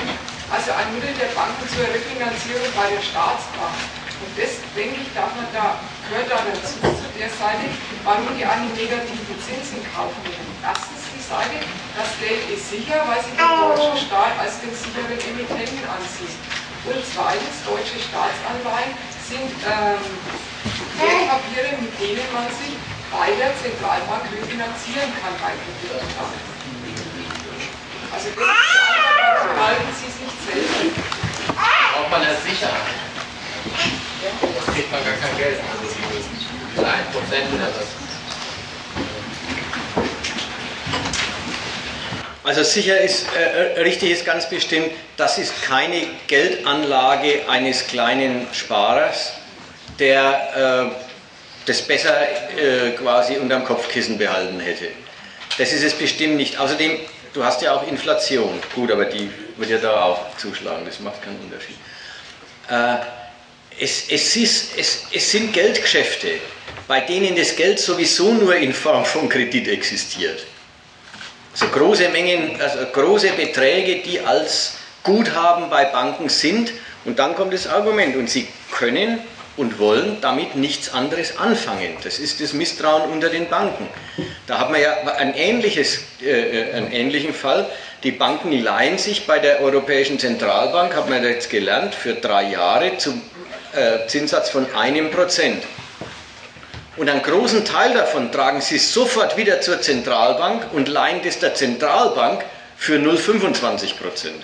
Also 0.52 0.70
ein 0.76 0.90
Mittel 0.94 1.16
der 1.16 1.32
Banken 1.32 1.64
zur 1.70 1.86
Refinanzierung 1.88 2.70
bei 2.76 2.92
der 2.92 3.02
Staatsbank. 3.02 4.01
Und 4.22 4.32
das, 4.38 4.62
denke 4.78 5.02
ich, 5.02 5.10
darf 5.18 5.34
man 5.34 5.50
da, 5.52 5.82
gehört 6.08 6.30
da 6.30 6.46
dazu, 6.46 6.78
zu 6.78 7.08
der 7.18 7.30
Seite, 7.30 7.66
warum 8.06 8.30
die 8.38 8.46
eigentlich 8.46 8.86
negative 8.86 9.34
Zinsen 9.42 9.82
kaufen. 9.90 10.22
Erstens 10.62 11.02
sage, 11.32 11.64
das 11.96 12.12
Geld 12.20 12.44
ist 12.52 12.68
sicher, 12.68 13.08
weil 13.08 13.24
sie 13.24 13.32
den 13.32 13.40
deutschen 13.40 13.96
Staat 14.04 14.36
als 14.36 14.60
den 14.60 14.76
sicheren 14.76 15.16
Emittenten 15.16 15.80
ansieht. 15.88 16.36
Und 16.84 17.00
zweitens, 17.08 17.56
deutsche 17.64 17.96
Staatsanleihen 18.04 18.92
sind 19.24 19.56
ähm, 19.64 20.04
Wertpapiere, 21.00 21.80
mit 21.80 21.94
denen 21.96 22.28
man 22.36 22.52
sich 22.52 22.76
bei 23.08 23.32
der 23.32 23.56
Zentralbank 23.64 24.28
refinanzieren 24.28 25.08
kann 25.24 25.36
bei 25.40 25.56
Kreditanlagen. 25.56 26.52
Also 28.12 28.28
das 28.36 28.44
ist 28.44 29.56
behalten 29.56 29.92
Sie 29.96 30.08
es 30.12 30.18
nicht 30.20 30.40
selbst. 30.44 31.00
Braucht 31.56 32.12
man 32.12 32.28
als 32.28 32.44
Sicherheit. 32.44 33.11
Das 34.56 34.76
kriegt 34.76 34.92
man 34.92 35.04
gar 35.04 35.16
kein 35.16 35.38
Geld. 35.38 35.60
Also 35.72 35.96
diese 36.76 36.86
1% 36.86 36.88
oder 37.56 37.68
was. 37.78 38.02
Also 42.44 42.64
sicher 42.64 43.00
ist, 43.00 43.28
äh, 43.36 43.76
äh, 43.76 43.82
richtig 43.82 44.12
ist 44.12 44.26
ganz 44.26 44.50
bestimmt, 44.50 44.92
das 45.16 45.38
ist 45.38 45.62
keine 45.62 46.08
Geldanlage 46.26 47.48
eines 47.48 47.86
kleinen 47.86 48.48
Sparers, 48.52 49.34
der 50.00 50.90
äh, 50.92 50.96
das 51.68 51.84
besser 51.84 52.18
äh, 52.58 52.92
quasi 52.92 53.38
unterm 53.38 53.64
Kopfkissen 53.64 54.18
behalten 54.18 54.60
hätte. 54.60 54.88
Das 55.60 55.72
ist 55.72 55.84
es 55.84 55.94
bestimmt 55.94 56.38
nicht. 56.38 56.58
Außerdem, 56.58 56.98
du 57.34 57.44
hast 57.44 57.62
ja 57.62 57.76
auch 57.76 57.88
Inflation. 57.88 58.60
Gut, 58.74 58.92
aber 58.92 59.06
die 59.06 59.30
wird 59.58 59.70
ja 59.70 59.78
da 59.78 60.04
auch 60.06 60.36
zuschlagen, 60.38 60.84
das 60.86 61.00
macht 61.00 61.22
keinen 61.22 61.40
Unterschied. 61.42 61.78
Äh, 62.70 63.21
es, 63.82 64.06
es, 64.10 64.36
ist, 64.36 64.78
es, 64.78 65.06
es 65.12 65.32
sind 65.32 65.54
Geldgeschäfte, 65.54 66.34
bei 66.88 67.00
denen 67.00 67.36
das 67.36 67.56
Geld 67.56 67.80
sowieso 67.80 68.32
nur 68.32 68.56
in 68.56 68.74
Form 68.74 69.04
von 69.04 69.28
Kredit 69.28 69.68
existiert. 69.68 70.46
Also 71.52 71.66
große 71.68 72.10
Mengen, 72.10 72.62
also 72.62 72.86
große 72.94 73.32
Beträge, 73.32 74.04
die 74.04 74.20
als 74.20 74.76
Guthaben 75.02 75.70
bei 75.72 75.86
Banken 75.86 76.30
sind. 76.30 76.72
Und 77.06 77.18
dann 77.18 77.34
kommt 77.36 77.54
das 77.54 77.66
Argument, 77.66 78.16
und 78.16 78.30
sie 78.30 78.48
können 78.72 79.20
und 79.58 79.80
wollen 79.80 80.18
damit 80.22 80.56
nichts 80.56 80.94
anderes 80.94 81.38
anfangen. 81.38 81.98
Das 82.04 82.20
ist 82.20 82.40
das 82.40 82.54
Misstrauen 82.54 83.10
unter 83.10 83.30
den 83.30 83.50
Banken. 83.50 83.88
Da 84.46 84.60
hat 84.60 84.70
man 84.70 84.80
ja 84.80 84.94
ein 85.18 85.34
ähnliches, 85.34 86.00
äh, 86.24 86.74
einen 86.74 86.92
ähnlichen 86.92 87.34
Fall. 87.34 87.68
Die 88.04 88.12
Banken 88.12 88.52
leihen 88.52 89.00
sich 89.00 89.26
bei 89.26 89.40
der 89.40 89.62
Europäischen 89.62 90.20
Zentralbank, 90.20 90.96
hat 90.96 91.10
man 91.10 91.24
jetzt 91.24 91.50
gelernt, 91.50 91.96
für 91.96 92.14
drei 92.14 92.44
Jahre 92.44 92.98
zum 92.98 93.22
äh, 93.74 94.08
Zinssatz 94.08 94.50
von 94.50 94.74
einem 94.74 95.12
Prozent. 95.12 95.64
Und 96.98 97.10
einen 97.10 97.22
großen 97.22 97.64
Teil 97.66 97.94
davon 97.94 98.32
tragen 98.32 98.62
sie 98.62 98.78
sofort 98.78 99.38
wieder 99.38 99.62
zur 99.62 99.82
Zentralbank 99.82 100.74
und 100.74 100.88
leihen 100.88 101.22
das 101.24 101.40
der 101.40 101.56
Zentralbank 101.56 102.44
für 102.78 102.96
0,25 102.96 103.96
Prozent. 103.96 104.44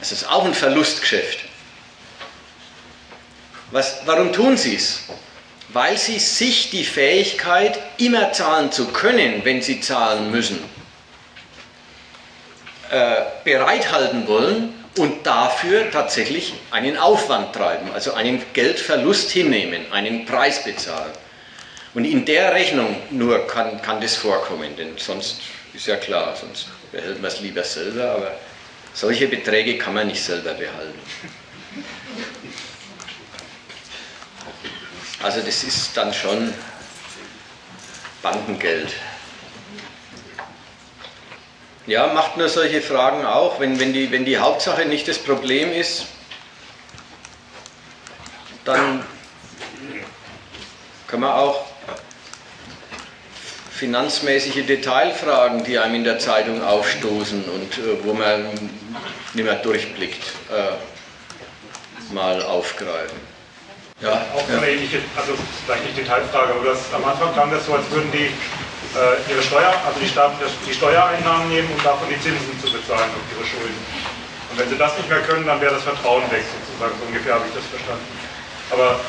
Das 0.00 0.10
ist 0.10 0.28
auch 0.28 0.44
ein 0.44 0.54
Verlustgeschäft. 0.54 1.38
Was, 3.70 4.00
warum 4.04 4.32
tun 4.32 4.56
sie 4.56 4.74
es? 4.74 5.04
Weil 5.68 5.96
sie 5.96 6.18
sich 6.18 6.70
die 6.70 6.84
Fähigkeit, 6.84 7.78
immer 7.96 8.32
zahlen 8.32 8.72
zu 8.72 8.88
können, 8.88 9.44
wenn 9.44 9.62
sie 9.62 9.80
zahlen 9.80 10.30
müssen, 10.30 10.62
äh, 12.90 13.22
bereithalten 13.44 14.26
wollen 14.26 14.81
und 14.96 15.26
dafür 15.26 15.90
tatsächlich 15.90 16.54
einen 16.70 16.96
Aufwand 16.98 17.54
treiben, 17.54 17.92
also 17.92 18.12
einen 18.12 18.42
Geldverlust 18.52 19.30
hinnehmen, 19.30 19.90
einen 19.90 20.26
Preis 20.26 20.64
bezahlen. 20.64 21.12
Und 21.94 22.04
in 22.04 22.24
der 22.24 22.54
Rechnung 22.54 22.96
nur 23.10 23.46
kann, 23.46 23.80
kann 23.82 24.00
das 24.00 24.16
vorkommen, 24.16 24.76
denn 24.76 24.96
sonst 24.96 25.40
ist 25.74 25.86
ja 25.86 25.96
klar, 25.96 26.36
sonst 26.38 26.68
behält 26.90 27.20
man 27.20 27.30
es 27.30 27.40
lieber 27.40 27.64
selber, 27.64 28.10
aber 28.12 28.32
solche 28.94 29.26
Beträge 29.28 29.78
kann 29.78 29.94
man 29.94 30.06
nicht 30.06 30.22
selber 30.22 30.52
behalten. 30.52 30.98
Also 35.22 35.40
das 35.40 35.64
ist 35.64 35.96
dann 35.96 36.12
schon 36.12 36.52
Bankengeld. 38.22 38.92
Ja, 41.86 42.06
macht 42.08 42.36
nur 42.36 42.48
solche 42.48 42.80
Fragen 42.80 43.26
auch, 43.26 43.58
wenn, 43.58 43.80
wenn, 43.80 43.92
die, 43.92 44.12
wenn 44.12 44.24
die 44.24 44.38
Hauptsache 44.38 44.84
nicht 44.84 45.08
das 45.08 45.18
Problem 45.18 45.72
ist, 45.72 46.06
dann 48.64 49.04
können 51.08 51.22
wir 51.22 51.34
auch 51.34 51.66
finanzmäßige 53.72 54.64
Detailfragen, 54.64 55.64
die 55.64 55.76
einem 55.76 55.96
in 55.96 56.04
der 56.04 56.20
Zeitung 56.20 56.62
aufstoßen 56.62 57.44
und 57.46 57.78
äh, 57.78 58.04
wo 58.04 58.12
man 58.12 58.44
nicht 59.34 59.44
mehr 59.44 59.56
durchblickt, 59.56 60.22
äh, 60.52 62.14
mal 62.14 62.40
aufgreifen. 62.42 63.18
Ja, 64.00 64.24
auch 64.34 64.48
ja. 64.48 64.58
eine 64.58 64.68
ähnliche, 64.68 64.98
also 65.16 65.32
vielleicht 65.66 65.84
nicht 65.84 65.98
Detailfrage, 65.98 66.54
aber 66.54 66.64
das, 66.64 66.78
am 66.94 67.04
Anfang 67.04 67.32
klang 67.32 67.50
das 67.50 67.66
so, 67.66 67.74
als 67.74 67.90
würden 67.90 68.12
die 68.12 68.30
ihre 68.92 69.42
Steuer, 69.42 69.72
also 69.86 69.96
die 70.00 70.08
Staaten 70.08 70.36
die 70.36 70.74
Steuereinnahmen 70.74 71.48
nehmen, 71.48 71.68
um 71.72 71.80
davon 71.82 72.08
die 72.12 72.20
Zinsen 72.20 72.52
zu 72.60 72.68
bezahlen 72.68 73.08
auf 73.08 73.24
ihre 73.32 73.46
Schulden. 73.46 73.80
Und 74.52 74.58
wenn 74.60 74.68
sie 74.68 74.76
das 74.76 74.92
nicht 75.00 75.08
mehr 75.08 75.24
können, 75.24 75.48
dann 75.48 75.60
wäre 75.64 75.72
das 75.72 75.82
Vertrauen 75.82 76.28
weg, 76.28 76.44
sozusagen, 76.44 76.92
so 77.00 77.08
ungefähr 77.08 77.40
habe 77.40 77.48
ich 77.48 77.56
das 77.56 77.64
verstanden. 77.72 78.04
Aber 78.68 79.00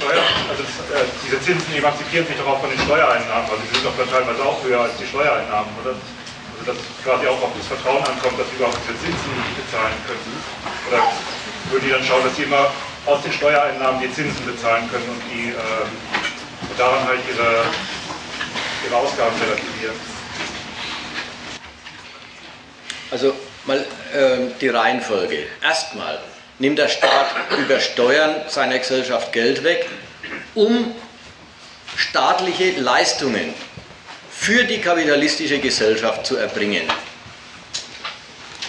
Steuer, 0.00 0.24
also 0.48 0.62
äh, 0.64 1.04
diese 1.24 1.40
Zinsen 1.40 1.72
emanzipieren 1.76 2.26
sich 2.26 2.36
doch 2.36 2.48
auch 2.48 2.60
von 2.60 2.72
den 2.72 2.80
Steuereinnahmen, 2.80 3.44
also 3.48 3.60
sie 3.68 3.76
sind 3.76 3.84
doch 3.84 3.96
teilweise 3.96 4.40
auch 4.40 4.56
höher 4.64 4.80
als 4.80 4.96
die 4.96 5.04
Steuereinnahmen, 5.04 5.68
oder? 5.84 5.92
Also 5.92 6.64
dass 6.64 6.80
quasi 7.04 7.28
auch 7.28 7.40
auf 7.44 7.52
das 7.52 7.68
Vertrauen 7.68 8.00
ankommt, 8.00 8.40
dass 8.40 8.48
sie 8.48 8.56
überhaupt 8.56 8.80
diese 8.80 8.96
Zinsen 8.96 9.28
nicht 9.36 9.56
bezahlen 9.60 9.96
können. 10.08 10.24
Oder 10.88 11.00
würden 11.68 11.84
die 11.84 11.92
dann 11.92 12.04
schauen, 12.04 12.24
dass 12.24 12.36
sie 12.36 12.48
immer 12.48 12.72
aus 13.04 13.20
den 13.22 13.32
Steuereinnahmen 13.32 14.00
die 14.00 14.12
Zinsen 14.12 14.40
bezahlen 14.44 14.88
können 14.88 15.04
und 15.04 15.20
die 15.28 15.52
äh, 15.52 15.84
daran 16.80 17.04
halt 17.04 17.20
ihre, 17.28 17.68
ihre 18.84 18.96
Ausgaben 18.96 19.36
relativieren. 19.40 19.94
Also 23.10 23.34
mal 23.64 23.78
äh, 24.12 24.52
die 24.60 24.68
Reihenfolge. 24.68 25.46
Erstmal 25.62 26.18
nimmt 26.58 26.78
der 26.78 26.88
Staat 26.88 27.26
über 27.58 27.80
Steuern 27.80 28.34
seiner 28.48 28.78
Gesellschaft 28.78 29.32
Geld 29.32 29.64
weg, 29.64 29.88
um 30.54 30.94
staatliche 31.96 32.72
Leistungen 32.80 33.54
für 34.30 34.64
die 34.64 34.80
kapitalistische 34.80 35.58
Gesellschaft 35.58 36.26
zu 36.26 36.36
erbringen. 36.36 36.82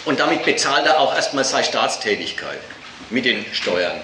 Und 0.05 0.19
damit 0.19 0.45
bezahlt 0.45 0.85
er 0.85 0.99
auch 0.99 1.13
erstmal 1.13 1.43
seine 1.43 1.65
Staatstätigkeit 1.65 2.59
mit 3.09 3.25
den 3.25 3.45
Steuern. 3.51 3.99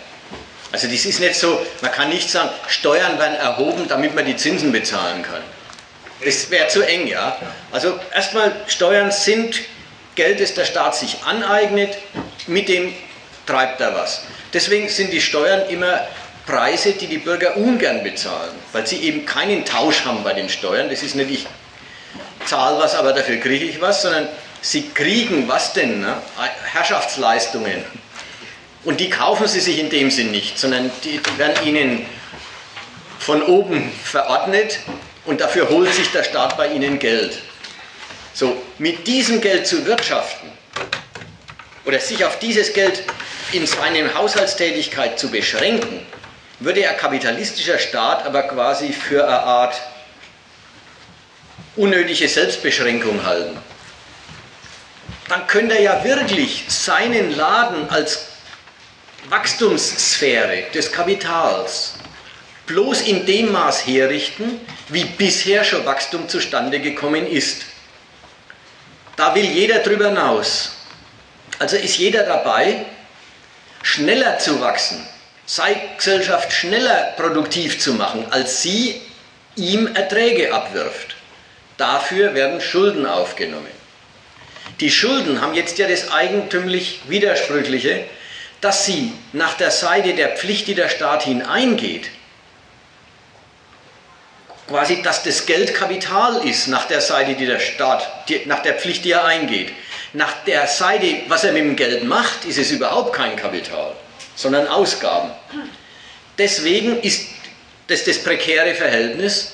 Also 0.72 0.88
das 0.88 1.06
ist 1.06 1.20
nicht 1.20 1.36
so, 1.36 1.66
man 1.82 1.92
kann 1.92 2.10
nicht 2.10 2.30
sagen, 2.30 2.50
Steuern 2.68 3.20
werden 3.20 3.36
erhoben, 3.36 3.88
damit 3.88 4.16
man 4.16 4.26
die 4.26 4.36
Zinsen 4.36 4.72
bezahlen 4.72 5.22
kann. 5.22 5.42
Das 6.26 6.50
wäre 6.50 6.68
zu 6.68 6.82
eng, 6.82 7.08
ja. 7.08 7.38
Also 7.72 8.00
erstmal, 8.14 8.52
Steuern 8.68 9.12
sind 9.12 9.60
Geld, 10.16 10.40
das 10.40 10.54
der 10.54 10.66
Staat 10.66 10.96
sich 10.96 11.18
aneignet, 11.26 11.98
mit 12.48 12.70
dem 12.70 12.94
treibt 13.46 13.82
er 13.82 13.96
was. 13.96 14.24
Deswegen 14.54 14.88
sind 14.90 15.12
die 15.12 15.22
Steuern 15.22 15.68
immer 15.70 16.08
Preise, 16.46 16.92
die 16.94 17.08
die 17.08 17.18
Bürger 17.18 17.58
ungern 17.58 18.04
bezahlen, 18.04 18.52
weil 18.74 18.86
sie 18.86 18.98
eben 18.98 19.26
keinen 19.26 19.66
Tausch 19.66 20.06
haben 20.06 20.24
bei 20.24 20.34
den 20.34 20.50
Steuern. 20.50 20.90
Das 20.90 21.02
ist 21.02 21.16
nicht, 21.16 21.32
ich 21.32 21.48
zahle 22.46 22.80
was, 22.80 22.96
aber 22.96 23.14
dafür 23.14 23.38
kriege 23.38 23.66
ich 23.66 23.82
was, 23.82 24.02
sondern 24.02 24.28
sie 24.62 24.90
kriegen 24.90 25.48
was 25.48 25.74
denn? 25.74 26.02
Ne? 26.02 26.18
Herrschaftsleistungen 26.72 27.84
und 28.84 29.00
die 29.00 29.10
kaufen 29.10 29.48
sie 29.48 29.62
sich 29.62 29.80
in 29.80 29.90
dem 29.90 30.12
Sinn 30.12 30.32
nicht, 30.32 30.60
sondern 30.60 30.92
die, 31.04 31.20
die 31.20 31.38
werden 31.38 31.66
ihnen 31.66 32.06
von 33.20 33.42
oben 33.44 33.92
verordnet 34.04 34.80
und 35.26 35.42
dafür 35.42 35.70
holt 35.70 35.94
sich 35.94 36.12
der 36.12 36.24
Staat 36.24 36.58
bei 36.58 36.68
ihnen 36.68 37.00
Geld. 37.00 37.40
So, 38.34 38.62
mit 38.78 39.08
diesem 39.08 39.42
Geld 39.42 39.68
zu 39.68 39.86
wirtschaften 39.86 40.52
oder 41.86 42.00
sich 42.00 42.26
auf 42.26 42.40
dieses 42.40 42.74
Geld 42.74 43.04
in 43.52 43.68
seiner 43.68 44.14
Haushaltstätigkeit 44.14 45.20
zu 45.20 45.30
beschränken, 45.30 46.06
würde 46.60 46.88
ein 46.90 46.98
kapitalistischer 46.98 47.78
Staat 47.78 48.26
aber 48.26 48.44
quasi 48.44 48.92
für 48.92 49.24
eine 49.26 49.40
Art 49.40 49.82
unnötige 51.76 52.28
Selbstbeschränkung 52.28 53.24
halten. 53.26 53.58
Dann 55.30 55.48
könnte 55.48 55.76
er 55.76 55.82
ja 55.82 56.04
wirklich 56.04 56.66
seinen 56.68 57.36
Laden 57.36 57.90
als 57.90 58.28
Wachstumssphäre 59.30 60.66
des 60.74 60.92
Kapitals 60.92 61.94
bloß 62.66 63.02
in 63.02 63.26
dem 63.26 63.52
Maß 63.52 63.86
herrichten, 63.86 64.60
wie 64.90 65.04
bisher 65.06 65.64
schon 65.64 65.86
Wachstum 65.86 66.30
zustande 66.30 66.80
gekommen 66.80 67.28
ist. 67.28 67.64
Da 69.16 69.36
will 69.36 69.46
jeder 69.46 69.80
drüber 69.80 70.10
hinaus. 70.10 70.72
Also 71.60 71.76
ist 71.76 71.98
jeder 71.98 72.24
dabei, 72.24 72.86
schneller 73.84 74.40
zu 74.40 74.60
wachsen, 74.60 75.06
sei 75.46 75.76
Gesellschaft 75.98 76.52
schneller 76.52 77.14
produktiv 77.16 77.80
zu 77.80 77.94
machen, 77.94 78.26
als 78.32 78.62
sie 78.62 79.02
ihm 79.56 79.88
Erträge 79.96 80.54
abwirft. 80.54 81.16
Dafür 81.78 82.34
werden 82.34 82.62
Schulden 82.62 83.06
aufgenommen. 83.06 83.68
Die 84.80 84.90
Schulden 84.90 85.42
haben 85.42 85.54
jetzt 85.54 85.78
ja 85.78 85.88
das 85.88 86.12
eigentümlich 86.12 87.02
Widersprüchliche, 87.08 88.06
dass 88.62 88.86
sie 88.86 89.12
nach 89.34 89.56
der 89.56 89.72
Seite 89.72 90.14
der 90.14 90.30
Pflicht, 90.30 90.68
die 90.68 90.76
der 90.76 90.90
Staat 90.90 91.24
hineingeht, 91.24 92.10
quasi, 94.68 95.02
dass 95.02 95.24
das 95.24 95.46
Geld 95.46 95.74
Kapital 95.74 96.48
ist 96.48 96.68
nach 96.68 96.86
der 96.86 97.02
Seite, 97.02 97.36
die 97.36 97.46
der 97.46 97.60
Staat, 97.60 98.30
die, 98.30 98.42
nach 98.46 98.62
der 98.62 98.76
Pflicht, 98.76 99.06
die 99.06 99.12
er 99.12 99.26
eingeht. 99.26 99.72
Nach 100.14 100.34
der 100.46 100.68
Seite, 100.68 101.22
was 101.28 101.44
er 101.44 101.54
mit 101.54 101.64
dem 101.64 101.76
Geld 101.76 102.04
macht, 102.04 102.46
ist 102.46 102.58
es 102.58 102.72
überhaupt 102.72 103.14
kein 103.14 103.36
Kapital, 103.36 103.96
sondern 104.36 104.68
Ausgaben. 104.68 105.32
Deswegen 106.38 107.00
ist 107.02 107.28
das 107.88 108.06
das 108.06 108.20
prekäre 108.20 108.76
Verhältnis, 108.76 109.54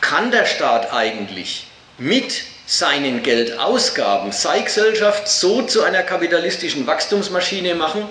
kann 0.00 0.30
der 0.30 0.46
Staat 0.46 0.92
eigentlich 0.92 1.66
mit 1.98 2.42
seinen 2.66 3.22
Geldausgaben, 3.22 4.32
sei 4.32 4.60
Gesellschaft 4.60 5.28
so 5.28 5.62
zu 5.62 5.82
einer 5.82 6.02
kapitalistischen 6.02 6.86
Wachstumsmaschine 6.86 7.74
machen, 7.74 8.08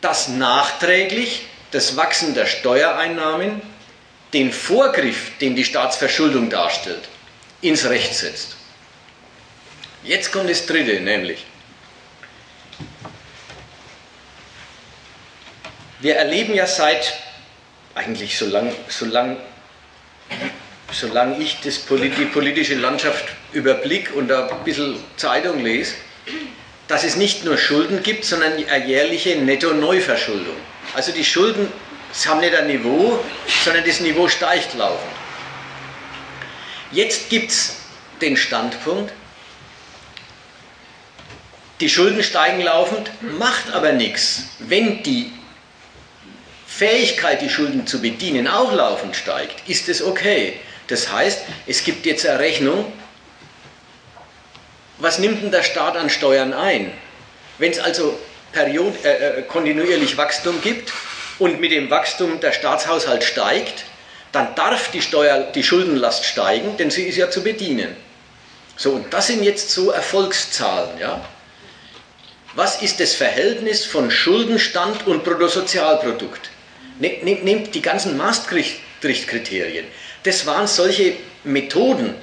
dass 0.00 0.28
nachträglich 0.28 1.42
das 1.72 1.96
Wachsen 1.96 2.34
der 2.34 2.46
Steuereinnahmen 2.46 3.60
den 4.32 4.52
Vorgriff, 4.52 5.38
den 5.40 5.54
die 5.56 5.64
Staatsverschuldung 5.64 6.50
darstellt, 6.50 7.08
ins 7.60 7.84
Recht 7.88 8.14
setzt. 8.14 8.56
Jetzt 10.02 10.32
kommt 10.32 10.50
das 10.50 10.66
Dritte, 10.66 11.00
nämlich 11.00 11.44
wir 16.00 16.16
erleben 16.16 16.54
ja 16.54 16.66
seit 16.66 17.14
eigentlich 17.94 18.38
so 18.38 18.46
lang, 18.46 18.72
so 18.88 19.06
lang, 19.06 19.38
solange 20.92 21.42
ich 21.42 21.58
das, 21.64 21.80
die 21.86 22.26
politische 22.26 22.74
Landschaft 22.74 23.24
überblick 23.52 24.14
und 24.14 24.28
da 24.28 24.48
ein 24.48 24.64
bisschen 24.64 24.96
Zeitung 25.16 25.64
lese, 25.64 25.94
dass 26.88 27.02
es 27.02 27.16
nicht 27.16 27.44
nur 27.44 27.56
Schulden 27.58 28.02
gibt, 28.02 28.24
sondern 28.24 28.52
eine 28.52 28.86
jährliche 28.86 29.36
Netto-Neuverschuldung. 29.36 30.56
Also 30.94 31.12
die 31.12 31.24
Schulden 31.24 31.72
haben 32.24 32.40
nicht 32.40 32.54
ein 32.54 32.66
Niveau, 32.66 33.18
sondern 33.64 33.84
das 33.84 34.00
Niveau 34.00 34.28
steigt 34.28 34.74
laufend. 34.74 35.12
Jetzt 36.92 37.28
gibt 37.28 37.50
es 37.50 37.76
den 38.22 38.36
Standpunkt, 38.36 39.12
die 41.80 41.90
Schulden 41.90 42.22
steigen 42.22 42.62
laufend, 42.62 43.10
macht 43.38 43.70
aber 43.72 43.92
nichts. 43.92 44.44
Wenn 44.60 45.02
die 45.02 45.30
Fähigkeit, 46.66 47.42
die 47.42 47.50
Schulden 47.50 47.86
zu 47.86 48.00
bedienen, 48.00 48.48
auch 48.48 48.72
laufend 48.72 49.14
steigt, 49.14 49.68
ist 49.68 49.88
es 49.88 50.02
okay. 50.02 50.58
Das 50.86 51.12
heißt, 51.12 51.40
es 51.66 51.84
gibt 51.84 52.06
jetzt 52.06 52.26
eine 52.26 52.38
Rechnung, 52.38 52.90
was 54.98 55.18
nimmt 55.18 55.42
denn 55.42 55.50
der 55.50 55.62
Staat 55.62 55.96
an 55.96 56.08
Steuern 56.08 56.54
ein? 56.54 56.92
Wenn 57.58 57.72
es 57.72 57.78
also 57.78 58.18
Period, 58.52 59.04
äh, 59.04 59.40
äh, 59.40 59.42
kontinuierlich 59.42 60.16
Wachstum 60.16 60.62
gibt 60.62 60.92
und 61.38 61.60
mit 61.60 61.72
dem 61.72 61.90
Wachstum 61.90 62.40
der 62.40 62.52
Staatshaushalt 62.52 63.24
steigt, 63.24 63.84
dann 64.32 64.54
darf 64.54 64.90
die, 64.90 65.02
Steuer, 65.02 65.40
die 65.54 65.62
Schuldenlast 65.62 66.24
steigen, 66.24 66.76
denn 66.76 66.90
sie 66.90 67.04
ist 67.04 67.16
ja 67.16 67.30
zu 67.30 67.42
bedienen. 67.42 67.96
So, 68.76 68.92
und 68.92 69.12
das 69.12 69.28
sind 69.28 69.42
jetzt 69.42 69.70
so 69.70 69.90
Erfolgszahlen. 69.90 70.98
Ja? 70.98 71.24
Was 72.54 72.82
ist 72.82 73.00
das 73.00 73.14
Verhältnis 73.14 73.84
von 73.84 74.10
Schuldenstand 74.10 75.06
und 75.06 75.24
Bruttosozialprodukt? 75.24 76.50
Ne, 76.98 77.18
ne, 77.22 77.34
nehmt 77.42 77.74
die 77.74 77.82
ganzen 77.82 78.16
Maastricht-Kriterien. 78.16 79.86
Das 80.22 80.46
waren 80.46 80.66
solche 80.66 81.14
Methoden, 81.44 82.14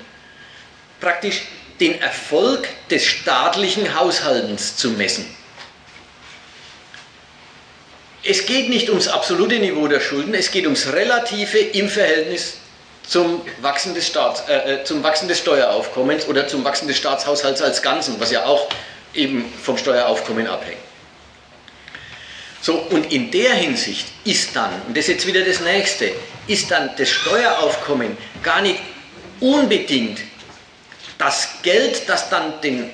praktisch 0.99 1.44
den 1.80 2.02
Erfolg 2.02 2.68
des 2.90 3.06
staatlichen 3.06 3.98
Haushaltens 3.98 4.76
zu 4.76 4.91
messen. 4.91 5.26
Es 8.24 8.45
geht 8.45 8.70
nicht 8.70 8.90
ums 8.90 9.08
absolute 9.08 9.60
Niveau 9.60 9.88
der 9.88 10.00
Schulden, 10.00 10.34
es 10.34 10.50
geht 10.50 10.66
ums 10.66 10.94
Relative 10.94 11.58
im 11.58 11.90
Verhältnis 11.90 12.56
zum 13.08 13.41
Wachsen 13.62 13.94
des, 13.94 14.08
Staats, 14.08 14.44
äh, 14.48 14.76
äh, 14.76 14.84
zum 14.86 15.04
Wachsen 15.04 15.28
des 15.28 15.40
Steueraufkommens 15.40 16.28
oder 16.28 16.48
zum 16.48 16.64
Wachsen 16.64 16.88
des 16.88 16.98
Staatshaushalts 16.98 17.62
als 17.62 17.82
Ganzen, 17.82 18.20
was 18.20 18.32
ja 18.32 18.45
auch 18.45 18.70
eben 19.14 19.52
vom 19.62 19.78
Steueraufkommen 19.78 20.48
abhängt. 20.48 20.80
So, 22.62 22.76
und 22.76 23.12
in 23.12 23.30
der 23.30 23.56
Hinsicht 23.56 24.08
ist 24.24 24.56
dann, 24.56 24.72
und 24.88 24.95
das 24.95 25.10
ist 25.10 25.16
jetzt 25.16 25.28
wieder 25.28 25.41
das 25.41 25.60
nächste, 25.60 26.12
ist 26.48 26.72
dann 26.72 26.91
das 26.98 27.10
Steueraufkommen 27.10 28.18
gar 28.41 28.62
nicht 28.62 28.80
unbedingt 29.41 30.20
das 31.18 31.50
Geld, 31.62 32.08
das 32.08 32.30
dann 32.30 32.62
den 32.62 32.90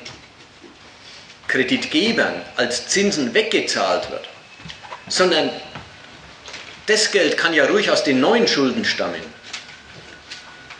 Kreditgebern 1.48 2.42
als 2.56 2.88
Zinsen 2.88 3.34
weggezahlt 3.34 4.10
wird, 4.12 4.29
sondern 5.10 5.50
das 6.86 7.12
Geld 7.12 7.38
kann 7.38 7.54
ja 7.54 7.66
ruhig 7.66 7.92
aus 7.92 8.04
den 8.04 8.20
neuen 8.20 8.48
Schulden 8.48 8.86
stammen. 8.86 9.22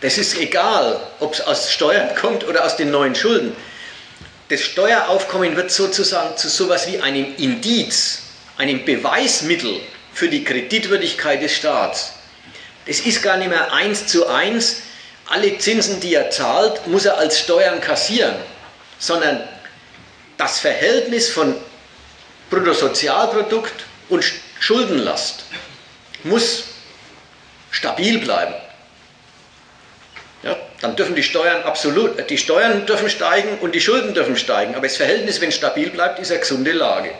Das 0.00 0.16
ist 0.16 0.38
egal, 0.38 1.00
ob 1.20 1.34
es 1.34 1.40
aus 1.40 1.70
Steuern 1.70 2.14
kommt 2.20 2.44
oder 2.44 2.64
aus 2.64 2.76
den 2.76 2.90
neuen 2.90 3.14
Schulden. 3.14 3.54
Das 4.48 4.62
Steueraufkommen 4.62 5.54
wird 5.56 5.70
sozusagen 5.70 6.36
zu 6.36 6.48
sowas 6.48 6.88
wie 6.88 7.00
einem 7.00 7.36
Indiz, 7.36 8.22
einem 8.56 8.84
Beweismittel 8.84 9.80
für 10.12 10.28
die 10.28 10.42
Kreditwürdigkeit 10.42 11.42
des 11.42 11.52
Staats. 11.54 12.14
Das 12.86 13.00
ist 13.00 13.22
gar 13.22 13.36
nicht 13.36 13.50
mehr 13.50 13.72
eins 13.72 14.06
zu 14.06 14.26
eins, 14.26 14.82
alle 15.28 15.56
Zinsen, 15.58 16.00
die 16.00 16.14
er 16.14 16.30
zahlt, 16.30 16.88
muss 16.88 17.04
er 17.04 17.16
als 17.18 17.38
Steuern 17.38 17.80
kassieren, 17.80 18.34
sondern 18.98 19.46
das 20.36 20.58
Verhältnis 20.58 21.30
von 21.30 21.54
Bruttosozialprodukt 22.50 23.84
und 24.10 24.24
Schuldenlast 24.58 25.44
muss 26.24 26.64
stabil 27.70 28.18
bleiben. 28.18 28.54
Ja, 30.42 30.56
dann 30.80 30.96
dürfen 30.96 31.14
die 31.14 31.22
Steuern 31.22 31.62
absolut, 31.62 32.30
die 32.30 32.38
Steuern 32.38 32.86
dürfen 32.86 33.10
steigen 33.10 33.58
und 33.58 33.74
die 33.74 33.80
Schulden 33.80 34.14
dürfen 34.14 34.36
steigen, 34.36 34.74
aber 34.74 34.86
das 34.86 34.96
Verhältnis, 34.96 35.40
wenn 35.40 35.50
es 35.50 35.56
stabil 35.56 35.90
bleibt, 35.90 36.18
ist 36.18 36.30
eine 36.30 36.40
gesunde 36.40 36.72
Lage. 36.72 37.10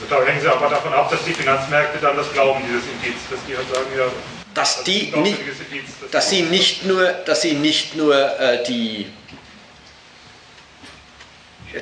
Also 0.00 0.14
da 0.14 0.24
hängen 0.24 0.40
Sie 0.40 0.48
aber 0.48 0.68
davon 0.68 0.92
ab, 0.92 1.10
dass 1.10 1.24
die 1.24 1.34
Finanzmärkte 1.34 1.98
dann 2.00 2.16
das 2.16 2.32
glauben, 2.32 2.62
dieses 2.66 2.84
Indiz, 2.84 3.20
dass 3.30 3.40
die 3.46 3.56
halt 3.56 3.68
sagen, 3.74 3.86
ja, 3.96 4.06
dass, 4.54 4.84
die 4.84 5.12
nicht, 5.16 5.38
dass 6.10 6.30
sie 6.30 6.42
nicht 6.42 6.84
nur, 6.84 7.04
dass 7.04 7.42
sie 7.42 7.52
nicht 7.52 7.96
nur 7.96 8.40
äh, 8.40 8.62
die, 8.64 9.06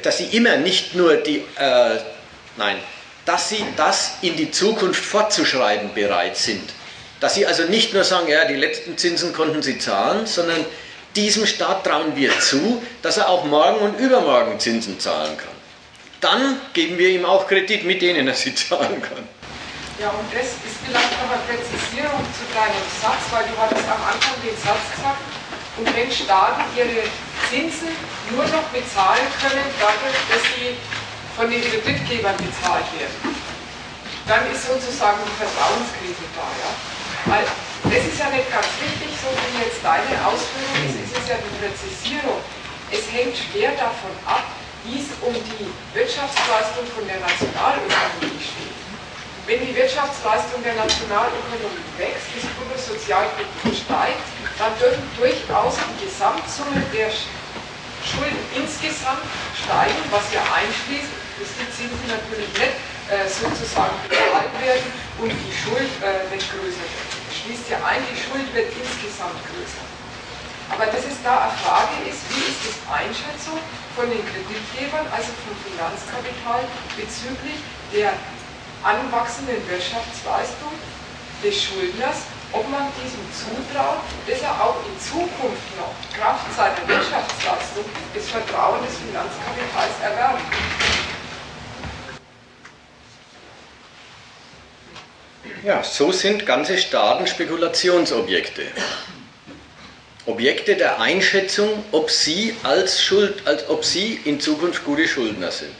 dass 0.02 0.18
sie 0.18 0.36
immer 0.36 0.56
nicht 0.56 0.94
nur 0.94 1.16
die, 1.16 1.44
äh, 1.56 1.98
nein, 2.56 2.78
dass 3.28 3.50
sie 3.50 3.62
das 3.76 4.12
in 4.22 4.36
die 4.36 4.50
Zukunft 4.50 5.04
fortzuschreiben 5.04 5.92
bereit 5.92 6.38
sind. 6.38 6.72
Dass 7.20 7.34
sie 7.34 7.44
also 7.44 7.64
nicht 7.64 7.92
nur 7.92 8.02
sagen, 8.02 8.26
ja, 8.26 8.46
die 8.46 8.56
letzten 8.56 8.96
Zinsen 8.96 9.34
konnten 9.34 9.60
sie 9.62 9.78
zahlen, 9.78 10.26
sondern 10.26 10.64
diesem 11.14 11.46
Staat 11.46 11.84
trauen 11.84 12.16
wir 12.16 12.30
zu, 12.40 12.82
dass 13.02 13.18
er 13.18 13.28
auch 13.28 13.44
morgen 13.44 13.80
und 13.80 14.00
übermorgen 14.00 14.58
Zinsen 14.58 14.98
zahlen 14.98 15.36
kann. 15.36 15.52
Dann 16.22 16.58
geben 16.72 16.96
wir 16.96 17.10
ihm 17.10 17.26
auch 17.26 17.46
Kredit, 17.46 17.84
mit 17.84 18.00
denen 18.00 18.28
er 18.28 18.34
sie 18.34 18.54
zahlen 18.54 19.02
kann. 19.02 19.28
Ja, 20.00 20.08
und 20.08 20.32
das 20.32 20.46
ist 20.64 20.80
vielleicht 20.86 21.12
noch 21.20 21.28
eine 21.28 21.42
Präzisierung 21.44 22.24
zu 22.32 22.48
deinem 22.56 22.86
Satz, 23.02 23.28
weil 23.30 23.44
du 23.44 23.60
hattest 23.60 23.84
am 23.84 24.02
Anfang 24.08 24.40
den 24.40 24.56
Satz 24.56 24.88
gesagt, 24.96 25.20
und 25.76 25.94
wenn 25.94 26.10
Staaten 26.10 26.64
ihre 26.74 27.04
Zinsen 27.50 27.92
nur 28.30 28.44
noch 28.44 28.64
bezahlen 28.72 29.26
können, 29.42 29.68
dadurch, 29.78 30.16
dass 30.32 30.42
sie 30.56 30.78
von 31.38 31.46
den 31.46 31.62
Kreditgebern 31.62 32.34
bezahlt 32.34 32.90
werden, 32.98 33.30
dann 34.26 34.42
ist 34.50 34.66
sozusagen 34.66 35.22
die 35.22 35.38
Vertrauenskrise 35.38 36.26
da. 36.34 36.42
Ja? 36.42 36.70
Weil 37.30 37.46
das 37.94 38.02
ist 38.10 38.18
ja 38.18 38.26
nicht 38.34 38.50
ganz 38.50 38.66
richtig, 38.82 39.14
so 39.22 39.30
wie 39.30 39.62
jetzt 39.62 39.78
deine 39.78 40.18
Ausführung 40.26 40.82
ist, 40.82 40.98
ist 40.98 41.14
es 41.14 41.24
ja 41.30 41.38
die 41.38 41.54
Präzisierung. 41.62 42.42
Es 42.90 43.06
hängt 43.14 43.38
schwer 43.38 43.70
davon 43.78 44.10
ab, 44.26 44.50
wie 44.82 44.98
es 44.98 45.14
um 45.22 45.30
die 45.30 45.70
Wirtschaftsleistung 45.94 46.90
von 46.90 47.06
der 47.06 47.22
Nationalökonomie 47.22 48.42
steht. 48.42 48.74
Wenn 49.46 49.62
die 49.62 49.78
Wirtschaftsleistung 49.78 50.58
der 50.66 50.74
Nationalökonomie 50.74 51.86
wächst, 52.02 52.34
das 52.34 52.50
Bruttosozialprodukt 52.58 53.78
steigt, 53.78 54.26
dann 54.58 54.74
dürfen 54.74 55.06
durchaus 55.14 55.78
die 55.86 56.02
Gesamtsumme 56.02 56.82
der 56.90 57.14
Schulden 58.02 58.42
insgesamt 58.58 59.22
steigen, 59.54 60.02
was 60.10 60.26
ja 60.34 60.42
einschließt, 60.50 61.27
Zinsen 61.72 62.06
natürlich 62.06 62.52
nicht 62.54 62.76
äh, 63.08 63.24
sozusagen 63.24 63.96
bezahlt 64.04 64.52
werden 64.60 64.88
und 65.18 65.32
die 65.32 65.54
Schuld 65.54 65.90
äh, 66.04 66.28
nicht 66.30 66.46
größer 66.52 66.84
wird. 66.84 67.08
Das 67.26 67.34
schließt 67.34 67.66
ja 67.72 67.78
ein, 67.82 68.04
die 68.04 68.18
Schuld 68.18 68.46
wird 68.54 68.68
insgesamt 68.68 69.40
größer. 69.48 69.84
Aber 70.68 70.84
dass 70.86 71.00
es 71.08 71.16
da 71.24 71.48
eine 71.48 71.56
Frage 71.64 71.96
ist, 72.04 72.20
wie 72.28 72.44
ist 72.44 72.60
die 72.60 72.76
Einschätzung 72.84 73.56
von 73.96 74.04
den 74.12 74.20
Kreditgebern, 74.20 75.08
also 75.08 75.32
vom 75.40 75.56
Finanzkapital, 75.64 76.68
bezüglich 76.92 77.64
der 77.88 78.12
anwachsenden 78.84 79.64
Wirtschaftsleistung 79.64 80.70
des 81.42 81.56
Schuldners, 81.56 82.28
ob 82.52 82.68
man 82.68 82.92
diesem 83.00 83.24
zutraut, 83.32 84.04
dass 84.28 84.40
er 84.44 84.52
auch 84.60 84.76
in 84.84 84.94
Zukunft 85.00 85.68
noch 85.80 85.96
Kraft 86.12 86.48
seiner 86.52 86.84
Wirtschaftsleistung 86.84 87.84
das 88.12 88.28
Vertrauen 88.28 88.84
des 88.84 89.00
Finanzkapitals 89.00 89.96
erwerben 90.04 90.44
Ja, 95.64 95.82
so 95.82 96.12
sind 96.12 96.46
ganze 96.46 96.78
Staaten 96.78 97.26
Spekulationsobjekte. 97.26 98.62
Objekte 100.26 100.76
der 100.76 101.00
Einschätzung, 101.00 101.84
ob 101.90 102.10
sie 102.10 102.54
als 102.62 103.02
Schuld, 103.02 103.46
als 103.46 103.68
ob 103.68 103.84
sie 103.84 104.20
in 104.24 104.40
Zukunft 104.40 104.84
gute 104.84 105.08
Schuldner 105.08 105.50
sind. 105.50 105.74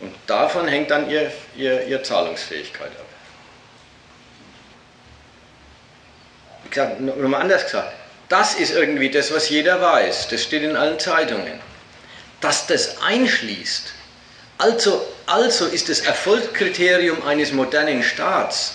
Und 0.00 0.14
davon 0.26 0.66
hängt 0.66 0.90
dann 0.90 1.10
ihr, 1.10 1.30
ihr, 1.56 1.86
ihr 1.86 2.02
Zahlungsfähigkeit 2.02 2.90
ab. 2.90 3.06
Wie 6.64 6.68
gesagt, 6.70 7.00
nochmal 7.00 7.42
anders 7.42 7.64
gesagt, 7.64 7.92
Das 8.28 8.54
ist 8.54 8.72
irgendwie 8.72 9.10
das, 9.10 9.32
was 9.32 9.48
jeder 9.48 9.80
weiß. 9.80 10.28
Das 10.28 10.42
steht 10.42 10.62
in 10.62 10.76
allen 10.76 10.98
Zeitungen. 10.98 11.60
Dass 12.40 12.66
das 12.66 13.00
einschließt, 13.02 13.94
also, 14.58 15.06
also 15.26 15.66
ist 15.66 15.88
das 15.88 16.00
Erfolgskriterium 16.00 17.22
eines 17.26 17.52
modernen 17.52 18.02
Staats, 18.02 18.74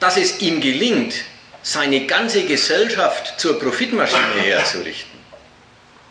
dass 0.00 0.16
es 0.16 0.40
ihm 0.40 0.60
gelingt, 0.60 1.14
seine 1.62 2.06
ganze 2.06 2.42
Gesellschaft 2.42 3.38
zur 3.38 3.60
Profitmaschine 3.60 4.42
herzurichten. 4.42 5.12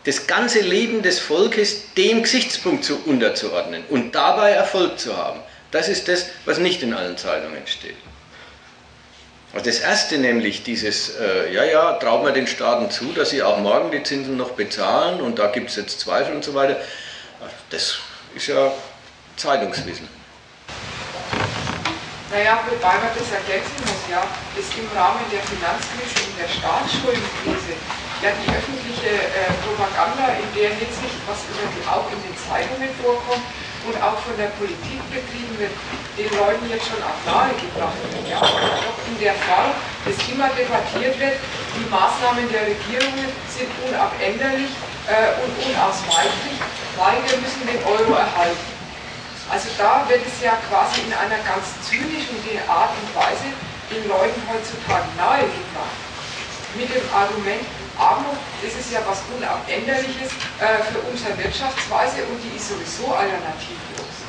Das 0.04 0.26
ganze 0.26 0.60
Leben 0.60 1.02
des 1.02 1.18
Volkes 1.18 1.92
dem 1.94 2.22
Gesichtspunkt 2.22 2.84
zu 2.84 2.98
unterzuordnen 3.04 3.84
und 3.90 4.14
dabei 4.14 4.50
Erfolg 4.52 4.98
zu 4.98 5.16
haben. 5.16 5.40
Das 5.70 5.88
ist 5.88 6.08
das, 6.08 6.26
was 6.46 6.58
nicht 6.58 6.82
in 6.82 6.94
allen 6.94 7.18
Zeitungen 7.18 7.66
steht. 7.66 7.96
Also 9.52 9.66
das 9.66 9.80
erste 9.80 10.16
nämlich, 10.16 10.62
dieses, 10.62 11.16
äh, 11.16 11.52
ja, 11.52 11.64
ja, 11.64 11.92
traut 11.94 12.22
man 12.22 12.32
den 12.32 12.46
Staaten 12.46 12.90
zu, 12.90 13.12
dass 13.12 13.30
sie 13.30 13.42
auch 13.42 13.58
morgen 13.58 13.90
die 13.90 14.02
Zinsen 14.02 14.38
noch 14.38 14.52
bezahlen 14.52 15.20
und 15.20 15.38
da 15.38 15.48
gibt 15.48 15.68
es 15.68 15.76
jetzt 15.76 16.00
Zweifel 16.00 16.34
und 16.34 16.42
so 16.42 16.54
weiter, 16.54 16.80
das 17.70 17.98
ist 18.34 18.46
ja 18.46 18.70
Zeitungswissen. 19.36 20.08
Naja, 22.32 22.64
wobei 22.64 22.96
man 22.96 23.12
das 23.12 23.28
ergänzen 23.28 23.76
muss, 23.84 24.02
ja, 24.08 24.24
ist 24.56 24.72
im 24.80 24.88
Rahmen 24.96 25.20
der 25.28 25.44
Finanzkrise 25.44 26.16
und 26.24 26.34
der 26.40 26.48
Staatsschuldenkrise 26.48 27.76
ja 28.24 28.30
die 28.38 28.48
öffentliche 28.48 29.12
äh, 29.20 29.52
Propaganda 29.66 30.38
in 30.38 30.48
der 30.56 30.70
Hinsicht, 30.78 31.18
was 31.28 31.44
auch 31.90 32.08
in 32.08 32.22
den 32.22 32.32
Zeitungen 32.38 32.88
vorkommt 33.02 33.44
und 33.84 33.94
auch 33.98 34.16
von 34.22 34.32
der 34.38 34.54
Politik 34.56 35.02
betrieben 35.10 35.58
wird, 35.58 35.74
den 36.14 36.30
Leuten 36.38 36.64
jetzt 36.70 36.86
schon 36.86 37.02
auch 37.02 37.18
nahegebracht 37.26 37.98
wird. 38.00 38.30
Ja. 38.30 38.38
Doch 38.38 38.98
in 39.10 39.18
der 39.18 39.34
Form, 39.42 39.74
dass 40.06 40.16
immer 40.30 40.48
debattiert 40.54 41.18
wird, 41.18 41.36
die 41.76 41.86
Maßnahmen 41.90 42.46
der 42.48 42.64
Regierungen 42.70 43.28
sind 43.50 43.68
unabänderlich 43.84 44.70
äh, 45.08 45.38
und 45.42 45.50
unausweichlich, 45.58 46.58
weil 46.96 47.18
wir 47.26 47.36
müssen 47.42 47.66
den 47.66 47.82
Euro 47.84 48.14
erhalten. 48.14 48.70
Also 49.50 49.68
da 49.76 50.06
wird 50.08 50.22
es 50.24 50.40
ja 50.40 50.56
quasi 50.70 51.02
in 51.02 51.12
einer 51.12 51.42
ganz 51.44 51.76
zynischen 51.84 52.38
Art 52.68 52.90
und 52.96 53.10
Weise 53.14 53.52
den 53.90 54.08
Leuten 54.08 54.40
heutzutage 54.48 55.08
nahegebracht. 55.16 55.98
Mit 56.74 56.88
dem 56.88 57.04
Argument, 57.12 57.60
Armut, 57.98 58.38
das 58.64 58.72
ist 58.72 58.90
ja 58.90 59.00
was 59.04 59.20
Unabänderliches 59.28 60.32
äh, 60.56 60.80
für 60.88 61.04
unsere 61.04 61.36
Wirtschaftsweise 61.36 62.24
und 62.32 62.40
die 62.40 62.56
ist 62.56 62.70
sowieso 62.72 63.12
alternativlos. 63.12 64.21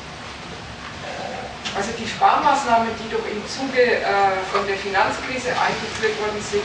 Also 1.74 1.90
die 1.98 2.06
Sparmaßnahmen, 2.06 2.94
die 3.02 3.10
doch 3.10 3.26
im 3.26 3.42
Zuge 3.50 3.98
äh, 3.98 4.38
von 4.54 4.62
der 4.62 4.78
Finanzkrise 4.78 5.50
eingeführt 5.58 6.14
worden 6.22 6.38
sind, 6.38 6.62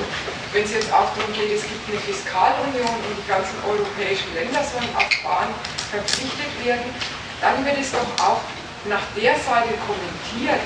wenn 0.53 0.61
es 0.61 0.69
jetzt 0.69 0.94
auch 0.94 1.10
darum 1.18 1.34
geht, 1.34 1.49
es 1.49 1.65
gibt 1.65 1.81
eine 1.90 1.98
Fiskalunion 1.98 2.94
und 2.94 3.14
die 3.18 3.26
ganzen 3.26 3.57
europäischen 3.65 4.30
Länder 4.38 4.61
sollen 4.61 4.86
auf 4.94 5.10
Sparen 5.10 5.49
verpflichtet 5.90 6.53
werden, 6.61 6.94
dann 7.41 7.65
wird 7.65 7.81
es 7.81 7.90
doch 7.90 8.06
auch 8.22 8.45
nach 8.86 9.02
der 9.18 9.34
Seite 9.34 9.73
kommentiert, 9.81 10.61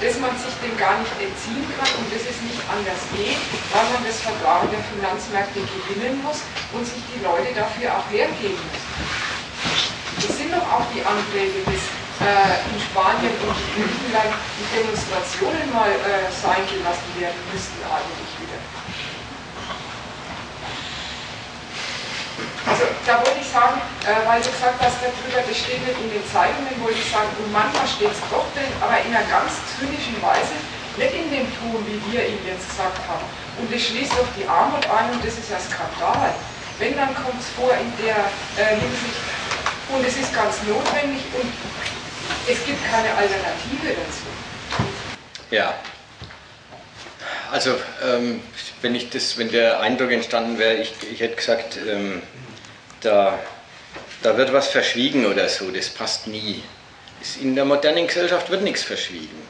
dass 0.00 0.16
man 0.16 0.32
sich 0.40 0.54
dem 0.64 0.72
gar 0.80 0.96
nicht 1.04 1.12
entziehen 1.20 1.68
kann 1.76 1.92
und 2.00 2.08
dass 2.08 2.24
es 2.24 2.40
nicht 2.40 2.64
anders 2.72 3.04
geht, 3.12 3.36
weil 3.68 3.86
man 3.92 4.00
das 4.00 4.24
Vertrauen 4.24 4.72
der 4.72 4.80
Finanzmärkte 4.96 5.60
gewinnen 5.60 6.24
muss 6.24 6.40
und 6.72 6.88
sich 6.88 7.04
die 7.12 7.20
Leute 7.20 7.52
dafür 7.52 8.00
auch 8.00 8.08
hergeben 8.08 8.56
müssen. 8.56 8.88
Das 10.24 10.32
sind 10.40 10.56
doch 10.56 10.64
auch 10.64 10.86
die 10.88 11.04
Anträge, 11.04 11.60
äh, 11.68 11.97
in 12.18 12.80
Spanien 12.82 13.30
und 13.46 13.54
in 13.54 13.68
Griechenland 13.78 14.34
die 14.58 14.66
Demonstrationen 14.74 15.70
mal 15.70 15.90
äh, 15.90 16.26
sein 16.34 16.66
gelassen 16.66 17.10
werden 17.14 17.38
müssten 17.54 17.78
eigentlich 17.86 18.32
wieder. 18.42 18.58
Also 22.66 22.84
da 23.06 23.22
wollte 23.22 23.38
ich 23.38 23.46
sagen, 23.46 23.78
äh, 24.02 24.18
weil 24.26 24.42
du 24.42 24.50
gesagt 24.50 24.82
hast, 24.82 24.98
darüber, 24.98 25.40
das 25.46 25.56
steht 25.56 25.78
nicht 25.86 25.98
in 26.02 26.10
den 26.10 26.26
Zeitungen, 26.26 26.74
wollte 26.82 26.98
ich 26.98 27.06
sagen, 27.06 27.30
und 27.38 27.54
manchmal 27.54 27.86
steht 27.86 28.10
es 28.10 28.20
doch 28.28 28.44
drin, 28.50 28.68
aber 28.82 28.98
in 28.98 29.14
einer 29.14 29.24
ganz 29.30 29.54
zynischen 29.78 30.18
Weise, 30.18 30.58
nicht 30.98 31.14
in 31.14 31.30
dem 31.30 31.46
Ton, 31.62 31.78
wie 31.86 32.02
wir 32.10 32.26
ihn 32.26 32.42
jetzt 32.42 32.66
gesagt 32.66 32.98
haben. 33.06 33.22
Und 33.62 33.70
das 33.70 33.78
schließt 33.78 34.12
doch 34.18 34.26
die 34.34 34.46
Armut 34.46 34.82
ein 34.90 35.14
und 35.14 35.22
das 35.22 35.38
ist 35.38 35.54
ja 35.54 35.58
Skandal. 35.62 36.34
Wenn, 36.82 36.98
dann 36.98 37.14
kommt 37.14 37.38
es 37.38 37.48
vor 37.54 37.70
in 37.74 37.90
der 38.02 38.26
äh, 38.58 38.74
Hinsicht, 38.74 39.22
und 39.88 40.04
es 40.04 40.16
ist 40.20 40.34
ganz 40.34 40.60
notwendig 40.68 41.24
und 41.32 41.48
es 42.46 42.64
gibt 42.64 42.78
keine 42.90 43.14
Alternative 43.14 43.88
dazu. 43.88 44.82
Ja, 45.50 45.74
also 47.50 47.74
ähm, 48.04 48.42
wenn, 48.82 48.94
ich 48.94 49.10
das, 49.10 49.38
wenn 49.38 49.50
der 49.50 49.80
Eindruck 49.80 50.10
entstanden 50.10 50.58
wäre, 50.58 50.76
ich, 50.76 50.92
ich 51.10 51.20
hätte 51.20 51.36
gesagt, 51.36 51.78
ähm, 51.88 52.22
da, 53.00 53.38
da 54.22 54.36
wird 54.36 54.52
was 54.52 54.68
verschwiegen 54.68 55.26
oder 55.26 55.48
so, 55.48 55.70
das 55.70 55.88
passt 55.88 56.26
nie. 56.26 56.62
In 57.40 57.54
der 57.54 57.64
modernen 57.64 58.06
Gesellschaft 58.06 58.50
wird 58.50 58.62
nichts 58.62 58.82
verschwiegen. 58.82 59.42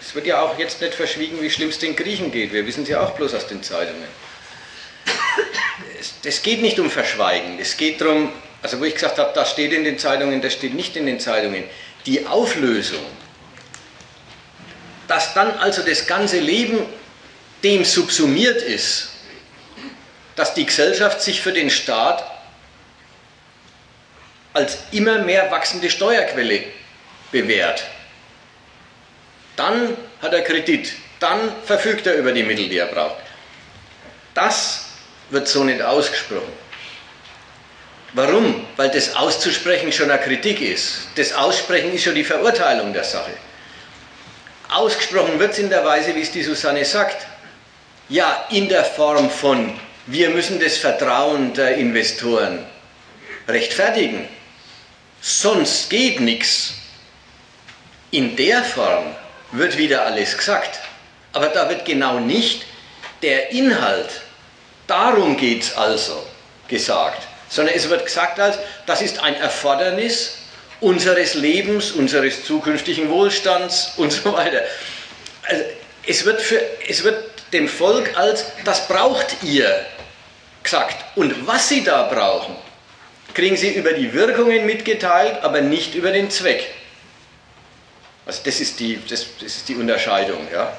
Es 0.00 0.14
wird 0.14 0.26
ja 0.26 0.42
auch 0.42 0.58
jetzt 0.58 0.80
nicht 0.80 0.94
verschwiegen, 0.94 1.40
wie 1.40 1.50
schlimm 1.50 1.68
es 1.68 1.78
den 1.78 1.96
Griechen 1.96 2.32
geht. 2.32 2.52
Wir 2.52 2.66
wissen 2.66 2.82
es 2.82 2.88
ja 2.88 3.00
auch 3.00 3.12
bloß 3.12 3.34
aus 3.34 3.46
den 3.46 3.62
Zeitungen. 3.62 4.08
Es 6.24 6.42
geht 6.42 6.60
nicht 6.60 6.78
um 6.78 6.90
Verschweigen. 6.90 7.58
Es 7.58 7.76
geht 7.76 8.00
darum, 8.00 8.32
also 8.62 8.80
wo 8.80 8.84
ich 8.84 8.94
gesagt 8.94 9.18
habe, 9.18 9.32
das 9.34 9.50
steht 9.50 9.72
in 9.72 9.84
den 9.84 9.98
Zeitungen, 9.98 10.40
das 10.40 10.52
steht 10.52 10.74
nicht 10.74 10.96
in 10.96 11.06
den 11.06 11.18
Zeitungen. 11.18 11.64
Die 12.06 12.26
Auflösung, 12.26 13.04
dass 15.08 15.34
dann 15.34 15.50
also 15.58 15.82
das 15.82 16.06
ganze 16.06 16.38
Leben 16.38 16.78
dem 17.62 17.84
subsumiert 17.84 18.62
ist, 18.62 19.10
dass 20.36 20.54
die 20.54 20.64
Gesellschaft 20.64 21.20
sich 21.20 21.40
für 21.40 21.52
den 21.52 21.70
Staat 21.70 22.24
als 24.52 24.78
immer 24.92 25.18
mehr 25.18 25.50
wachsende 25.50 25.90
Steuerquelle 25.90 26.64
bewährt. 27.30 27.84
Dann 29.56 29.96
hat 30.20 30.32
er 30.32 30.42
Kredit, 30.42 30.92
dann 31.20 31.52
verfügt 31.64 32.06
er 32.06 32.14
über 32.14 32.32
die 32.32 32.42
Mittel, 32.42 32.68
die 32.68 32.78
er 32.78 32.86
braucht. 32.86 33.22
Das 34.34 34.86
wird 35.30 35.48
so 35.48 35.64
nicht 35.64 35.82
ausgesprochen. 35.82 36.52
Warum? 38.14 38.66
Weil 38.76 38.90
das 38.90 39.16
auszusprechen 39.16 39.90
schon 39.92 40.10
eine 40.10 40.22
Kritik 40.22 40.60
ist. 40.60 41.08
Das 41.16 41.32
Aussprechen 41.32 41.92
ist 41.94 42.04
schon 42.04 42.14
die 42.14 42.24
Verurteilung 42.24 42.92
der 42.92 43.04
Sache. 43.04 43.32
Ausgesprochen 44.68 45.38
wird 45.38 45.52
es 45.52 45.58
in 45.58 45.70
der 45.70 45.84
Weise, 45.84 46.14
wie 46.14 46.22
es 46.22 46.30
die 46.30 46.42
Susanne 46.42 46.84
sagt. 46.84 47.26
Ja, 48.08 48.46
in 48.50 48.68
der 48.68 48.84
Form 48.84 49.30
von 49.30 49.78
wir 50.06 50.30
müssen 50.30 50.58
das 50.58 50.78
Vertrauen 50.78 51.54
der 51.54 51.76
Investoren 51.76 52.66
rechtfertigen. 53.46 54.28
Sonst 55.20 55.88
geht 55.90 56.20
nichts. 56.20 56.74
In 58.10 58.34
der 58.34 58.64
Form 58.64 59.14
wird 59.52 59.78
wieder 59.78 60.04
alles 60.04 60.36
gesagt. 60.36 60.80
Aber 61.32 61.46
da 61.46 61.68
wird 61.68 61.84
genau 61.84 62.18
nicht 62.18 62.64
der 63.22 63.52
Inhalt, 63.52 64.22
darum 64.86 65.36
geht 65.36 65.62
es 65.62 65.76
also, 65.76 66.26
gesagt, 66.68 67.28
sondern 67.52 67.74
es 67.74 67.90
wird 67.90 68.06
gesagt 68.06 68.40
als, 68.40 68.58
das 68.86 69.02
ist 69.02 69.22
ein 69.22 69.34
Erfordernis 69.34 70.38
unseres 70.80 71.34
Lebens, 71.34 71.92
unseres 71.92 72.46
zukünftigen 72.46 73.10
Wohlstands 73.10 73.92
und 73.98 74.10
so 74.10 74.32
weiter. 74.32 74.62
Also 75.42 75.62
es, 76.06 76.24
wird 76.24 76.40
für, 76.40 76.58
es 76.88 77.04
wird 77.04 77.22
dem 77.52 77.68
Volk 77.68 78.16
als, 78.16 78.46
das 78.64 78.88
braucht 78.88 79.42
ihr, 79.42 79.84
gesagt. 80.62 81.04
Und 81.14 81.46
was 81.46 81.68
sie 81.68 81.84
da 81.84 82.04
brauchen, 82.04 82.56
kriegen 83.34 83.58
sie 83.58 83.74
über 83.74 83.92
die 83.92 84.14
Wirkungen 84.14 84.64
mitgeteilt, 84.64 85.42
aber 85.42 85.60
nicht 85.60 85.94
über 85.94 86.10
den 86.10 86.30
Zweck. 86.30 86.70
Also 88.24 88.40
das 88.44 88.60
ist 88.60 88.80
die, 88.80 88.98
das, 89.06 89.26
das 89.40 89.56
ist 89.56 89.68
die 89.68 89.74
Unterscheidung. 89.74 90.48
Ja. 90.50 90.72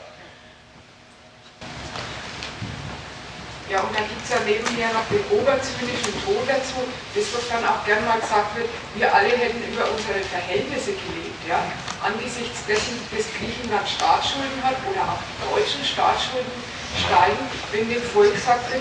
Ja, 3.73 3.81
und 3.81 3.89
dann 3.89 4.05
gibt 4.05 4.21
es 4.21 4.29
ja 4.29 4.37
nebenher 4.45 4.93
noch 4.93 5.01
den 5.09 5.25
oberzynischen 5.33 6.13
Ton 6.21 6.45
dazu, 6.45 6.85
das 7.17 7.25
was 7.33 7.41
dann 7.49 7.65
auch 7.65 7.81
gern 7.89 8.05
mal 8.05 8.21
gesagt 8.21 8.53
wird, 8.53 8.69
wir 8.69 9.09
alle 9.09 9.33
hätten 9.33 9.65
über 9.65 9.89
unsere 9.89 10.21
Verhältnisse 10.29 10.93
gelebt. 10.93 11.41
Ja? 11.49 11.57
Angesichts 12.05 12.69
dessen, 12.69 13.01
dass 13.09 13.25
Griechenland 13.33 13.89
Staatsschulden 13.89 14.61
hat 14.61 14.77
oder 14.85 15.01
auch 15.09 15.17
die 15.17 15.41
deutschen 15.49 15.81
Staatsschulden 15.81 16.53
steigen, 17.01 17.41
wenn 17.73 17.89
dem 17.89 18.05
Volk 18.13 18.37
sagt, 18.37 18.69
äh, 18.69 18.77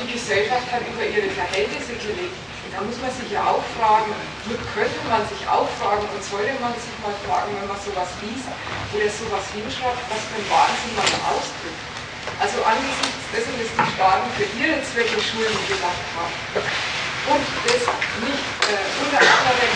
die 0.00 0.08
Gesellschaft 0.16 0.72
hat 0.72 0.88
über 0.88 1.04
ihre 1.04 1.28
Verhältnisse 1.28 1.92
gelebt. 2.00 2.32
Da 2.72 2.80
muss 2.80 2.96
man 2.96 3.12
sich 3.12 3.28
ja 3.28 3.44
auch 3.44 3.60
fragen, 3.76 4.16
könnte 4.72 5.00
man 5.04 5.20
sich 5.28 5.44
auch 5.44 5.68
fragen 5.76 6.08
und 6.08 6.22
sollte 6.24 6.56
man 6.64 6.72
sich 6.80 6.96
mal 7.04 7.12
fragen, 7.28 7.52
wenn 7.60 7.68
man 7.68 7.76
sowas 7.76 8.08
liest 8.24 8.48
oder 8.96 9.12
sowas 9.12 9.44
hinschreibt, 9.52 10.00
was 10.08 10.24
für 10.32 10.40
ein 10.40 10.48
Wahnsinn 10.48 10.96
man 10.96 11.36
ausdrückt. 11.36 11.91
Also 12.38 12.58
angesichts 12.62 13.24
dessen, 13.32 13.54
dass 13.58 13.70
die 13.70 13.88
Staaten 13.94 14.28
für 14.38 14.48
ihre 14.58 14.78
Zwecke 14.82 15.18
Schulden 15.22 15.62
gemacht 15.66 16.04
haben 16.14 16.34
und 17.32 17.44
das 17.64 17.82
nicht 18.22 18.46
äh, 18.66 18.82
unter 18.98 19.20
anderem 19.22 19.72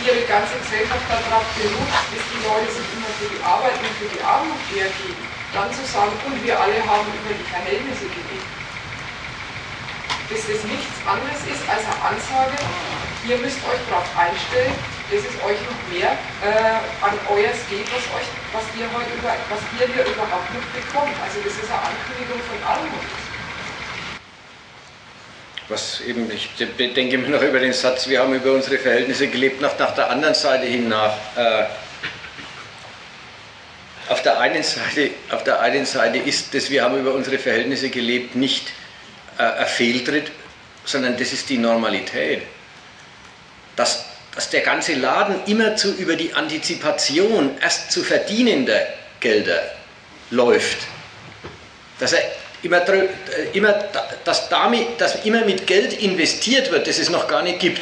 ihre 0.00 0.22
ganze 0.28 0.54
Gesellschaft 0.60 1.04
darauf 1.08 1.44
beruht, 1.56 1.92
dass 1.92 2.24
die 2.30 2.40
Leute 2.44 2.68
sich 2.72 2.88
immer 2.96 3.10
für 3.20 3.28
die 3.32 3.42
Arbeit 3.42 3.76
und 3.80 3.92
für 4.00 4.08
die 4.08 4.22
Armut 4.22 4.60
hergeben, 4.72 5.24
dann 5.52 5.68
zu 5.72 5.82
sagen, 5.84 6.12
und 6.24 6.36
wir 6.44 6.56
alle 6.56 6.78
haben 6.84 7.08
über 7.10 7.32
die 7.32 7.48
Verhältnisse 7.48 8.06
gelebt. 8.08 8.50
Dass 10.30 10.42
das 10.46 10.60
nichts 10.66 10.96
anderes 11.06 11.40
ist 11.48 11.62
als 11.68 11.84
eine 11.84 12.00
Ansage, 12.02 12.58
ihr 13.24 13.38
müsst 13.38 13.60
euch 13.66 13.82
darauf 13.88 14.08
einstellen, 14.16 14.74
dass 15.10 15.22
es 15.22 15.36
euch 15.42 15.60
noch 15.66 15.80
mehr 15.90 16.18
äh, 16.42 16.80
an 17.02 17.14
euers 17.30 17.58
geht, 17.70 17.86
was, 17.90 18.04
euch, 18.14 18.28
was, 18.56 18.64
ihr 18.80 18.88
heute 18.90 19.12
über, 19.12 19.34
was 19.50 19.60
ihr 19.78 19.94
hier 19.94 20.04
überhaupt 20.12 20.48
nicht 20.54 20.72
bekommt. 20.72 21.12
Also 21.22 21.40
das 21.44 21.52
ist 21.52 21.70
eine 21.70 21.80
Ankündigung 21.92 22.40
von 22.40 22.62
Armut. 22.66 23.04
Was 25.68 26.00
eben, 26.00 26.30
ich 26.30 26.48
denke 26.78 27.18
mir 27.18 27.28
noch 27.28 27.42
über 27.42 27.58
den 27.58 27.72
Satz, 27.72 28.08
wir 28.08 28.20
haben 28.20 28.34
über 28.34 28.52
unsere 28.52 28.78
Verhältnisse 28.78 29.26
gelebt, 29.28 29.60
noch 29.60 29.78
nach 29.78 29.94
der 29.94 30.10
anderen 30.10 30.34
Seite 30.34 30.64
hin 30.66 30.88
nach. 30.88 31.12
Äh, 31.36 31.64
auf 34.08 34.22
der, 34.22 34.38
einen 34.38 34.62
Seite, 34.62 35.10
auf 35.30 35.42
der 35.42 35.60
einen 35.60 35.84
Seite 35.84 36.18
ist 36.18 36.54
das, 36.54 36.70
wir 36.70 36.84
haben 36.84 36.96
über 36.96 37.12
unsere 37.12 37.38
Verhältnisse 37.38 37.90
gelebt, 37.90 38.36
nicht 38.36 38.68
äh, 39.36 39.42
ein 39.42 39.66
Fehltritt, 39.66 40.30
sondern 40.84 41.16
das 41.16 41.32
ist 41.32 41.48
die 41.48 41.58
Normalität. 41.58 42.42
Dass, 43.74 44.05
dass 44.36 44.50
der 44.50 44.60
ganze 44.60 44.94
Laden 44.94 45.36
immerzu 45.46 45.92
über 45.94 46.14
die 46.14 46.34
Antizipation 46.34 47.56
erst 47.60 47.90
zu 47.90 48.04
verdienender 48.04 48.86
Gelder 49.18 49.60
läuft. 50.30 50.76
Dass 51.98 52.12
er 52.12 52.22
immer, 52.62 52.86
äh, 52.86 53.06
immer, 53.54 53.72
dass, 54.24 54.48
damit, 54.50 55.00
dass 55.00 55.24
immer 55.24 55.44
mit 55.46 55.66
Geld 55.66 55.94
investiert 55.94 56.70
wird, 56.70 56.86
das 56.86 56.98
es 56.98 57.08
noch 57.08 57.26
gar 57.26 57.42
nicht 57.42 57.60
gibt, 57.60 57.80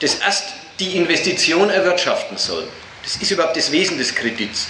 das 0.00 0.20
erst 0.20 0.44
die 0.78 0.96
Investition 0.96 1.68
erwirtschaften 1.68 2.38
soll. 2.38 2.68
Das 3.02 3.16
ist 3.16 3.30
überhaupt 3.32 3.56
das 3.56 3.72
Wesen 3.72 3.98
des 3.98 4.14
Kredits. 4.14 4.68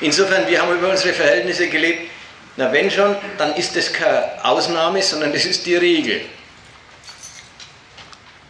Insofern, 0.00 0.48
wir 0.48 0.62
haben 0.62 0.72
über 0.72 0.88
unsere 0.88 1.12
Verhältnisse 1.12 1.68
gelebt. 1.68 2.10
Na, 2.56 2.72
wenn 2.72 2.90
schon, 2.90 3.16
dann 3.36 3.54
ist 3.54 3.76
das 3.76 3.92
keine 3.92 4.44
Ausnahme, 4.44 5.02
sondern 5.02 5.32
das 5.32 5.44
ist 5.44 5.66
die 5.66 5.76
Regel. 5.76 6.22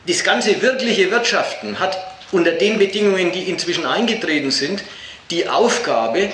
Das 0.06 0.24
ganze 0.24 0.60
wirkliche 0.62 1.10
Wirtschaften 1.10 1.78
hat 1.78 1.96
unter 2.32 2.52
den 2.52 2.78
Bedingungen, 2.78 3.30
die 3.30 3.44
inzwischen 3.44 3.86
eingetreten 3.86 4.50
sind, 4.50 4.82
die 5.30 5.48
Aufgabe, 5.48 6.30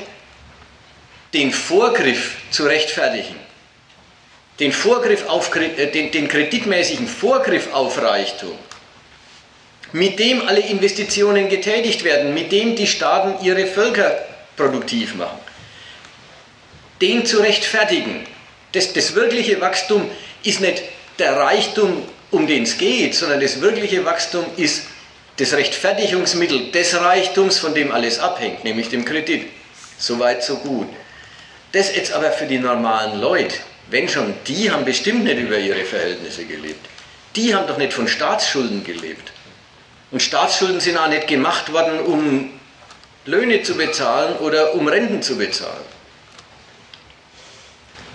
den 1.34 1.52
Vorgriff 1.52 2.36
zu 2.50 2.64
rechtfertigen. 2.64 3.36
Den, 4.58 4.72
Vorgriff 4.72 5.28
auf, 5.28 5.54
äh, 5.54 5.86
den, 5.86 6.10
den 6.10 6.26
kreditmäßigen 6.28 7.06
Vorgriff 7.06 7.72
auf 7.72 8.00
Reichtum, 8.00 8.58
mit 9.92 10.18
dem 10.18 10.46
alle 10.46 10.60
Investitionen 10.60 11.48
getätigt 11.48 12.02
werden, 12.04 12.34
mit 12.34 12.50
dem 12.50 12.74
die 12.74 12.86
Staaten 12.86 13.44
ihre 13.44 13.66
Völker 13.66 14.18
produktiv 14.56 15.14
machen. 15.14 15.38
Den 17.00 17.24
zu 17.24 17.38
rechtfertigen, 17.38 18.26
das, 18.72 18.92
das 18.92 19.14
wirkliche 19.14 19.60
Wachstum 19.60 20.10
ist 20.42 20.60
nicht 20.60 20.82
der 21.18 21.36
Reichtum, 21.36 22.02
um 22.30 22.46
den 22.46 22.64
es 22.64 22.78
geht, 22.78 23.14
sondern 23.14 23.40
das 23.40 23.60
wirkliche 23.60 24.04
Wachstum 24.04 24.44
ist 24.56 24.84
das 25.38 25.52
Rechtfertigungsmittel 25.52 26.70
des 26.72 26.94
Reichtums, 26.94 27.58
von 27.58 27.74
dem 27.74 27.92
alles 27.92 28.18
abhängt, 28.18 28.64
nämlich 28.64 28.88
dem 28.88 29.04
Kredit. 29.04 29.46
Soweit, 29.96 30.42
so 30.42 30.56
gut. 30.56 30.88
Das 31.72 31.94
jetzt 31.94 32.12
aber 32.12 32.32
für 32.32 32.46
die 32.46 32.58
normalen 32.58 33.20
Leute, 33.20 33.54
wenn 33.90 34.08
schon, 34.08 34.34
die 34.46 34.70
haben 34.70 34.84
bestimmt 34.84 35.24
nicht 35.24 35.38
über 35.38 35.58
ihre 35.58 35.84
Verhältnisse 35.84 36.44
gelebt. 36.44 36.86
Die 37.36 37.54
haben 37.54 37.66
doch 37.66 37.78
nicht 37.78 37.92
von 37.92 38.08
Staatsschulden 38.08 38.84
gelebt. 38.84 39.32
Und 40.10 40.22
Staatsschulden 40.22 40.80
sind 40.80 40.96
auch 40.96 41.08
nicht 41.08 41.26
gemacht 41.26 41.72
worden, 41.72 42.00
um 42.00 42.50
Löhne 43.26 43.62
zu 43.62 43.74
bezahlen 43.74 44.36
oder 44.38 44.74
um 44.74 44.88
Renten 44.88 45.22
zu 45.22 45.36
bezahlen. 45.36 45.84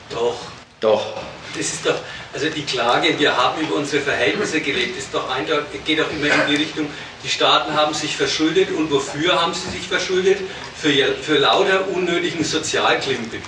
Doch. 0.10 0.38
Doch. 0.80 1.14
Das 1.56 1.68
ist 1.68 1.85
doch, 1.85 1.99
also 2.34 2.49
die 2.49 2.64
Klage, 2.64 3.18
wir 3.19 3.38
haben 3.38 3.61
über 3.61 3.76
unsere 3.76 4.01
Verhältnisse 4.01 4.60
gelebt, 4.61 4.97
ist 4.97 5.14
doch 5.14 5.30
eindeutig, 5.30 5.85
geht 5.85 5.99
doch 5.99 6.11
immer 6.11 6.26
in 6.26 6.47
die 6.49 6.55
Richtung, 6.55 6.89
die 7.23 7.30
Staaten 7.30 7.73
haben 7.73 7.93
sich 7.93 8.18
verschuldet 8.18 8.72
und 8.72 8.91
wofür 8.91 9.39
haben 9.39 9.53
sie 9.53 9.69
sich 9.69 9.88
verschuldet? 9.88 10.39
Für, 10.76 10.91
für 11.22 11.38
lauter 11.38 11.88
unnötigen 11.89 12.43
Sozialklimpen. 12.43 13.41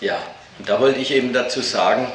Ja, 0.00 0.18
und 0.58 0.68
da 0.68 0.80
wollte 0.80 0.98
ich 0.98 1.12
eben 1.12 1.32
dazu 1.32 1.60
sagen, 1.60 2.10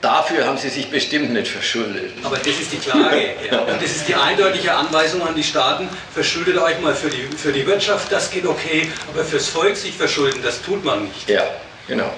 Dafür 0.00 0.46
haben 0.46 0.56
sie 0.56 0.70
sich 0.70 0.90
bestimmt 0.90 1.30
nicht 1.30 1.48
verschuldet. 1.48 2.12
Aber 2.22 2.38
das 2.38 2.46
ist 2.46 2.72
die 2.72 2.78
Klage. 2.78 3.34
Ja. 3.50 3.58
Und 3.60 3.82
das 3.82 3.90
ist 3.90 4.08
die 4.08 4.14
eindeutige 4.14 4.72
Anweisung 4.72 5.20
an 5.20 5.34
die 5.34 5.44
Staaten, 5.44 5.90
verschuldet 6.14 6.56
euch 6.56 6.80
mal 6.80 6.94
für 6.94 7.10
die, 7.10 7.28
für 7.36 7.52
die 7.52 7.66
Wirtschaft, 7.66 8.10
das 8.10 8.30
geht 8.30 8.46
okay, 8.46 8.90
aber 9.12 9.24
fürs 9.24 9.48
Volk 9.48 9.76
sich 9.76 9.94
verschulden, 9.94 10.40
das 10.42 10.62
tut 10.62 10.82
man 10.86 11.04
nicht. 11.04 11.28
Ja, 11.28 11.42
genau. 11.86 12.10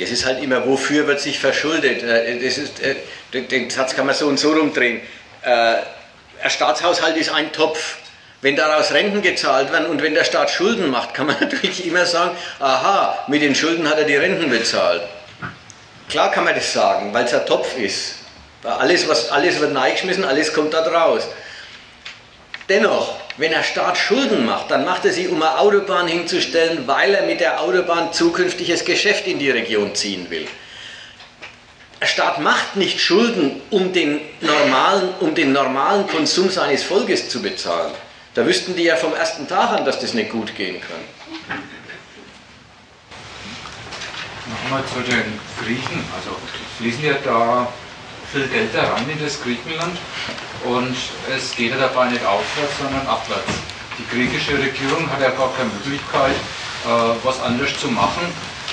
Das 0.00 0.10
ist 0.10 0.24
halt 0.24 0.42
immer, 0.42 0.66
wofür 0.66 1.06
wird 1.06 1.20
sich 1.20 1.38
verschuldet? 1.38 2.02
Äh, 2.02 2.42
das 2.42 2.56
ist, 2.56 2.80
äh, 2.80 2.96
den 3.32 3.68
Satz 3.68 3.94
kann 3.94 4.06
man 4.06 4.14
so 4.14 4.26
und 4.26 4.38
so 4.38 4.52
rumdrehen. 4.52 5.02
Äh, 5.42 5.74
ein 6.42 6.50
Staatshaushalt 6.50 7.16
ist 7.18 7.30
ein 7.30 7.52
Topf. 7.52 7.98
Wenn 8.40 8.56
daraus 8.56 8.92
Renten 8.92 9.20
gezahlt 9.20 9.70
werden 9.70 9.86
und 9.86 10.00
wenn 10.00 10.14
der 10.14 10.24
Staat 10.24 10.50
Schulden 10.50 10.88
macht, 10.88 11.12
kann 11.12 11.26
man 11.26 11.36
natürlich 11.40 11.86
immer 11.86 12.06
sagen, 12.06 12.34
aha, 12.58 13.24
mit 13.28 13.42
den 13.42 13.54
Schulden 13.54 13.88
hat 13.88 13.98
er 13.98 14.04
die 14.04 14.16
Renten 14.16 14.48
bezahlt. 14.48 15.02
Klar 16.08 16.30
kann 16.30 16.44
man 16.44 16.54
das 16.54 16.72
sagen, 16.72 17.12
weil 17.12 17.26
es 17.26 17.34
ein 17.34 17.44
Topf 17.44 17.76
ist. 17.76 18.14
Alles, 18.64 19.06
was, 19.06 19.30
alles 19.30 19.60
wird 19.60 19.72
neigeschmissen, 19.72 20.24
alles 20.24 20.52
kommt 20.54 20.72
da 20.72 20.82
draus. 20.82 21.28
Dennoch, 22.68 23.16
wenn 23.40 23.52
der 23.52 23.62
Staat 23.62 23.96
Schulden 23.96 24.44
macht, 24.44 24.70
dann 24.70 24.84
macht 24.84 25.06
er 25.06 25.12
sie, 25.12 25.26
um 25.26 25.42
eine 25.42 25.58
Autobahn 25.58 26.06
hinzustellen, 26.06 26.86
weil 26.86 27.14
er 27.14 27.24
mit 27.24 27.40
der 27.40 27.62
Autobahn 27.62 28.12
zukünftiges 28.12 28.84
Geschäft 28.84 29.26
in 29.26 29.38
die 29.38 29.50
Region 29.50 29.94
ziehen 29.94 30.28
will. 30.28 30.46
Der 32.02 32.06
Staat 32.06 32.40
macht 32.40 32.76
nicht 32.76 33.00
Schulden, 33.00 33.62
um 33.70 33.94
den 33.94 34.20
normalen, 34.42 35.08
um 35.20 35.34
den 35.34 35.52
normalen 35.52 36.06
Konsum 36.06 36.50
seines 36.50 36.82
Volkes 36.82 37.30
zu 37.30 37.40
bezahlen. 37.40 37.94
Da 38.34 38.46
wüssten 38.46 38.76
die 38.76 38.84
ja 38.84 38.96
vom 38.96 39.14
ersten 39.14 39.48
Tag 39.48 39.70
an, 39.70 39.86
dass 39.86 39.98
das 39.98 40.12
nicht 40.12 40.30
gut 40.30 40.54
gehen 40.54 40.80
kann. 40.80 41.58
Nochmal 44.50 44.82
zu 44.84 45.00
den 45.00 45.40
Griechen. 45.62 46.04
Also 46.14 46.36
fließen 46.78 47.04
ja 47.04 47.14
da 47.24 47.72
viel 48.32 48.46
Geld 48.48 48.72
heran 48.74 49.08
in 49.08 49.22
das 49.22 49.42
Griechenland 49.42 49.96
und 50.64 50.96
es 51.34 51.54
geht 51.54 51.70
ja 51.70 51.78
dabei 51.78 52.08
nicht 52.08 52.24
aufwärts, 52.24 52.78
sondern 52.78 53.06
abwärts. 53.06 53.52
Die 53.98 54.06
griechische 54.14 54.58
Regierung 54.58 55.10
hat 55.10 55.20
ja 55.20 55.30
gar 55.30 55.52
keine 55.54 55.70
Möglichkeit, 55.70 56.36
äh, 56.84 57.24
was 57.24 57.40
anderes 57.42 57.78
zu 57.78 57.88
machen, 57.88 58.26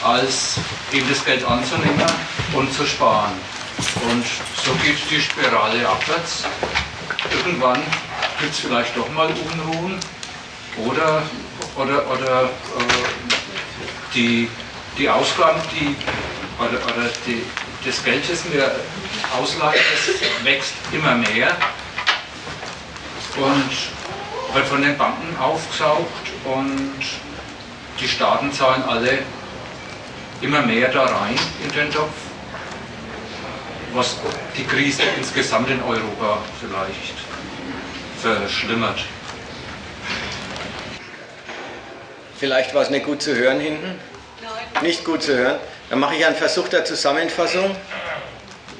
als 0.03 0.57
eben 0.91 1.07
das 1.09 1.23
Geld 1.23 1.45
anzunehmen 1.45 2.05
und 2.53 2.71
zu 2.73 2.85
sparen. 2.85 3.33
Und 4.09 4.25
so 4.63 4.71
geht 4.83 4.97
die 5.09 5.21
Spirale 5.21 5.87
abwärts. 5.87 6.43
Irgendwann 7.31 7.81
gibt 8.39 8.53
es 8.53 8.59
vielleicht 8.59 8.95
doch 8.95 9.09
mal 9.11 9.27
Unruhen 9.27 9.99
oder, 10.85 11.23
oder, 11.75 12.09
oder 12.09 12.43
äh, 12.43 12.49
die, 14.13 14.49
die 14.97 15.09
Ausgaben, 15.09 15.61
die, 15.73 15.95
oder, 16.59 16.83
oder 16.85 17.09
die, 17.25 17.43
das 17.85 18.03
Geld, 18.03 18.23
das 18.29 18.51
wir 18.51 18.71
ausleihen, 19.39 19.81
das 19.91 20.45
wächst 20.45 20.73
immer 20.91 21.15
mehr 21.15 21.55
und 23.37 24.55
wird 24.55 24.67
von 24.67 24.81
den 24.81 24.97
Banken 24.97 25.37
aufgesaugt 25.37 26.27
und 26.45 27.03
die 27.99 28.07
Staaten 28.07 28.51
zahlen 28.51 28.83
alle 28.83 29.19
immer 30.41 30.61
mehr 30.61 30.89
da 30.89 31.05
rein 31.05 31.35
in 31.63 31.71
den 31.71 31.91
Topf, 31.91 32.13
was 33.93 34.17
die 34.55 34.65
Krise 34.65 35.03
insgesamt 35.17 35.69
in 35.69 35.81
Europa 35.81 36.39
vielleicht 36.59 37.15
verschlimmert. 38.21 38.99
Vielleicht 42.37 42.73
war 42.75 42.83
es 42.83 42.89
nicht 42.91 43.05
gut 43.05 43.21
zu 43.21 43.35
hören 43.35 43.59
hinten? 43.59 43.99
Nein. 44.41 44.83
Nicht 44.83 45.03
gut 45.03 45.23
zu 45.23 45.35
hören? 45.35 45.59
Dann 45.89 45.99
mache 45.99 46.15
ich 46.15 46.25
einen 46.25 46.35
Versuch 46.35 46.67
der 46.67 46.83
Zusammenfassung. 46.83 47.75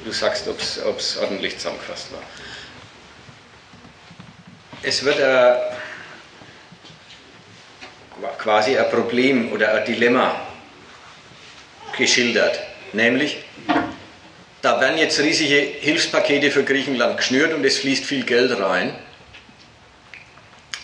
Du 0.04 0.12
sagst, 0.12 0.48
ob 0.48 0.60
es 1.00 1.18
ordentlich 1.18 1.58
zusammengefasst 1.58 2.12
war. 2.12 2.22
Es 4.84 5.04
wird 5.04 5.20
äh, 5.20 5.56
quasi 8.38 8.78
ein 8.78 8.90
Problem 8.90 9.52
oder 9.52 9.74
ein 9.74 9.86
Dilemma 9.86 10.40
geschildert. 11.98 12.60
Nämlich, 12.94 13.38
da 14.62 14.80
werden 14.80 14.98
jetzt 14.98 15.20
riesige 15.20 15.58
Hilfspakete 15.58 16.52
für 16.52 16.64
Griechenland 16.64 17.18
geschnürt 17.18 17.54
und 17.54 17.66
es 17.66 17.80
fließt 17.80 18.06
viel 18.06 18.24
Geld 18.24 18.58
rein. 18.60 18.96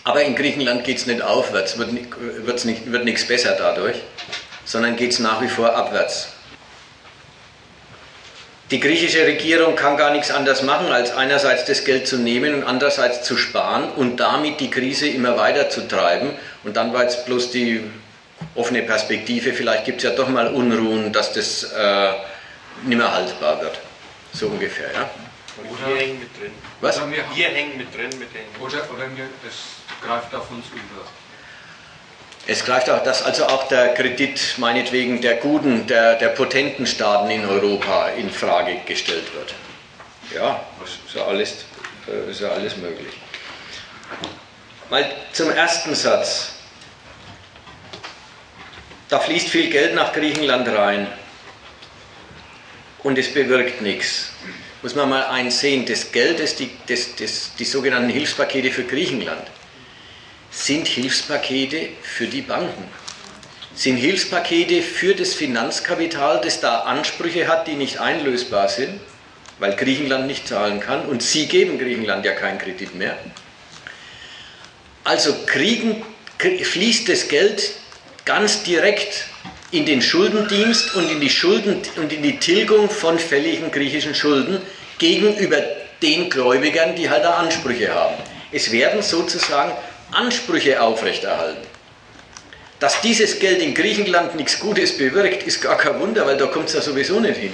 Aber 0.04 0.22
in 0.22 0.34
Griechenland 0.34 0.84
geht 0.84 0.98
es 0.98 1.06
nicht 1.06 1.22
aufwärts, 1.22 1.78
wird, 1.78 1.92
nicht, 1.92 2.92
wird 2.92 3.04
nichts 3.04 3.26
besser 3.26 3.56
dadurch, 3.56 3.96
sondern 4.64 4.96
geht 4.96 5.12
es 5.12 5.18
nach 5.18 5.40
wie 5.40 5.48
vor 5.48 5.74
abwärts. 5.74 6.28
Die 8.70 8.80
griechische 8.80 9.26
Regierung 9.26 9.76
kann 9.76 9.96
gar 9.98 10.10
nichts 10.10 10.30
anderes 10.30 10.62
machen, 10.62 10.90
als 10.90 11.14
einerseits 11.14 11.66
das 11.66 11.84
Geld 11.84 12.08
zu 12.08 12.16
nehmen 12.16 12.54
und 12.54 12.64
andererseits 12.64 13.22
zu 13.22 13.36
sparen 13.36 13.90
und 13.90 14.16
damit 14.16 14.58
die 14.58 14.70
Krise 14.70 15.06
immer 15.06 15.36
weiter 15.36 15.68
zu 15.68 15.86
treiben. 15.86 16.30
Und 16.64 16.76
dann 16.76 16.92
war 16.94 17.02
jetzt 17.02 17.26
bloß 17.26 17.50
die 17.50 17.84
offene 18.54 18.82
Perspektive, 18.82 19.52
vielleicht 19.52 19.84
gibt 19.84 19.98
es 19.98 20.04
ja 20.04 20.16
doch 20.16 20.28
mal 20.28 20.48
Unruhen, 20.48 21.12
dass 21.12 21.32
das 21.32 21.64
äh, 21.64 22.12
nicht 22.84 22.96
mehr 22.96 23.14
haltbar 23.14 23.60
wird. 23.60 23.78
So 24.32 24.48
ungefähr, 24.48 24.90
ja. 24.92 25.10
Oder 25.70 25.94
wir 25.94 25.96
hängen 25.96 26.18
mit 26.18 26.40
drin. 26.40 26.52
Was? 26.80 26.96
Oder 26.96 27.10
wir, 27.12 27.24
wir 27.34 27.48
hängen 27.48 27.76
mit 27.78 27.94
drin 27.94 28.18
mit 28.18 28.34
den. 28.34 28.60
Oder, 28.60 28.78
oder 28.92 29.04
wir, 29.14 29.26
es 29.48 30.04
greift 30.04 30.34
auf 30.34 30.50
uns 30.50 30.66
über. 30.72 31.06
Es 32.46 32.64
greift 32.64 32.90
auch, 32.90 33.02
dass 33.02 33.22
also 33.22 33.46
auch 33.46 33.68
der 33.68 33.94
Kredit 33.94 34.56
meinetwegen 34.58 35.22
der 35.22 35.36
guten, 35.36 35.86
der, 35.86 36.16
der 36.16 36.28
potenten 36.28 36.86
Staaten 36.86 37.30
in 37.30 37.46
Europa 37.46 38.08
in 38.10 38.30
Frage 38.30 38.80
gestellt 38.86 39.32
wird. 39.34 39.54
Ja, 40.34 40.62
ist 40.84 41.14
ja 41.14 41.24
alles, 41.24 41.64
äh, 42.06 42.30
ist 42.30 42.40
ja 42.40 42.48
alles 42.48 42.76
möglich. 42.76 43.14
Mal 44.90 45.10
zum 45.32 45.50
ersten 45.50 45.94
Satz. 45.94 46.50
Da 49.08 49.20
fließt 49.20 49.48
viel 49.48 49.70
Geld 49.70 49.94
nach 49.94 50.12
Griechenland 50.12 50.68
rein 50.68 51.06
und 53.02 53.18
es 53.18 53.32
bewirkt 53.32 53.80
nichts. 53.80 54.30
Muss 54.82 54.94
man 54.94 55.08
mal 55.08 55.26
einsehen, 55.26 55.86
das 55.86 56.12
Geld, 56.12 56.40
das 56.40 56.56
die, 56.56 56.70
das, 56.88 57.16
das, 57.16 57.54
die 57.58 57.64
sogenannten 57.64 58.10
Hilfspakete 58.10 58.70
für 58.70 58.84
Griechenland, 58.84 59.46
sind 60.54 60.86
Hilfspakete 60.86 61.88
für 62.02 62.26
die 62.26 62.42
Banken. 62.42 62.84
Sind 63.74 63.96
Hilfspakete 63.96 64.82
für 64.82 65.14
das 65.14 65.34
Finanzkapital, 65.34 66.40
das 66.40 66.60
da 66.60 66.80
Ansprüche 66.80 67.48
hat, 67.48 67.66
die 67.66 67.74
nicht 67.74 67.98
einlösbar 67.98 68.68
sind, 68.68 69.00
weil 69.58 69.74
Griechenland 69.74 70.26
nicht 70.26 70.46
zahlen 70.46 70.80
kann 70.80 71.06
und 71.06 71.22
sie 71.22 71.46
geben 71.46 71.78
Griechenland 71.78 72.24
ja 72.24 72.32
keinen 72.32 72.58
Kredit 72.58 72.94
mehr. 72.94 73.18
Also 75.02 75.34
kriegen, 75.46 76.02
fließt 76.38 77.08
das 77.08 77.28
Geld 77.28 77.72
ganz 78.24 78.62
direkt 78.62 79.26
in 79.72 79.84
den 79.86 80.00
Schuldendienst 80.00 80.94
und 80.94 81.10
in 81.10 81.20
die, 81.20 81.28
Schulden, 81.28 81.82
und 81.96 82.12
in 82.12 82.22
die 82.22 82.38
Tilgung 82.38 82.88
von 82.88 83.18
fälligen 83.18 83.72
griechischen 83.72 84.14
Schulden 84.14 84.62
gegenüber 84.98 85.58
den 86.00 86.30
Gläubigern, 86.30 86.94
die 86.94 87.10
halt 87.10 87.24
da 87.24 87.34
Ansprüche 87.34 87.92
haben. 87.92 88.14
Es 88.52 88.70
werden 88.70 89.02
sozusagen 89.02 89.72
Ansprüche 90.14 90.80
aufrechterhalten. 90.80 91.66
Dass 92.80 93.00
dieses 93.00 93.38
Geld 93.38 93.62
in 93.62 93.74
Griechenland 93.74 94.34
nichts 94.34 94.60
Gutes 94.60 94.96
bewirkt, 94.98 95.44
ist 95.44 95.62
gar 95.62 95.78
kein 95.78 95.98
Wunder, 96.00 96.26
weil 96.26 96.36
da 96.36 96.46
kommt 96.46 96.68
es 96.68 96.74
ja 96.74 96.80
sowieso 96.80 97.20
nicht 97.20 97.38
hin. 97.38 97.52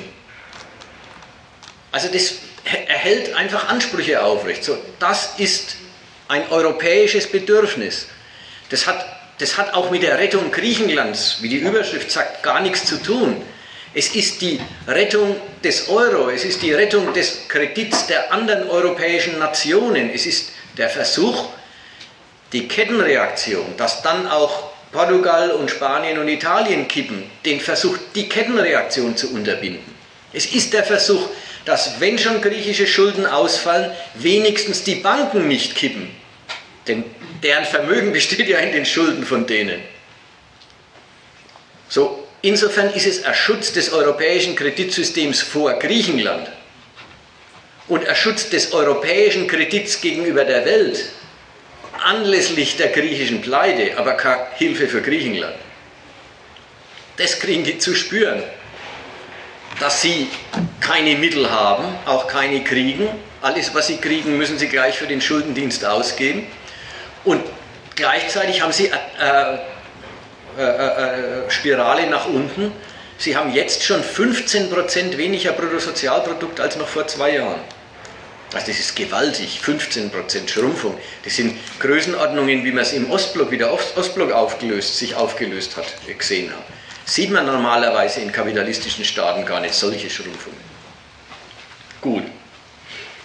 Also 1.92 2.08
das 2.08 2.34
erhält 2.64 3.34
einfach 3.34 3.68
Ansprüche 3.68 4.22
aufrecht. 4.22 4.64
So, 4.64 4.78
das 4.98 5.34
ist 5.38 5.76
ein 6.28 6.48
europäisches 6.50 7.26
Bedürfnis. 7.26 8.06
Das 8.70 8.86
hat, 8.86 9.04
das 9.38 9.58
hat 9.58 9.74
auch 9.74 9.90
mit 9.90 10.02
der 10.02 10.18
Rettung 10.18 10.50
Griechenlands, 10.52 11.38
wie 11.40 11.48
die 11.48 11.58
Überschrift 11.58 12.10
sagt, 12.10 12.42
gar 12.42 12.60
nichts 12.60 12.84
zu 12.86 13.02
tun. 13.02 13.42
Es 13.92 14.14
ist 14.14 14.40
die 14.40 14.60
Rettung 14.86 15.34
des 15.64 15.88
Euro, 15.88 16.30
es 16.30 16.44
ist 16.44 16.62
die 16.62 16.72
Rettung 16.72 17.12
des 17.12 17.48
Kredits 17.48 18.06
der 18.06 18.32
anderen 18.32 18.70
europäischen 18.70 19.40
Nationen, 19.40 20.10
es 20.14 20.26
ist 20.26 20.50
der 20.78 20.88
Versuch, 20.88 21.48
die 22.52 22.68
Kettenreaktion, 22.68 23.76
dass 23.76 24.02
dann 24.02 24.26
auch 24.26 24.70
Portugal 24.92 25.52
und 25.52 25.70
Spanien 25.70 26.18
und 26.18 26.28
Italien 26.28 26.88
kippen, 26.88 27.30
den 27.44 27.60
Versuch, 27.60 27.96
die 28.14 28.28
Kettenreaktion 28.28 29.16
zu 29.16 29.32
unterbinden. 29.32 29.94
Es 30.32 30.46
ist 30.46 30.72
der 30.72 30.84
Versuch, 30.84 31.28
dass 31.64 32.00
wenn 32.00 32.18
schon 32.18 32.40
griechische 32.40 32.86
Schulden 32.86 33.26
ausfallen, 33.26 33.92
wenigstens 34.14 34.82
die 34.82 34.96
Banken 34.96 35.46
nicht 35.46 35.76
kippen. 35.76 36.10
Denn 36.88 37.04
deren 37.42 37.64
Vermögen 37.64 38.12
besteht 38.12 38.48
ja 38.48 38.58
in 38.58 38.72
den 38.72 38.86
Schulden 38.86 39.24
von 39.24 39.46
denen. 39.46 39.80
So, 41.88 42.26
insofern 42.42 42.92
ist 42.92 43.06
es 43.06 43.24
ein 43.24 43.34
Schutz 43.34 43.72
des 43.72 43.92
europäischen 43.92 44.56
Kreditsystems 44.56 45.42
vor 45.42 45.72
Griechenland 45.74 46.48
und 47.88 48.08
ein 48.08 48.16
Schutz 48.16 48.48
des 48.48 48.72
europäischen 48.72 49.46
Kredits 49.46 50.00
gegenüber 50.00 50.44
der 50.44 50.64
Welt 50.64 51.04
anlässlich 52.02 52.76
der 52.76 52.88
griechischen 52.88 53.40
Pleite, 53.40 53.98
aber 53.98 54.14
keine 54.14 54.46
Hilfe 54.56 54.88
für 54.88 55.02
Griechenland. 55.02 55.56
Das 57.16 57.38
kriegen 57.38 57.64
die 57.64 57.78
zu 57.78 57.94
spüren, 57.94 58.42
dass 59.78 60.02
sie 60.02 60.28
keine 60.80 61.16
Mittel 61.16 61.50
haben, 61.50 61.84
auch 62.06 62.26
keine 62.26 62.64
kriegen. 62.64 63.08
Alles, 63.42 63.74
was 63.74 63.86
sie 63.86 63.98
kriegen, 63.98 64.36
müssen 64.38 64.58
sie 64.58 64.68
gleich 64.68 64.98
für 64.98 65.06
den 65.06 65.20
Schuldendienst 65.20 65.84
ausgeben. 65.84 66.46
Und 67.24 67.42
gleichzeitig 67.94 68.62
haben 68.62 68.72
sie 68.72 68.90
eine 68.92 69.60
äh, 70.58 70.62
äh, 70.62 71.44
äh, 71.46 71.50
Spirale 71.50 72.06
nach 72.08 72.26
unten. 72.26 72.72
Sie 73.18 73.36
haben 73.36 73.52
jetzt 73.52 73.84
schon 73.84 74.02
15% 74.02 75.16
weniger 75.16 75.52
Bruttosozialprodukt 75.52 76.58
als 76.60 76.76
noch 76.76 76.88
vor 76.88 77.06
zwei 77.06 77.34
Jahren. 77.34 77.60
Also 78.52 78.66
das 78.66 78.80
ist 78.80 78.96
gewaltig, 78.96 79.60
15% 79.64 80.48
Schrumpfung. 80.48 80.98
Das 81.22 81.36
sind 81.36 81.56
Größenordnungen, 81.78 82.64
wie 82.64 82.72
man 82.72 82.82
es 82.82 82.92
im 82.92 83.08
Ostblock, 83.10 83.50
wie 83.52 83.58
der 83.58 83.72
Ostblock 83.72 84.32
aufgelöst, 84.32 84.98
sich 84.98 85.14
aufgelöst 85.14 85.76
hat, 85.76 85.86
gesehen 86.18 86.50
hat. 86.50 86.64
Sieht 87.04 87.30
man 87.30 87.46
normalerweise 87.46 88.20
in 88.20 88.32
kapitalistischen 88.32 89.04
Staaten 89.04 89.44
gar 89.44 89.60
nicht 89.60 89.74
solche 89.74 90.10
Schrumpfungen. 90.10 90.58
Gut, 92.00 92.24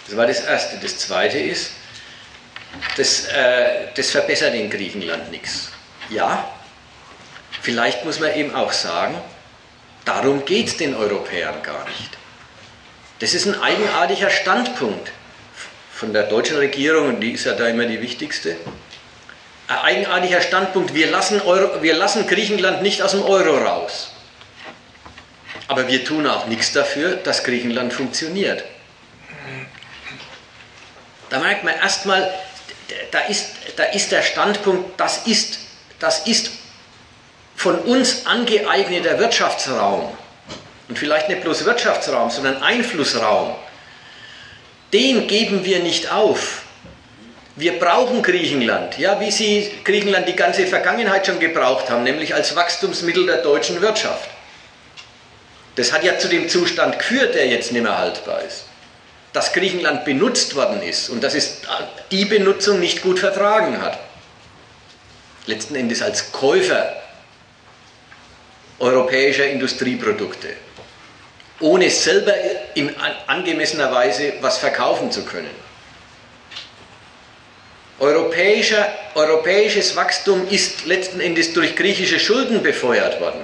das 0.06 0.16
war 0.16 0.26
das 0.26 0.44
Erste. 0.44 0.78
Das 0.80 0.98
Zweite 0.98 1.38
ist, 1.38 1.72
das, 2.96 3.26
äh, 3.26 3.88
das 3.96 4.10
verbessert 4.10 4.54
in 4.54 4.70
Griechenland 4.70 5.30
nichts. 5.30 5.70
Ja, 6.08 6.48
vielleicht 7.62 8.04
muss 8.04 8.20
man 8.20 8.34
eben 8.34 8.54
auch 8.54 8.72
sagen, 8.72 9.16
darum 10.04 10.44
geht 10.44 10.68
es 10.68 10.76
den 10.76 10.94
Europäern 10.94 11.62
gar 11.62 11.84
nicht. 11.88 12.16
Das 13.18 13.34
ist 13.34 13.46
ein 13.46 13.60
eigenartiger 13.60 14.30
Standpunkt 14.30 15.10
von 15.96 16.12
der 16.12 16.24
deutschen 16.24 16.58
Regierung, 16.58 17.08
und 17.08 17.20
die 17.20 17.32
ist 17.32 17.46
ja 17.46 17.54
da 17.54 17.66
immer 17.68 17.86
die 17.86 18.02
wichtigste. 18.02 18.56
Ein 19.66 19.78
eigenartiger 19.78 20.42
Standpunkt, 20.42 20.94
wir 20.94 21.10
lassen, 21.10 21.40
Euro, 21.40 21.82
wir 21.82 21.94
lassen 21.94 22.26
Griechenland 22.26 22.82
nicht 22.82 23.00
aus 23.00 23.12
dem 23.12 23.22
Euro 23.22 23.56
raus. 23.56 24.10
Aber 25.68 25.88
wir 25.88 26.04
tun 26.04 26.26
auch 26.26 26.46
nichts 26.46 26.72
dafür, 26.72 27.16
dass 27.16 27.44
Griechenland 27.44 27.94
funktioniert. 27.94 28.62
Da 31.30 31.38
merkt 31.38 31.64
man 31.64 31.74
erstmal, 31.74 32.30
da 33.10 33.20
ist, 33.20 33.52
da 33.76 33.84
ist 33.84 34.12
der 34.12 34.22
Standpunkt, 34.22 35.00
das 35.00 35.26
ist, 35.26 35.58
das 35.98 36.26
ist 36.26 36.50
von 37.56 37.78
uns 37.80 38.26
angeeigneter 38.26 39.18
Wirtschaftsraum 39.18 40.16
und 40.88 40.98
vielleicht 40.98 41.30
nicht 41.30 41.40
bloß 41.40 41.64
Wirtschaftsraum, 41.64 42.30
sondern 42.30 42.62
Einflussraum, 42.62 43.56
den 44.92 45.26
geben 45.26 45.64
wir 45.64 45.80
nicht 45.80 46.12
auf. 46.12 46.62
Wir 47.56 47.78
brauchen 47.78 48.22
Griechenland, 48.22 48.98
ja, 48.98 49.18
wie 49.20 49.30
Sie 49.30 49.70
Griechenland 49.82 50.28
die 50.28 50.36
ganze 50.36 50.66
Vergangenheit 50.66 51.26
schon 51.26 51.40
gebraucht 51.40 51.88
haben, 51.88 52.04
nämlich 52.04 52.34
als 52.34 52.54
Wachstumsmittel 52.54 53.24
der 53.24 53.38
deutschen 53.38 53.80
Wirtschaft. 53.80 54.28
Das 55.76 55.92
hat 55.92 56.04
ja 56.04 56.18
zu 56.18 56.28
dem 56.28 56.48
Zustand 56.48 56.98
geführt, 56.98 57.34
der 57.34 57.46
jetzt 57.46 57.72
nicht 57.72 57.82
mehr 57.82 57.98
haltbar 57.98 58.42
ist. 58.42 58.64
Dass 59.32 59.52
Griechenland 59.52 60.04
benutzt 60.04 60.54
worden 60.54 60.82
ist 60.82 61.08
und 61.08 61.22
dass 61.22 61.34
es 61.34 61.58
die 62.10 62.24
Benutzung 62.26 62.78
nicht 62.78 63.02
gut 63.02 63.18
vertragen 63.18 63.80
hat. 63.80 63.98
Letzten 65.46 65.76
Endes 65.76 66.02
als 66.02 66.32
Käufer 66.32 66.94
europäischer 68.78 69.46
Industrieprodukte 69.46 70.48
ohne 71.60 71.90
selber 71.90 72.34
in 72.74 72.94
angemessener 73.26 73.92
Weise 73.92 74.34
was 74.40 74.58
verkaufen 74.58 75.10
zu 75.10 75.24
können. 75.24 75.50
Europäischer, 77.98 78.86
europäisches 79.14 79.96
Wachstum 79.96 80.46
ist 80.48 80.84
letzten 80.84 81.18
Endes 81.20 81.54
durch 81.54 81.76
griechische 81.76 82.20
Schulden 82.20 82.62
befeuert 82.62 83.20
worden. 83.20 83.40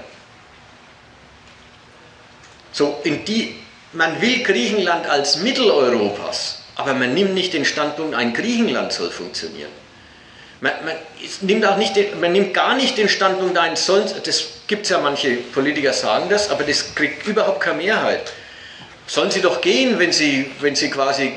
So, 2.72 3.00
in 3.04 3.24
die, 3.24 3.56
man 3.92 4.20
will 4.20 4.42
Griechenland 4.42 5.06
als 5.06 5.36
Mitteleuropas, 5.36 6.62
aber 6.76 6.92
man 6.92 7.14
nimmt 7.14 7.32
nicht 7.32 7.54
den 7.54 7.64
Standpunkt, 7.64 8.14
ein 8.14 8.34
Griechenland 8.34 8.92
soll 8.92 9.10
funktionieren. 9.10 9.70
Man, 10.62 10.72
man, 10.84 10.94
nimmt 11.40 11.66
auch 11.66 11.76
nicht 11.76 11.96
den, 11.96 12.20
man 12.20 12.30
nimmt 12.30 12.54
gar 12.54 12.76
nicht 12.76 12.96
den 12.96 13.08
Standpunkt 13.08 13.58
ein, 13.58 13.74
soll, 13.74 14.04
das 14.24 14.44
gibt 14.68 14.84
es 14.84 14.90
ja 14.90 15.00
manche 15.00 15.34
Politiker 15.34 15.92
sagen 15.92 16.28
das, 16.30 16.50
aber 16.50 16.62
das 16.62 16.94
kriegt 16.94 17.26
überhaupt 17.26 17.58
keine 17.58 17.78
Mehrheit. 17.78 18.32
Sollen 19.08 19.32
sie 19.32 19.40
doch 19.40 19.60
gehen, 19.60 19.98
wenn 19.98 20.12
sie, 20.12 20.52
wenn 20.60 20.76
sie 20.76 20.88
quasi 20.88 21.32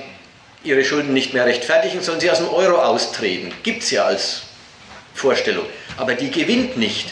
ihre 0.64 0.86
Schulden 0.86 1.12
nicht 1.14 1.34
mehr 1.34 1.48
rechtfertigen, 1.48 2.04
sollen 2.04 2.20
sie 2.20 2.30
aus 2.30 2.38
dem 2.38 2.50
Euro 2.50 2.78
austreten. 2.78 3.52
Gibt 3.64 3.82
es 3.82 3.90
ja 3.90 4.06
als 4.06 4.44
Vorstellung. 5.16 5.66
Aber 5.98 6.14
die 6.14 6.30
gewinnt 6.30 6.78
nicht, 6.78 7.08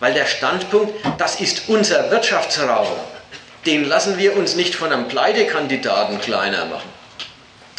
weil 0.00 0.12
der 0.12 0.26
Standpunkt, 0.26 0.92
das 1.18 1.40
ist 1.40 1.68
unser 1.68 2.10
Wirtschaftsraum, 2.10 2.88
den 3.64 3.84
lassen 3.84 4.18
wir 4.18 4.36
uns 4.36 4.56
nicht 4.56 4.74
von 4.74 4.92
einem 4.92 5.06
Pleitekandidaten 5.06 6.20
kleiner 6.20 6.64
machen, 6.64 6.90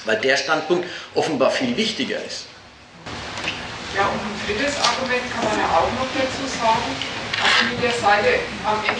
weil 0.06 0.16
der 0.22 0.38
Standpunkt 0.38 0.88
offenbar 1.14 1.52
viel 1.52 1.76
wichtiger 1.76 2.24
ist. 2.26 2.46
Ja, 3.96 4.12
und 4.12 4.20
ein 4.20 4.36
drittes 4.44 4.76
Argument 4.76 5.24
kann 5.32 5.48
man 5.48 5.56
ja 5.56 5.72
auch 5.72 5.88
noch 5.96 6.12
dazu 6.12 6.44
sagen. 6.52 6.92
Also 7.40 7.60
mit 7.72 7.80
der 7.80 7.96
Seite 7.96 8.44
am 8.68 8.84
Ende 8.84 9.00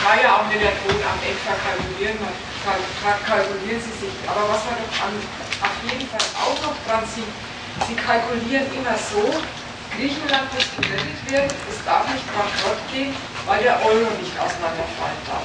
war 0.00 0.16
ja 0.16 0.40
auch 0.40 0.48
nicht 0.48 0.64
der 0.64 0.72
Ton 0.80 0.96
am 1.04 1.20
Ende 1.20 1.36
verkalkulieren, 1.44 2.16
kalkulieren 2.64 3.76
sie 3.76 3.96
sich. 4.00 4.16
Aber 4.24 4.48
was 4.48 4.64
man 4.64 4.80
doch 4.80 4.96
an, 5.04 5.12
auf 5.60 5.76
jeden 5.84 6.08
Fall 6.08 6.24
auch 6.32 6.56
noch 6.64 6.76
dran 6.88 7.04
sieht, 7.12 7.28
sie 7.84 7.96
kalkulieren 8.00 8.72
immer 8.72 8.96
so, 8.96 9.36
Griechenland 9.92 10.48
muss 10.48 10.64
gerettet 10.80 11.20
werden, 11.28 11.52
es 11.68 11.84
darf 11.84 12.08
nicht 12.08 12.24
bankrott 12.32 12.80
gehen, 12.88 13.12
weil 13.44 13.60
der 13.60 13.84
Euro 13.84 14.08
nicht 14.16 14.32
auseinanderfallen 14.40 15.20
darf. 15.28 15.44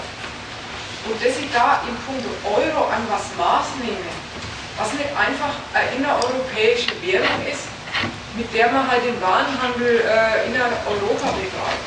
Und 1.12 1.20
dass 1.20 1.36
sie 1.36 1.52
da 1.52 1.84
im 1.84 1.96
Punkt 2.08 2.24
Euro 2.48 2.88
an 2.88 3.04
was 3.12 3.36
Maß 3.36 3.84
nehmen, 3.84 4.16
was 4.80 4.96
nicht 4.96 5.12
einfach 5.12 5.60
eine 5.76 5.92
innereuropäische 6.00 6.96
Währung 7.04 7.44
ist, 7.44 7.75
mit 8.36 8.54
der 8.54 8.72
man 8.72 8.90
halt 8.90 9.04
den 9.04 9.20
Warenhandel 9.22 10.04
äh, 10.04 10.48
in 10.48 10.54
Europa 10.60 11.32
betreibt. 11.32 11.86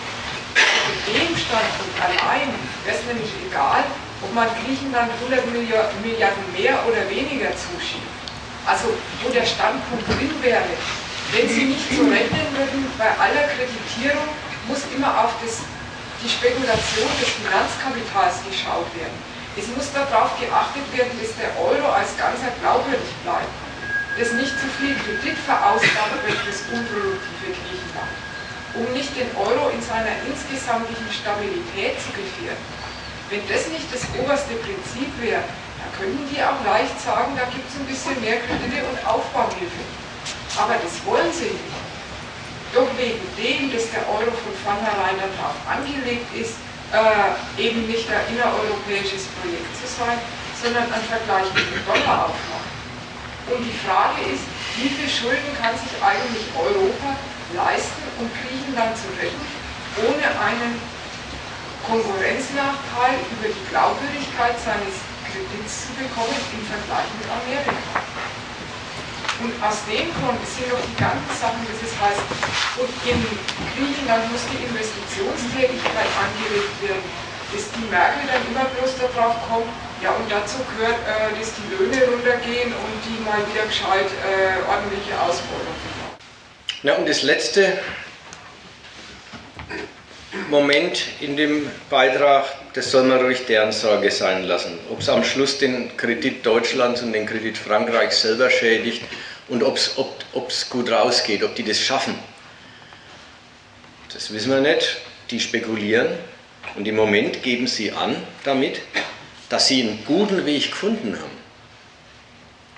Mit 0.89 1.01
dem 1.13 1.37
Standpunkt 1.37 1.97
allein 2.01 2.49
wäre 2.85 2.97
es 2.97 3.05
nämlich 3.05 3.29
egal, 3.45 3.85
ob 4.23 4.33
man 4.35 4.49
Griechenland 4.65 5.13
100 5.29 5.45
Milliarden 5.53 6.45
mehr 6.57 6.81
oder 6.89 7.05
weniger 7.09 7.53
zuschiebt. 7.53 8.09
Also 8.65 8.89
wo 9.23 9.29
der 9.29 9.45
Standpunkt 9.45 10.09
drin 10.09 10.33
wäre, 10.41 10.73
wenn 11.33 11.49
Sie 11.49 11.77
nicht 11.77 11.89
so 11.93 12.09
rechnen 12.09 12.49
würden, 12.57 12.89
bei 12.97 13.13
aller 13.21 13.45
Kreditierung 13.53 14.29
muss 14.67 14.89
immer 14.97 15.13
auf 15.25 15.37
das, 15.45 15.61
die 16.25 16.29
Spekulation 16.29 17.09
des 17.21 17.29
Finanzkapitals 17.37 18.41
geschaut 18.49 18.89
werden. 18.97 19.17
Es 19.57 19.69
muss 19.69 19.93
darauf 19.93 20.33
geachtet 20.41 20.89
werden, 20.97 21.13
dass 21.21 21.37
der 21.37 21.53
Euro 21.61 21.93
als 21.93 22.17
Ganzer 22.17 22.53
glaubwürdig 22.61 23.13
bleibt 23.25 23.53
dass 24.19 24.35
nicht 24.35 24.51
zu 24.59 24.67
viel 24.83 24.99
Kredit 24.99 25.39
verausgabt 25.47 26.19
wird 26.27 26.39
fürs 26.43 26.67
unproduktive 26.75 27.55
Griechenland, 27.55 28.15
um 28.75 28.87
nicht 28.91 29.15
den 29.15 29.31
Euro 29.39 29.71
in 29.71 29.79
seiner 29.79 30.19
insgesamtlichen 30.27 31.07
Stabilität 31.15 31.95
zu 32.03 32.11
gefährden. 32.11 32.67
Wenn 33.31 33.47
das 33.47 33.71
nicht 33.71 33.87
das 33.95 34.03
oberste 34.19 34.59
Prinzip 34.59 35.07
wäre, 35.23 35.47
dann 35.79 35.91
könnten 35.95 36.27
die 36.27 36.43
auch 36.43 36.59
leicht 36.67 36.99
sagen, 36.99 37.39
da 37.39 37.47
gibt 37.47 37.71
es 37.71 37.79
ein 37.79 37.87
bisschen 37.87 38.19
mehr 38.19 38.43
Kredite 38.43 38.83
und 38.91 38.99
Aufbauhilfe. 39.07 39.83
Aber 40.59 40.75
das 40.83 40.99
wollen 41.07 41.31
sie 41.31 41.55
nicht. 41.55 41.79
Doch 42.75 42.91
wegen 42.99 43.23
dem, 43.39 43.71
dass 43.71 43.87
der 43.95 44.03
Euro 44.11 44.35
von 44.35 44.55
vornherein 44.67 45.15
darauf 45.15 45.57
angelegt 45.63 46.27
ist, 46.35 46.59
äh, 46.91 47.63
eben 47.63 47.87
nicht 47.87 48.11
ein 48.11 48.35
innereuropäisches 48.35 49.31
Projekt 49.39 49.73
zu 49.79 49.87
sein, 49.87 50.19
sondern 50.59 50.91
ein 50.91 51.05
Vergleich 51.07 51.49
mit 51.55 51.65
dem 51.71 51.85
Dollar 51.87 52.27
aufmacht. 52.27 52.68
Und 53.49 53.65
die 53.65 53.79
Frage 53.81 54.21
ist, 54.29 54.45
wie 54.77 54.93
viel 54.93 55.09
Schulden 55.09 55.51
kann 55.57 55.73
sich 55.73 55.91
eigentlich 56.05 56.45
Europa 56.53 57.17
leisten, 57.57 58.05
um 58.21 58.29
Griechenland 58.29 58.93
zu 58.93 59.09
retten, 59.17 59.47
ohne 60.05 60.27
einen 60.37 60.77
Konkurrenznachteil 61.89 63.17
über 63.33 63.49
die 63.49 63.65
Glaubwürdigkeit 63.73 64.57
seines 64.61 65.01
Kredits 65.25 65.89
zu 65.89 65.97
bekommen 65.97 66.37
im 66.53 66.63
Vergleich 66.69 67.09
mit 67.17 67.25
Amerika. 67.25 68.05
Und 69.39 69.55
aus 69.63 69.81
dem 69.87 70.11
Grund 70.13 70.43
sind 70.45 70.69
noch 70.69 70.83
die 70.83 70.99
ganzen 70.99 71.33
Sachen, 71.39 71.63
dass 71.65 71.79
es 71.79 71.95
heißt, 71.95 72.27
und 72.79 72.91
in 73.07 73.23
Griechenland 73.73 74.29
muss 74.35 74.45
die 74.51 74.67
Investitionstätigkeit 74.67 76.11
angeregt 76.11 76.75
werden, 76.83 77.07
dass 77.53 77.65
die 77.73 77.87
Merkel 77.91 78.23
dann 78.27 78.43
immer 78.51 78.69
bloß 78.77 78.93
darauf 78.99 79.37
kommt, 79.49 79.69
ja, 80.03 80.11
und 80.13 80.31
dazu 80.31 80.59
gehört, 80.77 80.99
äh, 81.07 81.39
dass 81.39 81.53
die 81.57 81.75
Löhne 81.75 82.05
runtergehen 82.07 82.73
und 82.73 82.97
die 83.05 83.23
mal 83.25 83.39
wieder 83.53 83.67
gescheit 83.67 84.07
äh, 84.23 84.71
ordentliche 84.71 85.19
Ausbeutung 85.21 85.75
haben. 86.03 86.17
Ja, 86.83 86.95
und 86.95 87.09
das 87.09 87.23
letzte 87.23 87.79
Moment 90.51 91.03
in 91.21 91.37
dem 91.37 91.69
Beitrag, 91.91 92.45
das 92.75 92.91
soll 92.91 93.05
man 93.05 93.19
ruhig 93.19 93.47
deren 93.47 93.73
Sorge 93.73 94.11
sein 94.11 94.45
lassen. 94.45 94.79
Ob 94.91 95.01
es 95.01 95.09
am 95.09 95.25
Schluss 95.25 95.59
den 95.59 95.97
Kredit 95.97 96.45
Deutschlands 96.47 97.03
und 97.03 97.13
den 97.13 97.27
Kredit 97.27 97.59
Frankreichs 97.59 98.23
selber 98.23 98.51
schädigt 98.51 99.03
und 99.49 99.63
ob's, 99.63 99.97
ob 99.97 100.49
es 100.49 100.69
gut 100.69 100.91
rausgeht, 100.91 101.43
ob 101.43 101.55
die 101.55 101.65
das 101.65 101.81
schaffen, 101.81 102.15
das 104.13 104.33
wissen 104.33 104.51
wir 104.51 104.61
nicht. 104.61 104.99
Die 105.31 105.41
spekulieren 105.41 106.09
und 106.77 106.87
im 106.87 106.97
Moment 106.97 107.43
geben 107.43 107.67
sie 107.67 107.93
an 107.93 108.17
damit, 108.45 108.81
dass 109.49 109.69
sie 109.69 109.83
einen 109.83 110.05
guten 110.05 110.45
Weg 110.47 110.71
gefunden 110.71 111.15
haben, 111.15 111.39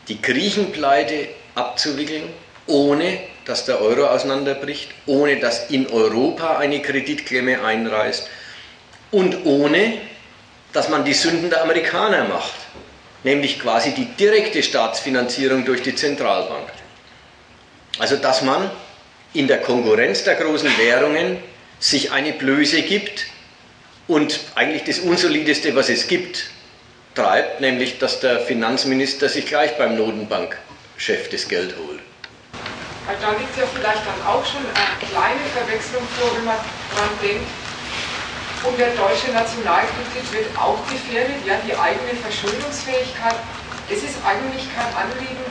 die 0.09 0.21
Griechenpleite 0.21 1.29
abzuwickeln, 1.55 2.25
ohne 2.67 3.19
dass 3.45 3.65
der 3.65 3.81
Euro 3.81 4.07
auseinanderbricht, 4.07 4.91
ohne 5.07 5.41
dass 5.41 5.71
in 5.71 5.89
Europa 5.89 6.59
eine 6.59 6.81
Kreditklemme 6.81 7.65
einreißt 7.65 8.29
und 9.11 9.45
ohne 9.45 9.99
dass 10.73 10.89
man 10.89 11.05
die 11.05 11.15
Sünden 11.15 11.51
der 11.51 11.63
Amerikaner 11.63 12.25
macht, 12.25 12.55
nämlich 13.25 13.59
quasi 13.59 13.93
die 13.93 14.05
direkte 14.05 14.63
Staatsfinanzierung 14.63 15.65
durch 15.65 15.83
die 15.83 15.95
Zentralbank. 15.95 16.69
Also 17.99 18.17
dass 18.17 18.43
man 18.43 18.71
in 19.33 19.49
der 19.49 19.61
Konkurrenz 19.61 20.23
der 20.25 20.37
großen 20.37 20.71
Währungen 20.79 21.39
sich 21.81 22.13
eine 22.13 22.33
Blöße 22.33 22.83
gibt 22.83 23.27
und 24.11 24.41
eigentlich 24.57 24.83
das 24.83 24.99
Unsolideste, 24.99 25.77
was 25.77 25.89
es 25.89 26.09
gibt, 26.09 26.51
treibt, 27.15 27.61
nämlich 27.61 27.99
dass 28.01 28.19
der 28.19 28.41
Finanzminister 28.41 29.29
sich 29.29 29.47
gleich 29.47 29.79
beim 29.79 29.97
Notenbankchef 29.97 31.31
das 31.31 31.47
Geld 31.47 31.77
holt. 31.79 32.01
Da 33.07 33.31
liegt 33.31 33.57
ja 33.57 33.65
vielleicht 33.73 34.03
dann 34.03 34.21
auch 34.27 34.45
schon 34.45 34.63
eine 34.67 34.99
kleine 34.99 35.47
Verwechslung 35.55 36.03
vor, 36.19 36.31
wenn 36.37 36.45
man 36.45 36.57
daran 36.57 37.15
denkt, 37.23 37.47
und 38.63 38.79
der 38.79 38.91
deutsche 38.99 39.31
Nationalkredit 39.33 40.27
wird 40.35 40.59
auch 40.59 40.79
gefährdet, 40.91 41.37
ja, 41.47 41.55
die 41.67 41.75
eigene 41.75 42.13
Verschuldungsfähigkeit. 42.21 43.39
Es 43.89 44.03
ist 44.03 44.19
eigentlich 44.27 44.67
kein 44.75 44.91
Anliegen, 44.95 45.47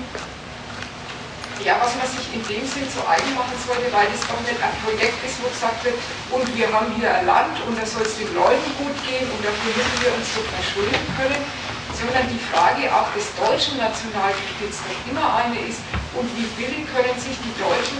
ja, 1.65 1.79
was 1.81 1.95
man 1.99 2.07
sich 2.07 2.25
in 2.31 2.43
dem 2.47 2.65
Sinn 2.65 2.87
zu 2.87 3.01
eigen 3.03 3.35
machen 3.35 3.55
sollte, 3.59 3.87
weil 3.91 4.07
das 4.11 4.23
doch 4.27 4.39
nicht 4.43 4.59
ein 4.59 4.75
Projekt 4.83 5.19
ist, 5.25 5.37
wo 5.43 5.47
gesagt 5.51 5.83
wird, 5.83 5.97
und 6.31 6.45
wir 6.55 6.67
haben 6.71 6.91
hier 6.95 7.11
ein 7.11 7.25
Land 7.25 7.59
und 7.67 7.75
da 7.75 7.85
soll 7.85 8.03
es 8.03 8.15
den 8.15 8.31
Leuten 8.33 8.69
gut 8.79 8.95
gehen 9.03 9.27
und 9.27 9.39
dafür 9.43 9.71
müssen 9.75 9.97
wir 9.99 10.11
uns 10.15 10.27
so 10.31 10.41
verschulden 10.47 11.03
können, 11.19 11.41
sondern 11.95 12.25
die 12.31 12.39
Frage 12.47 12.87
auch 12.87 13.11
des 13.11 13.27
deutschen 13.35 13.75
Nationalkredits 13.75 14.79
noch 14.87 14.99
immer 15.11 15.27
eine 15.35 15.59
ist, 15.67 15.83
und 16.15 16.25
wie 16.35 16.47
billig 16.57 16.87
können 16.89 17.13
sich 17.19 17.37
die 17.37 17.53
Deutschen 17.61 17.97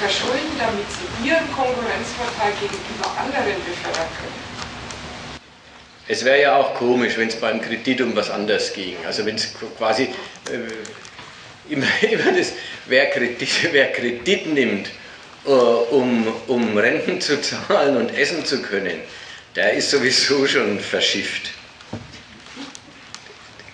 verschulden, 0.00 0.50
damit 0.58 0.86
sie 0.90 1.28
ihren 1.28 1.46
Konkurrenzvorteil 1.52 2.52
gegenüber 2.58 3.06
anderen 3.14 3.62
befördern 3.62 4.10
können. 4.18 4.42
Es 6.08 6.24
wäre 6.24 6.42
ja 6.42 6.56
auch 6.56 6.74
komisch, 6.74 7.16
wenn 7.16 7.28
es 7.28 7.36
beim 7.36 7.60
Kredit 7.60 8.00
um 8.00 8.16
was 8.16 8.28
anderes 8.28 8.72
ging. 8.72 8.96
Also 9.06 9.24
wenn 9.24 9.36
es 9.36 9.54
quasi 9.78 10.02
äh, 10.02 10.58
immer, 11.68 11.86
immer 12.02 12.32
das, 12.32 12.52
wer 12.86 13.10
Kredit, 13.10 13.72
wer 13.72 13.92
Kredit 13.92 14.46
nimmt, 14.46 14.88
uh, 15.46 15.50
um, 15.50 16.26
um 16.46 16.76
Renten 16.76 17.20
zu 17.20 17.40
zahlen 17.40 17.96
und 17.96 18.16
essen 18.16 18.44
zu 18.44 18.62
können, 18.62 19.00
der 19.56 19.74
ist 19.74 19.90
sowieso 19.90 20.46
schon 20.46 20.80
verschifft. 20.80 21.50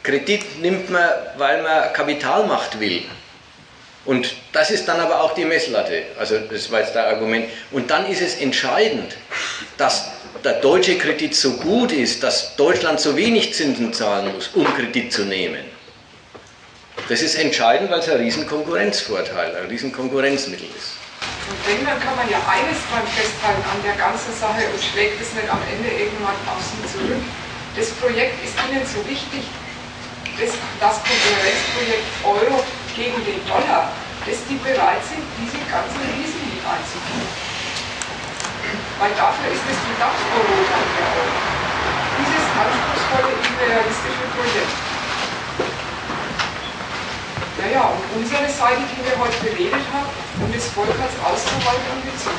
Kredit 0.02 0.60
nimmt 0.62 0.90
man, 0.90 1.08
weil 1.36 1.62
man 1.62 1.92
Kapitalmacht 1.92 2.80
will. 2.80 3.02
Und 4.06 4.32
das 4.52 4.70
ist 4.70 4.88
dann 4.88 5.00
aber 5.00 5.20
auch 5.20 5.34
die 5.34 5.44
Messlatte. 5.44 6.02
Also 6.18 6.38
das 6.38 6.70
war 6.70 6.80
jetzt 6.80 6.94
das 6.94 7.06
Argument. 7.08 7.44
Und 7.72 7.90
dann 7.90 8.10
ist 8.10 8.22
es 8.22 8.36
entscheidend, 8.40 9.14
dass 9.76 10.08
der 10.42 10.54
deutsche 10.60 10.96
Kredit 10.96 11.34
so 11.34 11.52
gut 11.58 11.92
ist, 11.92 12.22
dass 12.22 12.56
Deutschland 12.56 13.00
so 13.00 13.16
wenig 13.16 13.52
Zinsen 13.52 13.92
zahlen 13.92 14.32
muss, 14.34 14.48
um 14.54 14.64
Kredit 14.64 15.12
zu 15.12 15.24
nehmen. 15.24 15.77
Das 17.08 17.22
ist 17.22 17.36
entscheidend, 17.40 17.90
weil 17.90 18.00
es 18.00 18.08
ein 18.10 18.20
Riesenkonkurrenzvorteil, 18.20 19.56
ein 19.56 19.66
Riesenkonkurrenzmittel 19.72 20.68
ist. 20.76 21.00
Und 21.48 21.56
wenn, 21.64 21.80
dann 21.88 21.96
kann 22.04 22.12
man 22.20 22.28
ja 22.28 22.36
eines 22.44 22.76
dran 22.84 23.00
festhalten 23.08 23.64
an 23.64 23.80
der 23.80 23.96
ganzen 23.96 24.28
Sache 24.36 24.68
und 24.68 24.76
schlägt 24.76 25.16
es 25.16 25.32
nicht 25.32 25.48
am 25.48 25.56
Ende 25.72 25.88
irgendwann 25.88 26.36
Sie 26.36 26.84
zurück. 26.84 27.24
Das 27.72 27.88
Projekt 27.96 28.36
ist 28.44 28.52
Ihnen 28.68 28.84
so 28.84 29.00
wichtig, 29.08 29.40
das, 30.36 30.52
das 30.84 31.00
Konkurrenzprojekt 31.00 32.08
Euro 32.28 32.60
gegen 32.92 33.16
den 33.24 33.40
Dollar, 33.48 33.88
dass 34.28 34.44
die 34.44 34.60
bereit 34.60 35.00
sind, 35.08 35.24
diese 35.40 35.64
ganzen 35.64 36.04
Risiken 36.12 36.60
einzugehen. 36.60 37.24
Weil 39.00 39.16
dafür 39.16 39.48
ist 39.48 39.64
es 39.64 39.80
gedacht, 39.80 40.20
Europa 40.28 40.76
der 40.76 41.08
Euro. 41.08 41.40
Dieses 42.20 42.44
anspruchsvolle 42.52 43.32
imperialistische 43.32 44.28
Projekt. 44.36 44.87
Naja, 47.58 47.90
und 47.90 48.22
unsere 48.22 48.48
Seite, 48.48 48.82
die 48.92 49.04
wir 49.04 49.18
heute 49.18 49.36
beredet 49.42 49.84
haben, 49.92 50.06
und 50.44 50.54
das 50.54 50.66
Volk 50.66 50.88
als 50.90 51.12
Außenwalter 51.24 51.92
und 51.92 52.04
Bezirk. 52.04 52.34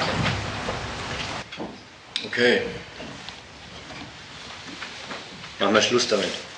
Okay. 2.25 2.61
Machen 5.59 5.73
wir 5.73 5.81
Schluss 5.81 6.07
damit. 6.07 6.48